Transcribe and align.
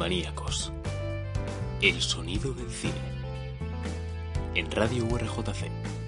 Filmaníacos. 0.00 0.72
El 1.82 2.00
sonido 2.00 2.54
del 2.54 2.70
cine. 2.70 2.94
En 4.54 4.70
Radio 4.70 5.04
URJC. 5.04 5.99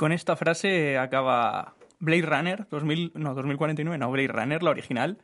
Con 0.00 0.12
esta 0.12 0.34
frase 0.34 0.96
acaba 0.96 1.74
Blade 1.98 2.22
Runner 2.22 2.66
2000, 2.70 3.12
no, 3.16 3.34
2049, 3.34 3.98
no, 3.98 4.10
Blade 4.10 4.28
Runner, 4.28 4.62
la 4.62 4.70
original. 4.70 5.18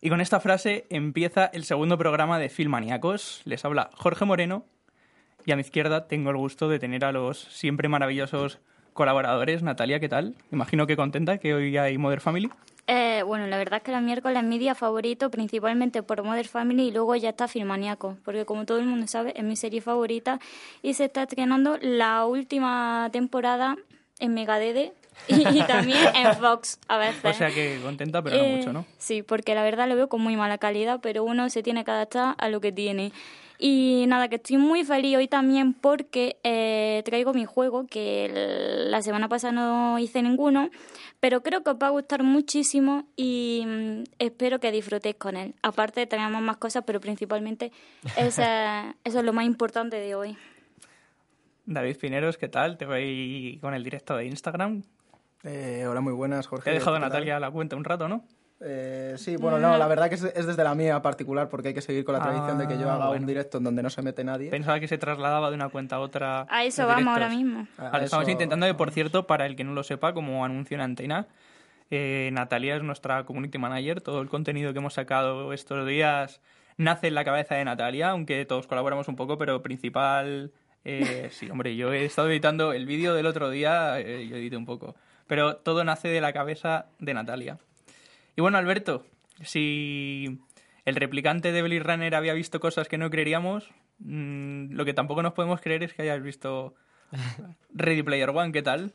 Y 0.00 0.08
con 0.08 0.20
esta 0.20 0.38
frase 0.38 0.86
empieza 0.88 1.46
el 1.46 1.64
segundo 1.64 1.98
programa 1.98 2.38
de 2.38 2.48
Filmaníacos. 2.48 3.42
Les 3.44 3.64
habla 3.64 3.90
Jorge 3.94 4.24
Moreno 4.24 4.66
y 5.44 5.50
a 5.50 5.56
mi 5.56 5.62
izquierda 5.62 6.06
tengo 6.06 6.30
el 6.30 6.36
gusto 6.36 6.68
de 6.68 6.78
tener 6.78 7.04
a 7.04 7.10
los 7.10 7.40
siempre 7.40 7.88
maravillosos 7.88 8.60
colaboradores. 8.92 9.64
Natalia, 9.64 9.98
¿qué 9.98 10.08
tal? 10.08 10.36
Imagino 10.52 10.86
que 10.86 10.94
contenta 10.94 11.38
que 11.38 11.54
hoy 11.54 11.76
hay 11.76 11.98
Mother 11.98 12.20
Family. 12.20 12.50
Eh, 12.90 13.22
bueno, 13.22 13.46
la 13.46 13.58
verdad 13.58 13.76
es 13.78 13.82
que 13.82 13.92
los 13.92 14.00
miércoles 14.00 14.38
es 14.38 14.48
mi 14.48 14.58
día 14.58 14.74
favorito, 14.74 15.30
principalmente 15.30 16.02
por 16.02 16.22
Mother 16.22 16.48
Family 16.48 16.88
y 16.88 16.90
luego 16.90 17.14
ya 17.16 17.28
está 17.28 17.46
Filmaníaco, 17.46 18.16
porque 18.24 18.46
como 18.46 18.64
todo 18.64 18.78
el 18.78 18.86
mundo 18.86 19.06
sabe, 19.06 19.34
es 19.36 19.44
mi 19.44 19.56
serie 19.56 19.82
favorita 19.82 20.40
y 20.80 20.94
se 20.94 21.04
está 21.04 21.24
estrenando 21.24 21.76
la 21.82 22.24
última 22.24 23.10
temporada 23.12 23.76
en 24.20 24.32
Megadede 24.32 24.94
y, 25.28 25.58
y 25.58 25.62
también 25.66 25.98
en 26.14 26.34
Fox 26.36 26.78
a 26.88 26.98
veces. 26.98 27.24
O 27.24 27.32
sea 27.32 27.50
que 27.50 27.78
contenta, 27.82 28.22
pero 28.22 28.36
no 28.38 28.44
Eh, 28.44 28.56
mucho, 28.56 28.72
¿no? 28.72 28.86
Sí, 28.98 29.22
porque 29.22 29.54
la 29.54 29.62
verdad 29.62 29.88
lo 29.88 29.96
veo 29.96 30.08
con 30.08 30.20
muy 30.20 30.36
mala 30.36 30.58
calidad, 30.58 31.00
pero 31.02 31.24
uno 31.24 31.50
se 31.50 31.62
tiene 31.62 31.84
que 31.84 31.90
adaptar 31.90 32.34
a 32.38 32.48
lo 32.48 32.60
que 32.60 32.72
tiene. 32.72 33.12
Y 33.60 34.04
nada, 34.06 34.28
que 34.28 34.36
estoy 34.36 34.56
muy 34.56 34.84
feliz 34.84 35.16
hoy 35.16 35.26
también 35.26 35.74
porque 35.74 36.36
eh, 36.44 37.02
traigo 37.04 37.34
mi 37.34 37.44
juego, 37.44 37.86
que 37.88 38.30
la 38.88 39.02
semana 39.02 39.28
pasada 39.28 39.52
no 39.52 39.98
hice 39.98 40.22
ninguno, 40.22 40.70
pero 41.18 41.42
creo 41.42 41.64
que 41.64 41.70
os 41.70 41.76
va 41.76 41.88
a 41.88 41.90
gustar 41.90 42.22
muchísimo 42.22 43.08
y 43.16 43.64
mm, 43.66 44.04
espero 44.20 44.60
que 44.60 44.70
disfrutéis 44.70 45.16
con 45.16 45.36
él. 45.36 45.56
Aparte 45.62 46.06
tenemos 46.06 46.40
más 46.40 46.58
cosas, 46.58 46.84
pero 46.86 47.00
principalmente 47.00 47.72
esa- 48.16 48.94
eso 49.02 49.18
es 49.18 49.24
lo 49.24 49.32
más 49.32 49.44
importante 49.44 49.96
de 49.96 50.14
hoy. 50.14 50.36
David 51.66 51.96
Pineros, 51.98 52.38
¿qué 52.38 52.48
tal? 52.48 52.78
Te 52.78 52.86
voy 52.86 53.58
con 53.60 53.74
el 53.74 53.82
directo 53.82 54.16
de 54.16 54.24
Instagram. 54.26 54.84
Eh, 55.44 55.86
hola, 55.88 56.00
muy 56.00 56.12
buenas, 56.12 56.46
Jorge. 56.46 56.70
He 56.70 56.74
dejado 56.74 56.96
a. 56.96 57.00
Natalia 57.00 57.38
la 57.40 57.50
cuenta 57.50 57.76
un 57.76 57.84
rato, 57.84 58.08
¿no? 58.08 58.24
Eh, 58.60 59.14
sí, 59.18 59.36
bueno, 59.36 59.58
no, 59.60 59.78
la 59.78 59.86
verdad 59.86 60.08
que 60.08 60.16
es, 60.16 60.24
es 60.24 60.46
desde 60.46 60.64
la 60.64 60.74
mía 60.74 61.00
particular 61.00 61.48
porque 61.48 61.68
hay 61.68 61.74
que 61.74 61.80
seguir 61.80 62.04
con 62.04 62.14
la 62.14 62.20
tradición 62.20 62.58
de 62.58 62.66
que 62.66 62.76
yo 62.76 62.90
Ah, 62.90 62.94
haga 62.96 63.06
bueno. 63.06 63.20
un 63.20 63.26
directo 63.28 63.58
en 63.58 63.64
donde 63.64 63.84
no 63.84 63.90
se 63.90 64.02
mete 64.02 64.24
nadie. 64.24 64.50
Pensaba 64.50 64.80
que 64.80 64.88
se 64.88 64.98
trasladaba 64.98 65.48
de 65.50 65.54
una 65.54 65.68
cuenta 65.68 65.96
a 65.96 66.00
otra. 66.00 66.44
A 66.50 66.64
eso 66.64 66.84
vamos 66.86 67.06
ahora 67.12 67.28
mismo. 67.28 67.68
A 67.78 67.90
Vale, 67.90 68.04
estamos 68.06 68.24
eso- 68.24 68.32
intentando 68.32 68.66
que, 68.66 68.74
por 68.74 68.90
cierto, 68.90 69.28
para 69.28 69.46
el 69.46 69.54
que 69.54 69.62
no 69.62 69.74
lo 69.74 69.84
sepa, 69.84 70.12
como 70.12 70.44
anuncio 70.44 70.74
en 70.74 70.80
antena, 70.80 71.28
eh, 71.90 72.30
Natalia 72.32 72.74
es 72.74 72.82
nuestra 72.82 73.24
community 73.24 73.58
manager. 73.58 74.00
Todo 74.00 74.20
el 74.22 74.28
contenido 74.28 74.72
que 74.72 74.80
hemos 74.80 74.94
sacado 74.94 75.52
estos 75.52 75.86
días 75.86 76.40
nace 76.76 77.06
en 77.06 77.14
la 77.14 77.24
cabeza 77.24 77.54
de 77.54 77.64
Natalia, 77.64 78.10
aunque 78.10 78.44
todos 78.44 78.66
colaboramos 78.66 79.06
un 79.06 79.14
poco, 79.14 79.38
pero 79.38 79.62
principal. 79.62 80.50
eh, 80.84 81.28
sí, 81.30 81.48
hombre, 81.50 81.76
yo 81.76 81.92
he 81.92 82.04
estado 82.04 82.28
editando 82.30 82.72
el 82.72 82.86
vídeo 82.86 83.14
del 83.14 83.26
otro 83.26 83.50
día, 83.50 84.00
eh, 84.00 84.26
yo 84.26 84.34
edité 84.36 84.56
un 84.56 84.64
poco. 84.66 84.96
Pero 85.28 85.56
todo 85.58 85.84
nace 85.84 86.08
de 86.08 86.20
la 86.20 86.32
cabeza 86.32 86.86
de 86.98 87.14
Natalia. 87.14 87.58
Y 88.36 88.40
bueno, 88.40 88.58
Alberto, 88.58 89.06
si 89.42 90.40
el 90.84 90.96
replicante 90.96 91.52
de 91.52 91.62
Blade 91.62 91.80
Runner 91.80 92.14
había 92.16 92.32
visto 92.34 92.58
cosas 92.58 92.88
que 92.88 92.98
no 92.98 93.10
creeríamos, 93.10 93.70
mm, 94.00 94.72
lo 94.72 94.84
que 94.84 94.94
tampoco 94.94 95.22
nos 95.22 95.34
podemos 95.34 95.60
creer 95.60 95.84
es 95.84 95.92
que 95.94 96.02
hayas 96.02 96.22
visto 96.22 96.74
Ready 97.74 98.02
Player 98.02 98.30
One, 98.30 98.52
¿qué 98.52 98.62
tal? 98.62 98.92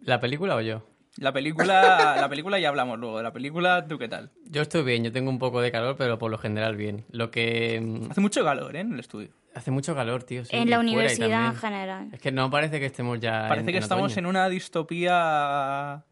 ¿La 0.00 0.18
película 0.20 0.56
o 0.56 0.60
yo? 0.60 0.82
La 1.18 1.32
película, 1.32 2.16
la 2.20 2.28
película 2.28 2.58
ya 2.58 2.68
hablamos 2.68 2.98
luego, 2.98 3.18
de 3.18 3.24
la 3.24 3.32
película, 3.32 3.86
¿tú 3.86 3.98
qué 3.98 4.08
tal? 4.08 4.30
Yo 4.46 4.62
estoy 4.62 4.82
bien, 4.84 5.04
yo 5.04 5.12
tengo 5.12 5.28
un 5.28 5.38
poco 5.38 5.60
de 5.60 5.70
calor, 5.72 5.96
pero 5.98 6.18
por 6.18 6.30
lo 6.30 6.38
general 6.38 6.76
bien. 6.76 7.04
Lo 7.10 7.30
que... 7.30 7.80
mm, 7.80 8.10
Hace 8.12 8.20
mucho 8.20 8.44
calor, 8.44 8.74
¿eh? 8.76 8.80
En 8.80 8.94
el 8.94 9.00
estudio. 9.00 9.28
Hace 9.54 9.70
mucho 9.70 9.94
calor, 9.94 10.22
tío. 10.22 10.44
sí, 10.44 10.54
en 10.56 10.70
la 10.70 10.78
universidad 10.78 11.46
en 11.46 11.56
general. 11.56 12.08
Es 12.12 12.20
que 12.20 12.30
no 12.32 12.50
parece 12.50 12.78
que 12.78 12.86
estemos 12.86 13.18
ya 13.20 13.46
Parece 13.48 13.60
en- 13.60 13.66
que 13.72 13.76
en 13.78 13.82
estamos 13.82 14.12
otoño. 14.12 14.18
en 14.20 14.26
una 14.26 14.48
distopía 14.48 15.92
A 15.94 16.04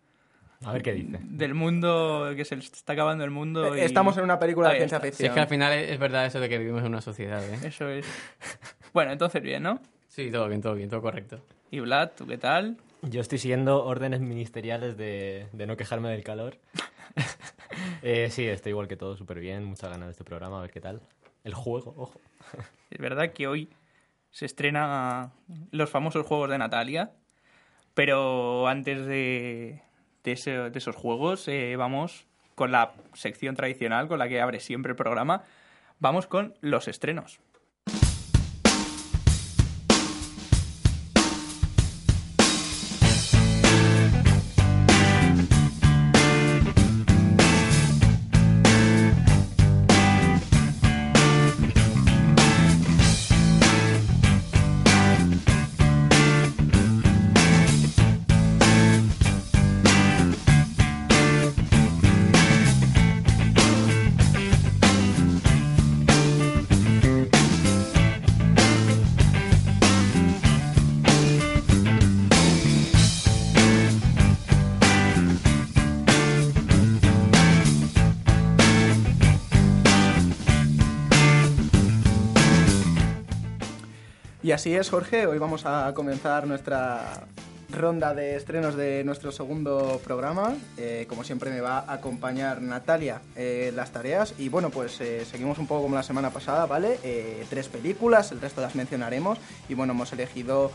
ver 0.72 0.82
qué 0.82 0.92
dice. 0.92 1.18
del 1.22 1.54
mundo, 1.54 2.32
que 2.36 2.44
se 2.44 2.56
está 2.56 2.94
acabando 2.94 3.24
el 3.24 3.30
mundo. 3.30 3.76
y- 3.76 3.80
Eh, 3.80 3.84
Estamos 3.84 4.16
en 4.18 4.24
una 4.24 4.38
película 4.40 4.70
de 4.70 4.76
ciencia 4.78 4.96
está. 4.96 5.06
Si 5.06 5.10
ficción. 5.12 5.28
es 5.28 5.34
que 5.34 5.40
al 5.40 5.48
final 5.48 5.72
es 5.72 5.90
es 5.92 5.98
verdad 5.98 6.26
eso 6.26 6.40
de 6.40 6.48
que 6.48 6.58
vivimos 6.58 6.80
en 6.80 6.88
una 6.88 7.00
sociedad, 7.00 7.42
¿eh? 7.48 7.58
Eso 7.64 7.88
es. 7.88 8.04
Bueno, 8.92 9.12
entonces 9.12 9.40
bien, 9.42 9.62
¿no? 9.62 9.80
Sí, 10.08 10.30
todo 10.32 10.48
bien, 10.48 10.60
todo 10.60 10.74
bien, 10.74 10.88
todo 10.90 11.00
correcto. 11.02 11.40
Y 11.70 11.78
Vlad, 11.80 12.10
¿tú 12.16 12.26
qué 12.26 12.38
tal? 12.38 12.76
Yo 13.02 13.20
estoy 13.20 13.38
siguiendo 13.38 13.84
órdenes 13.84 14.20
ministeriales 14.20 14.96
de, 14.96 15.46
de 15.52 15.66
no 15.66 15.76
quejarme 15.76 16.08
del 16.10 16.24
calor. 16.24 16.58
Eh, 18.02 18.28
sí, 18.30 18.44
estoy 18.46 18.70
igual 18.70 18.88
que 18.88 18.96
todo, 18.96 19.16
súper 19.16 19.38
bien. 19.40 19.64
Muchas 19.64 19.90
ganas 19.90 20.06
de 20.08 20.12
este 20.12 20.24
programa, 20.24 20.58
a 20.58 20.62
ver 20.62 20.70
qué 20.70 20.80
tal. 20.80 21.00
El 21.48 21.54
juego, 21.54 21.94
ojo. 21.96 22.20
Es 22.90 22.98
verdad 22.98 23.32
que 23.32 23.46
hoy 23.46 23.70
se 24.30 24.44
estrena 24.44 25.32
los 25.70 25.88
famosos 25.88 26.26
juegos 26.26 26.50
de 26.50 26.58
Natalia, 26.58 27.12
pero 27.94 28.68
antes 28.68 29.06
de, 29.06 29.80
de, 30.24 30.72
esos 30.74 30.94
juegos 30.94 31.48
eh, 31.48 31.76
vamos 31.76 32.26
con 32.54 32.70
la 32.70 32.92
sección 33.14 33.56
tradicional 33.56 34.08
con 34.08 34.18
la 34.18 34.28
que 34.28 34.42
abre 34.42 34.60
siempre 34.60 34.90
el 34.90 34.96
programa. 34.96 35.42
Vamos 36.00 36.26
con 36.26 36.54
los 36.60 36.86
estrenos. 36.86 37.40
Así 84.58 84.74
es, 84.74 84.90
Jorge. 84.90 85.24
Hoy 85.28 85.38
vamos 85.38 85.66
a 85.66 85.94
comenzar 85.94 86.48
nuestra 86.48 87.28
ronda 87.70 88.12
de 88.12 88.34
estrenos 88.34 88.74
de 88.74 89.04
nuestro 89.04 89.30
segundo 89.30 90.00
programa. 90.02 90.52
Eh, 90.76 91.06
como 91.08 91.22
siempre 91.22 91.50
me 91.50 91.60
va 91.60 91.78
a 91.78 91.92
acompañar 91.92 92.60
Natalia 92.60 93.20
eh, 93.36 93.70
las 93.72 93.92
tareas. 93.92 94.34
Y 94.36 94.48
bueno, 94.48 94.70
pues 94.70 95.00
eh, 95.00 95.24
seguimos 95.24 95.58
un 95.58 95.68
poco 95.68 95.82
como 95.82 95.94
la 95.94 96.02
semana 96.02 96.30
pasada, 96.30 96.66
¿vale? 96.66 96.98
Eh, 97.04 97.46
tres 97.48 97.68
películas, 97.68 98.32
el 98.32 98.40
resto 98.40 98.60
las 98.60 98.74
mencionaremos. 98.74 99.38
Y 99.68 99.74
bueno, 99.74 99.92
hemos 99.92 100.12
elegido 100.12 100.72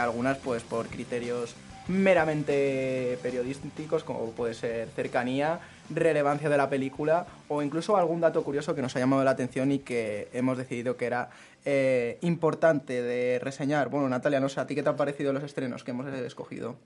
algunas 0.00 0.38
pues 0.38 0.62
por 0.62 0.86
criterios 0.86 1.54
meramente 1.86 3.18
periodísticos, 3.22 4.04
como 4.04 4.30
puede 4.30 4.54
ser 4.54 4.88
cercanía, 4.96 5.60
relevancia 5.90 6.48
de 6.48 6.56
la 6.56 6.68
película 6.68 7.26
o 7.48 7.62
incluso 7.62 7.96
algún 7.96 8.20
dato 8.20 8.42
curioso 8.42 8.74
que 8.74 8.82
nos 8.82 8.94
ha 8.96 8.98
llamado 8.98 9.24
la 9.24 9.30
atención 9.30 9.72
y 9.72 9.78
que 9.80 10.28
hemos 10.32 10.58
decidido 10.58 10.96
que 10.96 11.06
era 11.06 11.30
eh, 11.64 12.18
importante 12.22 13.02
de 13.02 13.38
reseñar. 13.38 13.88
Bueno, 13.88 14.08
Natalia, 14.08 14.40
no 14.40 14.48
sé, 14.48 14.60
¿a 14.60 14.66
ti 14.66 14.74
qué 14.74 14.82
te 14.82 14.88
han 14.88 14.96
parecido 14.96 15.32
los 15.32 15.42
estrenos 15.42 15.84
que 15.84 15.90
hemos 15.90 16.06
escogido? 16.06 16.76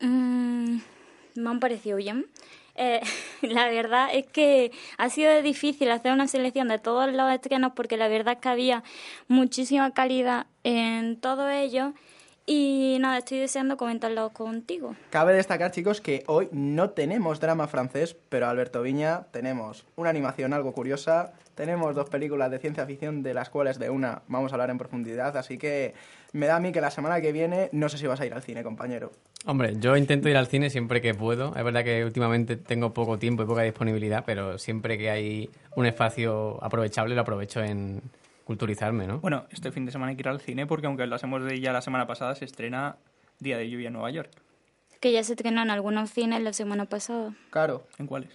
Mm, 0.00 0.78
me 1.36 1.50
han 1.50 1.60
parecido 1.60 1.96
bien. 1.96 2.26
Eh, 2.74 3.00
la 3.42 3.68
verdad 3.68 4.08
es 4.12 4.26
que 4.26 4.72
ha 4.98 5.10
sido 5.10 5.42
difícil 5.42 5.90
hacer 5.90 6.12
una 6.12 6.28
selección 6.28 6.68
de 6.68 6.78
todos 6.78 7.12
los 7.12 7.30
estrenos 7.32 7.72
porque 7.74 7.96
la 7.96 8.08
verdad 8.08 8.34
es 8.34 8.40
que 8.40 8.48
había 8.48 8.82
muchísima 9.28 9.92
calidad 9.92 10.46
en 10.64 11.20
todo 11.20 11.50
ello 11.50 11.92
y 12.46 12.96
nada, 13.00 13.18
estoy 13.18 13.38
deseando 13.38 13.76
comentarlo 13.76 14.30
contigo. 14.30 14.94
Cabe 15.10 15.34
destacar, 15.34 15.70
chicos, 15.70 16.00
que 16.00 16.24
hoy 16.26 16.48
no 16.52 16.90
tenemos 16.90 17.40
drama 17.40 17.68
francés, 17.68 18.16
pero 18.28 18.48
Alberto 18.48 18.82
Viña 18.82 19.26
tenemos 19.30 19.84
una 19.96 20.10
animación 20.10 20.52
algo 20.52 20.72
curiosa, 20.72 21.32
tenemos 21.54 21.94
dos 21.94 22.08
películas 22.08 22.50
de 22.50 22.58
ciencia 22.58 22.86
ficción, 22.86 23.22
de 23.22 23.34
las 23.34 23.50
cuales 23.50 23.78
de 23.78 23.90
una 23.90 24.22
vamos 24.28 24.52
a 24.52 24.54
hablar 24.56 24.70
en 24.70 24.78
profundidad, 24.78 25.36
así 25.36 25.58
que 25.58 25.94
me 26.32 26.46
da 26.46 26.56
a 26.56 26.60
mí 26.60 26.72
que 26.72 26.80
la 26.80 26.90
semana 26.90 27.20
que 27.20 27.30
viene 27.30 27.68
no 27.72 27.88
sé 27.88 27.98
si 27.98 28.06
vas 28.06 28.20
a 28.20 28.26
ir 28.26 28.34
al 28.34 28.42
cine, 28.42 28.62
compañero. 28.62 29.12
Hombre, 29.44 29.74
yo 29.78 29.96
intento 29.96 30.28
ir 30.28 30.36
al 30.36 30.46
cine 30.46 30.70
siempre 30.70 31.00
que 31.00 31.14
puedo. 31.14 31.54
Es 31.56 31.64
verdad 31.64 31.84
que 31.84 32.04
últimamente 32.04 32.56
tengo 32.56 32.94
poco 32.94 33.18
tiempo 33.18 33.42
y 33.42 33.46
poca 33.46 33.62
disponibilidad, 33.62 34.24
pero 34.24 34.56
siempre 34.56 34.96
que 34.96 35.10
hay 35.10 35.50
un 35.76 35.86
espacio 35.86 36.62
aprovechable 36.62 37.14
lo 37.14 37.22
aprovecho 37.22 37.60
en, 37.60 38.02
culturizarme, 38.44 39.06
¿no? 39.06 39.18
Bueno, 39.20 39.46
este 39.50 39.70
fin 39.72 39.86
de 39.86 39.92
semana 39.92 40.10
hay 40.10 40.16
que 40.16 40.22
ir 40.22 40.28
al 40.28 40.40
cine 40.40 40.66
porque 40.66 40.86
aunque 40.86 41.06
lo 41.06 41.14
hacemos 41.16 41.44
de 41.44 41.60
ya 41.60 41.72
la 41.72 41.82
semana 41.82 42.06
pasada, 42.06 42.34
se 42.34 42.44
estrena 42.44 42.96
Día 43.38 43.58
de 43.58 43.68
Lluvia 43.68 43.88
en 43.88 43.94
Nueva 43.94 44.10
York. 44.10 44.30
Que 45.00 45.12
ya 45.12 45.24
se 45.24 45.32
estrenó 45.32 45.62
en 45.62 45.70
algunos 45.70 46.10
cines 46.10 46.40
la 46.42 46.52
semana 46.52 46.84
pasada. 46.84 47.34
Claro. 47.50 47.84
¿En 47.98 48.06
cuáles? 48.06 48.30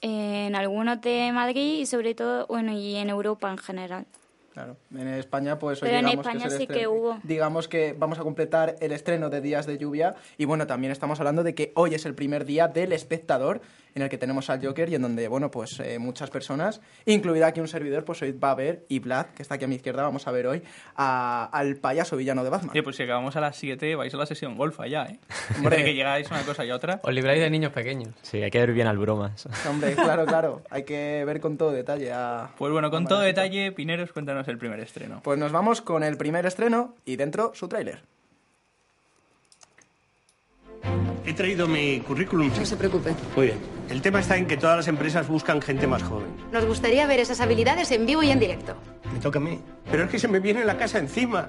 En 0.00 0.54
algunos 0.54 1.00
de 1.00 1.32
Madrid 1.32 1.80
y 1.80 1.86
sobre 1.86 2.14
todo, 2.14 2.46
bueno, 2.46 2.72
y 2.72 2.96
en 2.96 3.08
Europa 3.08 3.50
en 3.50 3.58
general. 3.58 4.06
Claro, 4.52 4.76
en 4.94 5.08
España 5.08 5.58
pues 5.58 5.80
Pero 5.80 5.96
en 5.96 6.06
digamos 6.06 6.26
España 6.26 6.44
que, 6.44 6.50
sí 6.56 6.66
que 6.68 6.86
hubo. 6.86 7.18
digamos 7.24 7.66
que 7.66 7.92
vamos 7.98 8.20
a 8.20 8.22
completar 8.22 8.76
el 8.80 8.92
estreno 8.92 9.28
de 9.28 9.40
Días 9.40 9.66
de 9.66 9.78
Lluvia 9.78 10.14
y 10.38 10.44
bueno, 10.44 10.68
también 10.68 10.92
estamos 10.92 11.18
hablando 11.18 11.42
de 11.42 11.56
que 11.56 11.72
hoy 11.74 11.96
es 11.96 12.06
el 12.06 12.14
primer 12.14 12.44
día 12.44 12.68
del 12.68 12.92
espectador 12.92 13.62
en 13.94 14.02
el 14.02 14.08
que 14.08 14.18
tenemos 14.18 14.50
al 14.50 14.64
Joker 14.64 14.88
y 14.88 14.94
en 14.96 15.02
donde, 15.02 15.28
bueno, 15.28 15.50
pues 15.50 15.78
eh, 15.80 15.98
muchas 15.98 16.30
personas, 16.30 16.80
incluida 17.06 17.46
aquí 17.46 17.60
un 17.60 17.68
servidor, 17.68 18.04
pues 18.04 18.20
hoy 18.22 18.32
va 18.32 18.50
a 18.50 18.54
ver, 18.54 18.84
y 18.88 18.98
Vlad, 18.98 19.26
que 19.36 19.42
está 19.42 19.54
aquí 19.54 19.64
a 19.64 19.68
mi 19.68 19.76
izquierda, 19.76 20.02
vamos 20.02 20.26
a 20.26 20.30
ver 20.32 20.46
hoy 20.46 20.62
a- 20.96 21.48
al 21.52 21.76
payaso 21.76 22.16
villano 22.16 22.42
de 22.44 22.50
Batman. 22.50 22.70
Oye, 22.70 22.82
pues 22.82 22.96
si 22.96 23.02
acabamos 23.04 23.36
a 23.36 23.40
las 23.40 23.56
7, 23.56 23.94
vais 23.96 24.12
a 24.12 24.16
la 24.16 24.26
sesión 24.26 24.56
golf 24.56 24.80
allá, 24.80 25.04
¿eh? 25.06 25.18
Hombre, 25.58 25.84
que 25.84 25.94
llegáis 25.94 26.30
una 26.30 26.42
cosa 26.42 26.64
y 26.64 26.70
otra. 26.70 27.00
Os 27.02 27.14
libráis 27.14 27.40
de 27.40 27.50
niños 27.50 27.72
pequeños. 27.72 28.14
Sí, 28.22 28.42
hay 28.42 28.50
que 28.50 28.58
ver 28.58 28.72
bien 28.72 28.86
al 28.86 28.98
bromas. 28.98 29.48
Hombre, 29.68 29.94
claro, 29.94 30.26
claro, 30.26 30.62
hay 30.70 30.84
que 30.84 31.24
ver 31.24 31.40
con 31.40 31.56
todo 31.56 31.70
detalle 31.72 32.12
a... 32.12 32.50
Pues 32.58 32.72
bueno, 32.72 32.90
con 32.90 33.06
todo 33.06 33.20
detalle, 33.20 33.72
Pineros, 33.72 34.12
cuéntanos 34.12 34.46
el 34.48 34.58
primer 34.58 34.80
estreno. 34.80 35.20
Pues 35.22 35.38
nos 35.38 35.52
vamos 35.52 35.80
con 35.82 36.02
el 36.02 36.16
primer 36.16 36.46
estreno 36.46 36.94
y 37.04 37.16
dentro 37.16 37.52
su 37.54 37.68
tráiler. 37.68 38.02
He 41.34 41.36
traído 41.36 41.66
mi 41.66 41.98
currículum. 41.98 42.48
No 42.56 42.64
se 42.64 42.76
preocupe. 42.76 43.12
Muy 43.34 43.46
bien. 43.46 43.58
El 43.90 44.00
tema 44.00 44.20
está 44.20 44.36
en 44.36 44.46
que 44.46 44.56
todas 44.56 44.76
las 44.76 44.86
empresas 44.86 45.26
buscan 45.26 45.60
gente 45.60 45.84
más 45.84 46.00
joven. 46.04 46.28
Nos 46.52 46.64
gustaría 46.64 47.08
ver 47.08 47.18
esas 47.18 47.40
habilidades 47.40 47.90
en 47.90 48.06
vivo 48.06 48.22
y 48.22 48.30
en 48.30 48.38
directo. 48.38 48.76
Me 49.12 49.18
toca 49.18 49.40
a 49.40 49.42
mí. 49.42 49.58
Pero 49.90 50.04
es 50.04 50.10
que 50.10 50.20
se 50.20 50.28
me 50.28 50.38
viene 50.38 50.64
la 50.64 50.76
casa 50.76 51.00
encima. 51.00 51.48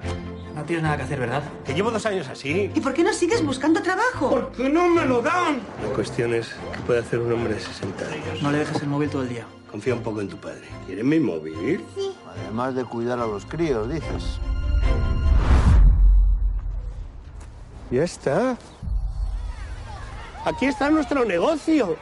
No 0.56 0.64
tienes 0.64 0.82
nada 0.82 0.96
que 0.96 1.04
hacer, 1.04 1.20
¿verdad? 1.20 1.44
Que 1.64 1.72
llevo 1.72 1.92
dos 1.92 2.04
años 2.04 2.26
así. 2.26 2.68
¿Y 2.74 2.80
por 2.80 2.94
qué 2.94 3.04
no 3.04 3.12
sigues 3.12 3.44
buscando 3.46 3.80
trabajo? 3.80 4.28
¿Por 4.28 4.50
qué 4.50 4.68
no 4.68 4.88
me 4.88 5.04
lo 5.04 5.22
dan? 5.22 5.60
La 5.80 5.94
cuestión 5.94 6.34
es 6.34 6.48
qué 6.48 6.80
puede 6.84 6.98
hacer 6.98 7.20
un 7.20 7.30
hombre 7.30 7.54
de 7.54 7.60
60 7.60 8.06
años. 8.06 8.42
No 8.42 8.50
le 8.50 8.58
dejes 8.58 8.82
el 8.82 8.88
móvil 8.88 9.08
todo 9.08 9.22
el 9.22 9.28
día. 9.28 9.46
Confía 9.70 9.94
un 9.94 10.02
poco 10.02 10.20
en 10.20 10.26
tu 10.28 10.36
padre. 10.36 10.66
¿Quieres 10.86 11.04
mi 11.04 11.20
móvil? 11.20 11.80
Además 12.42 12.74
de 12.74 12.84
cuidar 12.84 13.20
a 13.20 13.26
los 13.28 13.46
críos, 13.46 13.88
dices. 13.88 14.40
Ya 17.92 18.02
está. 18.02 18.58
Aquí 20.46 20.66
está 20.66 20.88
nuestro 20.90 21.24
negocio. 21.24 21.96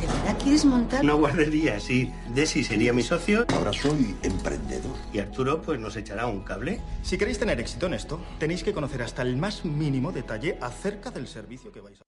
¿De 0.00 0.06
verdad 0.06 0.38
quieres 0.40 0.64
montar? 0.64 1.02
Una 1.02 1.14
guardería, 1.14 1.80
sí. 1.80 2.12
Desi 2.32 2.62
sería 2.62 2.92
mi 2.92 3.02
socio. 3.02 3.44
Ahora 3.52 3.72
soy 3.72 4.14
emprendedor. 4.22 4.94
Y 5.12 5.18
Arturo, 5.18 5.60
pues 5.60 5.80
nos 5.80 5.96
echará 5.96 6.26
un 6.26 6.44
cable. 6.44 6.80
Si 7.02 7.18
queréis 7.18 7.40
tener 7.40 7.58
éxito 7.58 7.86
en 7.86 7.94
esto, 7.94 8.20
tenéis 8.38 8.62
que 8.62 8.72
conocer 8.72 9.02
hasta 9.02 9.22
el 9.22 9.36
más 9.36 9.64
mínimo 9.64 10.12
detalle 10.12 10.58
acerca 10.60 11.10
del 11.10 11.26
servicio 11.26 11.72
que 11.72 11.80
vais 11.80 12.00
a... 12.00 12.04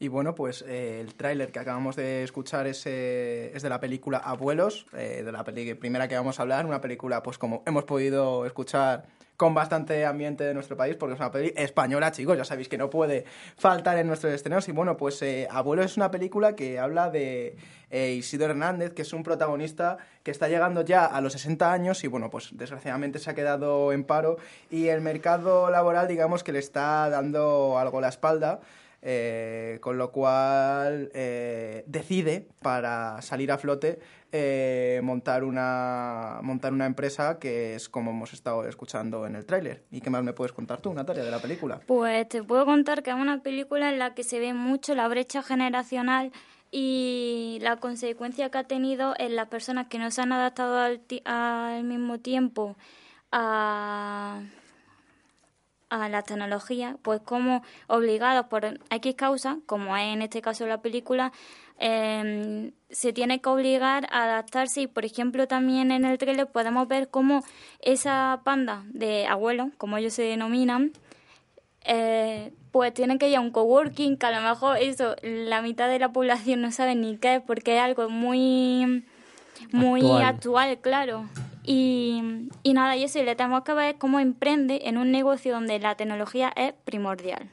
Y 0.00 0.08
bueno, 0.08 0.34
pues 0.34 0.64
eh, 0.66 0.98
el 1.00 1.14
tráiler 1.14 1.52
que 1.52 1.60
acabamos 1.60 1.94
de 1.94 2.24
escuchar 2.24 2.66
es, 2.66 2.82
eh, 2.86 3.52
es 3.54 3.62
de 3.62 3.68
la 3.68 3.78
película 3.78 4.18
Abuelos, 4.18 4.86
eh, 4.94 5.22
de 5.24 5.30
la 5.30 5.44
peli 5.44 5.74
primera 5.74 6.08
que 6.08 6.16
vamos 6.16 6.40
a 6.40 6.42
hablar, 6.42 6.66
una 6.66 6.80
película 6.80 7.22
pues 7.22 7.38
como 7.38 7.62
hemos 7.64 7.84
podido 7.84 8.44
escuchar 8.44 9.06
con 9.42 9.54
bastante 9.54 10.06
ambiente 10.06 10.44
de 10.44 10.54
nuestro 10.54 10.76
país, 10.76 10.94
porque 10.94 11.14
es 11.14 11.18
una 11.18 11.32
peli 11.32 11.52
española, 11.56 12.12
chicos, 12.12 12.36
ya 12.36 12.44
sabéis 12.44 12.68
que 12.68 12.78
no 12.78 12.88
puede 12.88 13.24
faltar 13.56 13.98
en 13.98 14.06
nuestros 14.06 14.32
estrenos. 14.32 14.68
Y 14.68 14.70
bueno, 14.70 14.96
pues 14.96 15.20
eh, 15.22 15.48
Abuelos 15.50 15.86
es 15.86 15.96
una 15.96 16.12
película 16.12 16.54
que 16.54 16.78
habla 16.78 17.10
de 17.10 17.56
eh, 17.90 18.12
Isidro 18.12 18.50
Hernández, 18.50 18.92
que 18.92 19.02
es 19.02 19.12
un 19.12 19.24
protagonista 19.24 19.98
que 20.22 20.30
está 20.30 20.46
llegando 20.46 20.82
ya 20.82 21.06
a 21.06 21.20
los 21.20 21.32
60 21.32 21.72
años 21.72 22.04
y 22.04 22.06
bueno, 22.06 22.30
pues 22.30 22.50
desgraciadamente 22.52 23.18
se 23.18 23.30
ha 23.30 23.34
quedado 23.34 23.92
en 23.92 24.04
paro 24.04 24.36
y 24.70 24.86
el 24.86 25.00
mercado 25.00 25.70
laboral 25.70 26.06
digamos 26.06 26.44
que 26.44 26.52
le 26.52 26.60
está 26.60 27.10
dando 27.10 27.80
algo 27.80 28.00
la 28.00 28.10
espalda. 28.10 28.60
Eh, 29.04 29.78
con 29.80 29.98
lo 29.98 30.12
cual 30.12 31.10
eh, 31.12 31.82
decide 31.88 32.46
para 32.62 33.20
salir 33.20 33.50
a 33.50 33.58
flote 33.58 33.98
eh, 34.32 35.00
montar 35.02 35.44
una 35.44 36.40
montar 36.42 36.72
una 36.72 36.86
empresa 36.86 37.38
que 37.38 37.74
es 37.74 37.88
como 37.88 38.12
hemos 38.12 38.32
estado 38.32 38.66
escuchando 38.66 39.26
en 39.26 39.36
el 39.36 39.44
tráiler. 39.44 39.84
Y 39.90 40.00
qué 40.00 40.08
más 40.08 40.24
me 40.24 40.32
puedes 40.32 40.52
contar 40.52 40.80
tú 40.80 40.92
Natalia 40.94 41.22
de 41.22 41.30
la 41.30 41.38
película 41.38 41.80
Pues 41.86 42.28
te 42.28 42.42
puedo 42.42 42.64
contar 42.64 43.02
que 43.02 43.10
es 43.10 43.16
una 43.16 43.42
película 43.42 43.90
en 43.90 43.98
la 43.98 44.14
que 44.14 44.24
se 44.24 44.38
ve 44.38 44.54
mucho 44.54 44.94
la 44.94 45.06
brecha 45.08 45.42
generacional 45.42 46.32
y 46.70 47.58
la 47.60 47.76
consecuencia 47.76 48.50
que 48.50 48.58
ha 48.58 48.64
tenido 48.64 49.14
en 49.18 49.36
las 49.36 49.48
personas 49.48 49.88
que 49.88 49.98
no 49.98 50.10
se 50.10 50.22
han 50.22 50.32
adaptado 50.32 50.78
al, 50.78 51.02
al 51.26 51.84
mismo 51.84 52.18
tiempo 52.18 52.76
a, 53.30 54.40
a 55.92 56.08
la 56.08 56.22
tecnología, 56.22 56.96
pues 57.02 57.20
como 57.20 57.62
obligados 57.86 58.46
por 58.46 58.80
X 58.90 59.14
causa, 59.14 59.58
como 59.66 59.94
es 59.96 60.14
en 60.14 60.22
este 60.22 60.40
caso 60.40 60.66
la 60.66 60.80
película, 60.80 61.32
eh, 61.78 62.72
se 62.90 63.12
tiene 63.12 63.40
que 63.40 63.48
obligar 63.50 64.06
a 64.10 64.24
adaptarse 64.24 64.82
y, 64.82 64.86
por 64.86 65.04
ejemplo, 65.04 65.46
también 65.46 65.90
en 65.90 66.04
el 66.06 66.16
trailer 66.16 66.46
podemos 66.46 66.88
ver 66.88 67.08
cómo 67.08 67.44
esa 67.80 68.40
panda 68.42 68.84
de 68.86 69.26
abuelos, 69.26 69.68
como 69.76 69.98
ellos 69.98 70.14
se 70.14 70.22
denominan, 70.22 70.92
eh, 71.84 72.52
pues 72.70 72.94
tienen 72.94 73.18
que 73.18 73.28
ir 73.28 73.36
a 73.36 73.40
un 73.40 73.50
coworking 73.50 74.16
que 74.16 74.26
a 74.26 74.30
lo 74.30 74.48
mejor 74.48 74.78
eso 74.78 75.16
la 75.22 75.60
mitad 75.60 75.88
de 75.88 75.98
la 75.98 76.12
población 76.12 76.62
no 76.62 76.72
sabe 76.72 76.94
ni 76.94 77.18
qué 77.18 77.36
es 77.36 77.42
porque 77.42 77.76
es 77.76 77.82
algo 77.82 78.08
muy 78.08 79.04
muy 79.72 80.00
Actual. 80.00 80.22
actual, 80.22 80.78
claro 80.78 81.28
y, 81.64 82.48
y 82.62 82.72
nada 82.74 82.96
y 82.96 83.04
eso 83.04 83.18
y 83.18 83.24
le 83.24 83.36
tenemos 83.36 83.62
que 83.62 83.74
ver 83.74 83.96
cómo 83.98 84.20
emprende 84.20 84.82
en 84.84 84.98
un 84.98 85.10
negocio 85.10 85.52
donde 85.52 85.78
la 85.78 85.96
tecnología 85.96 86.52
es 86.56 86.72
primordial 86.84 87.50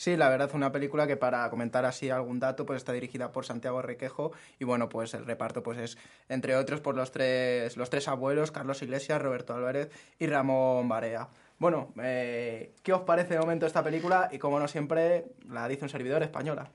Sí, 0.00 0.16
la 0.16 0.30
verdad, 0.30 0.50
una 0.54 0.72
película 0.72 1.06
que 1.06 1.18
para 1.18 1.50
comentar 1.50 1.84
así 1.84 2.08
algún 2.08 2.40
dato, 2.40 2.64
pues 2.64 2.78
está 2.78 2.94
dirigida 2.94 3.32
por 3.32 3.44
Santiago 3.44 3.82
Requejo 3.82 4.32
y 4.58 4.64
bueno, 4.64 4.88
pues 4.88 5.12
el 5.12 5.26
reparto 5.26 5.62
pues 5.62 5.76
es 5.76 5.98
entre 6.30 6.56
otros 6.56 6.80
por 6.80 6.96
los 6.96 7.12
tres 7.12 7.76
los 7.76 7.90
tres 7.90 8.08
abuelos, 8.08 8.50
Carlos 8.50 8.80
Iglesias, 8.80 9.20
Roberto 9.20 9.52
Álvarez 9.52 9.90
y 10.18 10.26
Ramón 10.26 10.88
Barea. 10.88 11.28
Bueno, 11.58 11.92
eh, 12.02 12.72
¿qué 12.82 12.94
os 12.94 13.02
parece 13.02 13.34
de 13.34 13.40
momento 13.40 13.66
esta 13.66 13.84
película? 13.84 14.30
Y 14.32 14.38
como 14.38 14.58
no 14.58 14.68
siempre 14.68 15.26
la 15.50 15.68
dice 15.68 15.84
un 15.84 15.90
servidor 15.90 16.22
española. 16.22 16.70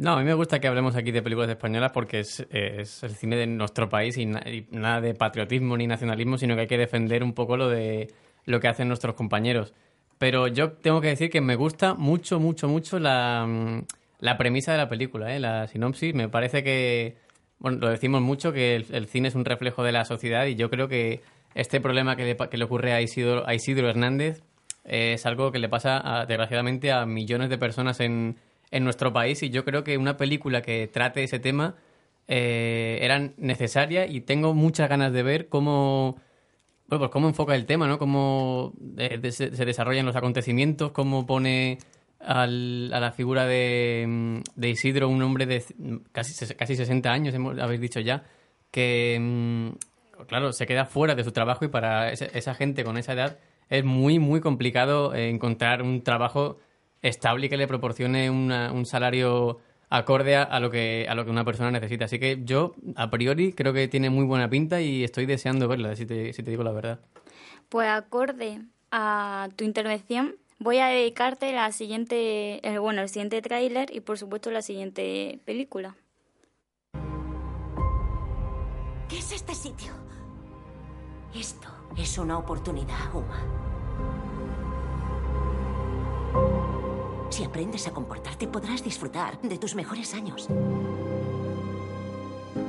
No, 0.00 0.12
a 0.12 0.16
mí 0.18 0.24
me 0.24 0.32
gusta 0.32 0.60
que 0.60 0.66
hablemos 0.66 0.96
aquí 0.96 1.10
de 1.10 1.20
películas 1.20 1.50
españolas 1.50 1.92
porque 1.92 2.20
es, 2.20 2.46
el 2.50 3.10
cine 3.10 3.36
de 3.36 3.46
nuestro 3.46 3.90
país 3.90 4.16
y, 4.16 4.24
na- 4.24 4.42
y 4.48 4.66
nada 4.70 5.02
de 5.02 5.12
patriotismo 5.12 5.76
ni 5.76 5.86
nacionalismo, 5.86 6.38
sino 6.38 6.54
que 6.54 6.62
hay 6.62 6.66
que 6.66 6.78
defender 6.78 7.22
un 7.22 7.34
poco 7.34 7.58
lo 7.58 7.68
de 7.68 8.08
lo 8.46 8.60
que 8.60 8.68
hacen 8.68 8.88
nuestros 8.88 9.14
compañeros. 9.14 9.74
Pero 10.16 10.46
yo 10.48 10.72
tengo 10.72 11.02
que 11.02 11.08
decir 11.08 11.28
que 11.28 11.42
me 11.42 11.54
gusta 11.54 11.92
mucho, 11.92 12.40
mucho, 12.40 12.66
mucho 12.66 12.98
la, 12.98 13.44
mm, 13.46 13.82
la 14.20 14.38
premisa 14.38 14.72
de 14.72 14.78
la 14.78 14.88
película, 14.88 15.36
¿eh? 15.36 15.38
la 15.38 15.66
sinopsis. 15.66 16.14
Me 16.14 16.30
parece 16.30 16.64
que, 16.64 17.18
bueno, 17.58 17.76
lo 17.76 17.90
decimos 17.90 18.22
mucho, 18.22 18.54
que 18.54 18.76
el, 18.76 19.06
cine 19.06 19.28
es 19.28 19.34
un 19.34 19.44
reflejo 19.44 19.82
de 19.84 19.92
la 19.92 20.06
sociedad 20.06 20.46
y 20.46 20.54
yo 20.54 20.70
creo 20.70 20.88
que 20.88 21.20
este 21.54 21.78
problema 21.78 22.16
que 22.16 22.24
le, 22.24 22.36
que 22.48 22.56
le 22.56 22.64
ocurre 22.64 22.94
a 22.94 23.02
Isidro, 23.02 23.46
a 23.46 23.52
Isidro 23.52 23.90
Hernández 23.90 24.40
eh, 24.86 25.12
es 25.12 25.26
algo 25.26 25.52
que 25.52 25.58
le 25.58 25.68
pasa, 25.68 26.24
desgraciadamente, 26.26 26.90
a 26.90 27.04
millones 27.04 27.50
de 27.50 27.58
personas 27.58 28.00
en, 28.00 28.36
en 28.70 28.84
nuestro 28.84 29.12
país 29.12 29.42
y 29.42 29.50
yo 29.50 29.64
creo 29.64 29.82
que 29.84 29.98
una 29.98 30.16
película 30.16 30.62
que 30.62 30.86
trate 30.86 31.22
ese 31.24 31.38
tema 31.38 31.74
eh, 32.28 32.98
era 33.02 33.30
necesaria 33.36 34.06
y 34.06 34.20
tengo 34.20 34.54
muchas 34.54 34.88
ganas 34.88 35.12
de 35.12 35.22
ver 35.22 35.48
cómo 35.48 36.16
bueno, 36.86 37.00
pues 37.00 37.10
cómo 37.10 37.28
enfoca 37.28 37.54
el 37.54 37.66
tema, 37.66 37.86
¿no? 37.86 37.98
Cómo 37.98 38.72
eh, 38.98 39.30
se 39.30 39.50
desarrollan 39.50 40.06
los 40.06 40.16
acontecimientos, 40.16 40.90
cómo 40.90 41.24
pone 41.26 41.78
al- 42.18 42.90
a 42.92 42.98
la 43.00 43.12
figura 43.12 43.46
de, 43.46 44.04
mm, 44.08 44.38
de 44.56 44.68
Isidro, 44.70 45.08
un 45.08 45.22
hombre 45.22 45.46
de 45.46 45.64
casi, 46.12 46.54
casi 46.54 46.76
60 46.76 47.10
años, 47.12 47.32
hemos, 47.34 47.58
habéis 47.60 47.80
dicho 47.80 48.00
ya, 48.00 48.24
que, 48.72 49.18
mm, 49.20 50.24
claro, 50.26 50.52
se 50.52 50.66
queda 50.66 50.84
fuera 50.84 51.14
de 51.14 51.22
su 51.24 51.32
trabajo 51.32 51.64
y 51.64 51.68
para 51.68 52.10
esa 52.12 52.54
gente 52.54 52.82
con 52.84 52.96
esa 52.98 53.12
edad 53.12 53.38
es 53.68 53.84
muy, 53.84 54.18
muy 54.18 54.40
complicado 54.40 55.14
eh, 55.14 55.28
encontrar 55.30 55.82
un 55.82 56.02
trabajo 56.02 56.58
estable 57.02 57.46
y 57.46 57.48
que 57.48 57.56
le 57.56 57.66
proporcione 57.66 58.30
una- 58.30 58.72
un 58.72 58.86
salario 58.86 59.58
acorde 59.88 60.36
a, 60.36 60.42
a 60.44 60.60
lo 60.60 60.70
que 60.70 61.06
a 61.08 61.14
lo 61.14 61.24
que 61.24 61.30
una 61.30 61.44
persona 61.44 61.70
necesita. 61.70 62.04
Así 62.04 62.18
que 62.18 62.40
yo, 62.44 62.74
a 62.96 63.10
priori, 63.10 63.52
creo 63.52 63.72
que 63.72 63.88
tiene 63.88 64.08
muy 64.10 64.24
buena 64.24 64.48
pinta 64.48 64.80
y 64.80 65.02
estoy 65.04 65.26
deseando 65.26 65.66
verla, 65.68 65.96
si 65.96 66.06
te, 66.06 66.32
si 66.32 66.42
te 66.42 66.50
digo 66.50 66.62
la 66.62 66.72
verdad. 66.72 67.00
Pues 67.68 67.88
acorde 67.88 68.60
a 68.92 69.48
tu 69.56 69.64
intervención, 69.64 70.36
voy 70.58 70.78
a 70.78 70.86
dedicarte 70.86 71.52
la 71.52 71.70
siguiente, 71.72 72.66
eh, 72.68 72.78
bueno, 72.78 73.00
el 73.02 73.08
siguiente 73.08 73.40
tráiler 73.42 73.94
y 73.94 74.00
por 74.00 74.18
supuesto 74.18 74.50
la 74.50 74.62
siguiente 74.62 75.40
película. 75.44 75.96
¿Qué 79.08 79.18
es 79.18 79.32
este 79.32 79.54
sitio? 79.54 79.92
Esto 81.34 81.68
es 81.96 82.18
una 82.18 82.38
oportunidad, 82.38 83.12
Uma. 83.14 83.69
Si 87.30 87.44
aprendes 87.44 87.86
a 87.86 87.92
comportarte, 87.92 88.48
podrás 88.48 88.82
disfrutar 88.82 89.40
de 89.40 89.56
tus 89.56 89.74
mejores 89.74 90.14
años. 90.14 90.48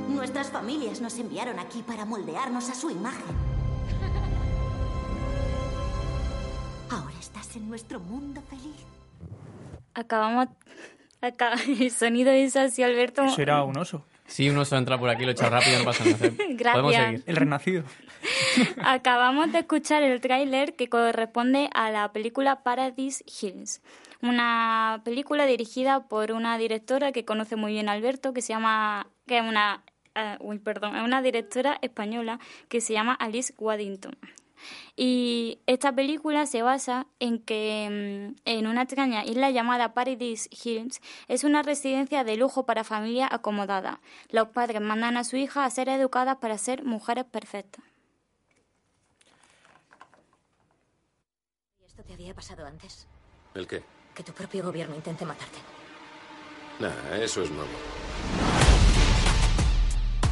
Nuestras 0.08 0.50
familias 0.50 1.00
nos 1.00 1.18
enviaron 1.18 1.58
aquí 1.58 1.82
para 1.82 2.04
moldearnos 2.04 2.70
a 2.70 2.74
su 2.74 2.90
imagen. 2.90 3.36
Ahora 6.90 7.18
estás 7.18 7.56
en 7.56 7.68
nuestro 7.68 7.98
mundo 8.00 8.40
feliz. 8.48 8.86
Acabamos... 9.94 10.48
Acá, 11.20 11.54
el 11.68 11.90
sonido 11.90 12.30
es 12.30 12.56
así, 12.56 12.82
Alberto. 12.82 13.24
Eso 13.24 13.42
era 13.42 13.62
un 13.64 13.76
oso. 13.78 14.04
Si 14.26 14.48
uno 14.48 14.64
se 14.64 14.76
entra 14.76 14.98
por 14.98 15.10
aquí, 15.10 15.24
lo 15.24 15.32
echa 15.32 15.50
rápido, 15.50 15.78
no 15.80 15.84
pasa 15.84 16.04
nada. 16.04 16.18
Gracias. 16.48 16.72
Podemos 16.72 16.94
seguir. 16.94 17.22
El 17.26 17.36
renacido. 17.36 17.84
Acabamos 18.84 19.52
de 19.52 19.58
escuchar 19.60 20.02
el 20.02 20.20
tráiler 20.20 20.74
que 20.74 20.88
corresponde 20.88 21.68
a 21.74 21.90
la 21.90 22.12
película 22.12 22.62
Paradise 22.62 23.24
Hills, 23.26 23.82
una 24.22 25.02
película 25.04 25.46
dirigida 25.46 26.08
por 26.08 26.32
una 26.32 26.56
directora 26.56 27.12
que 27.12 27.24
conoce 27.24 27.56
muy 27.56 27.72
bien 27.72 27.88
Alberto, 27.88 28.32
que 28.32 28.40
se 28.40 28.52
llama, 28.52 29.08
que 29.26 29.38
es 29.38 29.44
una, 29.44 29.84
eh, 30.14 30.36
uy, 30.40 30.58
perdón, 30.58 30.96
es 30.96 31.02
una 31.02 31.22
directora 31.22 31.78
española 31.82 32.38
que 32.68 32.80
se 32.80 32.92
llama 32.92 33.14
Alice 33.14 33.52
Waddington. 33.58 34.16
Y 34.94 35.58
esta 35.66 35.92
película 35.92 36.46
se 36.46 36.62
basa 36.62 37.06
en 37.18 37.40
que 37.40 38.34
mm, 38.36 38.40
en 38.44 38.66
una 38.68 38.82
extraña 38.82 39.24
isla 39.24 39.50
llamada 39.50 39.92
Paradise 39.92 40.48
Hills 40.50 41.00
es 41.26 41.42
una 41.42 41.62
residencia 41.62 42.22
de 42.22 42.36
lujo 42.36 42.64
para 42.64 42.84
familias 42.84 43.30
acomodadas. 43.32 43.98
Los 44.30 44.48
padres 44.48 44.80
mandan 44.80 45.16
a 45.16 45.24
su 45.24 45.36
hija 45.36 45.64
a 45.64 45.70
ser 45.70 45.88
educadas 45.88 46.36
para 46.36 46.58
ser 46.58 46.84
mujeres 46.84 47.24
perfectas. 47.24 47.84
¿Esto 51.84 52.04
te 52.04 52.14
había 52.14 52.34
pasado 52.34 52.64
antes? 52.64 53.06
¿El 53.54 53.66
qué? 53.66 53.82
Que 54.14 54.22
tu 54.22 54.32
propio 54.32 54.62
gobierno 54.62 54.94
intente 54.94 55.24
matarte. 55.24 55.58
Nah, 56.78 57.16
eso 57.16 57.42
es 57.42 57.50
nuevo. 57.50 57.70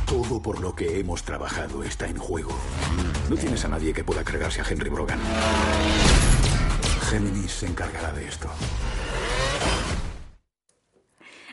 Todo 0.07 0.43
por 0.43 0.61
lo 0.61 0.75
que 0.75 0.99
hemos 0.99 1.23
trabajado 1.23 1.85
está 1.85 2.07
en 2.07 2.19
juego. 2.19 2.51
No 3.29 3.37
tienes 3.37 3.65
a 3.65 3.69
nadie 3.69 3.93
que 3.93 4.03
pueda 4.03 4.25
cargarse 4.25 4.61
a 4.61 4.65
Henry 4.69 4.91
Brogan. 4.91 5.21
Géminis 7.09 7.53
se 7.53 7.67
encargará 7.67 8.13
de 8.13 8.27
esto. 8.27 8.49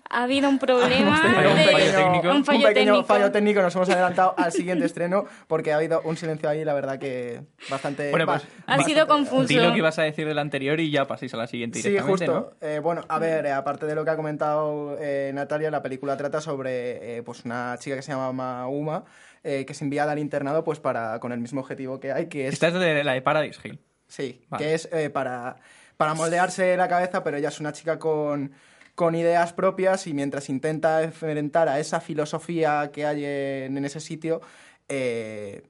Ha 0.09 0.23
habido 0.23 0.47
un 0.49 0.57
problema 0.59 1.21
Hemos 1.25 1.91
tenido 1.95 2.21
de- 2.21 2.37
un 2.37 2.45
fallo 2.45 2.59
un 2.59 2.63
pequeño 2.65 2.73
técnico. 2.93 3.03
fallo 3.03 3.31
técnico. 3.31 3.61
Nos 3.61 3.75
hemos 3.75 3.89
adelantado 3.89 4.33
al 4.37 4.51
siguiente 4.51 4.85
estreno 4.85 5.25
porque 5.47 5.73
ha 5.73 5.77
habido 5.77 6.01
un 6.03 6.15
silencio 6.17 6.49
ahí, 6.49 6.63
la 6.63 6.73
verdad 6.73 6.97
que 6.99 7.41
bastante. 7.69 8.09
Bueno, 8.11 8.25
pues 8.25 8.43
Ha 8.65 8.83
sido 8.83 9.07
confuso. 9.07 9.47
Di 9.47 9.55
lo 9.55 9.71
que 9.71 9.77
ibas 9.79 9.99
a 9.99 10.03
decir 10.03 10.27
del 10.27 10.39
anterior 10.39 10.79
y 10.79 10.91
ya 10.91 11.05
paséis 11.05 11.33
a 11.33 11.37
la 11.37 11.47
siguiente 11.47 11.79
Sí, 11.81 11.89
directamente, 11.89 12.27
justo. 12.27 12.53
Eh, 12.61 12.79
bueno, 12.81 13.01
a 13.07 13.19
ver, 13.19 13.45
eh, 13.45 13.51
aparte 13.51 13.85
de 13.85 13.95
lo 13.95 14.05
que 14.05 14.11
ha 14.11 14.15
comentado 14.15 14.97
eh, 14.99 15.31
Natalia, 15.33 15.69
la 15.71 15.81
película 15.81 16.15
trata 16.17 16.39
sobre 16.41 17.17
eh, 17.17 17.23
pues 17.23 17.43
una 17.45 17.75
chica 17.79 17.95
que 17.95 18.01
se 18.01 18.11
llama 18.13 18.67
Uma, 18.67 19.03
eh, 19.43 19.65
que 19.65 19.73
es 19.73 19.81
enviada 19.81 20.11
al 20.13 20.19
internado 20.19 20.63
pues 20.63 20.79
para 20.79 21.19
con 21.19 21.31
el 21.31 21.39
mismo 21.39 21.61
objetivo 21.61 21.99
que 21.99 22.11
hay, 22.11 22.27
que 22.27 22.47
es... 22.47 22.53
Esta 22.53 22.67
es 22.69 22.73
de 22.75 23.03
la 23.03 23.13
de 23.13 23.21
Paradise 23.21 23.59
Hill. 23.63 23.79
Sí, 24.07 24.41
Vale. 24.49 24.63
que 24.63 24.73
es 24.73 24.87
eh, 24.93 25.09
para, 25.09 25.57
para 25.97 26.13
moldearse 26.13 26.77
la 26.77 26.87
cabeza, 26.87 27.23
pero 27.23 27.37
ella 27.37 27.49
es 27.49 27.59
una 27.59 27.73
chica 27.73 27.99
con, 27.99 28.53
con 28.97 29.13
ideas 29.13 29.53
propias 29.53 30.07
y 30.07 30.13
mientras 30.15 30.49
intenta 30.49 31.03
enfrentar 31.03 31.69
a 31.69 31.79
esa 31.79 31.99
filosofía 32.01 32.89
que 32.91 33.05
hay 33.05 33.23
en, 33.25 33.85
ese 33.85 33.99
sitio, 33.99 34.41
eh, 34.89 35.61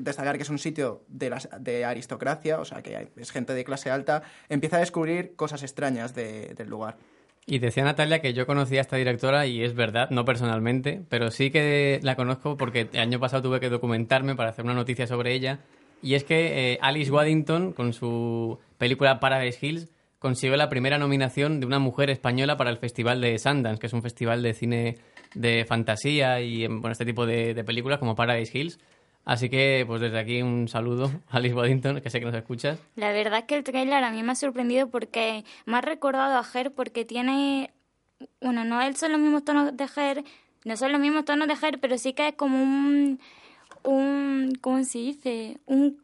destacar 0.00 0.36
que 0.36 0.42
es 0.42 0.50
un 0.50 0.58
sitio 0.58 1.04
de, 1.06 1.30
las- 1.30 1.48
de 1.60 1.84
aristocracia, 1.84 2.58
o 2.58 2.64
sea, 2.64 2.82
que 2.82 3.10
es 3.16 3.30
gente 3.30 3.54
de 3.54 3.62
clase 3.62 3.92
alta, 3.92 4.24
empieza 4.48 4.78
a 4.78 4.80
descubrir 4.80 5.36
cosas 5.36 5.62
extrañas 5.62 6.16
de- 6.16 6.52
del 6.56 6.68
lugar. 6.68 6.96
Y 7.46 7.60
decía 7.60 7.84
Natalia 7.84 8.20
que 8.20 8.32
yo 8.34 8.44
conocía 8.44 8.80
a 8.80 8.82
esta 8.82 8.96
directora 8.96 9.46
y 9.46 9.62
es 9.62 9.74
verdad, 9.76 10.10
no 10.10 10.24
personalmente, 10.24 11.00
pero 11.08 11.30
sí 11.30 11.52
que 11.52 12.00
la 12.02 12.16
conozco 12.16 12.56
porque 12.56 12.88
el 12.92 12.98
año 12.98 13.20
pasado 13.20 13.44
tuve 13.44 13.60
que 13.60 13.68
documentarme 13.68 14.34
para 14.34 14.50
hacer 14.50 14.64
una 14.64 14.74
noticia 14.74 15.06
sobre 15.06 15.32
ella. 15.32 15.60
Y 16.02 16.14
es 16.16 16.24
que 16.24 16.72
eh, 16.72 16.78
Alice 16.82 17.12
Waddington, 17.12 17.72
con 17.72 17.92
su 17.92 18.58
película 18.78 19.20
Paradise 19.20 19.64
Hills, 19.64 19.93
consiguió 20.24 20.56
la 20.56 20.70
primera 20.70 20.96
nominación 20.96 21.60
de 21.60 21.66
una 21.66 21.78
mujer 21.78 22.08
española 22.08 22.56
para 22.56 22.70
el 22.70 22.78
Festival 22.78 23.20
de 23.20 23.38
Sundance, 23.38 23.78
que 23.78 23.88
es 23.88 23.92
un 23.92 24.00
festival 24.00 24.42
de 24.42 24.54
cine 24.54 24.96
de 25.34 25.66
fantasía 25.66 26.40
y 26.40 26.66
bueno, 26.66 26.92
este 26.92 27.04
tipo 27.04 27.26
de, 27.26 27.62
películas 27.62 27.98
como 27.98 28.14
Paradise 28.14 28.58
Hills. 28.58 28.78
Así 29.26 29.50
que, 29.50 29.84
pues 29.86 30.00
desde 30.00 30.18
aquí 30.18 30.40
un 30.40 30.66
saludo 30.66 31.10
a 31.28 31.36
Alice 31.36 31.54
Waddington, 31.54 32.00
que 32.00 32.08
sé 32.08 32.20
que 32.20 32.24
nos 32.24 32.34
escuchas. 32.34 32.78
La 32.96 33.12
verdad 33.12 33.40
es 33.40 33.44
que 33.44 33.54
el 33.54 33.64
tráiler 33.64 34.02
a 34.02 34.10
mí 34.10 34.22
me 34.22 34.32
ha 34.32 34.34
sorprendido 34.34 34.88
porque 34.88 35.44
me 35.66 35.76
ha 35.76 35.82
recordado 35.82 36.38
a 36.38 36.58
Her 36.58 36.72
porque 36.72 37.04
tiene... 37.04 37.70
Bueno, 38.40 38.64
no 38.64 38.80
son 38.94 39.12
los 39.12 39.20
mismos 39.20 39.44
tonos 39.44 39.76
de 39.76 39.84
Her, 39.84 40.24
no 40.64 40.76
son 40.78 40.90
los 40.92 41.02
mismos 41.02 41.26
tonos 41.26 41.48
de 41.48 41.66
Her, 41.66 41.78
pero 41.80 41.98
sí 41.98 42.14
que 42.14 42.28
es 42.28 42.34
como 42.34 42.62
un... 42.62 43.20
un 43.82 44.52
¿Cómo 44.62 44.82
se 44.84 45.00
dice? 45.00 45.58
Un 45.66 46.02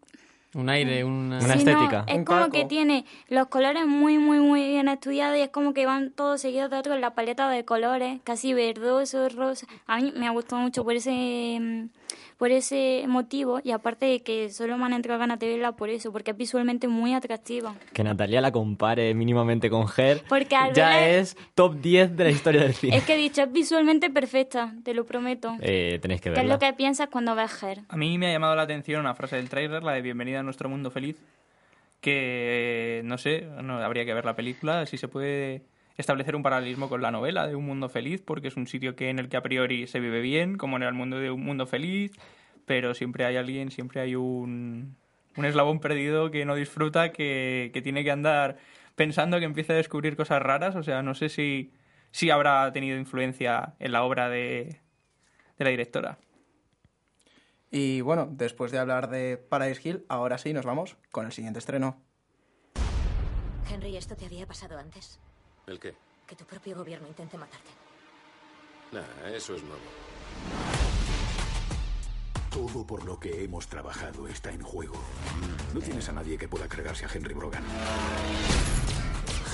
Un 0.52 0.69
aire, 0.69 1.04
una, 1.04 1.40
Sí, 1.40 1.64
no, 1.64 2.04
es 2.09 2.25
como 2.25 2.50
que 2.50 2.64
tiene 2.64 3.04
los 3.28 3.47
colores 3.47 3.87
muy, 3.87 4.19
muy, 4.19 4.40
muy 4.40 4.66
bien 4.66 4.88
estudiados 4.88 5.38
y 5.38 5.42
es 5.42 5.50
como 5.50 5.73
que 5.75 5.87
van 5.87 6.11
todos 6.11 6.40
seguidos 6.40 6.71
de 6.71 6.78
otros 6.78 6.97
en 6.97 7.00
la 7.00 7.14
paleta 7.14 7.49
de 7.49 7.64
colores, 7.64 8.21
casi 8.25 8.52
verdoso, 8.52 9.28
rosa. 9.28 9.69
A 9.87 9.99
mí 9.99 10.12
me 10.16 10.26
ha 10.26 10.30
gustado 10.30 10.61
mucho 10.61 10.83
por 10.83 10.95
ese, 10.95 11.59
mm, 11.61 11.88
por 12.37 12.50
ese 12.50 13.05
motivo 13.09 13.61
y 13.62 13.71
aparte 13.73 14.07
de 14.07 14.21
que 14.21 14.50
solo 14.50 14.76
me 14.79 14.85
han 14.87 14.93
entrado 14.93 15.19
ganas 15.19 15.38
de 15.38 15.49
verla 15.49 15.73
por 15.73 15.88
eso, 15.90 16.12
porque 16.12 16.31
es 16.33 16.37
visualmente 16.37 16.88
muy 16.88 17.14
atractiva. 17.14 17.75
Que 17.93 18.02
Natalia 18.05 18.40
la 18.40 18.52
compare 18.52 19.14
mínimamente 19.14 19.71
con 19.71 19.87
Her 19.97 20.23
Porque 20.29 20.57
al 20.57 20.73
ya 20.73 20.90
verla- 20.90 21.09
es 21.19 21.37
top 21.55 21.75
10 21.81 22.17
de 22.17 22.25
la 22.25 22.31
historia 22.31 22.62
del 22.62 22.75
cine. 22.75 22.97
Es 22.97 23.05
que 23.05 23.14
he 23.14 23.19
dicho, 23.19 23.43
es 23.43 23.52
visualmente 23.52 24.11
perfecta, 24.11 24.75
te 24.85 24.95
lo 24.95 25.05
prometo. 25.05 25.57
Eh, 25.61 25.99
tenéis 26.00 26.21
que 26.21 26.31
¿Qué 26.31 26.35
es 26.35 26.37
verla. 26.43 26.55
lo 26.55 26.59
que 26.59 26.73
piensas 26.73 27.09
cuando 27.09 27.35
ves 27.35 27.62
Her? 27.62 27.81
A 27.88 27.97
mí 27.97 28.17
me 28.19 28.29
ha 28.29 28.33
llamado 28.33 28.55
la 28.57 28.62
atención 28.62 29.00
una 29.00 29.14
frase 29.14 29.37
del 29.37 29.49
trailer, 29.49 29.83
la 29.83 29.93
de 29.93 30.02
Bienvenida 30.02 30.40
a 30.40 30.43
nuestro 30.43 30.69
mundo 30.69 30.90
feliz, 30.90 31.17
que 32.00 33.02
no 33.05 33.19
sé, 33.19 33.47
no 33.62 33.79
habría 33.79 34.05
que 34.05 34.14
ver 34.14 34.25
la 34.25 34.35
película, 34.37 34.87
si 34.87 34.97
se 34.97 35.09
puede 35.09 35.62
establecer 36.00 36.37
un 36.37 36.42
paralelismo 36.42 36.88
con 36.88 37.02
la 37.02 37.11
novela 37.11 37.47
de 37.47 37.54
Un 37.54 37.66
mundo 37.66 37.88
feliz, 37.88 38.23
porque 38.23 38.49
es 38.49 38.57
un 38.57 38.66
sitio 38.66 38.97
que 38.97 39.11
en 39.11 39.19
el 39.19 39.28
que 39.28 39.37
a 39.37 39.42
priori 39.42 39.87
se 39.87 40.00
vive 40.00 40.21
bien, 40.21 40.57
como 40.57 40.76
en 40.76 40.83
el 40.83 40.95
mundo 40.95 41.19
de 41.19 41.30
Un 41.30 41.45
mundo 41.45 41.66
feliz, 41.66 42.12
pero 42.66 42.95
siempre 42.95 43.25
hay 43.25 43.37
alguien, 43.37 43.71
siempre 43.71 44.00
hay 44.00 44.16
un, 44.16 44.97
un 45.37 45.45
eslabón 45.45 45.80
perdido 45.80 46.30
que 46.30 46.45
no 46.45 46.54
disfruta, 46.54 47.12
que, 47.12 47.71
que 47.73 47.83
tiene 47.83 48.04
que 48.04 48.11
andar 48.11 48.59
pensando 48.95 49.38
que 49.38 49.45
empieza 49.45 49.73
a 49.73 49.76
descubrir 49.76 50.16
cosas 50.16 50.42
raras, 50.42 50.76
o 50.76 50.83
sea, 50.83 51.02
no 51.02 51.14
sé 51.14 51.28
si, 51.28 51.73
si 52.11 52.30
habrá 52.30 52.71
tenido 52.73 52.99
influencia 52.99 53.75
en 53.78 53.92
la 53.92 54.02
obra 54.02 54.28
de, 54.28 54.80
de 55.59 55.64
la 55.64 55.71
directora. 55.71 56.19
Y 57.71 58.00
bueno, 58.00 58.28
después 58.30 58.73
de 58.73 58.78
hablar 58.78 59.09
de 59.11 59.37
Paradise 59.37 59.88
Hill, 59.88 60.04
ahora 60.09 60.38
sí 60.38 60.52
nos 60.52 60.66
vamos 60.66 60.97
con 61.12 61.26
el 61.26 61.33
siguiente 61.33 61.61
estreno. 61.61 62.02
Henry, 63.73 63.97
¿esto 63.97 64.16
te 64.16 64.26
había 64.26 64.47
pasado 64.47 64.76
antes? 64.76 65.21
¿El 65.71 65.79
qué? 65.79 65.95
Que 66.27 66.35
tu 66.35 66.45
propio 66.45 66.77
gobierno 66.77 67.07
intente 67.07 67.39
matarte. 67.39 67.71
Nah, 68.91 69.29
eso 69.29 69.55
es 69.55 69.62
nuevo. 69.62 69.81
Todo 72.50 72.85
por 72.85 73.05
lo 73.05 73.21
que 73.21 73.45
hemos 73.45 73.69
trabajado 73.69 74.27
está 74.27 74.50
en 74.50 74.62
juego. 74.62 75.00
No 75.73 75.81
tienes 75.81 76.09
a 76.09 76.12
nadie 76.12 76.37
que 76.37 76.49
pueda 76.49 76.67
cargarse 76.67 77.07
a 77.07 77.09
Henry 77.15 77.35
Brogan. 77.35 77.62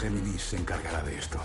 Géminis 0.00 0.40
se 0.40 0.56
encargará 0.56 1.02
de 1.02 1.18
esto. 1.18 1.38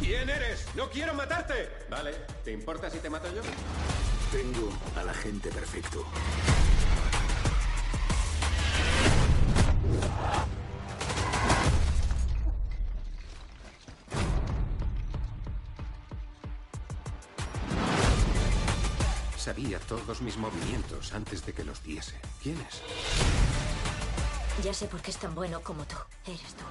¿Quién 0.00 0.30
eres? 0.30 0.66
¡No 0.74 0.88
quiero 0.88 1.12
matarte! 1.12 1.68
Vale, 1.90 2.14
¿te 2.42 2.52
importa 2.52 2.88
si 2.88 3.00
te 3.00 3.10
mato 3.10 3.28
yo? 3.34 3.42
Tengo 4.32 4.70
al 4.96 5.10
agente 5.10 5.50
perfecto. 5.50 6.06
Sabía 19.48 19.78
todos 19.78 20.20
mis 20.20 20.36
movimientos 20.36 21.14
antes 21.14 21.46
de 21.46 21.54
que 21.54 21.64
los 21.64 21.82
diese. 21.82 22.14
¿Quién 22.42 22.58
es? 22.68 22.82
Ya 24.62 24.74
sé 24.74 24.86
por 24.88 25.00
qué 25.00 25.10
es 25.10 25.16
tan 25.16 25.34
bueno 25.34 25.62
como 25.62 25.86
tú. 25.86 25.96
Eres 26.26 26.54
tú. 26.54 26.64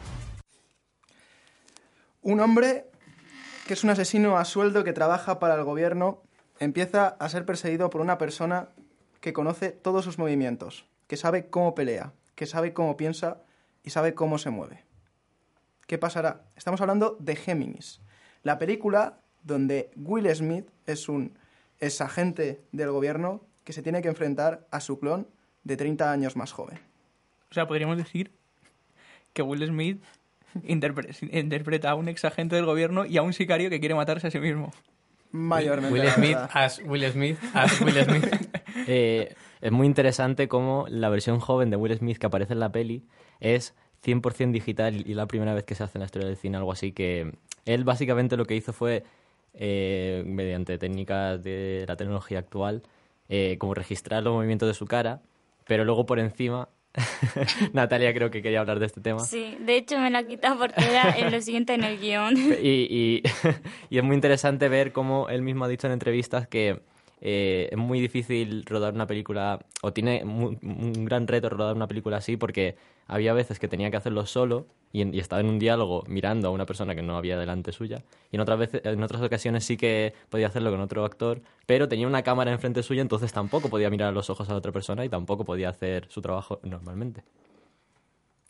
Un 2.22 2.40
hombre 2.40 2.86
que 3.66 3.74
es 3.74 3.84
un 3.84 3.90
asesino 3.90 4.38
a 4.38 4.46
sueldo 4.46 4.84
que 4.84 4.94
trabaja 4.94 5.40
para 5.40 5.56
el 5.56 5.64
gobierno 5.64 6.22
empieza 6.60 7.08
a 7.08 7.30
ser 7.30 7.48
perseguido 7.48 7.90
por 7.90 8.00
una 8.00 8.20
persona 8.20 8.70
que 9.22 9.34
conoce 9.34 9.72
todos 9.72 10.06
sus 10.06 10.20
movimientos, 10.20 10.86
que 11.08 11.18
sabe 11.18 11.50
cómo 11.50 11.74
pelea, 11.74 12.14
que 12.36 12.46
sabe 12.46 12.74
cómo 12.74 12.96
piensa 12.96 13.42
y 13.82 13.90
sabe 13.90 14.14
cómo 14.14 14.38
se 14.38 14.52
mueve. 14.52 14.86
¿Qué 15.88 15.98
pasará? 15.98 16.44
Estamos 16.56 16.80
hablando 16.82 17.18
de 17.20 17.38
Géminis, 17.38 18.02
la 18.44 18.60
película 18.60 19.22
donde 19.42 19.90
Will 19.96 20.30
Smith 20.36 20.70
es 20.86 21.10
un 21.10 21.40
es 21.80 22.02
agente 22.02 22.62
del 22.72 22.92
gobierno 22.92 23.42
que 23.64 23.74
se 23.74 23.82
tiene 23.82 24.02
que 24.02 24.08
enfrentar 24.08 24.68
a 24.72 24.80
su 24.80 25.00
clon 25.00 25.28
de 25.64 25.78
30 25.78 26.12
años 26.12 26.36
más 26.36 26.52
joven. 26.52 26.80
O 27.52 27.54
sea, 27.54 27.68
podríamos 27.68 27.98
decir 27.98 28.32
que 29.34 29.42
Will 29.42 29.66
Smith 29.68 30.04
interpre- 30.64 31.30
interpreta 31.32 31.92
a 31.92 31.96
un 31.96 32.08
ex 32.08 32.24
agente 32.26 32.56
del 32.56 32.66
gobierno 32.66 33.06
y 33.06 33.18
a 33.18 33.22
un 33.22 33.34
sicario 33.34 33.70
que 33.70 33.80
quiere 33.80 33.96
matarse 33.96 34.28
a 34.28 34.32
sí 34.32 34.40
mismo. 34.40 34.72
Mayormente. 35.32 35.94
Will 36.00 36.10
Smith 36.12 36.38
as 36.54 36.82
Will 36.86 37.04
Smith 37.12 37.38
as 37.54 37.82
Will 37.82 38.04
Smith. 38.04 38.26
Eh, 38.90 39.34
es 39.60 39.72
muy 39.72 39.88
interesante 39.88 40.48
cómo 40.48 40.86
la 40.88 41.10
versión 41.10 41.40
joven 41.40 41.70
de 41.72 41.76
Will 41.78 41.98
Smith 41.98 42.18
que 42.20 42.28
aparece 42.28 42.54
en 42.54 42.60
la 42.60 42.72
peli 42.72 43.04
es 43.40 43.74
100% 44.06 44.52
digital 44.52 44.96
y 45.06 45.14
la 45.16 45.26
primera 45.26 45.54
vez 45.56 45.64
que 45.66 45.74
se 45.76 45.84
hace 45.84 45.98
en 45.98 46.02
la 46.02 46.06
historia 46.06 46.28
del 46.28 46.38
cine 46.38 46.58
algo 46.58 46.72
así 46.72 46.92
que 46.94 47.34
él 47.66 47.84
básicamente 47.84 48.38
lo 48.38 48.46
que 48.46 48.56
hizo 48.56 48.72
fue 48.72 49.04
eh, 49.58 50.24
mediante 50.26 50.78
técnicas 50.78 51.44
de 51.44 51.84
la 51.88 51.96
tecnología 51.98 52.40
actual 52.40 52.84
eh, 53.30 53.58
como 53.60 53.74
registrar 53.74 54.24
los 54.24 54.34
movimientos 54.34 54.68
de 54.68 54.74
su 54.74 54.86
cara 54.86 55.20
pero 55.66 55.84
luego 55.84 56.06
por 56.06 56.20
encima 56.20 56.70
Natalia 57.74 58.14
creo 58.14 58.32
que 58.32 58.42
quería 58.42 58.60
hablar 58.62 58.80
de 58.80 58.86
este 58.88 59.02
tema 59.02 59.20
Sí, 59.20 59.58
de 59.60 59.78
hecho 59.78 60.00
me 60.00 60.10
la 60.10 60.22
he 60.22 60.28
quitado 60.28 60.58
porque 60.58 60.84
era 60.90 61.18
en 61.18 61.32
lo 61.32 61.42
siguiente 61.42 61.74
en 61.74 61.84
el 61.84 62.00
guion. 62.00 62.36
y, 62.62 62.88
y- 62.90 63.24
y 63.90 63.98
es 63.98 64.04
muy 64.04 64.16
interesante 64.16 64.70
ver 64.70 64.92
cómo 64.92 65.30
él 65.30 65.42
mismo 65.42 65.66
ha 65.66 65.68
dicho 65.68 65.88
en 65.88 65.94
entrevistas 65.94 66.48
que 66.48 66.82
eh, 67.22 67.70
es 67.72 67.78
muy 67.78 68.00
difícil 68.00 68.64
rodar 68.66 68.94
una 68.94 69.08
película, 69.08 69.60
o 69.82 69.92
tiene 69.92 70.24
mu- 70.24 70.56
un 70.62 71.06
gran 71.06 71.28
reto 71.28 71.50
rodar 71.50 71.76
una 71.76 71.88
película 71.88 72.18
así, 72.18 72.38
porque 72.38 72.76
había 73.08 73.34
veces 73.34 73.58
que 73.60 73.68
tenía 73.68 73.90
que 73.90 73.98
hacerlo 73.98 74.26
solo 74.28 74.68
y, 74.92 75.02
en- 75.02 75.14
y 75.14 75.20
estaba 75.20 75.40
en 75.42 75.48
un 75.48 75.60
diálogo 75.60 76.04
mirando 76.08 76.48
a 76.48 76.52
una 76.52 76.66
persona 76.66 76.96
que 76.96 77.02
no 77.02 77.18
había 77.18 77.38
delante 77.38 77.72
suya, 77.72 78.04
y 78.32 78.36
en 78.36 78.42
otras, 78.42 78.60
veces, 78.60 78.82
en 78.84 79.04
otras 79.04 79.22
ocasiones 79.22 79.64
sí 79.66 79.78
que 79.78 80.14
podía 80.30 80.48
hacerlo 80.48 80.72
con 80.72 80.80
otro 80.82 81.06
actor, 81.06 81.42
pero 81.66 81.88
tenía 81.88 82.08
una 82.08 82.24
cámara 82.24 82.52
enfrente 82.52 82.84
suya, 82.84 83.02
entonces 83.02 83.34
tampoco 83.34 83.70
podía 83.70 83.90
mirar 83.90 84.10
a 84.10 84.12
los 84.12 84.30
ojos 84.30 84.48
a 84.50 84.54
la 84.54 84.58
otra 84.60 84.72
persona 84.72 85.04
y 85.06 85.10
tampoco 85.10 85.46
podía 85.46 85.70
hacer 85.70 86.08
su 86.10 86.22
trabajo 86.22 86.60
normalmente. 86.64 87.24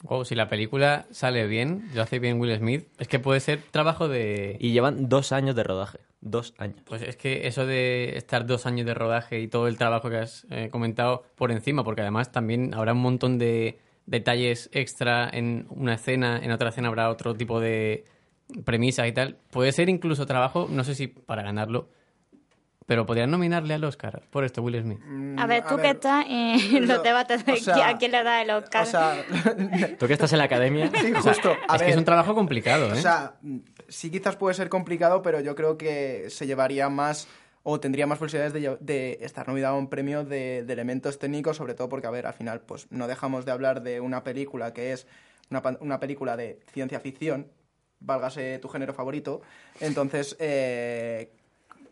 Wow, 0.03 0.25
si 0.25 0.35
la 0.35 0.47
película 0.47 1.07
sale 1.09 1.47
bien, 1.47 1.89
lo 1.95 2.03
hace 2.03 2.19
bien 2.19 2.39
Will 2.39 2.55
Smith, 2.55 2.87
es 2.99 3.07
que 3.07 3.17
puede 3.17 3.39
ser 3.39 3.63
trabajo 3.71 4.07
de... 4.07 4.55
Y 4.59 4.71
llevan 4.71 5.09
dos 5.09 5.31
años 5.31 5.55
de 5.55 5.63
rodaje, 5.63 5.97
dos 6.21 6.53
años. 6.59 6.77
Pues 6.85 7.01
es 7.01 7.17
que 7.17 7.47
eso 7.47 7.65
de 7.65 8.15
estar 8.15 8.45
dos 8.45 8.67
años 8.67 8.85
de 8.85 8.93
rodaje 8.93 9.39
y 9.39 9.47
todo 9.47 9.67
el 9.67 9.75
trabajo 9.79 10.11
que 10.11 10.17
has 10.17 10.45
eh, 10.51 10.69
comentado 10.71 11.23
por 11.35 11.51
encima, 11.51 11.83
porque 11.83 12.01
además 12.01 12.31
también 12.31 12.75
habrá 12.75 12.93
un 12.93 13.01
montón 13.01 13.39
de 13.39 13.79
detalles 14.07 14.69
extra 14.73 15.29
en 15.31 15.67
una 15.69 15.93
escena, 15.93 16.39
en 16.41 16.51
otra 16.51 16.69
escena 16.69 16.87
habrá 16.87 17.09
otro 17.09 17.35
tipo 17.35 17.59
de 17.59 18.05
premisas 18.65 19.07
y 19.07 19.11
tal. 19.11 19.37
Puede 19.51 19.71
ser 19.71 19.89
incluso 19.89 20.25
trabajo, 20.25 20.67
no 20.71 20.83
sé 20.83 20.95
si 20.95 21.07
para 21.07 21.43
ganarlo, 21.43 21.89
pero 22.87 23.05
podrían 23.05 23.29
nominarle 23.29 23.73
al 23.73 23.83
Oscar 23.83 24.23
por 24.31 24.45
esto, 24.45 24.61
Will 24.63 24.81
Smith. 24.81 24.99
A 25.37 25.45
ver, 25.45 25.65
tú 25.67 25.75
que 25.75 25.89
estás 25.89 26.25
en 26.27 26.87
los 26.87 27.03
debates 27.03 27.45
de 27.45 27.51
o 27.51 27.57
sea, 27.57 27.89
a 27.89 27.97
quién 27.97 28.11
le 28.11 28.23
da 28.23 28.41
el 28.41 28.49
Oscar. 28.49 28.83
O 28.83 28.85
sea, 28.85 29.25
Tú 29.99 30.07
que 30.07 30.13
estás 30.13 30.31
en 30.31 30.37
la 30.39 30.45
academia... 30.45 30.89
sí, 31.01 31.11
O 31.13 31.21
sea, 31.21 31.33
justo. 31.33 31.51
A 31.67 31.75
es 31.75 31.81
ver, 31.81 31.87
que 31.87 31.91
es 31.91 31.97
un 31.97 32.05
trabajo 32.05 32.33
complicado, 32.33 32.87
¿eh? 32.87 32.93
O 32.93 32.95
sea, 32.95 33.35
mm, 33.41 33.57
sí 33.89 34.09
quizás 34.09 34.37
puede 34.37 34.55
ser 34.55 34.69
complicado, 34.69 35.21
pero 35.21 35.41
yo 35.41 35.53
creo 35.53 35.77
que 35.77 36.29
se 36.29 36.47
llevaría 36.47 36.87
más 36.87 37.27
o 37.69 37.81
tendría 37.81 38.07
más 38.07 38.17
posibilidades 38.17 38.53
de, 38.79 39.17
estar 39.19 39.45
nominado 39.45 39.75
a 39.75 39.77
un 39.77 39.89
premio 39.89 40.23
de, 40.23 40.59
elementos 40.59 41.19
técnicos, 41.19 41.57
sobre 41.57 41.73
todo 41.73 41.89
porque, 41.89 42.07
a 42.07 42.11
ver, 42.11 42.25
al 42.25 42.33
final, 42.33 42.61
pues 42.61 42.87
no 42.91 43.09
dejamos 43.09 43.43
de 43.43 43.51
hablar 43.51 43.83
de 43.83 43.99
una 43.99 44.23
película 44.23 44.71
que 44.71 44.93
es 44.93 45.05
una, 45.49 45.61
una 45.81 45.99
película 45.99 46.37
de 46.37 46.61
ciencia 46.71 47.01
ficción, 47.01 47.51
válgase 47.99 48.59
tu 48.59 48.69
género 48.69 48.93
favorito. 48.93 49.41
Entonces, 49.81 50.37
eh, 50.39 51.33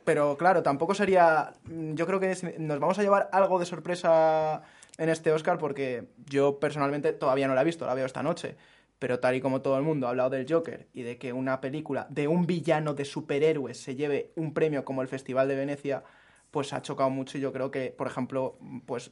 pero 0.06 0.38
claro, 0.38 0.64
tampoco 0.64 0.96
sería. 0.96 1.52
Yo 1.66 2.06
creo 2.06 2.22
que 2.22 2.56
nos 2.58 2.80
vamos 2.80 2.98
a 2.98 3.04
llevar 3.04 3.28
algo 3.34 3.60
de 3.60 3.66
sorpresa 3.66 4.62
en 4.98 5.10
este 5.10 5.34
Oscar 5.34 5.58
porque 5.58 6.06
yo 6.26 6.58
personalmente 6.58 7.12
todavía 7.12 7.50
no 7.50 7.54
la 7.54 7.64
he 7.64 7.66
visto, 7.66 7.86
la 7.86 7.96
veo 7.96 8.06
esta 8.06 8.24
noche. 8.24 8.56
Pero 9.00 9.20
tal 9.20 9.36
y 9.36 9.42
como 9.42 9.62
todo 9.62 9.78
el 9.78 9.84
mundo 9.84 10.08
ha 10.08 10.12
hablado 10.12 10.30
del 10.30 10.46
Joker 10.50 10.88
y 10.94 11.04
de 11.04 11.18
que 11.18 11.34
una 11.34 11.62
película 11.62 12.08
de 12.10 12.28
un 12.28 12.46
villano 12.46 12.94
de 12.94 13.06
superhéroes 13.06 13.82
se 13.82 13.96
lleve 13.96 14.32
un 14.36 14.54
premio 14.54 14.86
como 14.86 15.02
el 15.02 15.08
Festival 15.08 15.48
de 15.48 15.56
Venecia, 15.56 16.04
pues 16.52 16.72
ha 16.74 16.82
chocado 16.82 17.10
mucho 17.10 17.38
y 17.38 17.42
yo 17.42 17.52
creo 17.52 17.72
que, 17.72 17.92
por 17.92 18.08
ejemplo, 18.08 18.58
pues 18.86 19.12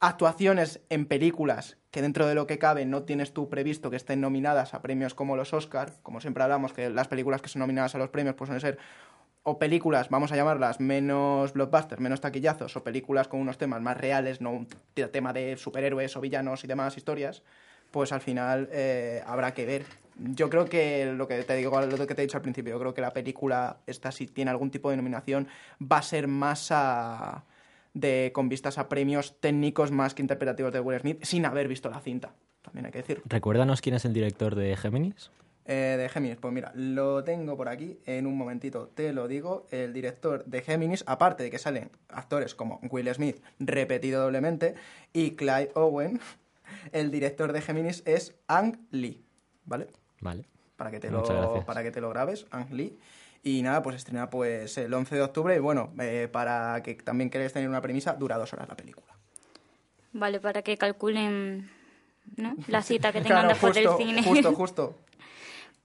actuaciones 0.00 0.80
en 0.90 1.06
películas 1.06 1.78
que 1.90 2.02
dentro 2.02 2.26
de 2.26 2.34
lo 2.34 2.46
que 2.46 2.58
cabe 2.58 2.84
no 2.84 3.02
tienes 3.02 3.32
tú 3.32 3.48
previsto 3.48 3.90
que 3.90 3.96
estén 3.96 4.20
nominadas 4.20 4.74
a 4.74 4.82
premios 4.82 5.14
como 5.14 5.36
los 5.36 5.52
Oscar, 5.52 5.94
como 6.02 6.20
siempre 6.20 6.42
hablamos 6.42 6.72
que 6.72 6.90
las 6.90 7.08
películas 7.08 7.42
que 7.42 7.48
son 7.48 7.60
nominadas 7.60 7.94
a 7.94 7.98
los 7.98 8.10
premios 8.10 8.34
pues 8.36 8.48
suelen 8.48 8.60
ser 8.60 8.78
o 9.42 9.58
películas, 9.58 10.10
vamos 10.10 10.30
a 10.30 10.36
llamarlas, 10.36 10.78
menos 10.78 11.54
blockbusters, 11.54 12.02
menos 12.02 12.20
taquillazos, 12.20 12.76
o 12.76 12.84
películas 12.84 13.28
con 13.28 13.40
unos 13.40 13.56
temas 13.56 13.80
más 13.80 13.96
reales, 13.96 14.42
no 14.42 14.50
un 14.50 14.68
tema 15.10 15.32
de 15.32 15.56
superhéroes 15.56 16.16
o 16.16 16.20
villanos 16.20 16.64
y 16.64 16.66
demás 16.66 16.98
historias, 16.98 17.42
pues 17.90 18.12
al 18.12 18.20
final 18.20 18.68
eh, 18.72 19.22
habrá 19.26 19.54
que 19.54 19.66
ver. 19.66 19.84
Yo 20.20 20.50
creo 20.50 20.64
que 20.64 21.12
lo 21.16 21.28
que 21.28 21.42
te 21.44 21.54
digo, 21.54 21.80
lo 21.80 22.06
que 22.06 22.14
te 22.14 22.22
he 22.22 22.26
dicho 22.26 22.36
al 22.36 22.42
principio, 22.42 22.72
yo 22.74 22.80
creo 22.80 22.92
que 22.94 23.00
la 23.00 23.12
película, 23.12 23.78
esta 23.86 24.10
si 24.10 24.26
tiene 24.26 24.50
algún 24.50 24.70
tipo 24.70 24.90
de 24.90 24.96
nominación, 24.96 25.46
va 25.80 25.98
a 25.98 26.02
ser 26.02 26.26
más 26.26 26.68
a- 26.72 27.44
de 27.94 28.30
con 28.34 28.48
vistas 28.48 28.78
a 28.78 28.88
premios 28.88 29.38
técnicos 29.40 29.90
más 29.90 30.14
que 30.14 30.22
interpretativos 30.22 30.72
de 30.72 30.80
Will 30.80 31.00
Smith, 31.00 31.22
sin 31.24 31.44
haber 31.46 31.68
visto 31.68 31.88
la 31.88 32.00
cinta, 32.00 32.34
también 32.62 32.86
hay 32.86 32.92
que 32.92 32.98
decir. 32.98 33.22
Recuérdanos 33.26 33.80
quién 33.80 33.94
es 33.94 34.04
el 34.04 34.12
director 34.12 34.54
de 34.54 34.76
Géminis. 34.76 35.30
Eh, 35.64 35.96
de 35.98 36.08
Géminis, 36.08 36.38
pues 36.38 36.52
mira, 36.52 36.72
lo 36.74 37.22
tengo 37.24 37.56
por 37.56 37.68
aquí, 37.68 37.98
en 38.06 38.26
un 38.26 38.36
momentito 38.36 38.90
te 38.94 39.12
lo 39.12 39.28
digo. 39.28 39.66
El 39.70 39.92
director 39.92 40.44
de 40.46 40.62
Géminis, 40.62 41.04
aparte 41.06 41.42
de 41.44 41.50
que 41.50 41.58
salen 41.58 41.90
actores 42.08 42.54
como 42.54 42.80
Will 42.90 43.12
Smith, 43.14 43.40
repetido 43.58 44.22
doblemente, 44.22 44.74
y 45.12 45.32
Clyde 45.32 45.70
Owen, 45.74 46.20
el 46.92 47.10
director 47.10 47.52
de 47.52 47.60
Géminis 47.60 48.02
es 48.06 48.34
Ang 48.46 48.78
Lee, 48.90 49.24
¿vale? 49.64 49.88
Vale. 50.20 50.44
Para 50.76 50.90
que 50.90 51.00
te, 51.00 51.10
Muchas 51.10 51.30
lo, 51.30 51.42
gracias. 51.42 51.64
para 51.64 51.82
que 51.82 51.90
te 51.90 52.00
lo 52.00 52.10
grabes, 52.10 52.46
Ang 52.50 52.72
Lee. 52.72 52.98
Y 53.42 53.62
nada, 53.62 53.82
pues 53.82 53.96
estrena 53.96 54.30
pues 54.30 54.76
el 54.78 54.92
11 54.92 55.14
de 55.14 55.22
octubre. 55.22 55.54
Y 55.56 55.58
bueno, 55.58 55.92
eh, 56.00 56.28
para 56.30 56.82
que 56.82 56.94
también 56.94 57.30
queréis 57.30 57.52
tener 57.52 57.68
una 57.68 57.80
premisa, 57.80 58.14
dura 58.14 58.36
dos 58.36 58.52
horas 58.52 58.68
la 58.68 58.76
película. 58.76 59.06
Vale, 60.12 60.40
para 60.40 60.62
que 60.62 60.76
calculen 60.76 61.70
¿no? 62.36 62.56
la 62.66 62.82
cita 62.82 63.12
que 63.12 63.20
tengan 63.22 63.46
Claro, 63.46 63.48
después 63.48 63.76
justo, 63.76 63.96
del 63.96 64.06
cine. 64.06 64.22
Justo, 64.22 64.54
justo. 64.54 64.96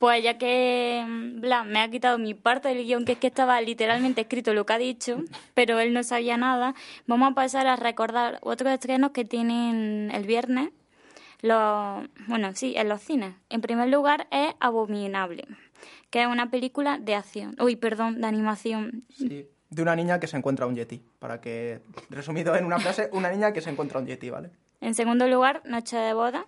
Pues 0.03 0.21
ya 0.21 0.37
que 0.37 1.01
mm, 1.07 1.39
Blas 1.39 1.65
me 1.65 1.79
ha 1.79 1.89
quitado 1.89 2.17
mi 2.17 2.33
parte 2.33 2.67
del 2.67 2.83
guion, 2.83 3.05
que 3.05 3.13
es 3.13 3.17
que 3.19 3.27
estaba 3.27 3.61
literalmente 3.61 4.19
escrito 4.19 4.53
lo 4.53 4.65
que 4.65 4.73
ha 4.73 4.77
dicho, 4.77 5.23
pero 5.53 5.79
él 5.79 5.93
no 5.93 6.03
sabía 6.03 6.35
nada, 6.35 6.75
vamos 7.07 7.31
a 7.31 7.35
pasar 7.35 7.67
a 7.67 7.77
recordar 7.77 8.37
otros 8.41 8.73
estrenos 8.73 9.11
que 9.11 9.23
tienen 9.23 10.11
el 10.13 10.25
viernes. 10.25 10.71
Los, 11.41 12.05
bueno, 12.27 12.53
sí, 12.53 12.73
en 12.75 12.89
los 12.89 13.01
cines. 13.01 13.33
En 13.47 13.61
primer 13.61 13.87
lugar 13.87 14.27
es 14.29 14.53
Abominable, 14.59 15.47
que 16.09 16.23
es 16.23 16.27
una 16.27 16.51
película 16.51 16.97
de 16.97 17.15
acción. 17.15 17.55
Uy, 17.61 17.77
perdón, 17.77 18.19
de 18.19 18.27
animación. 18.27 19.05
Sí. 19.07 19.47
De 19.69 19.81
una 19.81 19.95
niña 19.95 20.19
que 20.19 20.27
se 20.27 20.35
encuentra 20.35 20.65
un 20.65 20.75
yeti. 20.75 21.01
Para 21.19 21.39
que, 21.39 21.79
resumido 22.09 22.57
en 22.57 22.65
una 22.65 22.77
frase, 22.79 23.07
una 23.13 23.31
niña 23.31 23.53
que 23.53 23.61
se 23.61 23.69
encuentra 23.69 24.01
un 24.01 24.05
yeti, 24.05 24.29
¿vale? 24.29 24.49
En 24.81 24.95
segundo 24.95 25.29
lugar, 25.29 25.61
Noche 25.63 25.95
de 25.95 26.13
Boda, 26.13 26.45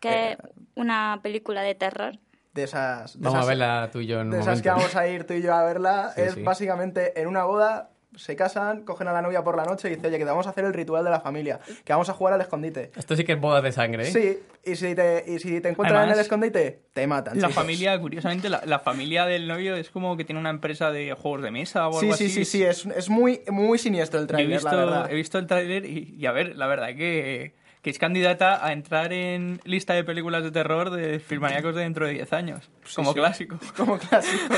que 0.00 0.32
Eh, 0.32 0.32
es 0.32 0.38
una 0.74 1.20
película 1.22 1.62
de 1.62 1.76
terror. 1.76 2.18
De 2.54 2.64
esas. 2.64 3.14
de 3.18 3.24
Vamos 3.24 3.38
esas- 3.38 3.44
a 3.46 3.48
verla 3.48 3.90
tú 3.92 4.00
y 4.00 4.06
yo 4.06 4.20
en 4.20 4.26
un 4.28 4.30
De 4.32 4.36
esas 4.38 4.46
momento. 4.46 4.62
que 4.64 4.68
vamos 4.70 4.96
a 4.96 5.08
ir 5.08 5.24
tú 5.26 5.34
y 5.34 5.42
yo 5.42 5.54
a 5.54 5.62
verla. 5.64 6.12
Sí, 6.16 6.22
es 6.22 6.34
sí. 6.34 6.42
básicamente 6.42 7.20
en 7.20 7.28
una 7.28 7.44
boda 7.44 7.90
se 8.16 8.34
casan, 8.34 8.84
cogen 8.84 9.06
a 9.06 9.12
la 9.12 9.22
novia 9.22 9.44
por 9.44 9.54
la 9.56 9.64
noche 9.64 9.86
y 9.86 9.90
dicen, 9.94 10.06
oye, 10.06 10.18
que 10.18 10.24
vamos 10.24 10.46
a 10.46 10.50
hacer 10.50 10.64
el 10.64 10.72
ritual 10.72 11.04
de 11.04 11.10
la 11.10 11.20
familia, 11.20 11.60
que 11.84 11.92
vamos 11.92 12.08
a 12.08 12.14
jugar 12.14 12.34
al 12.34 12.40
escondite. 12.40 12.90
Esto 12.96 13.14
sí 13.14 13.22
que 13.22 13.32
es 13.32 13.40
bodas 13.40 13.62
de 13.62 13.70
sangre, 13.70 14.08
¿eh? 14.08 14.10
Sí, 14.10 14.38
y 14.72 14.74
si 14.76 14.94
te, 14.94 15.24
y 15.28 15.38
si 15.38 15.60
te 15.60 15.68
encuentran 15.68 15.98
Además, 15.98 16.14
en 16.14 16.18
el 16.18 16.22
escondite, 16.24 16.82
te 16.94 17.06
matan. 17.06 17.36
La 17.38 17.48
chicos. 17.48 17.54
familia, 17.62 18.00
curiosamente, 18.00 18.48
la, 18.48 18.62
la 18.64 18.78
familia 18.80 19.26
del 19.26 19.46
novio 19.46 19.76
es 19.76 19.90
como 19.90 20.16
que 20.16 20.24
tiene 20.24 20.40
una 20.40 20.50
empresa 20.50 20.90
de 20.90 21.12
juegos 21.12 21.42
de 21.42 21.50
mesa 21.52 21.86
o 21.86 22.00
algo 22.00 22.00
Sí, 22.00 22.06
sí, 22.06 22.24
así. 22.24 22.30
sí, 22.30 22.44
sí, 22.46 22.64
es, 22.64 22.86
es 22.86 23.08
muy, 23.10 23.42
muy 23.50 23.78
siniestro 23.78 24.18
el 24.18 24.26
visto, 24.48 24.70
la 24.70 24.76
verdad. 24.84 25.10
he 25.12 25.14
visto 25.14 25.38
el 25.38 25.46
tráiler 25.46 25.84
y, 25.84 26.16
y 26.18 26.26
a 26.26 26.32
ver, 26.32 26.56
la 26.56 26.66
verdad 26.66 26.88
que, 26.96 27.54
que 27.88 27.92
es 27.92 27.98
candidata 27.98 28.66
a 28.66 28.74
entrar 28.74 29.14
en 29.14 29.62
lista 29.64 29.94
de 29.94 30.04
películas 30.04 30.42
de 30.42 30.50
terror 30.50 30.90
de 30.90 31.20
filmaníacos 31.20 31.74
de 31.74 31.80
dentro 31.80 32.06
de 32.06 32.12
10 32.12 32.32
años. 32.34 32.70
Como 32.94 33.12
sí. 33.12 33.18
clásico. 33.18 33.58
Como 33.76 33.98
clásico. 33.98 34.54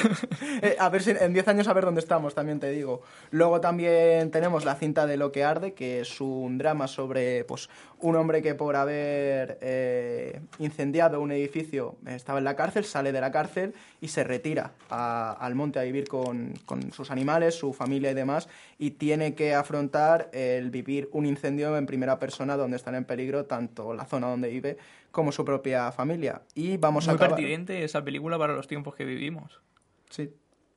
Eh, 0.63 0.77
a 0.79 0.89
ver 0.89 1.03
si 1.03 1.11
en 1.11 1.33
10 1.33 1.49
años 1.49 1.69
a 1.69 1.73
ver 1.73 1.85
dónde 1.85 2.01
estamos, 2.01 2.35
también 2.35 2.61
te 2.61 2.71
digo. 2.71 3.03
Luego 3.31 3.61
también 3.61 4.31
tenemos 4.31 4.65
la 4.65 4.75
cinta 4.75 5.07
de 5.07 5.17
Lo 5.17 5.33
que 5.33 5.45
arde, 5.45 5.75
que 5.75 6.01
es 6.01 6.21
un 6.21 6.59
drama 6.59 6.87
sobre 6.89 7.45
pues 7.45 7.69
un 8.01 8.17
hombre 8.17 8.41
que 8.43 8.55
por 8.55 8.77
haber 8.77 9.59
eh, 9.61 10.41
incendiado 10.59 11.21
un 11.21 11.33
edificio 11.33 11.97
estaba 12.07 12.39
en 12.39 12.45
la 12.45 12.57
cárcel, 12.57 12.85
sale 12.85 13.13
de 13.13 13.21
la 13.21 13.31
cárcel 13.31 13.75
y 14.01 14.09
se 14.09 14.25
retira 14.25 14.73
a- 14.89 15.33
al 15.33 15.55
monte 15.55 15.79
a 15.79 15.83
vivir 15.83 16.09
con, 16.09 16.55
con 16.65 16.93
sus 16.93 17.11
animales, 17.11 17.55
su 17.55 17.73
familia 17.75 18.11
y 18.11 18.15
demás, 18.15 18.49
y 18.79 18.93
tiene 18.93 19.35
que 19.35 19.55
afrontar 19.55 20.31
el 20.33 20.71
vivir 20.71 21.09
un 21.13 21.27
incendio 21.27 21.77
en 21.77 21.87
primera 21.87 22.19
persona 22.19 22.57
donde 22.57 22.77
están 22.79 22.95
en 22.95 23.05
peligro 23.05 23.45
tanto 23.45 23.93
la 23.95 24.05
zona 24.07 24.29
donde 24.29 24.49
vive 24.49 24.79
como 25.11 25.33
su 25.33 25.45
propia 25.45 25.91
familia. 25.93 26.43
Y 26.55 26.77
vamos 26.77 27.07
a 27.09 27.13
Muy 27.13 27.17
acabar... 27.17 27.37
pertinente 27.37 27.85
esa 27.85 28.03
película 28.05 28.39
para 28.39 28.55
los 28.55 28.67
tiempos 28.67 28.95
que 28.95 29.05
vivimos. 29.05 29.61
Sí. 30.09 30.31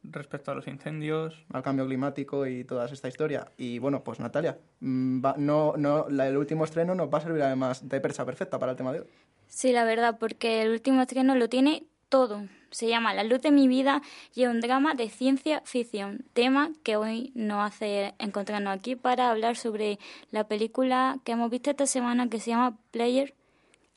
Respecto 0.03 0.51
a 0.51 0.55
los 0.55 0.67
incendios. 0.67 1.45
al 1.53 1.63
cambio 1.63 1.85
climático 1.85 2.45
y 2.45 2.65
toda 2.65 2.85
esta 2.87 3.07
historia. 3.07 3.47
Y 3.57 3.79
bueno, 3.79 4.03
pues 4.03 4.19
Natalia, 4.19 4.57
mm, 4.81 5.23
va- 5.23 5.35
no, 5.37 5.75
no, 5.77 6.07
la- 6.09 6.27
el 6.27 6.35
último 6.37 6.65
estreno 6.65 6.93
nos 6.93 7.07
va 7.13 7.19
a 7.19 7.21
servir 7.21 7.41
además 7.41 7.87
de 7.87 8.01
percha 8.01 8.25
perfecta 8.25 8.59
para 8.59 8.71
el 8.73 8.77
tema 8.77 8.91
de 8.91 8.99
hoy. 9.01 9.07
Sí, 9.47 9.71
la 9.71 9.85
verdad, 9.85 10.17
porque 10.19 10.61
el 10.63 10.71
último 10.71 11.01
estreno 11.01 11.35
lo 11.35 11.47
tiene 11.47 11.83
todo. 12.09 12.43
Se 12.71 12.87
llama 12.89 13.13
La 13.13 13.23
luz 13.23 13.41
de 13.41 13.51
mi 13.51 13.67
vida 13.67 14.01
y 14.35 14.43
es 14.43 14.49
un 14.49 14.59
drama 14.59 14.93
de 14.95 15.09
ciencia 15.09 15.61
ficción, 15.63 16.25
tema 16.33 16.71
que 16.83 16.95
hoy 16.97 17.31
nos 17.35 17.63
hace 17.65 18.13
encontrarnos 18.19 18.75
aquí 18.75 18.95
para 18.95 19.29
hablar 19.31 19.55
sobre 19.55 19.99
la 20.31 20.47
película 20.47 21.19
que 21.23 21.31
hemos 21.33 21.49
visto 21.49 21.69
esta 21.69 21.85
semana 21.85 22.29
que 22.29 22.39
se 22.39 22.49
llama 22.51 22.77
Player 22.91 23.33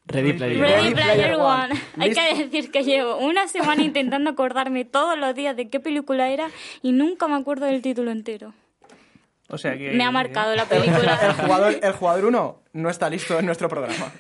Ready 0.09 0.33
Player 0.35 0.61
Ready 0.61 0.87
One. 0.89 0.95
Player 0.95 1.35
One. 1.37 1.75
Hay 1.99 2.13
que 2.13 2.35
decir 2.45 2.71
que 2.71 2.85
llevo 2.85 3.17
una 3.19 3.49
semana 3.49 3.83
intentando 3.83 4.31
acordarme 4.31 4.85
todos 4.85 5.19
los 5.19 5.35
días 5.35 5.57
de 5.57 5.69
qué 5.69 5.81
película 5.81 6.29
era 6.31 6.49
y 6.83 6.93
nunca 6.93 7.27
me 7.29 7.35
acuerdo 7.37 7.67
del 7.67 7.83
título 7.83 8.11
entero. 8.13 8.55
O 9.49 9.59
sea 9.59 9.77
que. 9.77 9.91
Me 9.93 10.05
ha 10.05 10.11
marcado 10.11 10.55
la 10.55 10.63
El 10.71 10.81
película. 10.83 11.35
jugador, 11.35 11.75
el 11.83 11.93
jugador 11.93 12.25
1 12.27 12.63
no 12.75 12.91
está 12.91 13.11
listo 13.11 13.39
en 13.39 13.47
nuestro 13.47 13.69
programa. 13.69 14.13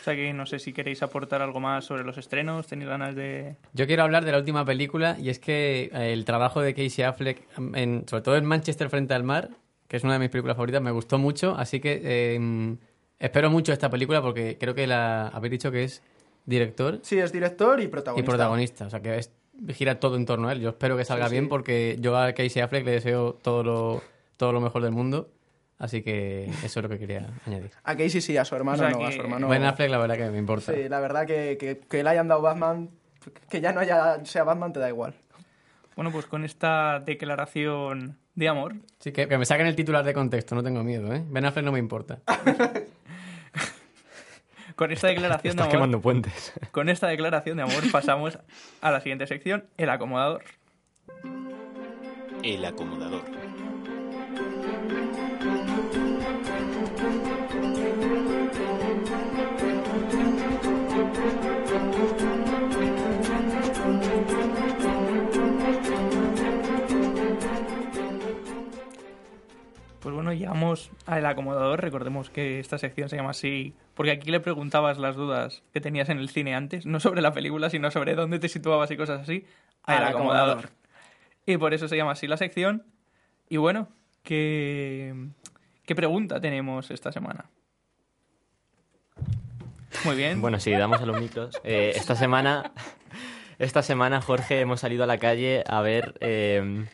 O 0.00 0.04
sea 0.06 0.14
que 0.14 0.32
no 0.32 0.46
sé 0.46 0.60
si 0.60 0.72
queréis 0.72 1.02
aportar 1.02 1.42
algo 1.42 1.58
más 1.58 1.84
sobre 1.84 2.04
los 2.04 2.16
estrenos. 2.16 2.66
¿Tenéis 2.68 2.88
ganas 2.88 3.14
de.? 3.16 3.56
Yo 3.74 3.86
quiero 3.88 4.04
hablar 4.04 4.24
de 4.24 4.32
la 4.32 4.38
última 4.38 4.64
película 4.64 5.16
y 5.20 5.30
es 5.30 5.38
que 5.40 5.90
eh, 5.92 6.12
el 6.12 6.24
trabajo 6.24 6.60
de 6.60 6.74
Casey 6.74 7.04
Affleck, 7.04 7.42
en, 7.74 8.04
sobre 8.08 8.22
todo 8.22 8.36
en 8.36 8.44
Manchester 8.44 8.88
frente 8.88 9.14
al 9.14 9.24
mar, 9.24 9.50
que 9.88 9.96
es 9.96 10.04
una 10.04 10.12
de 10.12 10.18
mis 10.20 10.28
películas 10.30 10.56
favoritas, 10.56 10.80
me 10.82 10.92
gustó 10.92 11.18
mucho, 11.18 11.56
así 11.58 11.80
que 11.80 12.00
eh, 12.04 12.76
espero 13.18 13.50
mucho 13.50 13.72
esta 13.72 13.90
película 13.90 14.20
porque 14.22 14.56
creo 14.58 14.74
que 14.74 14.86
la 14.86 15.28
habéis 15.28 15.52
dicho 15.52 15.70
que 15.70 15.84
es 15.84 16.02
director 16.44 17.00
Sí, 17.02 17.18
es 17.18 17.32
director 17.32 17.80
y 17.80 17.84
y 17.84 17.88
protagonista. 17.88 18.30
protagonista, 18.30 18.86
o 18.86 18.90
sea 18.90 19.00
que 19.00 19.18
es- 19.18 19.32
gira 19.72 19.98
todo 20.00 20.16
en 20.16 20.26
torno 20.26 20.48
a 20.48 20.52
él. 20.52 20.60
Yo 20.60 20.68
espero 20.70 20.96
que 20.96 21.04
salga 21.04 21.24
Sí, 21.26 21.30
sí. 21.30 21.34
bien 21.36 21.48
porque 21.48 21.96
yo 22.00 22.16
a 22.16 22.32
Casey 22.34 22.60
Affleck 22.62 22.84
le 22.84 22.92
deseo 22.92 23.32
todo 23.34 23.62
lo, 23.64 24.02
todo 24.36 24.52
lo 24.52 24.60
mejor 24.60 24.82
del 24.82 24.92
mundo, 24.92 25.30
así 25.78 26.02
que 26.02 26.44
eso 26.62 26.80
es 26.80 26.82
lo 26.82 26.88
que 26.90 26.98
quería 26.98 27.26
añadir. 27.46 27.70
A 27.82 27.96
Casey 27.96 28.20
sí, 28.20 28.36
a 28.36 28.44
su 28.44 28.54
hermano 28.54 28.76
O 28.84 28.86
sea 28.86 28.90
no, 28.90 29.04
a 29.04 29.08
que- 29.08 29.14
su 29.16 29.20
hermano... 29.22 29.48
Ben 29.48 29.64
Affleck 29.64 29.90
la 29.90 29.98
verdad 29.98 30.16
que 30.16 30.30
me 30.30 30.38
importa. 30.38 30.72
Sí, 30.74 30.88
la 30.88 31.00
verdad 31.00 31.26
que, 31.26 31.56
que, 31.58 31.78
que 31.88 32.02
le 32.04 32.10
hayan 32.10 32.28
dado 32.28 32.42
Batman, 32.42 32.90
que 33.48 33.60
ya 33.62 33.72
no 33.72 33.80
haya, 33.80 34.24
sea 34.26 34.44
Batman 34.44 34.72
te 34.74 34.78
da 34.80 34.88
igual. 34.88 35.14
Bueno, 35.96 36.12
pues 36.12 36.26
con 36.26 36.44
esta 36.44 37.00
declaración 37.00 38.18
de 38.34 38.48
amor, 38.50 38.74
Sí, 39.00 39.12
que, 39.12 39.26
que 39.26 39.38
me 39.38 39.46
saquen 39.46 39.66
el 39.66 39.74
titular 39.74 40.04
de 40.04 40.12
contexto, 40.12 40.54
no 40.54 40.62
tengo 40.62 40.84
miedo, 40.84 41.10
¿eh? 41.14 41.24
Ben 41.26 41.46
Affleck 41.46 41.64
no 41.64 41.72
me 41.72 41.78
importa. 41.78 42.20
con 44.76 44.92
esta 44.92 45.08
declaración 45.08 45.42
de 45.42 45.48
Estás 45.48 45.64
amor, 45.64 45.72
quemando 45.72 46.00
puentes. 46.00 46.52
con 46.70 46.88
esta 46.88 47.08
declaración 47.08 47.56
de 47.56 47.64
amor 47.64 47.90
pasamos 47.90 48.38
a 48.80 48.90
la 48.90 49.00
siguiente 49.00 49.26
sección, 49.26 49.64
el 49.78 49.90
acomodador. 49.90 50.44
El 52.42 52.64
acomodador. 52.64 53.24
Pues 70.06 70.14
bueno, 70.14 70.32
llegamos 70.32 70.92
al 71.06 71.26
acomodador. 71.26 71.80
Recordemos 71.80 72.30
que 72.30 72.60
esta 72.60 72.78
sección 72.78 73.08
se 73.08 73.16
llama 73.16 73.30
así 73.30 73.74
porque 73.94 74.12
aquí 74.12 74.30
le 74.30 74.38
preguntabas 74.38 74.98
las 74.98 75.16
dudas 75.16 75.64
que 75.72 75.80
tenías 75.80 76.08
en 76.10 76.18
el 76.18 76.28
cine 76.28 76.54
antes, 76.54 76.86
no 76.86 77.00
sobre 77.00 77.22
la 77.22 77.32
película, 77.32 77.70
sino 77.70 77.90
sobre 77.90 78.14
dónde 78.14 78.38
te 78.38 78.48
situabas 78.48 78.88
y 78.92 78.96
cosas 78.96 79.22
así, 79.22 79.44
al 79.82 79.96
Al 79.96 80.04
acomodador. 80.10 80.58
acomodador. 80.58 80.70
Y 81.44 81.56
por 81.56 81.74
eso 81.74 81.88
se 81.88 81.96
llama 81.96 82.12
así 82.12 82.28
la 82.28 82.36
sección. 82.36 82.84
Y 83.48 83.56
bueno, 83.56 83.88
¿qué, 84.22 85.12
qué 85.84 85.96
pregunta 85.96 86.40
tenemos 86.40 86.92
esta 86.92 87.10
semana? 87.10 87.46
Muy 90.04 90.14
bien. 90.14 90.40
Bueno, 90.40 90.60
sí, 90.60 90.70
damos 90.70 91.00
a 91.00 91.06
los 91.06 91.20
micros. 91.20 91.60
Eh, 91.64 91.94
esta 91.96 92.14
semana, 92.14 92.70
esta 93.58 93.82
semana, 93.82 94.22
Jorge, 94.22 94.60
hemos 94.60 94.78
salido 94.78 95.02
a 95.02 95.08
la 95.08 95.18
calle 95.18 95.64
a 95.66 95.80
ver 95.80 96.14
eh, 96.20 96.84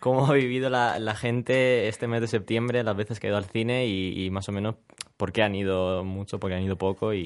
cómo 0.00 0.26
ha 0.26 0.32
vivido 0.34 0.68
la, 0.70 0.98
la 0.98 1.14
gente 1.14 1.88
este 1.88 2.06
mes 2.06 2.20
de 2.20 2.26
septiembre, 2.28 2.82
las 2.84 2.96
veces 2.96 3.18
que 3.20 3.26
ha 3.26 3.30
ido 3.30 3.36
al 3.38 3.44
cine 3.46 3.86
y, 3.86 4.24
y 4.24 4.30
más 4.30 4.48
o 4.48 4.52
menos 4.52 4.74
por 5.16 5.32
qué 5.32 5.42
han 5.42 5.54
ido 5.54 6.04
mucho, 6.04 6.38
por 6.38 6.50
qué 6.50 6.56
han 6.56 6.62
ido 6.62 6.76
poco 6.76 7.14
y, 7.14 7.20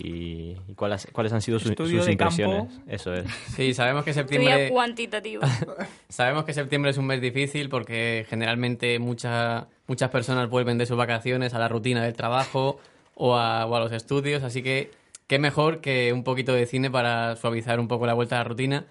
y 0.69 0.75
cuáles, 0.75 1.09
cuáles 1.13 1.33
han 1.33 1.43
sido 1.43 1.59
sus, 1.59 1.71
impresiones. 1.73 2.17
campo. 2.17 2.69
Eso 2.87 3.13
es. 3.15 3.25
Sí, 3.57 3.75
sabemos 3.75 4.05
que 4.05 4.13
septiembre... 4.15 4.69
cuantitativa. 4.71 5.47
Sabemos 6.09 6.45
que 6.45 6.53
septiembre 6.55 6.93
es 6.93 6.99
un 6.99 7.07
mes 7.07 7.21
difícil 7.21 7.69
porque 7.69 8.25
generalmente 8.29 8.99
mucha- 9.01 9.67
muchas 9.89 10.11
personas 10.11 10.49
vuelven 10.49 10.79
de 10.79 10.87
sus 10.87 10.97
vacaciones 10.97 11.53
a 11.55 11.59
la 11.59 11.69
rutina 11.69 12.05
del 12.05 12.15
trabajo 12.15 12.79
o 13.17 13.35
a, 13.37 13.67
o 13.67 13.75
a 13.75 13.81
los 13.81 13.93
estudios, 13.93 14.43
así 14.45 14.63
que 14.63 14.91
qué 15.27 15.39
mejor 15.39 15.81
que 15.81 16.13
un 16.13 16.23
poquito 16.25 16.53
de 16.53 16.67
cine 16.67 16.91
para 16.91 17.35
suavizar 17.37 17.81
un 17.81 17.89
poco 17.89 18.07
la 18.07 18.15
vuelta 18.15 18.37
a 18.37 18.39
la 18.39 18.45
rutina. 18.45 18.85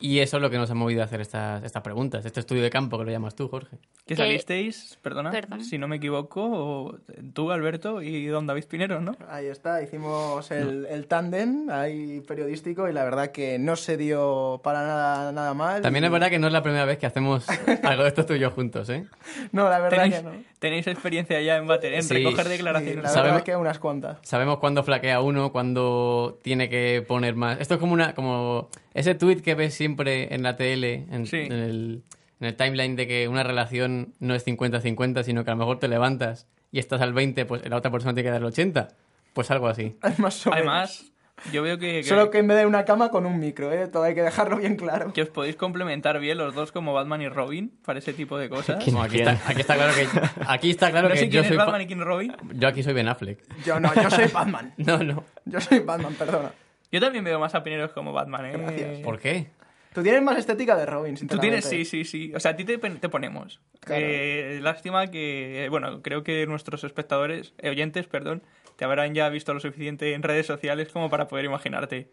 Y 0.00 0.20
eso 0.20 0.36
es 0.36 0.42
lo 0.42 0.48
que 0.48 0.58
nos 0.58 0.70
ha 0.70 0.74
movido 0.74 1.02
a 1.02 1.06
hacer 1.06 1.20
estas, 1.20 1.64
estas 1.64 1.82
preguntas, 1.82 2.24
este 2.24 2.38
estudio 2.38 2.62
de 2.62 2.70
campo 2.70 2.96
que 2.98 3.04
lo 3.04 3.10
llamas 3.10 3.34
tú, 3.34 3.48
Jorge. 3.48 3.78
Que 4.06 4.14
que- 4.14 4.16
salisteis, 4.16 4.96
perdona, 5.02 5.32
Perdón. 5.32 5.64
si 5.64 5.76
no 5.76 5.88
me 5.88 5.96
equivoco, 5.96 6.96
tú, 7.34 7.50
Alberto, 7.50 8.00
y 8.00 8.26
don 8.26 8.46
David 8.46 8.64
Pinero, 8.68 9.00
¿no? 9.00 9.16
Ahí 9.28 9.46
está, 9.46 9.82
hicimos 9.82 10.50
el, 10.52 10.86
el 10.86 11.06
tándem 11.08 11.68
ahí 11.70 12.20
periodístico 12.20 12.88
y 12.88 12.92
la 12.92 13.02
verdad 13.02 13.32
que 13.32 13.58
no 13.58 13.74
se 13.74 13.96
dio 13.96 14.60
para 14.62 14.86
nada, 14.86 15.32
nada 15.32 15.52
mal. 15.54 15.82
También 15.82 16.04
y- 16.04 16.06
es 16.06 16.12
verdad 16.12 16.30
que 16.30 16.38
no 16.38 16.46
es 16.46 16.52
la 16.52 16.62
primera 16.62 16.84
vez 16.84 16.98
que 16.98 17.06
hacemos 17.06 17.44
algo 17.82 18.02
de 18.04 18.08
esto 18.08 18.24
tú 18.24 18.34
y 18.34 18.38
yo 18.38 18.50
juntos, 18.52 18.88
¿eh? 18.90 19.04
No, 19.50 19.68
la 19.68 19.80
verdad 19.80 20.02
¿Tenéis, 20.04 20.14
que 20.14 20.22
no. 20.22 20.30
tenéis 20.60 20.86
experiencia 20.86 21.40
ya 21.40 21.56
en, 21.56 21.66
bater, 21.66 21.92
en 21.94 22.02
Sí. 22.04 22.14
recoger 22.14 22.44
Sí, 22.46 22.52
declaraciones. 22.52 23.02
la 23.02 23.08
Sabemos- 23.08 23.32
verdad 23.32 23.44
que 23.44 23.56
unas 23.56 23.78
cuantas. 23.80 24.18
Sabemos 24.22 24.58
cuándo 24.58 24.84
flaquea 24.84 25.20
uno, 25.20 25.50
cuándo 25.50 26.38
tiene 26.42 26.68
que 26.68 27.04
poner 27.06 27.34
más. 27.34 27.60
Esto 27.60 27.74
es 27.74 27.80
como 27.80 27.92
una 27.92 28.14
como 28.14 28.68
ese 28.98 29.14
tweet 29.14 29.36
que 29.42 29.54
ves 29.54 29.74
siempre 29.74 30.34
en 30.34 30.42
la 30.42 30.56
tele, 30.56 31.06
en, 31.10 31.26
Sí. 31.26 31.36
en 31.38 31.52
el, 31.52 32.02
en 32.40 32.46
el 32.46 32.56
timeline 32.56 32.96
de 32.96 33.06
que 33.06 33.28
una 33.28 33.42
relación 33.42 34.14
no 34.20 34.34
es 34.34 34.46
50-50, 34.46 35.22
sino 35.22 35.44
que 35.44 35.50
a 35.50 35.54
lo 35.54 35.58
mejor 35.58 35.78
te 35.78 35.88
levantas 35.88 36.46
y 36.70 36.78
estás 36.78 37.00
al 37.00 37.12
20, 37.12 37.44
pues 37.46 37.68
la 37.68 37.76
otra 37.76 37.90
persona 37.90 38.14
tiene 38.14 38.26
que 38.28 38.32
dar 38.32 38.40
el 38.40 38.46
80. 38.46 38.88
Pues 39.32 39.50
algo 39.50 39.68
así. 39.68 39.96
Más 40.18 40.46
o 40.46 40.50
menos. 40.50 40.56
Además, 40.66 41.12
yo 41.52 41.62
veo 41.62 41.78
que, 41.78 42.00
que, 42.00 42.02
Solo 42.02 42.30
que 42.30 42.38
en 42.38 42.48
vez 42.48 42.58
de 42.58 42.66
una 42.66 42.84
cama 42.84 43.10
con 43.10 43.24
un 43.24 43.38
micro, 43.38 43.72
¿eh? 43.72 43.86
Todo 43.86 44.02
hay 44.02 44.14
que 44.16 44.22
dejarlo 44.22 44.56
bien 44.56 44.74
claro. 44.74 45.12
que 45.12 45.22
os 45.22 45.28
podéis 45.28 45.54
complementar 45.54 46.18
bien 46.18 46.36
los 46.38 46.52
dos 46.54 46.72
como 46.72 46.92
Batman 46.92 47.22
y 47.22 47.28
Robin 47.28 47.72
para 47.84 48.00
ese 48.00 48.12
tipo 48.12 48.36
de 48.38 48.48
cosas. 48.50 48.82
¿Quién? 48.82 48.96
No, 48.96 49.02
aquí, 49.02 49.18
está, 49.20 49.40
aquí 49.46 49.60
está 49.60 49.76
claro 49.76 49.92
que 49.94 50.08
aquí 50.46 50.70
está 50.70 50.90
claro 50.90 51.08
no 51.10 51.14
que 51.14 51.20
sé 51.20 51.26
yo 51.26 51.30
quién 51.30 51.42
es 51.44 51.48
soy 51.48 51.56
Batman 51.56 51.82
y 51.82 51.86
quién 51.86 52.00
Robin. 52.00 52.34
yo 52.54 52.66
aquí 52.68 52.82
soy 52.82 52.94
Ben 52.94 53.06
Affleck. 53.08 53.38
Yo 53.64 53.78
no, 53.78 53.94
yo 53.94 54.10
soy 54.10 54.26
Batman. 54.26 54.74
No, 54.78 54.98
no. 54.98 55.24
Yo 55.44 55.60
soy 55.60 55.78
Batman, 55.80 56.14
perdona. 56.14 56.50
Yo 56.90 57.00
también 57.00 57.24
veo 57.24 57.38
más 57.38 57.54
a 57.54 57.62
Pineros 57.62 57.92
como 57.92 58.12
Batman, 58.12 58.46
¿eh? 58.46 58.52
Gracias. 58.56 58.98
¿Por 59.00 59.18
qué? 59.18 59.50
Tú 59.92 60.02
tienes 60.02 60.22
más 60.22 60.38
estética 60.38 60.76
de 60.76 60.86
Robin, 60.86 61.16
Tú 61.16 61.38
tienes, 61.38 61.64
sí, 61.64 61.84
sí, 61.84 62.04
sí. 62.04 62.32
O 62.34 62.40
sea, 62.40 62.52
a 62.52 62.56
ti 62.56 62.64
te, 62.64 62.78
te 62.78 63.08
ponemos. 63.08 63.60
Claro. 63.80 64.02
Eh, 64.06 64.58
lástima 64.62 65.08
que, 65.08 65.66
bueno, 65.70 66.02
creo 66.02 66.22
que 66.22 66.46
nuestros 66.46 66.84
espectadores, 66.84 67.52
eh, 67.58 67.70
oyentes, 67.70 68.06
perdón, 68.06 68.42
te 68.76 68.84
habrán 68.84 69.14
ya 69.14 69.28
visto 69.28 69.52
lo 69.54 69.60
suficiente 69.60 70.14
en 70.14 70.22
redes 70.22 70.46
sociales 70.46 70.88
como 70.92 71.10
para 71.10 71.26
poder 71.26 71.46
imaginarte. 71.46 72.10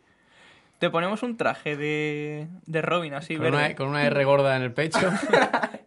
Te 0.79 0.89
ponemos 0.89 1.21
un 1.23 1.37
traje 1.37 1.77
de, 1.77 2.47
de 2.65 2.81
Robin 2.81 3.13
así, 3.13 3.35
Con 3.35 3.43
verde. 3.43 3.57
una, 3.57 3.75
con 3.75 3.87
una 3.89 4.03
R 4.05 4.23
gorda 4.25 4.55
en 4.55 4.63
el 4.63 4.73
pecho. 4.73 4.99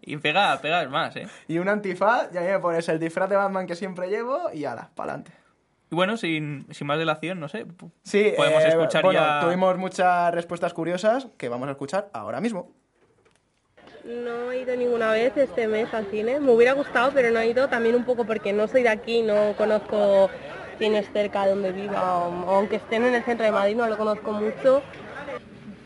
Y 0.01 0.17
pega, 0.17 0.59
pegas 0.63 0.89
más, 0.89 1.15
¿eh? 1.17 1.29
Y 1.49 1.59
un 1.59 1.69
antifaz, 1.69 2.31
y 2.33 2.39
ahí 2.39 2.47
me 2.51 2.59
pones 2.61 2.89
el 2.89 2.99
disfraz 2.99 3.29
de 3.29 3.37
Batman 3.37 3.67
que 3.67 3.77
siempre 3.77 4.09
llevo 4.09 4.51
y 4.55 4.65
ala, 4.65 4.89
pa'lante. 4.95 5.33
Y 5.91 5.95
bueno, 5.95 6.17
sin, 6.17 6.67
sin 6.71 6.87
más 6.87 6.99
dilación, 6.99 7.41
no 7.41 7.49
sé. 7.49 7.67
Sí, 8.03 8.33
podemos 8.37 8.63
eh, 8.63 8.69
escuchar 8.69 9.03
bueno, 9.03 9.21
ya. 9.21 9.41
tuvimos 9.41 9.77
muchas 9.79 10.35
respuestas 10.35 10.75
curiosas 10.75 11.29
que 11.39 11.49
vamos 11.49 11.69
a 11.69 11.73
escuchar 11.73 12.11
ahora 12.13 12.41
mismo. 12.41 12.73
No 14.05 14.51
he 14.53 14.61
ido 14.61 14.77
ninguna 14.77 15.11
vez 15.13 15.37
este 15.37 15.67
mes 15.67 15.93
al 15.93 16.07
cine. 16.07 16.41
Me 16.41 16.53
hubiera 16.53 16.73
gustado, 16.73 17.11
pero 17.15 17.31
no 17.31 17.41
he 17.41 17.49
ido 17.49 17.69
también 17.69 17.95
un 17.95 18.05
poco 18.05 18.25
porque 18.25 18.53
no 18.53 18.69
soy 18.69 18.83
de 18.83 18.89
aquí, 18.91 19.23
no 19.23 19.55
conozco 19.57 20.31
cines 20.79 21.11
cerca 21.13 21.45
de 21.45 21.51
donde 21.51 21.73
viva, 21.73 22.19
o 22.19 22.57
aunque 22.57 22.77
estén 22.77 23.05
en 23.05 23.15
el 23.15 23.25
centro 23.25 23.45
de 23.45 23.53
Madrid, 23.53 23.77
no 23.77 23.87
lo 23.89 23.97
conozco 23.97 24.33
mucho. 24.33 24.83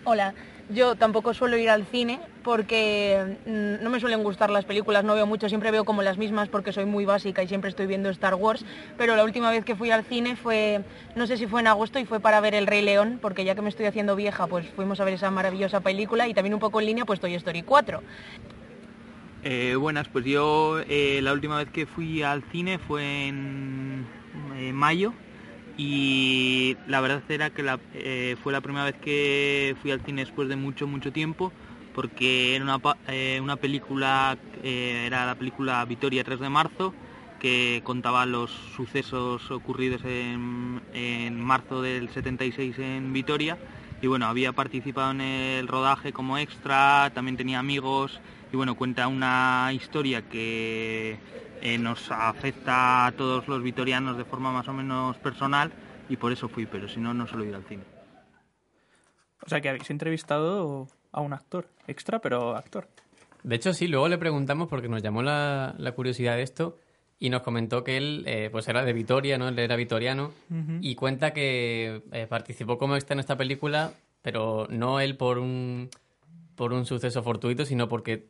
Hola, 0.05 0.35
yo 0.69 0.97
tampoco 0.97 1.35
suelo 1.35 1.57
ir 1.57 1.71
al 1.71 1.87
cine 1.87 2.21
porque 2.43 3.39
mm, 3.47 3.83
no 3.83 3.91
me 3.91 4.01
suelen 4.01 4.23
gustar 4.23 4.51
las 4.51 4.65
películas, 4.65 5.05
no 5.05 5.15
veo 5.15 5.27
mucho, 5.27 5.49
siempre 5.49 5.71
veo 5.71 5.85
como 5.85 6.03
las 6.03 6.19
mismas 6.19 6.49
porque 6.49 6.73
soy 6.73 6.85
muy 6.85 7.05
básica 7.05 7.43
y 7.43 7.49
siempre 7.49 7.71
estoy 7.71 7.87
viendo 7.87 8.09
Star 8.11 8.35
Wars, 8.35 8.65
pero 8.97 9.17
la 9.17 9.25
última 9.25 9.51
vez 9.51 9.65
que 9.65 9.77
fui 9.77 9.91
al 9.91 10.05
cine 10.05 10.37
fue, 10.37 10.85
no 11.15 11.27
sé 11.27 11.37
si 11.37 11.47
fue 11.47 11.61
en 11.61 11.67
agosto 11.67 11.99
y 11.99 12.05
fue 12.05 12.21
para 12.21 12.41
ver 12.41 12.55
El 12.55 12.67
Rey 12.67 12.83
León, 12.83 13.19
porque 13.21 13.45
ya 13.45 13.55
que 13.55 13.63
me 13.63 13.69
estoy 13.69 13.87
haciendo 13.87 14.17
vieja, 14.17 14.47
pues 14.47 14.67
fuimos 14.69 15.01
a 15.01 15.05
ver 15.05 15.15
esa 15.15 15.31
maravillosa 15.31 15.81
película 15.81 16.29
y 16.29 16.35
también 16.35 16.55
un 16.55 16.61
poco 16.61 16.81
en 16.81 16.87
línea 16.87 17.05
pues 17.05 17.21
Toy 17.21 17.35
Story 17.35 17.63
4. 17.63 18.03
Eh, 19.45 19.75
buenas, 19.75 20.07
pues 20.09 20.25
yo 20.25 20.81
eh, 20.89 21.21
la 21.23 21.33
última 21.33 21.59
vez 21.59 21.69
que 21.71 21.85
fui 21.85 22.23
al 22.23 22.45
cine 22.53 22.79
fue 22.79 23.27
en 23.27 24.07
eh, 24.57 24.73
mayo 24.73 25.13
y 25.77 26.77
la 26.87 27.01
verdad 27.01 27.23
era 27.29 27.51
que 27.51 27.65
eh, 27.95 28.37
fue 28.43 28.53
la 28.53 28.61
primera 28.61 28.85
vez 28.85 28.97
que 29.01 29.75
fui 29.81 29.91
al 29.91 30.01
cine 30.01 30.23
después 30.23 30.49
de 30.49 30.57
mucho, 30.57 30.87
mucho 30.87 31.13
tiempo 31.13 31.53
porque 31.95 32.55
era 32.55 32.65
una, 32.65 32.81
eh, 33.09 33.41
una 33.43 33.57
película, 33.57 34.37
eh, 34.63 35.05
era 35.07 35.27
la 35.27 35.35
película 35.35 35.85
Vitoria 35.85 36.25
3 36.25 36.41
de 36.41 36.49
marzo 36.49 36.95
que 37.41 37.81
contaba 37.85 38.25
los 38.25 38.51
sucesos 38.77 39.51
ocurridos 39.51 40.05
en, 40.05 40.81
en 40.95 41.41
marzo 41.41 41.83
del 41.83 42.09
76 42.09 42.79
en 42.79 43.13
Vitoria. 43.13 43.59
Y 44.01 44.07
bueno, 44.07 44.27
había 44.27 44.53
participado 44.53 45.11
en 45.11 45.21
el 45.21 45.69
rodaje 45.69 46.13
como 46.13 46.39
extra, 46.39 47.11
también 47.15 47.37
tenía 47.37 47.59
amigos 47.59 48.21
y 48.53 48.57
bueno, 48.57 48.75
cuenta 48.75 49.09
una 49.09 49.71
historia 49.73 50.23
que 50.23 51.19
eh, 51.63 51.79
nos 51.79 52.11
afecta 52.11 53.07
a 53.07 53.13
todos 53.13 53.49
los 53.49 53.63
vitorianos 53.63 54.17
de 54.17 54.25
forma 54.25 54.53
más 54.53 54.69
o 54.69 54.73
menos 54.73 55.17
personal 55.19 55.73
y 56.09 56.17
por 56.17 56.33
eso 56.33 56.49
fui, 56.49 56.67
pero 56.67 56.89
si 56.89 57.01
no, 57.01 57.15
no 57.15 57.27
suelo 57.27 57.45
ir 57.45 57.55
al 57.55 57.65
cine. 57.65 57.85
O 59.45 59.49
sea, 59.49 59.61
que 59.61 59.69
habéis 59.69 59.91
entrevistado 59.91 60.89
a 61.11 61.21
un 61.21 61.33
actor 61.33 61.69
extra, 61.87 62.21
pero 62.21 62.57
actor. 62.57 62.89
De 63.43 63.57
hecho, 63.57 63.73
sí, 63.73 63.89
luego 63.89 64.09
le 64.09 64.19
preguntamos 64.19 64.69
porque 64.69 64.89
nos 64.89 65.03
llamó 65.03 65.23
la, 65.23 65.75
la 65.79 65.93
curiosidad 65.93 66.37
de 66.37 66.43
esto 66.43 66.79
y 67.23 67.31
nos 67.31 67.43
comentó 67.43 67.85
que 67.85 67.97
él 67.97 68.25
eh, 68.27 68.49
pues 68.51 68.67
era 68.67 68.85
de 68.85 68.93
Vitoria, 68.93 69.39
¿no? 69.39 69.47
Él 69.47 69.59
era 69.59 69.77
vitoriano 69.77 70.33
y 70.81 70.97
cuenta 70.97 71.33
que 71.33 72.03
eh, 72.11 72.27
participó 72.29 72.79
como 72.79 72.97
extra 72.97 73.15
en 73.15 73.21
esta 73.21 73.37
película, 73.37 73.93
pero 74.23 74.67
no 74.71 74.99
él 74.99 75.17
por 75.17 75.39
un, 75.39 75.89
por 76.57 76.73
un 76.73 76.85
suceso 76.85 77.23
fortuito, 77.23 77.65
sino 77.65 77.89
porque 77.89 78.27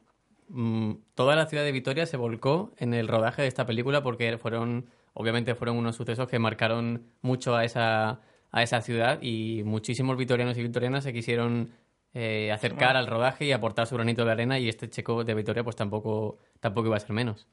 mm, 0.52 0.92
toda 1.14 1.36
la 1.36 1.46
ciudad 1.46 1.64
de 1.64 1.72
Vitoria 1.72 2.06
se 2.06 2.16
volcó 2.16 2.72
en 2.76 2.94
el 2.94 3.08
rodaje 3.08 3.42
de 3.42 3.48
esta 3.48 3.66
película 3.66 4.02
porque 4.02 4.38
fueron, 4.38 4.86
obviamente 5.14 5.54
fueron 5.54 5.76
unos 5.76 5.96
sucesos 5.96 6.28
que 6.28 6.38
marcaron 6.38 7.06
mucho 7.20 7.56
a 7.56 7.64
esa, 7.64 8.20
a 8.50 8.62
esa 8.62 8.80
ciudad 8.80 9.20
y 9.20 9.62
muchísimos 9.64 10.16
vitorianos 10.16 10.56
y 10.58 10.62
vitorianas 10.62 11.04
se 11.04 11.12
quisieron 11.12 11.70
eh, 12.14 12.52
acercar 12.52 12.96
al 12.96 13.06
rodaje 13.06 13.46
y 13.46 13.52
aportar 13.52 13.86
su 13.86 13.94
granito 13.94 14.24
de 14.24 14.32
arena 14.32 14.58
y 14.58 14.68
este 14.68 14.88
checo 14.88 15.24
de 15.24 15.34
Vitoria 15.34 15.64
pues 15.64 15.76
tampoco, 15.76 16.38
tampoco 16.60 16.88
iba 16.88 16.96
a 16.96 17.00
ser 17.00 17.12
menos. 17.12 17.48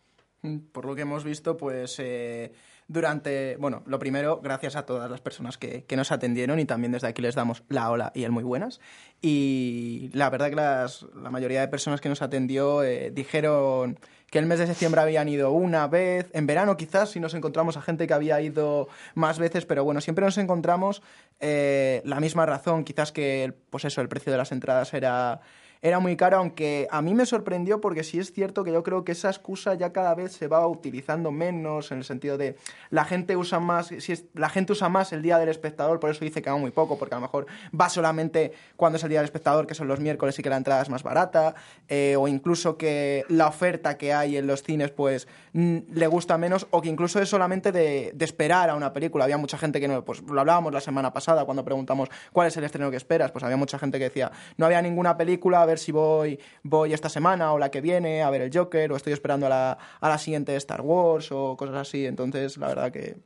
Por 0.72 0.86
lo 0.86 0.96
que 0.96 1.02
hemos 1.02 1.24
visto, 1.24 1.58
pues 1.58 1.98
eh, 2.00 2.52
durante, 2.90 3.56
bueno, 3.58 3.84
lo 3.86 4.00
primero, 4.00 4.42
gracias 4.42 4.76
a 4.76 4.86
todas 4.86 5.10
las 5.10 5.22
personas 5.22 5.60
que, 5.60 5.84
que 5.86 5.96
nos 5.96 6.12
atendieron 6.12 6.60
y 6.60 6.66
también 6.66 6.92
desde 6.92 7.08
aquí 7.08 7.22
les 7.22 7.36
damos 7.36 7.64
la 7.70 7.92
hola 7.92 8.12
y 8.16 8.24
el 8.24 8.32
muy 8.32 8.44
buenas. 8.44 8.82
Y 9.22 10.10
la 10.14 10.30
verdad 10.32 10.50
que 10.50 10.56
las, 10.56 11.06
la 11.16 11.30
mayoría 11.30 11.62
de 11.62 11.68
personas 11.68 12.02
que 12.02 12.10
nos 12.10 12.24
atendió 12.24 12.84
eh, 12.84 13.12
dijeron 13.12 14.00
que 14.32 14.40
el 14.40 14.48
mes 14.48 14.58
de 14.58 14.66
septiembre 14.66 15.02
habían 15.02 15.30
ido 15.30 15.52
una 15.52 15.88
vez, 15.88 16.32
en 16.34 16.48
verano 16.48 16.78
quizás 16.78 17.12
si 17.12 17.20
nos 17.20 17.36
encontramos 17.36 17.78
a 17.78 17.82
gente 17.82 18.08
que 18.08 18.14
había 18.14 18.42
ido 18.42 18.88
más 19.14 19.38
veces, 19.38 19.68
pero 19.68 19.84
bueno, 19.84 20.02
siempre 20.02 20.26
nos 20.26 20.40
encontramos 20.40 21.04
eh, 21.40 22.02
la 22.06 22.20
misma 22.20 22.48
razón, 22.48 22.84
quizás 22.84 23.12
que, 23.12 23.54
pues 23.70 23.86
eso, 23.86 24.02
el 24.02 24.10
precio 24.10 24.32
de 24.32 24.38
las 24.40 24.52
entradas 24.52 24.94
era 24.96 25.42
era 25.82 26.00
muy 26.00 26.18
caro, 26.18 26.38
aunque 26.38 26.88
a 26.92 27.02
mí 27.02 27.14
me 27.14 27.26
sorprendió 27.26 27.80
porque 27.80 28.04
sí 28.04 28.20
es 28.20 28.34
cierto 28.34 28.64
que 28.64 28.72
yo 28.72 28.84
creo 28.84 29.06
que 29.06 29.14
esa 29.14 29.30
excusa 29.30 29.76
ya 29.76 29.94
cada 29.94 30.14
vez 30.14 30.34
se 30.34 30.48
va 30.48 30.68
utilizando 30.68 31.32
menos 31.32 31.92
en 31.92 32.00
el 32.00 32.04
sentido 32.04 32.38
de 32.38 32.58
la 32.90 33.06
gente 33.06 33.38
usa 33.38 33.60
más, 33.60 33.88
si 33.88 34.12
es, 34.12 34.26
la 34.34 34.50
gente 34.50 34.74
usa 34.74 34.90
más 34.90 35.14
el 35.14 35.22
día 35.22 35.38
del 35.38 35.48
espectador, 35.48 36.00
por 36.02 36.10
eso 36.10 36.26
dice 36.26 36.42
que 36.42 36.50
va 36.50 36.58
muy 36.58 36.72
poco, 36.72 36.98
porque 36.98 37.16
a 37.16 37.18
lo 37.18 37.22
mejor 37.22 37.48
va 37.80 37.88
solamente 37.88 38.52
cuando 38.76 38.98
es 38.98 39.04
el 39.04 39.10
día 39.10 39.20
del 39.20 39.26
espectador, 39.26 39.68
que 39.68 39.74
son 39.74 39.88
los 39.88 40.02
miércoles 40.02 40.38
y 40.38 40.44
que 40.44 40.50
la 40.50 40.58
entrada 40.58 40.82
es 40.82 40.90
más 40.90 41.04
barata, 41.04 41.56
eh, 41.88 42.16
o 42.18 42.28
incluso 42.28 42.78
que 42.78 43.24
la 43.30 43.48
oferta 43.48 43.98
que 43.98 44.14
hay 44.14 44.36
en 44.36 44.48
los 44.48 44.64
cines 44.64 44.92
pues 44.92 45.30
le 45.54 46.08
gusta 46.08 46.38
menos, 46.38 46.68
o 46.72 46.82
que 46.82 46.90
incluso 46.90 47.20
es 47.22 47.30
solamente 47.30 47.72
de, 47.72 48.12
de 48.14 48.26
esperar 48.26 48.70
a 48.70 48.76
una 48.76 48.94
película. 48.94 49.24
Había 49.26 49.38
mucha 49.38 49.58
gente 49.58 49.80
que 49.80 49.88
no, 49.88 50.04
pues 50.06 50.22
lo 50.24 50.40
hablábamos 50.40 50.74
la 50.74 50.82
semana 50.82 51.12
pasada 51.14 51.46
cuando 51.46 51.64
preguntamos 51.66 52.10
cuál 52.32 52.48
es 52.48 52.58
el 52.58 52.64
estreno 52.64 52.92
que 52.92 52.98
esperas, 52.98 53.32
pues 53.32 53.44
había 53.44 53.58
mucha 53.58 53.80
gente 53.80 53.98
que 53.98 54.06
decía 54.06 54.32
no 54.58 54.66
había 54.66 54.82
ninguna 54.82 55.18
película, 55.18 55.62
a 55.62 55.66
ver 55.66 55.80
si 55.80 55.92
voy, 55.92 56.40
voy 56.64 56.94
esta 56.94 57.10
semana 57.10 57.52
o 57.54 57.60
la 57.60 57.70
que 57.72 57.82
viene 57.82 58.22
a 58.24 58.30
ver 58.30 58.42
el 58.42 58.52
Joker, 58.56 58.92
o 58.92 58.96
estoy 58.96 59.14
esperando 59.14 59.46
a 59.46 59.50
la, 59.50 59.78
a 60.00 60.10
la 60.10 60.18
siguiente 60.18 60.52
de 60.52 60.58
Star 60.60 60.82
Wars 60.82 61.32
o 61.32 61.56
cosas 61.58 61.76
así. 61.76 62.06
Entonces, 62.06 62.58
la 62.58 62.68
verdad 62.68 62.92
que 62.92 63.18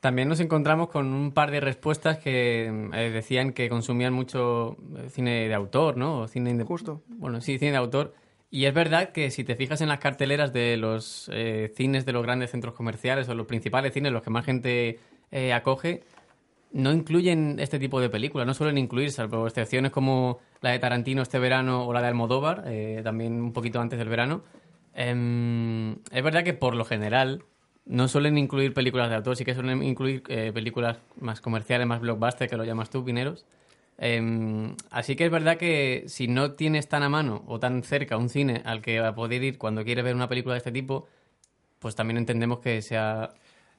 También 0.00 0.28
nos 0.28 0.40
encontramos 0.40 0.88
con 0.88 1.12
un 1.12 1.32
par 1.32 1.50
de 1.50 1.60
respuestas 1.60 2.18
que 2.18 2.66
eh, 2.94 3.10
decían 3.10 3.52
que 3.52 3.68
consumían 3.68 4.12
mucho 4.12 4.76
eh, 4.96 5.08
cine 5.10 5.48
de 5.48 5.54
autor, 5.54 5.96
¿no? 5.96 6.20
O 6.20 6.28
cine 6.28 6.50
inde- 6.50 6.64
Justo. 6.64 7.02
Bueno, 7.08 7.40
sí, 7.40 7.58
cine 7.58 7.72
de 7.72 7.78
autor. 7.78 8.14
Y 8.50 8.66
es 8.66 8.74
verdad 8.74 9.10
que 9.10 9.30
si 9.30 9.44
te 9.44 9.56
fijas 9.56 9.80
en 9.80 9.88
las 9.88 9.98
carteleras 9.98 10.52
de 10.52 10.76
los 10.76 11.30
eh, 11.32 11.72
cines 11.74 12.06
de 12.06 12.12
los 12.12 12.22
grandes 12.22 12.50
centros 12.50 12.74
comerciales 12.74 13.28
o 13.28 13.34
los 13.34 13.46
principales 13.46 13.92
cines, 13.92 14.12
los 14.12 14.22
que 14.22 14.30
más 14.30 14.44
gente 14.44 15.00
eh, 15.32 15.52
acoge, 15.52 16.04
no 16.72 16.92
incluyen 16.92 17.56
este 17.58 17.78
tipo 17.78 18.00
de 18.00 18.10
películas, 18.10 18.46
no 18.46 18.54
suelen 18.54 18.78
incluir, 18.78 19.10
salvo 19.10 19.46
excepciones 19.46 19.90
como 19.90 20.40
la 20.60 20.70
de 20.70 20.78
Tarantino 20.78 21.22
este 21.22 21.38
verano 21.38 21.86
o 21.86 21.92
la 21.92 22.02
de 22.02 22.08
Almodóvar, 22.08 22.64
eh, 22.66 23.00
también 23.02 23.40
un 23.40 23.52
poquito 23.52 23.80
antes 23.80 23.98
del 23.98 24.08
verano. 24.08 24.42
Em, 24.94 25.92
es 26.10 26.22
verdad 26.22 26.44
que 26.44 26.54
por 26.54 26.74
lo 26.74 26.84
general 26.84 27.44
no 27.84 28.08
suelen 28.08 28.36
incluir 28.36 28.74
películas 28.74 29.08
de 29.08 29.16
autor, 29.16 29.36
sí 29.36 29.44
que 29.44 29.54
suelen 29.54 29.82
incluir 29.82 30.22
eh, 30.28 30.52
películas 30.52 30.98
más 31.20 31.40
comerciales, 31.40 31.86
más 31.86 32.00
blockbuster, 32.00 32.48
que 32.48 32.56
lo 32.56 32.64
llamas 32.64 32.90
tú, 32.90 33.04
Pineros. 33.04 33.46
Em, 33.98 34.76
así 34.90 35.16
que 35.16 35.24
es 35.24 35.30
verdad 35.30 35.56
que 35.56 36.04
si 36.06 36.28
no 36.28 36.52
tienes 36.52 36.88
tan 36.88 37.02
a 37.02 37.08
mano 37.08 37.44
o 37.46 37.58
tan 37.58 37.82
cerca 37.82 38.16
un 38.18 38.28
cine 38.28 38.62
al 38.64 38.82
que 38.82 39.00
va 39.00 39.08
a 39.08 39.14
poder 39.14 39.42
ir 39.42 39.56
cuando 39.56 39.84
quieres 39.84 40.04
ver 40.04 40.14
una 40.14 40.28
película 40.28 40.54
de 40.54 40.58
este 40.58 40.72
tipo, 40.72 41.06
pues 41.78 41.94
también 41.94 42.18
entendemos 42.18 42.58
que 42.60 42.82
sea 42.82 43.30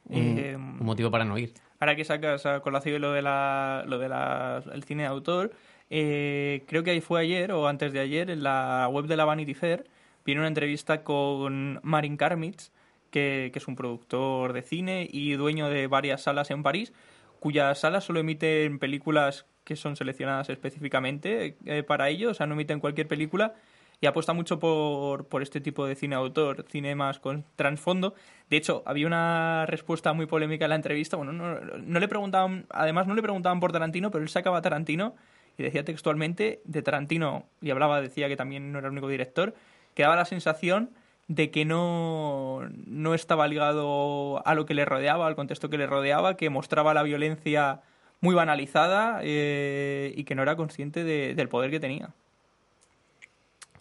un, 0.05 0.37
Eh, 0.39 0.55
un 0.55 0.85
motivo 0.85 1.11
para 1.11 1.25
no 1.25 1.37
ir. 1.37 1.53
Ahora 1.79 1.95
que 1.95 2.03
sacas 2.05 2.45
a 2.45 2.61
colación 2.61 3.01
lo 3.01 3.11
de 3.11 3.21
la, 3.21 3.83
lo 3.85 3.99
de 3.99 4.09
la, 4.09 4.63
el 4.73 4.83
cine 4.83 5.03
de 5.03 5.09
autor, 5.09 5.51
eh, 5.89 6.63
creo 6.67 6.83
que 6.83 6.91
ahí 6.91 7.01
fue 7.01 7.21
ayer 7.21 7.51
o 7.51 7.67
antes 7.67 7.93
de 7.93 7.99
ayer 7.99 8.29
en 8.29 8.41
la 8.41 8.87
web 8.91 9.05
de 9.05 9.17
la 9.17 9.25
Vanity 9.25 9.53
Fair 9.53 9.85
viene 10.25 10.41
una 10.41 10.47
entrevista 10.47 11.03
con 11.03 11.79
Marin 11.83 12.17
Karmitz, 12.17 12.71
que, 13.11 13.51
que 13.53 13.59
es 13.59 13.67
un 13.67 13.75
productor 13.75 14.53
de 14.53 14.61
cine 14.63 15.07
y 15.09 15.33
dueño 15.33 15.69
de 15.69 15.87
varias 15.87 16.23
salas 16.23 16.51
en 16.51 16.63
París, 16.63 16.91
cuyas 17.39 17.79
salas 17.79 18.03
solo 18.03 18.19
emiten 18.19 18.79
películas 18.79 19.45
que 19.67 19.75
son 19.75 19.97
seleccionadas 19.97 20.49
específicamente 20.49 21.57
eh, 21.65 21.83
para 21.83 22.07
ello, 22.07 22.31
o 22.31 22.33
sea, 22.33 22.47
no 22.47 22.53
emiten 22.53 22.79
cualquier 22.79 23.05
película 23.05 23.53
y 23.99 24.05
apuesta 24.05 24.31
mucho 24.31 24.59
por, 24.59 25.25
por 25.25 25.41
este 25.41 25.59
tipo 25.59 25.85
de 25.85 25.95
cine 25.95 26.15
autor, 26.15 26.65
cine 26.69 26.95
con 27.19 27.43
trasfondo. 27.57 28.15
De 28.49 28.55
hecho, 28.55 28.81
había 28.85 29.07
una 29.07 29.65
respuesta 29.65 30.13
muy 30.13 30.25
polémica 30.25 30.63
en 30.65 30.69
la 30.69 30.75
entrevista. 30.75 31.17
Bueno, 31.17 31.33
no, 31.33 31.99
le 31.99 32.07
preguntaban, 32.07 32.65
además 32.69 33.07
no 33.07 33.15
le 33.15 33.21
preguntaban 33.21 33.59
por 33.59 33.73
Tarantino, 33.73 34.09
pero 34.09 34.23
él 34.23 34.29
sacaba 34.29 34.61
Tarantino 34.61 35.15
y 35.57 35.63
decía 35.63 35.83
textualmente 35.83 36.61
de 36.63 36.81
Tarantino, 36.81 37.43
y 37.61 37.71
hablaba, 37.71 37.99
decía 37.99 38.29
que 38.29 38.37
también 38.37 38.71
no 38.71 38.79
era 38.79 38.87
el 38.87 38.93
único 38.93 39.09
director, 39.09 39.53
que 39.95 40.03
daba 40.03 40.15
la 40.15 40.25
sensación 40.25 40.91
de 41.27 41.51
que 41.51 41.65
no, 41.65 42.69
no 42.85 43.13
estaba 43.13 43.49
ligado 43.49 44.47
a 44.47 44.55
lo 44.55 44.65
que 44.65 44.75
le 44.75 44.85
rodeaba, 44.85 45.27
al 45.27 45.35
contexto 45.35 45.69
que 45.69 45.77
le 45.77 45.87
rodeaba, 45.87 46.37
que 46.37 46.49
mostraba 46.49 46.93
la 46.93 47.03
violencia 47.03 47.81
muy 48.21 48.33
banalizada 48.35 49.19
eh, 49.23 50.13
y 50.15 50.23
que 50.23 50.35
no 50.35 50.41
era 50.43 50.55
consciente 50.55 51.03
de- 51.03 51.33
del 51.35 51.49
poder 51.49 51.69
que 51.71 51.79
tenía. 51.79 52.09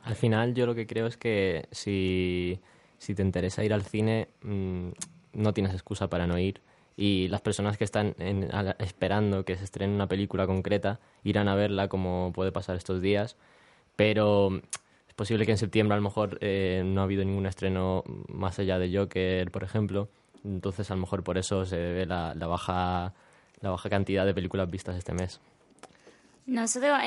Al 0.03 0.15
final 0.15 0.55
yo 0.55 0.67
lo 0.67 0.75
que 0.75 0.87
creo 0.87 1.07
es 1.07 1.17
que 1.17 1.67
si, 1.73 2.61
si 2.99 3.15
te 3.15 3.23
interesa 3.23 3.65
ir 3.65 3.73
al 3.73 3.83
cine, 3.83 4.29
mm, 4.43 4.89
no 5.35 5.53
tienes 5.53 5.73
excusa 5.73 6.09
para 6.09 6.27
no 6.27 6.39
ir. 6.39 6.61
y 6.99 7.29
las 7.29 7.43
personas 7.43 7.77
que 7.77 7.85
están 7.85 8.15
en- 8.19 8.49
esperando 8.79 9.45
que 9.45 9.57
se 9.59 9.65
estrene 9.65 9.95
una 9.95 10.07
película 10.07 10.47
concreta 10.47 10.99
irán 11.25 11.47
a 11.47 11.55
verla 11.55 11.89
como 11.89 12.33
puede 12.35 12.53
pasar 12.53 12.75
estos 12.77 13.03
días, 13.03 13.37
pero 13.97 14.49
es 15.07 15.15
posible 15.15 15.45
que 15.45 15.53
en 15.53 15.59
septiembre 15.59 15.93
a 15.93 15.99
lo 15.99 16.03
mejor 16.05 16.39
eh, 16.41 16.81
no 16.87 17.03
ha 17.03 17.05
habido 17.05 17.23
ningún 17.23 17.45
estreno 17.45 18.03
más 18.29 18.59
allá 18.61 18.79
de 18.79 18.97
Joker, 18.97 19.51
por 19.51 19.63
ejemplo, 19.63 20.09
entonces 20.43 20.91
a 20.91 20.95
lo 20.95 21.03
mejor 21.03 21.23
por 21.23 21.37
eso 21.37 21.67
se 21.67 21.77
ve 21.77 22.07
la 22.07 22.33
baja 22.47 23.13
la 23.61 23.71
baja 23.71 23.89
cantidad 23.89 24.27
de 24.27 24.35
películas 24.35 24.71
vistas 24.71 24.97
este 24.97 25.13
mes. 25.13 25.41
Nosotros 26.47 26.99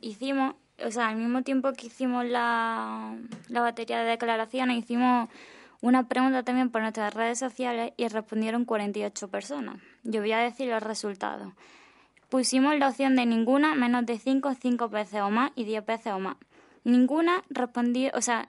hicimos, 0.00 0.54
o 0.84 0.90
sea, 0.90 1.08
al 1.08 1.16
mismo 1.16 1.42
tiempo 1.42 1.72
que 1.72 1.88
hicimos 1.88 2.24
la, 2.24 3.16
la 3.48 3.60
batería 3.60 4.02
de 4.02 4.10
declaraciones, 4.10 4.78
hicimos 4.78 5.28
una 5.80 6.06
pregunta 6.06 6.44
también 6.44 6.70
por 6.70 6.80
nuestras 6.80 7.12
redes 7.12 7.40
sociales 7.40 7.92
y 7.96 8.06
respondieron 8.06 8.64
48 8.64 9.28
personas. 9.28 9.82
Yo 10.04 10.20
voy 10.20 10.30
a 10.32 10.38
decir 10.38 10.68
los 10.68 10.82
resultados. 10.82 11.52
Pusimos 12.28 12.78
la 12.78 12.88
opción 12.88 13.16
de 13.16 13.26
ninguna, 13.26 13.74
menos 13.74 14.06
de 14.06 14.18
5, 14.18 14.54
5 14.54 14.88
veces 14.88 15.20
o 15.20 15.30
más 15.30 15.50
y 15.56 15.64
10 15.64 15.84
veces 15.84 16.12
o 16.12 16.20
más. 16.20 16.36
Ninguna 16.84 17.42
respondió, 17.50 18.12
o 18.14 18.22
sea, 18.22 18.48